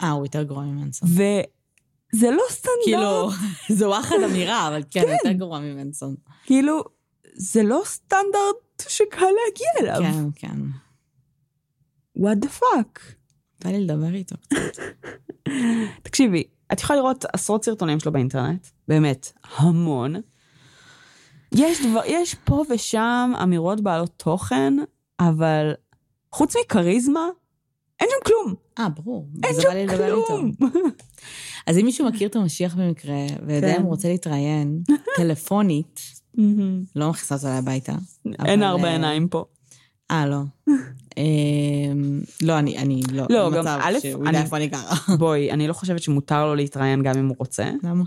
אה, 0.02 0.10
הוא 0.10 0.26
יותר 0.26 0.44
גרוע 0.44 0.64
ממנסון. 0.64 1.10
וזה 1.10 2.32
לא 2.32 2.44
סטנדרט. 2.50 2.84
כאילו, 2.84 3.30
זו 3.78 3.86
וואחד 3.86 4.16
אמירה, 4.26 4.68
אבל 4.68 4.84
כן, 4.90 5.00
הוא 5.00 5.08
כן. 5.10 5.14
יותר 5.14 5.32
גרוע 5.32 5.60
ממנסון. 5.60 6.16
כאילו, 6.44 6.84
זה 7.34 7.64
לא 7.64 7.82
סטנדרט 7.86 8.84
שקל 8.88 9.26
להגיע 9.26 9.70
אליו. 9.82 10.12
כן, 10.36 10.48
כן. 10.48 10.58
what 12.18 12.46
the 12.46 12.60
fuck. 12.60 13.00
בא 13.64 13.70
לי 13.70 13.84
לדבר 13.84 14.14
איתו 14.14 14.36
קצת. 14.38 14.84
תקשיבי, 16.04 16.44
את 16.74 16.80
יכולה 16.80 17.00
לראות 17.00 17.26
עשרות 17.34 17.66
סרטונים 17.66 18.00
שלו 18.00 18.12
באינטרנט, 18.12 18.68
באמת, 18.88 19.32
המון. 19.58 20.16
יש, 21.56 21.82
דבר, 21.86 22.02
יש 22.08 22.36
פה 22.36 22.64
ושם 22.70 23.34
אמירות 23.44 23.82
בעלות 23.82 24.12
תוכן, 24.18 24.74
אבל 25.20 25.74
חוץ 26.32 26.54
מכריזמה, 26.66 27.28
אין 28.00 28.10
שם 28.12 28.26
כלום. 28.26 28.56
אה, 28.80 28.90
ברור. 28.90 29.28
אין 29.44 29.54
שם. 29.62 29.70
כלום. 29.98 30.52
אז 31.68 31.78
אם 31.78 31.86
מישהו 31.86 32.08
מכיר 32.08 32.28
את 32.28 32.36
המשיח 32.36 32.76
במקרה, 32.76 33.16
ויודע 33.48 33.68
כן. 33.68 33.76
אם 33.76 33.82
הוא 33.82 33.90
רוצה 33.90 34.08
להתראיין, 34.08 34.82
טלפונית, 35.18 36.02
לא 36.96 37.10
מכניסה 37.10 37.36
אותו 37.36 37.48
הביתה. 37.48 37.94
אין 38.46 38.64
אבל, 38.64 38.72
ארבע 38.72 38.88
אה, 38.88 38.92
עיניים 38.92 39.28
פה. 39.28 39.46
אה, 40.12 40.26
לא. 40.28 40.38
אמ, 41.18 42.22
לא, 42.42 42.60
אני, 42.60 42.78
אני 42.78 43.02
לא. 43.12 43.26
לא, 43.30 43.52
גם 43.52 43.68
א', 43.68 43.94
שהוא 44.02 44.12
יודע 44.26 44.30
אני- 44.30 44.42
איפה 44.42 44.58
אני 44.58 44.68
גרה. 44.68 44.96
בואי, 45.20 45.52
אני 45.52 45.68
לא 45.68 45.74
חושבת 45.74 46.02
שמותר 46.02 46.46
לו 46.46 46.56
להתראיין 46.56 47.04
גם 47.04 47.18
אם 47.18 47.28
הוא 47.28 47.36
רוצה, 47.40 47.72
למה? 47.84 48.04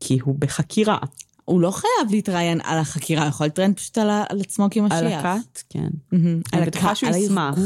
כי 0.00 0.18
הוא 0.22 0.34
בחקירה. 0.38 0.98
הוא 1.46 1.60
לא 1.60 1.70
חייב 1.70 2.10
להתראיין 2.10 2.60
על 2.64 2.78
החקירה, 2.78 3.22
הוא 3.22 3.28
יכול 3.28 3.46
להתראיין 3.46 3.74
פשוט 3.74 3.98
על, 3.98 4.10
על 4.28 4.40
עצמו 4.40 4.68
כמשיח. 4.70 4.98
על 4.98 5.06
הכת, 5.06 5.62
כן. 5.68 5.88
מהמם. 6.12 6.40
אני 6.52 6.62
על 6.62 6.66
בטוחה 6.68 6.94
שהוא 6.94 7.10
ישמח. 7.10 7.58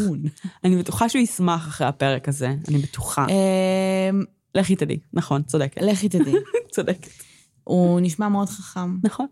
אני 0.65 0.77
בטוחה 0.77 1.09
שהוא 1.09 1.23
ישמח 1.23 1.69
אחרי 1.69 1.87
הפרק 1.87 2.29
הזה, 2.29 2.55
אני 2.69 2.79
בטוחה. 2.79 3.27
אמ, 3.29 4.25
לכי 4.55 4.77
תדעי, 4.77 4.99
נכון, 5.13 5.43
צודקת. 5.43 5.83
לכי 5.83 6.09
תדעי. 6.09 6.33
צודקת. 6.75 7.11
הוא 7.65 8.01
נשמע 8.01 8.29
מאוד 8.29 8.49
חכם. 8.49 8.97
נכון. 9.03 9.27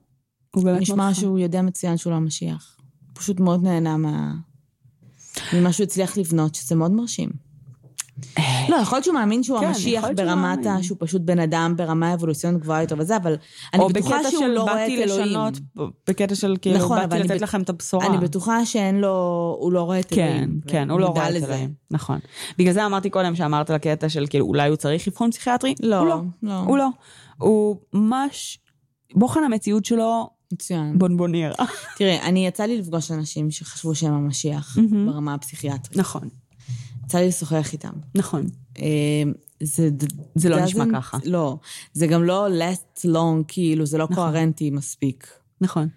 הוא 0.54 0.64
באמת 0.64 0.80
נשמע 0.80 0.96
מאוד 0.96 1.12
חכם. 1.12 1.20
שהוא 1.20 1.38
יודע 1.38 1.62
מצוין 1.62 1.96
שהוא 1.96 2.10
לא 2.10 2.16
המשיח. 2.16 2.76
פשוט 3.12 3.40
מאוד 3.40 3.62
נהנה 3.62 3.96
מה... 3.96 4.34
ממה 5.52 5.72
שהוא 5.72 5.84
הצליח 5.84 6.16
לבנות, 6.16 6.54
שזה 6.54 6.74
מאוד 6.74 6.90
מרשים. 6.90 7.30
לא, 8.68 8.76
יכול 8.76 8.96
להיות 8.96 9.04
שהוא 9.04 9.14
מאמין 9.14 9.42
שהוא 9.42 9.60
כן, 9.60 9.66
המשיח 9.66 10.04
ברמת 10.16 10.66
ה... 10.66 10.82
שהוא 10.82 10.98
פשוט 11.00 11.22
בן 11.22 11.38
אדם 11.38 11.74
ברמה 11.76 12.14
אבולוציונית 12.14 12.60
גבוהה 12.60 12.82
יותר 12.82 12.96
וזה, 12.98 13.16
אבל 13.16 13.36
אני 13.74 13.82
או 13.82 13.88
בטוחה 13.88 14.16
בקטע 14.18 14.30
שהוא 14.30 14.40
של 14.40 14.46
לא 14.46 14.62
רואה 14.62 14.74
באתי 14.74 15.04
את 15.04 15.08
אלוהים. 15.08 15.26
לשנות, 15.26 15.58
בקטע 16.08 16.34
של 16.34 16.56
כאילו, 16.62 16.78
נכון, 16.78 17.08
באתי 17.08 17.22
לתת 17.22 17.40
לכם 17.40 17.62
את 17.62 17.68
הבשורה. 17.68 18.06
אני 18.06 18.18
בטוחה 18.18 18.66
שאין 18.66 19.00
לו... 19.00 19.56
הוא 19.60 19.72
לא 19.72 19.82
רואה 19.82 20.00
את 20.00 20.14
כן, 20.14 20.26
אלוהים. 20.32 20.60
כן, 20.66 20.90
הוא 20.90 21.00
לא 21.00 21.06
רואה 21.06 21.28
את. 21.28 21.34
אלוהים. 21.34 21.72
נכון. 21.90 22.18
בגלל 22.58 22.72
זה 22.72 22.86
אמרתי 22.86 23.10
קודם 23.10 23.36
שאמרת 23.36 23.70
לקטע 23.70 24.08
של 24.08 24.26
כאילו, 24.30 24.46
אולי 24.46 24.68
הוא 24.68 24.76
צריך 24.76 25.08
אבחון 25.08 25.30
פסיכיאטרי? 25.30 25.74
לא, 25.82 25.96
הוא 25.96 26.06
לא. 26.06 26.22
לא. 26.42 26.58
הוא 26.58 26.78
לא. 26.78 26.88
הוא 27.38 27.76
ממש... 27.92 28.58
בוחן 29.14 29.40
המציאות 29.44 29.84
שלו 29.84 30.30
מצוין. 30.52 30.98
בונבוניירה. 30.98 31.54
תראה, 31.96 32.22
אני 32.28 32.46
יצא 32.46 32.64
לי 32.64 32.78
לפגוש 32.78 33.10
אנשים 33.10 33.50
שחשבו 33.50 33.94
שהם 33.94 34.14
המשיח. 34.14 34.78
ברמה 35.06 35.34
הפסיכיאטרית. 35.34 35.96
נכון, 35.96 36.28
יצא 37.08 37.18
לי 37.18 37.28
לשוחח 37.28 37.72
איתם. 37.72 37.92
נכון. 38.14 38.46
אה, 38.78 39.22
זה... 39.62 39.88
זה 40.34 40.48
לא 40.48 40.60
נשמע 40.60 40.84
ככה. 40.92 41.18
לא. 41.24 41.56
זה 41.92 42.06
גם 42.06 42.24
לא 42.24 42.46
last 42.48 43.04
long, 43.04 43.44
כאילו, 43.48 43.86
זה 43.86 43.98
לא 43.98 44.04
נכון. 44.04 44.16
קוהרנטי 44.16 44.70
מספיק. 44.70 45.26
נכון. 45.60 45.88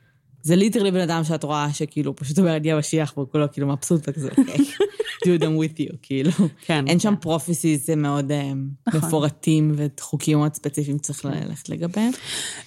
זה 0.44 0.56
ליטרלי 0.56 0.92
בן 0.92 1.00
אדם 1.00 1.24
שאת 1.24 1.44
רואה 1.44 1.74
שכאילו 1.74 2.16
פשוט 2.16 2.40
אומר, 2.40 2.56
אני 2.56 2.72
המשיח, 2.72 3.14
והוא 3.18 3.28
כולו 3.32 3.52
כאילו 3.52 3.68
מבסוט 3.68 4.02
וכזה, 4.08 4.30
אוקיי, 4.38 4.56
do 5.26 5.42
them 5.42 5.44
with 5.44 5.80
you, 5.80 5.96
כאילו. 6.02 6.32
כן. 6.66 6.88
אין 6.88 7.00
שם 7.00 7.14
פרופיסיס, 7.22 7.88
זה 7.88 7.96
מאוד 7.96 8.32
אה, 8.32 8.52
נכון. 8.88 9.02
מפורטים 9.08 9.76
וחוקים 9.76 10.38
מאוד 10.38 10.54
ספציפיים 10.54 10.98
צריך 10.98 11.26
ללכת 11.26 11.70
לגביהם. 11.70 12.12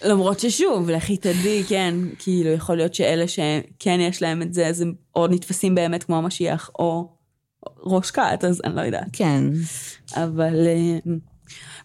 למרות 0.05 0.41
ששוב, 0.41 0.91
לכי 0.91 1.16
תדעי, 1.16 1.65
כן, 1.69 1.95
כאילו, 2.19 2.51
יכול 2.51 2.77
להיות 2.77 2.95
שאלה 2.95 3.29
שכן 3.29 4.01
יש 4.01 4.23
להם 4.23 4.43
את 4.43 4.55
זה, 4.55 4.66
אז 4.66 4.81
הם 4.81 4.95
או 5.16 5.27
נתפסים 5.27 5.75
באמת 5.75 6.03
כמו 6.05 6.16
המשיח, 6.16 6.71
או 6.79 7.14
ראש 7.82 8.11
כת, 8.11 8.45
אז 8.49 8.61
אני 8.65 8.77
לא 8.77 8.81
יודעת. 8.81 9.07
כן. 9.12 9.45
אבל 10.15 10.66
אה, 10.66 10.99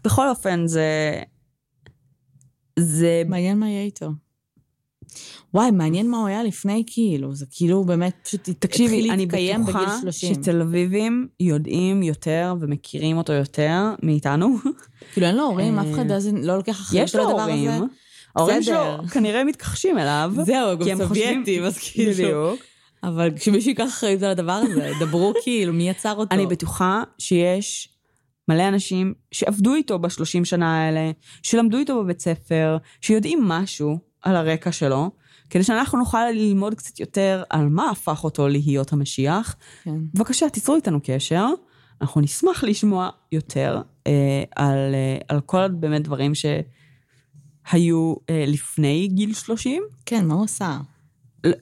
בכל 0.04 0.30
אופן, 0.30 0.68
זה... 0.68 1.20
זה... 2.80 3.24
מעניין 3.28 3.60
מה 3.60 3.70
יהיה 3.70 3.84
איתו. 3.84 4.10
וואי, 5.54 5.72
מעניין 5.72 6.10
מה 6.10 6.18
הוא 6.18 6.28
היה 6.28 6.44
לפני, 6.44 6.84
כאילו. 6.88 7.36
זה 7.36 7.46
כאילו 7.52 7.84
באמת 7.84 8.14
פשוט 8.24 8.50
תקשיבי, 8.60 9.10
אני 9.10 9.26
בטוחה 9.26 9.98
30. 10.02 10.34
שתל 10.34 10.62
אביבים 10.62 11.28
יודעים 11.40 12.04
יותר 12.04 12.56
ומכירים 12.60 13.18
אותו 13.18 13.34
יותר 13.34 13.94
מאיתנו. 14.04 14.56
כאילו, 15.14 15.28
אין 15.28 15.36
לו 15.36 15.44
הורים, 15.44 15.80
אה, 15.80 15.84
אף 15.84 15.94
אחד 15.94 16.12
doesn't- 16.12 16.46
לא 16.46 16.58
לוקח 16.58 16.72
אחריות 16.82 17.04
יש 17.08 17.16
על 17.16 17.22
לו 17.22 17.30
הדבר 17.30 17.42
הורים, 17.42 17.70
הזה. 17.70 17.86
ההורים 18.36 18.64
שלו. 18.64 19.08
כנראה 19.12 19.44
מתכחשים 19.44 19.98
אליו. 19.98 20.32
זהו, 20.46 20.78
גם 20.78 20.98
סובייטים, 20.98 21.64
אז 21.64 21.78
כאילו. 21.78 22.12
בדיוק. 22.12 22.60
אבל 23.04 23.30
כשמישהו 23.36 23.70
ייקח 23.70 23.88
אחריות 23.88 24.24
על 24.24 24.30
הדבר 24.30 24.52
הזה, 24.52 24.92
דברו 25.00 25.34
כאילו, 25.44 25.74
מי 25.74 25.90
יצר 25.90 26.16
אותו? 26.16 26.36
אני 26.36 26.48
בטוחה 26.48 27.04
שיש 27.18 27.90
מלא 28.48 28.68
אנשים 28.68 29.14
שעבדו 29.32 29.76
איתו 29.76 30.00
בשלושים 30.00 30.46
שנה 30.46 30.86
האלה, 30.86 31.12
שלמדו 31.44 31.78
איתו 31.78 32.04
בבית 32.04 32.20
ספר, 32.20 32.78
שיודעים 33.02 33.44
משהו 33.44 33.98
על 34.22 34.36
הרקע 34.36 34.72
שלו, 34.72 35.12
כדי 35.50 35.64
שאנחנו 35.64 35.98
נוכל 35.98 36.30
ללמוד 36.32 36.76
קצת 36.76 37.00
יותר 37.00 37.44
על 37.50 37.70
מה 37.70 37.90
הפך 37.90 38.24
אותו 38.24 38.48
להיות 38.48 38.94
המשיח. 38.94 39.56
כן. 39.84 39.96
בבקשה, 40.14 40.50
תיצרו 40.50 40.76
איתנו 40.76 41.00
קשר. 41.04 41.46
אנחנו 42.02 42.22
נשמח 42.22 42.64
לשמוע 42.64 43.10
יותר 43.32 43.82
אה, 44.08 44.44
על, 44.56 44.78
אה, 44.94 45.18
על 45.28 45.42
כל 45.42 45.68
באמת 45.68 46.02
דברים 46.02 46.32
שהיו 46.36 48.16
אה, 48.30 48.46
לפני 48.48 49.08
גיל 49.08 49.34
30. 49.34 49.84
כן, 50.06 50.28
מה 50.28 50.34
הוא 50.34 50.44
עשה? 50.44 50.78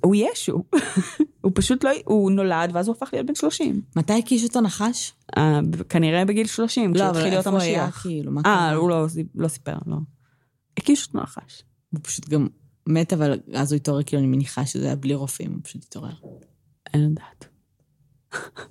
הוא 0.03 0.15
ישו. 0.15 0.63
הוא 1.41 1.51
פשוט 1.55 1.83
לא, 1.83 1.91
הוא 2.05 2.31
נולד 2.31 2.69
ואז 2.73 2.87
הוא 2.87 2.95
הפך 2.95 3.09
להיות 3.13 3.25
בן 3.27 3.35
30. 3.35 3.81
מתי 3.95 4.13
הקיש 4.13 4.43
אותו 4.43 4.61
נחש? 4.61 5.13
אה, 5.37 5.59
כנראה 5.89 6.25
בגיל 6.25 6.47
30, 6.47 6.93
לא, 6.93 7.03
אבל 7.03 7.11
כשהתחיל 7.11 7.31
להיות 7.33 7.47
איפה 7.47 7.49
הוא 7.49 7.59
היה, 7.59 7.83
המשיח. 7.83 8.01
כאילו, 8.01 8.31
מה 8.31 8.41
אה, 8.41 8.43
קרה? 8.43 8.73
הוא 8.73 8.89
לא, 8.89 9.05
לא 9.35 9.47
סיפר, 9.47 9.77
לא. 9.85 9.97
הקיש 10.77 11.07
אותו 11.07 11.19
נחש. 11.21 11.63
הוא 11.93 11.99
פשוט 12.03 12.29
גם 12.29 12.47
מת, 12.87 13.13
אבל 13.13 13.39
אז 13.53 13.71
הוא 13.71 13.77
התעורר, 13.77 14.03
כאילו, 14.03 14.21
אני 14.21 14.27
מניחה 14.27 14.65
שזה 14.65 14.85
היה 14.85 14.95
בלי 14.95 15.13
רופאים, 15.13 15.51
הוא 15.51 15.59
פשוט 15.63 15.83
התעורר. 15.83 16.13
אין 16.93 17.05
לדעת. 17.05 17.47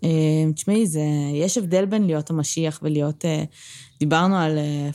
אה, 0.04 0.52
תשמעי, 0.54 0.86
זה, 0.86 1.00
יש 1.34 1.58
הבדל 1.58 1.84
בין 1.84 2.06
להיות 2.06 2.30
המשיח 2.30 2.80
ולהיות... 2.82 3.24
אה, 3.24 3.44
דיברנו 4.00 4.36
על, 4.36 4.58
אה, 4.58 4.90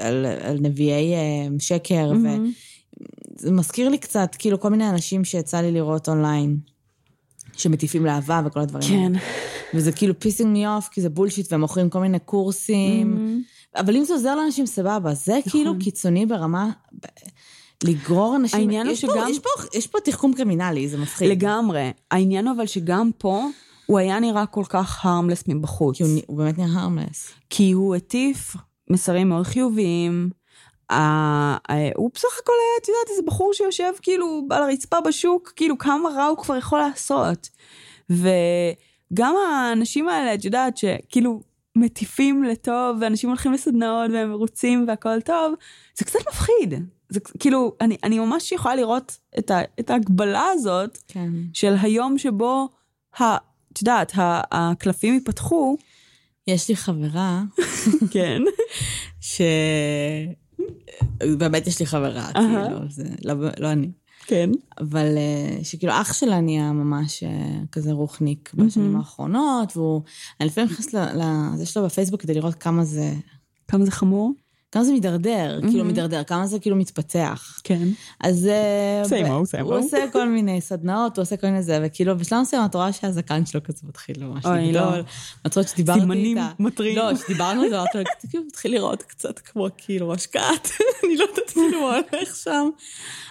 על, 0.00 0.26
על 0.26 0.58
נביאי 0.60 1.14
אה, 1.14 1.46
שקר, 1.58 2.12
וזה 3.38 3.50
מזכיר 3.52 3.88
לי 3.88 3.98
קצת, 3.98 4.36
כאילו, 4.38 4.60
כל 4.60 4.68
מיני 4.68 4.90
אנשים 4.90 5.24
שיצא 5.24 5.60
לי 5.60 5.72
לראות 5.72 6.08
אונליין, 6.08 6.56
שמטיפים 7.56 8.04
לאהבה 8.06 8.42
וכל 8.46 8.60
הדברים 8.60 8.84
האלה. 8.92 9.18
כן. 9.18 9.24
וזה 9.74 9.92
כאילו 9.92 10.20
pissing 10.20 10.52
me 10.52 10.66
off, 10.66 10.88
כי 10.88 11.00
זה 11.00 11.08
bullshit, 11.08 11.52
והם 11.52 11.60
מוכרים 11.60 11.90
כל 11.90 12.00
מיני 12.00 12.18
קורסים. 12.18 13.40
אבל 13.76 13.96
אם 13.96 14.04
זה 14.04 14.12
עוזר 14.12 14.34
לאנשים, 14.36 14.66
סבבה. 14.66 15.14
זה 15.14 15.38
כאילו 15.50 15.72
קיצוני 15.80 16.26
ברמה... 16.26 16.70
לגרור 17.84 18.36
אנשים... 18.36 18.58
נכון. 18.58 18.68
העניין 18.70 18.86
הוא 18.86 18.92
יש 18.92 19.04
פה- 19.04 19.12
שגם- 19.12 19.28
יש 19.30 19.38
פה- 19.38 19.78
יש 19.78 19.86
פה 19.86 19.98
תחכום 20.04 20.32
criminal-י, 20.34 20.88
זה 20.88 20.98
מפחיד. 20.98 21.30
לגמרי. 21.30 21.90
העניין 22.10 22.48
אבל 22.48 22.66
שגם 22.66 23.10
פה, 23.18 23.44
הוא 23.86 23.98
היה 23.98 24.20
נראה 24.20 24.46
כל 24.46 24.64
כך 24.68 25.06
harmless 25.06 25.44
מבחוץ. 25.48 25.96
כי 25.96 26.02
הוא 26.02 26.10
הוא 26.26 26.36
באמת 26.38 26.58
נהיה 26.58 26.70
harmless. 26.80 27.28
כי 27.50 27.72
הוא 27.72 27.94
הטיף 27.94 28.56
מסרים 28.90 29.28
מאוד 29.28 29.46
חיוביים. 29.46 30.30
הוא 31.96 32.10
בסך 32.14 32.38
הכל 32.42 32.52
היה, 32.52 32.82
את 32.82 32.88
יודעת, 32.88 33.10
איזה 33.10 33.22
בחור 33.26 33.52
שיושב 33.54 33.92
כאילו 34.02 34.46
על 34.50 34.62
הרצפה 34.62 35.00
בשוק, 35.00 35.52
כאילו 35.56 35.78
כמה 35.78 36.08
רע 36.08 36.24
הוא 36.24 36.38
כבר 36.38 36.56
יכול 36.56 36.78
לעשות. 36.78 37.48
וגם 38.10 39.34
האנשים 39.36 40.08
האלה, 40.08 40.34
את 40.34 40.44
יודעת, 40.44 40.76
שכאילו 40.76 41.40
מטיפים 41.76 42.44
לטוב, 42.44 42.96
ואנשים 43.00 43.28
הולכים 43.28 43.52
לסדנאות 43.52 44.10
והם 44.10 44.30
מרוצים 44.30 44.84
והכל 44.88 45.20
טוב, 45.20 45.54
זה 45.98 46.04
קצת 46.04 46.18
מפחיד. 46.28 46.74
זה 47.08 47.20
כאילו, 47.38 47.76
אני, 47.80 47.96
אני 48.04 48.18
ממש 48.18 48.52
יכולה 48.52 48.74
לראות 48.74 49.18
את, 49.38 49.50
ה, 49.50 49.60
את 49.80 49.90
ההגבלה 49.90 50.46
הזאת 50.52 50.98
כן. 51.08 51.28
של 51.52 51.74
היום 51.82 52.18
שבו, 52.18 52.68
ה, 53.20 53.36
את 53.72 53.80
יודעת, 53.80 54.12
ה- 54.18 54.42
הקלפים 54.50 55.14
ייפתחו. 55.14 55.76
יש 56.46 56.68
לי 56.68 56.76
חברה 56.76 57.42
כן. 58.12 58.42
ש... 59.20 59.40
באמת 61.38 61.66
יש 61.66 61.80
לי 61.80 61.86
חברה. 61.86 62.30
כאילו, 62.32 62.78
זה 62.88 63.04
לא, 63.24 63.34
לא 63.58 63.72
אני. 63.72 63.90
כן. 64.26 64.50
אבל 64.80 65.16
אה, 65.16 65.64
שכאילו 65.64 65.92
אח 65.92 66.12
שלה 66.12 66.40
נהיה 66.40 66.72
ממש 66.72 67.22
אה, 67.22 67.60
כזה 67.72 67.92
רוחניק 67.92 68.50
בשנים 68.54 68.96
האחרונות, 68.96 69.76
והוא... 69.76 70.02
אני 70.40 70.48
לפעמים 70.48 70.70
נכנסת 70.70 70.94
לזה 70.94 71.66
שלו 71.66 71.84
בפייסבוק 71.84 72.22
כדי 72.22 72.34
לראות 72.34 72.54
כמה 72.54 72.84
זה... 72.84 73.14
כמה 73.68 73.84
זה 73.84 73.90
חמור? 73.90 74.32
כמה 74.72 74.84
זה 74.84 74.92
מידרדר, 74.92 75.60
כאילו 75.70 75.84
מידרדר, 75.84 76.24
כמה 76.24 76.46
זה 76.46 76.58
כאילו 76.58 76.76
מתפתח. 76.76 77.60
כן. 77.64 77.88
אז 78.20 78.46
אה, 78.46 79.02
ב- 79.22 79.26
old, 79.26 79.56
same 79.56 79.60
הוא. 79.62 79.74
עושה 79.74 80.04
כל 80.12 80.28
מיני 80.28 80.60
סדנאות, 80.60 81.16
הוא 81.16 81.22
עושה 81.22 81.36
כל 81.36 81.46
מיני 81.46 81.62
זה, 81.62 81.78
וכאילו 81.82 82.18
בשלב 82.18 82.40
מסוים 82.40 82.64
את 82.64 82.74
רואה 82.74 82.92
שהזקן 82.92 83.46
שלו 83.46 83.62
כזה 83.64 83.78
מתחיל 83.88 84.24
ממש 84.24 84.46
אוי, 84.46 84.72
לא. 84.72 84.80
לגדול. 84.86 85.02
את 85.46 85.56
רואה 85.56 85.66
שדיברתי 85.66 86.00
איתה. 86.00 86.12
סימנים 86.12 86.38
מטרים. 86.58 86.96
לא, 86.96 87.16
שדיברנו 87.16 87.62
על 87.62 87.70
זה, 87.70 87.76
אמרתי 87.78 87.98
לו, 87.98 88.02
"אתה 88.18 88.28
כאילו 88.28 88.44
מתחיל 88.46 88.72
לראות 88.74 89.02
קצת 89.02 89.38
כמו 89.38 89.66
כאילו 89.78 90.08
משקעת, 90.08 90.68
אני 91.04 91.16
לא 91.16 91.22
יודעת 91.24 91.50
כאילו 91.50 91.80
מה 91.80 91.96
הולך 92.12 92.36
שם. 92.36 92.68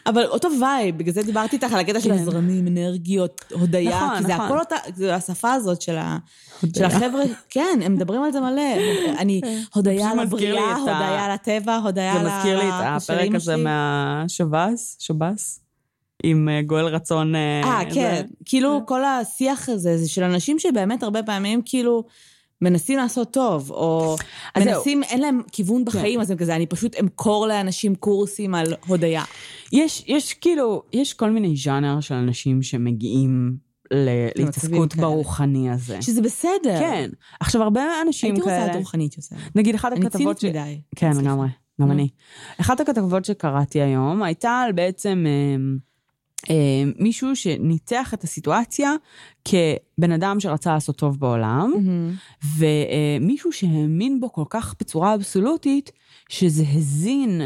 אבל 0.10 0.26
אותו 0.26 0.50
vibe, 0.62 0.98
בגלל 0.98 1.14
זה 1.14 1.24
דיברתי 1.24 1.56
איתך 1.56 1.74
על 1.74 1.80
הקטע 1.80 2.00
של 2.02 2.10
כן. 2.18 2.24
זרמים, 2.26 2.68
אנרגיות, 2.68 3.42
הודיה, 3.52 3.98
נכון, 4.04 4.18
כי 4.18 4.24
זה 4.24 4.34
נכון. 4.34 4.46
הכל 4.46 4.60
אותה, 4.60 4.76
זה 4.96 5.16
השפה 5.16 5.54
הזאת 5.54 5.82
של 5.82 5.98
ה... 5.98 6.18
של 6.62 6.68
הודיה. 6.68 6.88
החבר'ה, 6.88 7.24
כן, 7.50 7.80
הם 7.84 7.94
מדברים 7.94 8.24
על 8.24 8.32
זה 8.32 8.40
מלא. 8.42 8.62
אני, 9.18 9.42
הודיה 9.74 10.08
פשוט 10.08 10.20
על 10.20 10.26
מזכיר 10.26 10.54
לי 10.56 10.60
הבריאה, 10.62 10.72
את 10.84 10.88
ה- 10.88 10.92
הודיה 10.98 11.26
על 11.26 11.32
הטבע, 11.32 11.76
הודיה 11.76 12.14
על 12.14 12.24
זה 12.26 12.30
מזכיר 12.38 12.58
לי 12.60 12.70
את 12.70 12.74
הפרק 12.84 13.36
הזה. 13.36 13.56
מהשב"ס, 13.58 14.98
שב"ס, 15.00 15.60
עם 16.24 16.50
אה, 16.50 16.62
גואל 16.62 16.86
רצון. 16.86 17.36
אה, 17.36 17.62
זה- 17.90 17.96
כן. 17.96 18.26
כאילו, 18.46 18.82
כל 18.86 19.02
השיח 19.06 19.70
הזה, 19.70 19.98
זה 19.98 20.10
של 20.10 20.24
אנשים 20.24 20.60
שבאמת 20.60 21.04
הרבה 21.04 21.24
פעמים, 21.24 21.62
כאילו, 21.66 22.04
מנסים 22.62 22.98
לעשות 22.98 23.34
טוב, 23.34 23.72
או 23.72 24.16
זהו. 24.58 24.66
מנסים, 24.66 25.04
אין 25.04 25.22
להם 25.22 25.42
כיוון 25.52 25.86
בחיים, 25.86 26.22
אז 26.22 26.32
הם 26.32 26.38
כזה, 26.38 26.56
אני 26.56 26.66
פשוט 26.66 26.96
אמכור 27.00 27.48
לאנשים 27.48 27.96
קורסים 27.96 28.56
על 28.56 28.74
הודיה. 28.88 29.24
יש, 29.74 30.04
יש 30.08 30.34
כאילו, 30.34 30.84
יש 30.94 31.14
כל 31.14 31.32
מיני 31.32 31.56
ז'אנר 31.56 32.00
של 32.00 32.16
אנשים 32.16 32.62
שמגיעים 32.62 33.58
להתעסקות 34.36 34.94
כאלה. 34.94 35.08
ברוחני 35.08 35.70
הזה. 35.70 36.02
שזה 36.02 36.22
בסדר. 36.22 36.80
כן. 36.80 37.10
עכשיו, 37.40 37.62
הרבה 37.64 37.84
אנשים 38.08 38.30
הייתי 38.30 38.42
רוצה 38.42 38.52
כאלה... 38.56 38.66
להיות 38.66 38.78
רוחנית 38.78 39.18
יותר. 39.18 39.36
נגיד, 39.56 39.76
אחת 39.76 39.92
אני 39.92 40.06
הכתבות... 40.06 40.38
צינית 40.38 40.56
מדי. 40.56 40.82
כן. 40.96 41.12
לגמרי, 41.18 41.48
גם. 41.82 41.92
אני. 41.92 42.10
אחת 42.62 42.80
הכתבות 42.80 43.26
שקראתי 43.26 43.82
היום 43.82 44.24
הייתה 44.24 44.52
על 44.52 44.72
בעצם 44.72 45.26
אה, 46.50 46.56
אה, 46.56 46.84
מישהו 47.00 47.36
שניתח 47.36 48.14
את 48.14 48.24
הסיטואציה 48.24 48.94
כבן 49.46 50.12
אדם 50.12 50.40
שרצה 50.40 50.74
לעשות 50.74 50.96
טוב 50.96 51.20
בעולם, 51.20 51.72
מהמם. 51.76 52.14
ומישהו 52.58 53.52
שהאמין 53.52 54.20
בו 54.20 54.34
כל 54.34 54.46
כך 54.50 54.76
בצורה 54.80 55.16
אבסולוטית, 55.16 55.92
שזה 56.30 56.64
הזין 56.74 57.42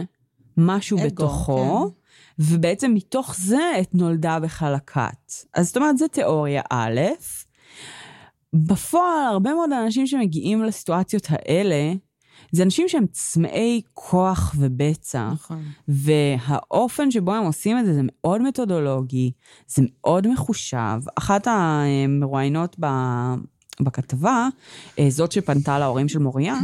משהו 0.57 0.97
אגו, 0.97 1.05
בתוכו, 1.07 1.91
ובעצם 2.39 2.93
מתוך 2.93 3.35
זה 3.37 3.71
את 3.81 3.95
נולדה 3.95 4.39
בכלל 4.39 4.73
הכת. 4.73 5.33
אז 5.53 5.67
זאת 5.67 5.77
אומרת, 5.77 5.97
זו 5.97 6.07
תיאוריה 6.07 6.61
א', 6.69 6.99
בפועל, 8.53 9.25
הרבה 9.31 9.53
מאוד 9.53 9.71
אנשים 9.71 10.07
שמגיעים 10.07 10.63
לסיטואציות 10.63 11.27
האלה, 11.29 11.93
זה 12.53 12.63
אנשים 12.63 12.89
שהם 12.89 13.05
צמאי 13.11 13.81
כוח 13.93 14.55
ובצע. 14.57 15.29
נכון. 15.33 15.63
והאופן 15.87 17.11
שבו 17.11 17.33
הם 17.33 17.43
עושים 17.43 17.79
את 17.79 17.85
זה, 17.85 17.93
זה 17.93 18.01
מאוד 18.03 18.41
מתודולוגי, 18.41 19.31
זה 19.67 19.81
מאוד 19.85 20.27
מחושב. 20.27 20.99
אחת 21.15 21.47
המרואיינות 21.47 22.75
ב- 22.79 23.33
בכתבה, 23.81 24.47
אה, 24.99 25.09
זאת 25.09 25.31
שפנתה 25.31 25.79
להורים 25.79 26.07
של 26.07 26.19
מוריה, 26.19 26.55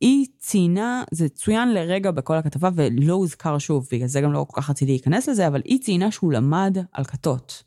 היא 0.00 0.26
ציינה, 0.38 1.04
זה 1.10 1.28
צוין 1.28 1.74
לרגע 1.74 2.10
בכל 2.10 2.36
הכתבה 2.36 2.70
ולא 2.74 3.14
הוזכר 3.14 3.58
שוב, 3.58 3.88
בגלל 3.92 4.08
זה 4.08 4.20
גם 4.20 4.32
לא 4.32 4.46
כל 4.48 4.60
כך 4.60 4.70
רציתי 4.70 4.92
להיכנס 4.92 5.28
לזה, 5.28 5.46
אבל 5.46 5.62
היא 5.64 5.80
ציינה 5.80 6.10
שהוא 6.10 6.32
למד 6.32 6.76
על 6.92 7.04
כתות, 7.04 7.62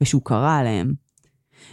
ושהוא 0.00 0.22
קרא 0.24 0.58
עליהם, 0.58 0.94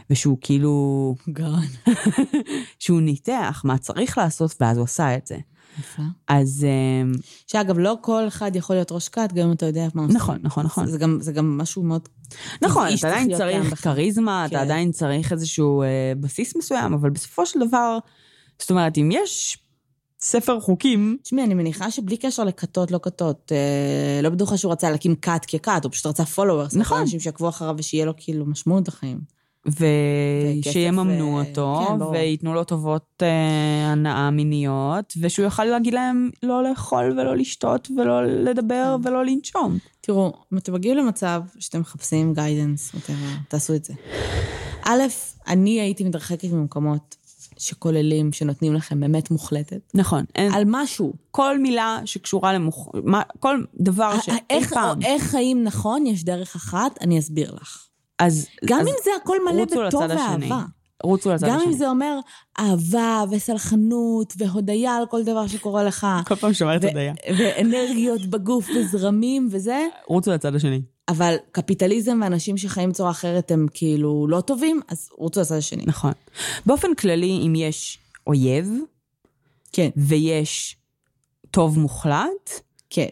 ושהוא 0.09 0.37
כאילו, 0.41 1.15
גאון. 1.29 1.65
שהוא 2.79 3.01
ניתח 3.01 3.61
מה 3.65 3.77
צריך 3.77 4.17
לעשות, 4.17 4.55
ואז 4.59 4.77
הוא 4.77 4.83
עשה 4.83 5.15
את 5.15 5.27
זה. 5.27 5.37
יפה. 5.79 6.03
אז 6.27 6.65
אמ, 6.65 7.11
שאגב, 7.47 7.79
לא 7.79 7.97
כל 8.01 8.27
אחד 8.27 8.55
יכול 8.55 8.75
להיות 8.75 8.91
ראש 8.91 9.09
כת, 9.09 9.29
גם 9.33 9.47
אם 9.47 9.51
אתה 9.51 9.65
יודע 9.65 9.87
מה 9.93 10.01
עושים. 10.01 10.15
נכון, 10.15 10.39
נכון, 10.43 10.65
נכון. 10.65 10.87
זה 10.87 10.97
גם, 10.97 11.17
זה 11.21 11.31
גם 11.31 11.57
משהו 11.57 11.83
מאוד... 11.83 12.09
נכון, 12.61 12.87
אתה 12.99 13.07
עדיין 13.07 13.37
צריך. 13.37 13.81
כריזמה, 13.81 14.45
אתה 14.45 14.55
כן. 14.55 14.61
עדיין 14.61 14.91
צריך 14.91 15.31
איזשהו 15.31 15.81
אה, 15.81 16.13
בסיס 16.19 16.55
מסוים, 16.55 16.93
אבל 16.93 17.09
בסופו 17.09 17.45
של 17.45 17.59
דבר, 17.67 17.97
זאת 18.59 18.69
אומרת, 18.69 18.97
אם 18.97 19.09
יש 19.11 19.57
ספר 20.21 20.59
חוקים, 20.59 21.17
תשמעי, 21.23 21.43
אני 21.43 21.53
מניחה 21.53 21.91
שבלי 21.91 22.17
קשר 22.17 22.43
לכתות, 22.43 22.91
לא 22.91 22.99
כתות, 23.03 23.51
אה, 23.51 24.21
לא 24.23 24.29
בטוחה 24.29 24.57
שהוא 24.57 24.71
רצה 24.71 24.91
להקים 24.91 25.15
כת 25.15 25.45
ככת, 25.45 25.83
הוא 25.83 25.91
פשוט 25.91 26.05
רצה 26.05 26.23
followers. 26.23 26.77
נכון. 26.77 26.99
אנשים 26.99 27.19
שיעקבו 27.19 27.49
אחריו 27.49 27.75
ושיהיה 27.77 28.05
לו 28.05 28.13
כאילו 28.17 28.45
משמעות 28.45 28.87
לחיים. 28.87 29.19
ושיממנו 29.65 31.37
וכסף, 31.39 31.49
אותו, 31.49 31.85
כן. 31.87 32.01
וייתנו 32.01 32.53
לו 32.53 32.63
טובות 32.63 33.05
אה, 33.21 33.91
הנאה 33.91 34.29
מיניות, 34.31 35.13
ושהוא 35.21 35.43
יוכל 35.43 35.65
להגיד 35.65 35.93
להם 35.93 36.29
לא 36.43 36.63
לאכול 36.63 37.19
ולא 37.19 37.35
לשתות 37.35 37.87
ולא 37.97 38.25
לדבר 38.25 38.95
כן. 39.03 39.07
ולא 39.07 39.25
לנשום. 39.25 39.77
תראו, 40.01 40.33
אם 40.53 40.57
אתם 40.57 40.73
מגיעים 40.73 40.97
למצב 40.97 41.41
שאתם 41.59 41.79
מחפשים 41.79 42.33
גיידנס, 42.33 42.91
תעשו 43.47 43.75
את 43.75 43.85
זה. 43.85 43.93
א', 44.85 45.01
אני 45.47 45.81
הייתי 45.81 46.03
מתרחקת 46.03 46.51
ממקומות 46.51 47.15
שכוללים, 47.57 48.31
שנותנים 48.31 48.73
לכם 48.73 49.03
אמת 49.03 49.31
מוחלטת. 49.31 49.79
נכון, 49.93 50.25
אין, 50.35 50.53
על 50.53 50.63
משהו. 50.67 51.13
כל 51.31 51.59
מילה 51.59 51.99
שקשורה 52.05 52.53
למוח... 52.53 52.87
מה, 53.03 53.21
כל 53.39 53.63
דבר 53.79 54.19
שאי 54.21 54.37
איך, 54.49 54.73
פעם. 54.73 55.01
איך 55.01 55.23
חיים 55.23 55.63
נכון, 55.63 56.07
יש 56.07 56.23
דרך 56.23 56.55
אחת, 56.55 56.97
אני 57.01 57.19
אסביר 57.19 57.55
לך. 57.61 57.87
אז, 58.19 58.47
גם 58.65 58.79
אז 58.79 58.87
אם 58.87 58.93
זה 59.03 59.11
הכל 59.21 59.37
מלא 59.45 59.65
בטוב. 59.65 60.01
ואהבה. 60.09 60.63
רוצו 61.03 61.33
לצד 61.33 61.47
גם 61.47 61.57
השני. 61.57 61.71
אם 61.71 61.77
זה 61.77 61.89
אומר 61.89 62.19
אהבה 62.59 63.23
וסלחנות 63.31 64.33
והודיה 64.37 64.95
על 64.95 65.05
כל 65.05 65.23
דבר 65.23 65.47
שקורה 65.47 65.83
לך. 65.83 66.07
כל 66.25 66.35
פעם 66.35 66.53
שומעת 66.53 66.83
ו- 66.83 66.87
הודיה. 66.87 67.13
ואנרגיות 67.37 68.25
בגוף 68.25 68.69
וזרמים 68.75 69.47
וזה, 69.51 69.87
רוצו 70.07 70.31
לצד 70.31 70.55
השני. 70.55 70.81
אבל 71.09 71.35
קפיטליזם 71.51 72.19
ואנשים 72.23 72.57
שחיים 72.57 72.89
בצורה 72.89 73.11
אחרת 73.11 73.51
הם 73.51 73.67
כאילו 73.73 74.27
לא 74.29 74.41
טובים, 74.41 74.81
אז 74.87 75.09
רוצו 75.17 75.41
לצד 75.41 75.55
השני. 75.55 75.83
נכון. 75.85 76.11
באופן 76.65 76.95
כללי, 76.95 77.43
אם 77.47 77.53
יש 77.55 77.99
אויב 78.27 78.71
כן, 79.71 79.89
ויש 79.97 80.77
טוב 81.51 81.79
מוחלט, 81.79 82.49
כן. 82.89 83.07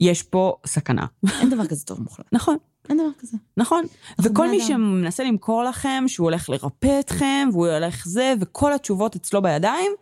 יש 0.00 0.22
פה 0.22 0.56
סכנה. 0.66 1.06
אין 1.40 1.50
דבר 1.50 1.66
כזה 1.66 1.86
טוב 1.86 2.00
מוחלט. 2.00 2.26
נכון. 2.32 2.56
אין 2.88 2.96
דבר 2.96 3.08
כזה. 3.18 3.36
נכון. 3.56 3.84
וכל 4.22 4.50
מי. 4.50 4.60
שמנסה 4.60 5.24
למכור 5.24 5.64
לכם 5.64 6.04
שהוא 6.06 6.24
הולך 6.24 6.50
לרפא 6.50 7.00
אתכם, 7.00 7.48
והוא 7.52 7.66
הולך 7.66 8.06
זה, 8.06 8.34
וכל 8.40 8.72
התשובות 8.72 9.16
אצלו 9.16 9.42
בידיים, 9.42 9.92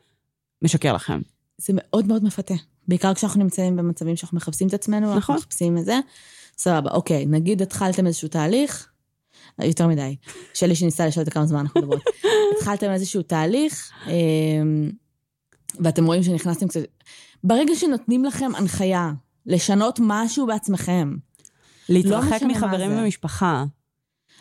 משקר 0.62 0.92
לכם. 0.92 1.20
זה 1.58 1.72
מאוד 1.76 2.06
מאוד 2.06 2.24
מפתה. 2.24 2.54
בעיקר 2.88 3.14
כשאנחנו 3.14 3.42
נמצאים 3.42 3.76
במצבים 3.76 4.16
שאנחנו 4.16 4.36
מחפשים 4.36 4.68
את 4.68 4.74
עצמנו, 4.74 5.06
אנחנו 5.06 5.18
נכון. 5.18 5.36
מחפשים 5.36 5.78
את 5.78 5.84
זה. 5.84 6.00
סבבה, 6.58 6.90
אוקיי, 6.90 7.26
נגיד 7.26 7.62
התחלתם 7.62 8.06
איזשהו 8.06 8.28
תהליך, 8.28 8.88
יותר 9.58 9.86
מדי, 9.86 10.16
שלי 10.54 10.74
שניסה 10.74 11.06
לשאול 11.06 11.22
אותי 11.22 11.34
כמה 11.34 11.46
זמן 11.46 11.58
אנחנו 11.58 11.80
מדברות. 11.80 12.02
התחלתם 12.56 12.90
איזשהו 12.90 13.22
תהליך, 13.22 13.90
אמ, 14.06 14.90
ואתם 15.80 16.06
רואים 16.06 16.22
שנכנסתם 16.22 16.68
קצת... 16.68 16.80
ברגע 17.44 17.74
שנותנים 17.74 18.24
לכם 18.24 18.50
הנחיה 18.56 19.12
לשנות 19.46 19.98
משהו 20.02 20.46
בעצמכם, 20.46 21.14
להתרחק 21.90 22.42
מה 22.42 22.48
מחברים. 22.48 22.98
ומשפחה. 22.98 23.64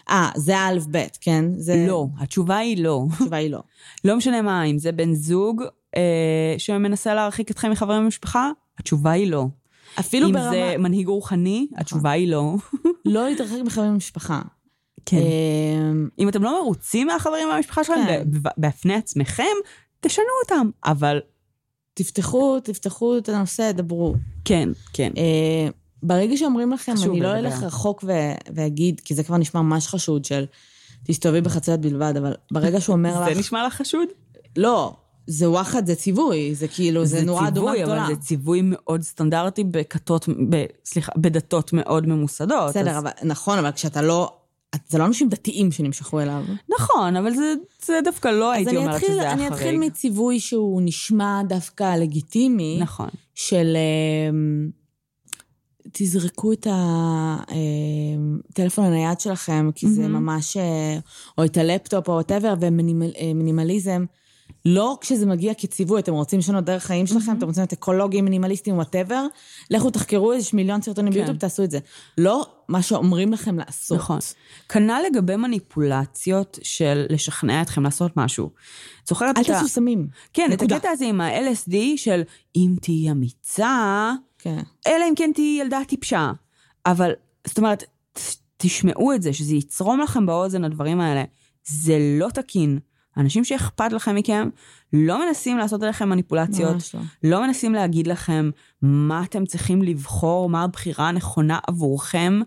אה, 0.10 0.30
זה 0.36 0.58
האלף 0.58 0.86
בית, 0.86 1.18
כן? 1.22 1.46
זה... 1.58 1.86
לא, 1.88 2.08
התשובה 2.18 2.58
היא 2.58 2.84
לא. 2.84 3.06
התשובה 3.12 3.38
היא 3.38 3.50
לא. 3.50 3.60
לא 4.06 4.18
משנה 4.18 4.42
מה, 4.42 4.64
אם 4.64 4.78
זה 4.78 4.92
בן 4.92 5.14
זוג 5.14 5.64
אה, 5.96 6.56
שמנסה 6.58 7.14
להרחיק 7.14 7.52
אתכם 7.52 7.72
מחברים 7.72 8.04
ומשפחה, 8.04 8.52
התשובה 8.80 9.12
היא 9.12 9.32
לא. 9.32 9.48
אפילו 10.00 10.28
אם 10.28 10.34
ברמה... 10.34 10.50
זה 10.50 10.76
מנהיג 10.80 11.08
רוחני, 11.08 11.68
התשובה 11.76 12.12
היא 12.12 12.28
לא. 12.28 12.56
לא 13.06 13.30
להתרחק 13.30 13.58
מחברים 13.66 13.94
במשפחה. 13.94 14.42
כן. 15.06 15.18
אמ, 15.18 16.10
אם 16.20 16.30
אתם 16.30 16.44
לא 16.44 16.62
מרוצים 16.64 17.08
מהחברים 17.08 17.48
והמשפחה 17.48 17.84
שלכם, 17.84 18.02
כן. 18.08 18.24
ב- 18.32 18.48
ב- 18.48 18.68
בפני 18.68 18.94
עצמכם, 18.94 19.44
תשנו 20.00 20.24
אותם. 20.44 20.70
אבל 20.86 21.20
תפתחו, 21.94 22.60
תפתחו 22.60 23.18
את 23.18 23.30
הנושא, 23.30 23.72
דברו. 23.72 24.16
כן, 24.46 24.70
כן. 24.94 25.12
ברגע 26.04 26.38
שאומרים 26.38 26.72
לכם, 26.72 26.94
אני 27.06 27.20
לא. 27.20 27.38
אלך 27.38 27.64
רחוק 27.64 28.04
ו- 28.08 28.36
ואגיד, 28.56 29.02
כי 29.06 29.16
זה 29.16 29.24
כבר 29.24 29.38
נשמע 29.38 29.62
ממש 29.62 29.88
חשוד 29.88 30.26
של 30.26 30.46
תסתובבי 31.04 31.42
בחציות 31.42 31.80
בלבד, 31.80 32.14
אבל 32.18 32.34
ברגע 32.52 32.82
שהוא 32.82 32.94
אומר 32.96 33.10
לך... 33.22 33.34
זה 33.34 33.40
נשמע 33.40 33.68
לך 33.68 33.74
חשוד? 33.74 34.08
לא, 34.58 34.96
זה 35.28 35.50
וואחד, 35.50 35.86
זה 35.86 35.96
ציווי, 35.96 36.56
זה 36.56 36.68
כאילו, 36.68 37.06
זה, 37.06 37.24
נורא 37.24 37.48
אדומה 37.48 37.72
ציווי, 37.72 37.84
גדולה. 37.84 38.06
אבל 38.06 38.16
זה 38.16 38.22
ציווי 38.22 38.62
מאוד 38.64 39.02
סטנדרטי 39.02 39.64
בכתות, 39.64 40.30
ב, 40.50 40.66
סליחה, 40.86 41.12
בדתות 41.18 41.74
מאוד 41.74 42.08
ממוסדות. 42.08 42.70
בסדר, 42.70 42.92
אז, 42.92 42.98
אבל, 42.98 43.12
נכון, 43.24 43.58
אבל 43.58 43.72
כשאתה 43.72 44.02
לא... 44.02 44.34
זה 44.88 44.98
לא 44.98 45.06
אנשים 45.06 45.30
דתיים 45.30 45.72
שנמשכו 45.72 46.20
אליו. 46.20 46.44
נכון, 46.80 47.16
אבל 47.16 47.36
זה, 47.36 47.54
זה 47.86 48.00
דווקא 48.04 48.28
לא 48.28 48.52
אז 48.52 48.58
הייתי 48.58 48.70
אני 48.70 48.78
אומרת 48.78 48.96
אתחיל, 48.96 49.10
שזה 49.10 49.22
היה 49.22 49.32
אני 49.32 49.42
חריג. 49.42 49.54
אתחיל 49.54 49.78
מציווי 49.78 50.40
שהוא 50.40 50.82
נשמע 50.86 51.42
דווקא 51.50 51.96
לגיטימי, 51.96 52.78
נכון. 52.82 53.10
של 53.36 53.78
אמ, 54.30 54.70
תזרקו 55.92 56.54
את 56.54 56.68
הטלפון 58.50 58.86
הנייד 58.86 59.20
שלכם, 59.20 59.70
כי 59.76 59.88
זה 59.88 60.02
מהמם. 60.02 60.26
ממש, 60.26 60.58
אה, 60.58 61.00
או 61.38 61.46
את 61.46 61.58
הלפטופ 61.58 62.08
או 62.08 62.14
whatever, 62.14 62.54
ומינימליזם. 62.60 64.06
לא 64.66 64.98
כשזה 65.02 65.26
מגיע 65.26 65.54
כציווי, 65.54 66.00
אתם 66.00 66.14
רוצים 66.14 66.40
לשנות 66.40 66.66
דרך 66.66 66.86
חיים 66.86 67.08
שלכם, 67.08 67.38
אתם 67.38 67.46
רוצים 67.46 67.62
להיות 67.62 67.74
אקולוגיים, 67.74 68.26
מינימליסטים, 68.26 68.76
whatever, 68.76 69.26
לכו 69.72 69.90
תחקרו, 69.90 70.34
יש 70.34 70.54
מיליון 70.54 70.82
סרטונים 70.82 71.14
כן. 71.14 71.20
ביוטיוב, 71.20 71.38
תעשו 71.38 71.64
את 71.64 71.72
זה. 71.72 71.80
לא 72.18 72.48
מה 72.68 72.82
שאומרים 72.82 73.34
לכם 73.34 73.58
לעשות. 73.58 73.98
נכון. 73.98 74.20
כנ"ל 74.70 75.02
לגבי 75.10 75.36
מניפולציות 75.36 76.60
של 76.64 77.06
לשכנע 77.10 77.62
אתכם 77.62 77.84
לעשות 77.84 78.18
משהו. 78.18 78.50
זוכרת 79.08 79.38
אל 79.38 79.44
את 79.44 79.50
ה... 79.50 79.54
תעשו 79.54 79.68
סמים. 79.68 80.08
כן, 80.34 80.50
את. 80.54 80.62
הקטע 80.62 80.90
הזה 80.90 81.06
עם 81.06 81.22
ה-LSD 81.22 81.76
של 81.96 82.22
אם 82.56 82.76
תהיי 82.82 83.12
אמיצה, 83.12 84.12
כן. 84.40 84.60
אלא 84.88 85.06
אם 85.10 85.14
כן 85.16 85.32
תהיי 85.36 85.60
ילדה 85.62 85.80
טיפשה. 85.88 86.32
אבל, 86.86 87.12
זאת 87.48 87.58
אומרת, 87.58 87.84
תשמעו 88.58 89.14
את 89.14 89.22
זה, 89.22 89.34
שזה 89.34 89.56
יצרום 89.56 90.00
לכם 90.00 90.26
באוזן 90.26 90.64
הדברים 90.64 91.02
האלה. 91.02 91.24
זה 91.64 91.98
לא 92.20 92.30
תקין. 92.30 92.80
אנשים 93.18 93.44
שאכפת 93.44 93.92
לכם 93.92 94.16
מכם 94.16 94.50
לא 94.94 95.26
מנסים 95.26 95.58
לעשות 95.58 95.84
עליכם 95.84 96.10
מניפולציות, 96.10 96.94
לא. 96.94 97.00
לא 97.24 97.48
מנסים 97.48 97.74
להגיד 97.74 98.08
לכם 98.08 98.50
מה 98.82 99.24
אתם 99.24 99.46
צריכים 99.46 99.82
לבחור, 99.82 100.50
מה 100.50 100.64
הבחירה 100.64 101.08
הנכונה 101.10 101.60
עבורכם. 101.68 102.42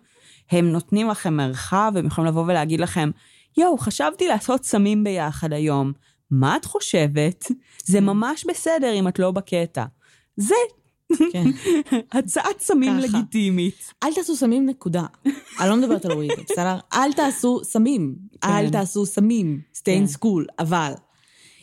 הם 0.51 0.73
נותנים 0.73 1.09
לכם 1.09 1.35
מרחב, 1.35 1.93
הם 1.97 2.07
יכולים 2.07 2.29
לבוא 2.29 2.43
ולהגיד 2.43 2.81
לכם, 2.81 3.11
יואו, 3.57 3.79
חשבתי 3.79 4.29
לעשות 4.29 4.65
סמים 4.65 5.05
ביחד 5.05 5.53
היום. 5.53 5.93
מה 6.31 6.57
את 6.57 6.65
חושבת? 6.65 7.45
זה 7.85 8.01
ממש 8.01 8.47
בסדר 8.49 8.93
אם 8.93 9.09
את 9.09 9.19
לא 9.19 9.31
בקטע. 9.31 9.85
זה 10.37 10.55
כן. 11.33 11.45
הצעת 12.19 12.61
סמים. 12.61 12.97
לגיטימית. 12.99 13.95
אל 14.03 14.15
תעשו 14.15 14.37
סמים, 14.37 14.67
נקודה. 14.67 15.05
אני 15.61 15.69
לא 15.69 15.77
מדברת 15.77 16.05
על 16.05 16.13
וויד, 16.13 16.31
בסדר? 16.51 16.79
אל 16.95 17.13
תעשו 17.13 17.61
סמים. 17.65 18.15
אל 18.45 18.71
תעשו 18.71 19.07
סמים. 19.07 19.61
stay 19.75 19.81
כן. 19.85 20.05
in 20.05 20.17
school. 20.17 20.45
אבל, 20.59 20.93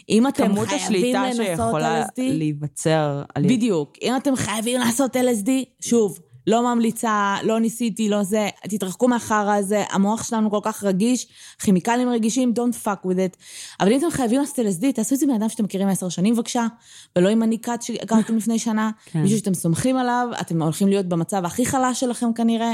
אם 0.09 0.27
אתם 0.27 0.47
כמות 0.47 0.67
חייבים 0.67 0.85
השליטה 0.85 1.23
לנסות 1.25 1.45
שיכולה 1.45 2.03
LSD, 2.05 2.11
להיווצר 2.17 3.23
על 3.35 3.43
בדיוק. 3.43 3.93
אם 4.01 4.15
אתם 4.15 4.35
חייבים 4.35 4.79
לעשות 4.79 5.15
LSD, 5.15 5.49
שוב, 5.81 6.19
לא 6.49 6.75
ממליצה, 6.75 7.35
לא 7.43 7.59
ניסיתי, 7.59 8.09
לא 8.09 8.23
זה, 8.23 8.49
תתרחקו 8.63 9.07
מהחרא 9.07 9.55
הזה, 9.55 9.83
המוח 9.89 10.23
שלנו 10.23 10.51
כל 10.51 10.59
כך 10.61 10.83
רגיש, 10.83 11.27
כימיקלים 11.59 12.09
רגישים, 12.09 12.53
don't 12.55 12.85
fuck 12.85 13.05
with 13.05 13.15
it. 13.15 13.37
אבל 13.79 13.93
אם 13.93 13.99
אתם 13.99 14.11
חייבים 14.11 14.39
לעשות 14.39 14.59
LSD, 14.59 14.93
תעשו 14.95 15.15
את 15.15 15.19
זה 15.19 15.25
מאדם 15.25 15.49
שאתם 15.49 15.63
מכירים 15.63 15.87
עשר 15.87 16.09
שנים 16.09 16.35
בבקשה, 16.35 16.67
ולא 17.15 17.29
עם 17.29 17.43
הניקת 17.43 17.81
שהכרתם 17.81 18.37
לפני 18.37 18.59
שנה, 18.59 18.91
כן. 19.05 19.21
מישהו 19.21 19.37
שאתם 19.37 19.53
סומכים 19.53 19.97
עליו, 19.97 20.27
אתם 20.41 20.61
הולכים 20.61 20.87
להיות 20.87 21.05
במצב 21.05 21.45
הכי 21.45 21.65
חלש 21.65 21.99
שלכם 21.99 22.33
כנראה. 22.33 22.73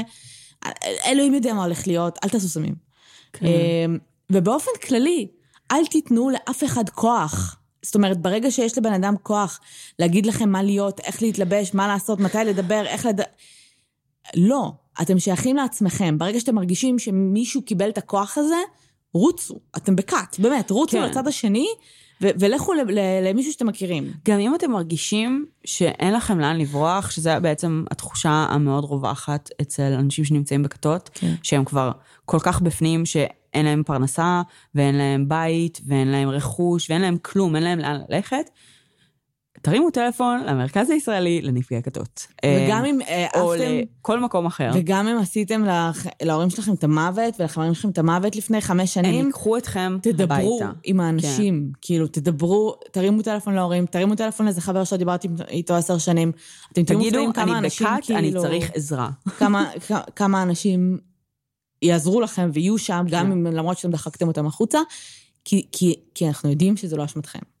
אלוהים 1.06 1.34
יודע 1.34 1.54
מה 1.54 1.64
הולך 1.64 1.86
להיות, 1.86 2.18
אל 2.24 2.28
תעשו 2.28 2.48
סמים. 2.48 2.74
כן. 3.32 3.46
אמ, 3.46 3.98
ובאופן 4.30 4.70
כללי, 4.86 5.26
אל 5.72 5.86
תיתנו 5.86 6.30
לאף 6.30 6.64
אחד 6.64 6.88
כוח. 6.88 7.56
זאת 7.82 7.94
אומרת, 7.94 8.20
ברגע 8.20 8.50
שיש 8.50 8.78
לבן 8.78 8.92
אדם 8.92 9.14
כוח 9.22 9.60
להגיד 9.98 10.26
לכם 10.26 10.48
מה 10.48 10.62
להיות, 10.62 11.00
איך 11.00 11.22
להתלבש, 11.22 11.74
מה 11.74 11.86
לעשות, 11.86 12.20
מתי 12.20 12.38
לדבר, 12.46 12.86
איך 12.86 13.06
לד... 13.06 13.20
לא, 14.34 14.72
אתם 15.02 15.18
שייכים 15.18 15.56
לעצמכם. 15.56 16.18
ברגע 16.18 16.40
שאתם 16.40 16.54
מרגישים 16.54 16.98
שמישהו 16.98 17.62
קיבל 17.62 17.88
את 17.88 17.98
הכוח 17.98 18.38
הזה, 18.38 18.56
רוצו. 19.14 19.54
אתם 19.76 19.96
בכת, 19.96 20.36
באמת, 20.38 20.70
רוצו 20.70 20.96
כן. 20.96 21.02
לצד 21.02 21.26
השני, 21.28 21.66
ו- 22.22 22.30
ולכו 22.38 22.72
ל- 22.74 22.80
ל- 22.90 23.28
למישהו 23.28 23.52
שאתם 23.52 23.66
מכירים. 23.66 24.12
גם 24.28 24.38
אם 24.38 24.54
אתם 24.54 24.70
מרגישים 24.70 25.46
שאין 25.64 26.14
לכם 26.14 26.40
לאן 26.40 26.56
לברוח, 26.58 27.10
שזה 27.10 27.40
בעצם 27.40 27.84
התחושה 27.90 28.46
המאוד 28.50 28.84
רווחת 28.84 29.50
אצל 29.62 29.92
אנשים 29.98 30.24
שנמצאים 30.24 30.62
בכתות, 30.62 31.10
כן. 31.14 31.34
שהם 31.42 31.64
כבר 31.64 31.90
כל 32.24 32.38
כך 32.40 32.60
בפנים 32.60 33.06
שאין 33.06 33.64
להם 33.64 33.82
פרנסה, 33.86 34.42
ואין 34.74 34.94
להם 34.94 35.28
בית, 35.28 35.80
ואין 35.86 36.08
להם 36.08 36.28
רכוש, 36.28 36.90
ואין 36.90 37.02
להם 37.02 37.16
כלום, 37.22 37.56
אין 37.56 37.64
להם 37.64 37.78
לאן 37.78 38.00
ללכת, 38.08 38.50
תרימו 39.66 39.90
טלפון 39.90 40.44
למרכז 40.46 40.90
הישראלי 40.90 41.42
לנפגעי 41.42 41.82
כתות. 41.82 42.26
וגם 42.46 42.84
אה, 42.84 42.90
אם 42.90 42.98
אה, 43.08 43.26
או 43.40 43.52
עפתם, 43.52 43.64
לכל 44.00 44.20
מקום 44.20 44.46
אחר. 44.46 44.70
וגם 44.74 45.08
אם 45.08 45.18
עשיתם 45.18 45.64
לח- 45.64 46.06
להורים 46.22 46.50
שלכם 46.50 46.74
את 46.74 46.84
המוות, 46.84 47.34
ולחברים 47.40 47.74
שלכם 47.74 47.88
את 47.90 47.98
המוות 47.98 48.36
לפני 48.36 48.60
חמש 48.60 48.96
הם 48.98 49.04
שנים, 49.04 49.26
ייקחו 49.26 49.56
אתכם 49.56 49.98
תדברו 50.02 50.58
הביתה. 50.58 50.78
עם 50.84 51.00
האנשים, 51.00 51.70
כאילו, 51.80 52.06
תדברו, 52.06 52.74
תרימו 52.92 53.22
טלפון 53.22 53.54
להורים, 53.54 53.86
תרימו 53.86 54.14
טלפון 54.14 54.46
לאיזה 54.46 54.60
חבר 54.60 54.84
שלא 54.84 54.98
דיברתי 54.98 55.28
איתו 55.48 55.74
עשר 55.74 55.98
שנים. 55.98 56.32
אתם 56.72 56.82
תהיו 56.82 56.98
תגידו, 56.98 57.24
מופתעים 57.26 57.32
כמה 57.32 57.58
אני 57.58 57.66
אנשים, 57.66 57.86
אני 57.86 58.02
כאילו, 58.02 58.42
צריך 58.42 58.70
עזרה. 58.74 59.10
כמה, 59.38 59.70
כמה 60.16 60.42
אנשים 60.42 60.98
יעזרו 61.82 62.20
לכם 62.20 62.50
ויהיו 62.52 62.78
שם, 62.78 63.06
גם 63.10 63.26
כן. 63.26 63.32
אם 63.32 63.46
למרות 63.46 63.78
שאתם 63.78 63.90
דחקתם 63.90 64.28
אותם 64.28 64.46
החוצה, 64.46 64.78
כי, 65.44 65.66
כי, 65.72 65.94
כי 66.14 66.28
אנחנו 66.28 66.50
יודעים 66.50 66.76
שזה 66.76 66.96
לא 66.96 67.04
אשמתכם. 67.04 67.55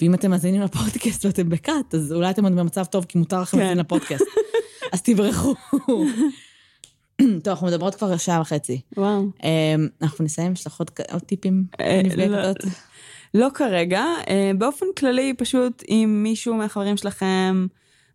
ואם 0.00 0.14
אתם 0.14 0.30
מאזינים 0.30 0.62
לפודקאסט 0.62 1.24
ואתם 1.24 1.48
בכת, 1.48 1.94
אז 1.94 2.12
אולי 2.12 2.30
אתם 2.30 2.44
עוד 2.44 2.56
במצב 2.56 2.84
טוב, 2.84 3.04
כי 3.04 3.18
מותר 3.18 3.40
לכם 3.40 3.56
כן. 3.56 3.62
להאזין 3.62 3.78
לפודקאסט. 3.78 4.24
אז 4.92 5.02
תברחו. 5.02 5.54
טוב, 7.18 7.48
אנחנו 7.48 7.66
מדברות 7.66 7.94
כבר 7.94 8.16
שעה 8.16 8.40
וחצי. 8.40 8.80
וואו. 8.96 9.26
אמ, 9.44 9.88
אנחנו 10.02 10.24
נסיים, 10.24 10.52
יש 10.52 10.66
לך 10.66 10.82
עוד, 11.12 11.22
טיפים? 11.22 11.64
אה, 11.80 12.00
לנפגעי 12.04 12.28
לא. 12.28 12.38
לא 13.34 13.48
כרגע, 13.54 14.04
אה, 14.28 14.50
באופן 14.58 14.86
כללי, 14.98 15.34
פשוט 15.38 15.82
אם 15.88 16.20
מישהו 16.22 16.54
מהחברים 16.54 16.96
שלכם 16.96 17.66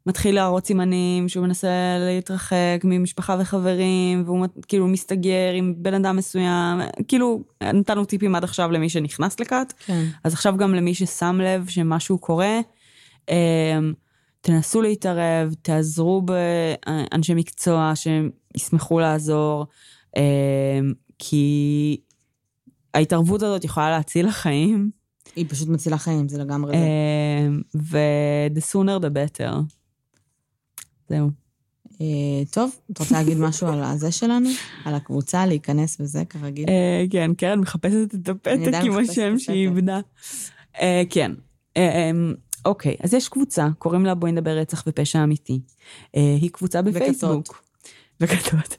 מתחיל 0.06 0.36
להראות 0.36 0.66
סימנים 0.66 1.30
שהוא 1.30 1.46
מנסה 1.46 1.70
להתרחק 2.00 2.82
ממשפחה 2.84 3.38
וחברים, 3.40 4.24
והוא 4.26 4.48
כאילו 4.68 4.88
מסתגר 4.88 5.52
עם 5.54 5.74
בן 5.78 5.94
אדם 5.94 6.16
מסוים, 6.16 6.82
כאילו, 7.08 7.44
נתנו 7.64 8.06
טיפים 8.06 8.36
עד 8.36 8.44
עכשיו 8.44 8.72
למי 8.72 8.90
שנכנס 8.90 9.40
לכת, 9.40 9.74
כן. 9.86 10.06
אז 10.24 10.34
עכשיו 10.34 10.58
גם 10.58 10.76
למי 10.76 10.94
ששם 10.94 11.40
לב 11.44 11.68
שמשהו 11.68 12.18
קורה, 12.18 12.60
אה, 13.30 13.80
תנסו 14.42 14.82
להתערב, 14.82 15.54
תעזרו 15.62 16.22
באנשי 16.22 17.34
מקצוע 17.34 17.94
שישמחו 17.96 19.00
לעזור, 19.00 19.66
אה, 20.18 20.80
כי 21.20 21.98
ההתערבות 22.94 23.44
הזאת 23.44 23.64
יכולה 23.64 23.90
להציל 23.90 24.28
לחיים. 24.28 24.92
היא 25.36 25.46
פשוט 25.50 25.70
מצילה 25.70 25.98
חיים, 25.98 26.30
זה 26.30 26.38
לגמרי 26.38 26.72
זה. 26.72 26.78
אה, 26.78 27.48
ו-the 27.76 28.74
sooner 28.74 29.04
the 29.04 29.10
better. 29.10 29.81
זהו. 31.12 31.30
אה, 32.02 32.46
טוב, 32.52 32.76
את 32.92 33.00
רוצה 33.00 33.16
להגיד 33.16 33.38
משהו 33.38 33.68
על 33.68 33.84
הזה 33.84 34.12
שלנו? 34.12 34.50
על 34.86 34.96
הקבוצה, 34.96 35.46
להיכנס 35.46 35.98
וזה, 36.00 36.26
כרגיל? 36.26 36.66
אה, 36.70 37.04
כן, 37.10 37.34
קרן 37.34 37.60
מחפשת 37.60 38.16
את 38.16 38.30
הפתק 38.30 38.80
עם 38.84 38.98
השם 38.98 39.40
שהיא. 39.40 39.68
איבדה. 39.68 40.00
כן. 41.10 41.32
אה, 41.78 41.82
אה, 41.82 42.12
אוקיי, 42.66 42.96
אז 43.00 43.14
יש 43.14 43.30
קבוצה, 43.30 43.68
קוראים 43.78 44.06
לה 44.06 44.16
בואי 44.16 44.32
נדבר 44.32 44.58
רצח 44.58 44.84
ופשע 44.88 45.24
אמיתי. 45.24 45.60
היא 46.14 46.50
קבוצה 46.52 46.82
בפייסבוק. 46.82 47.64
וכתות. 48.22 48.78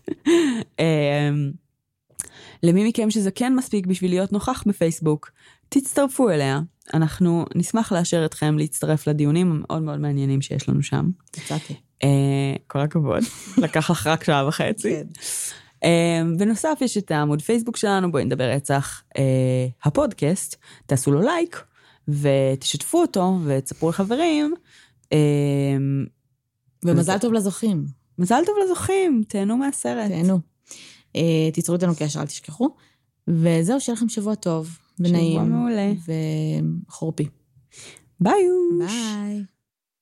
אה, 0.81 1.31
למי 2.63 2.89
מכם 2.89 3.11
שזה 3.11 3.31
כן 3.31 3.55
מספיק 3.55 3.87
בשביל 3.87 4.11
להיות 4.11 4.33
נוכח 4.33 4.65
בפייסבוק, 4.67 5.31
תצטרפו 5.69 6.31
אליה. 6.31 6.61
אנחנו 6.95 7.45
נשמח 7.55 7.93
לאשר 7.93 8.25
אתכם 8.25 8.59
להצטרף 8.59 9.07
לדיונים 9.07 9.51
המאוד 9.53 9.83
מאוד 9.83 10.01
מעניינים 10.01 10.43
שיש 10.43 10.69
לנו 10.69 10.83
שם. 10.83 11.11
יצאתי. 11.37 11.75
אה, 12.05 12.55
כל 12.67 12.79
הכבוד, 12.79 13.23
לקח 13.65 13.91
לך 13.91 14.07
רק 14.07 14.25
שעה 14.25 14.49
וחצי. 14.49 14.91
כן. 14.91 15.07
אה, 15.85 16.23
בנוסף 16.39 16.79
יש 16.81 16.99
את 16.99 17.11
העמוד 17.11 17.43
פייסבוק 17.43 17.77
שלנו, 17.77 18.13
בואי 18.13 18.25
נדבר 18.25 18.51
רצח, 18.51 19.03
אה, 19.19 19.67
הפודקאסט, 19.85 20.57
תעשו 20.87 21.13
לו 21.13 21.21
לייק 21.23 21.65
ותשתפו 22.09 23.01
אותו 23.01 23.39
ותספרו 23.45 23.89
לחברים. 23.89 24.55
אה, 25.13 25.19
ומזל 26.85 27.19
טוב 27.19 27.33
לזוכים. 27.33 27.85
מזל 28.19 28.43
טוב 28.47 28.55
לזוכים, 28.65 29.23
תהנו 29.29 29.57
מהסרט. 29.57 30.11
תהנו. 30.11 30.39
אה, 31.17 31.51
תיצרו 31.53 31.75
איתנו 31.75 31.93
קשר, 31.99 32.21
אל 32.21 32.27
תשכחו. 32.27 32.69
וזהו, 33.29 33.81
שיהיה 33.81 33.97
לכם 33.97 34.09
שבוע 34.09 34.35
טוב 34.35 34.79
ונעים. 34.99 35.33
שבוע 35.33 35.45
מעולה. 35.45 35.93
וחורפי. 36.89 37.29
ביי. 38.21 38.49
ביי. 38.79 39.45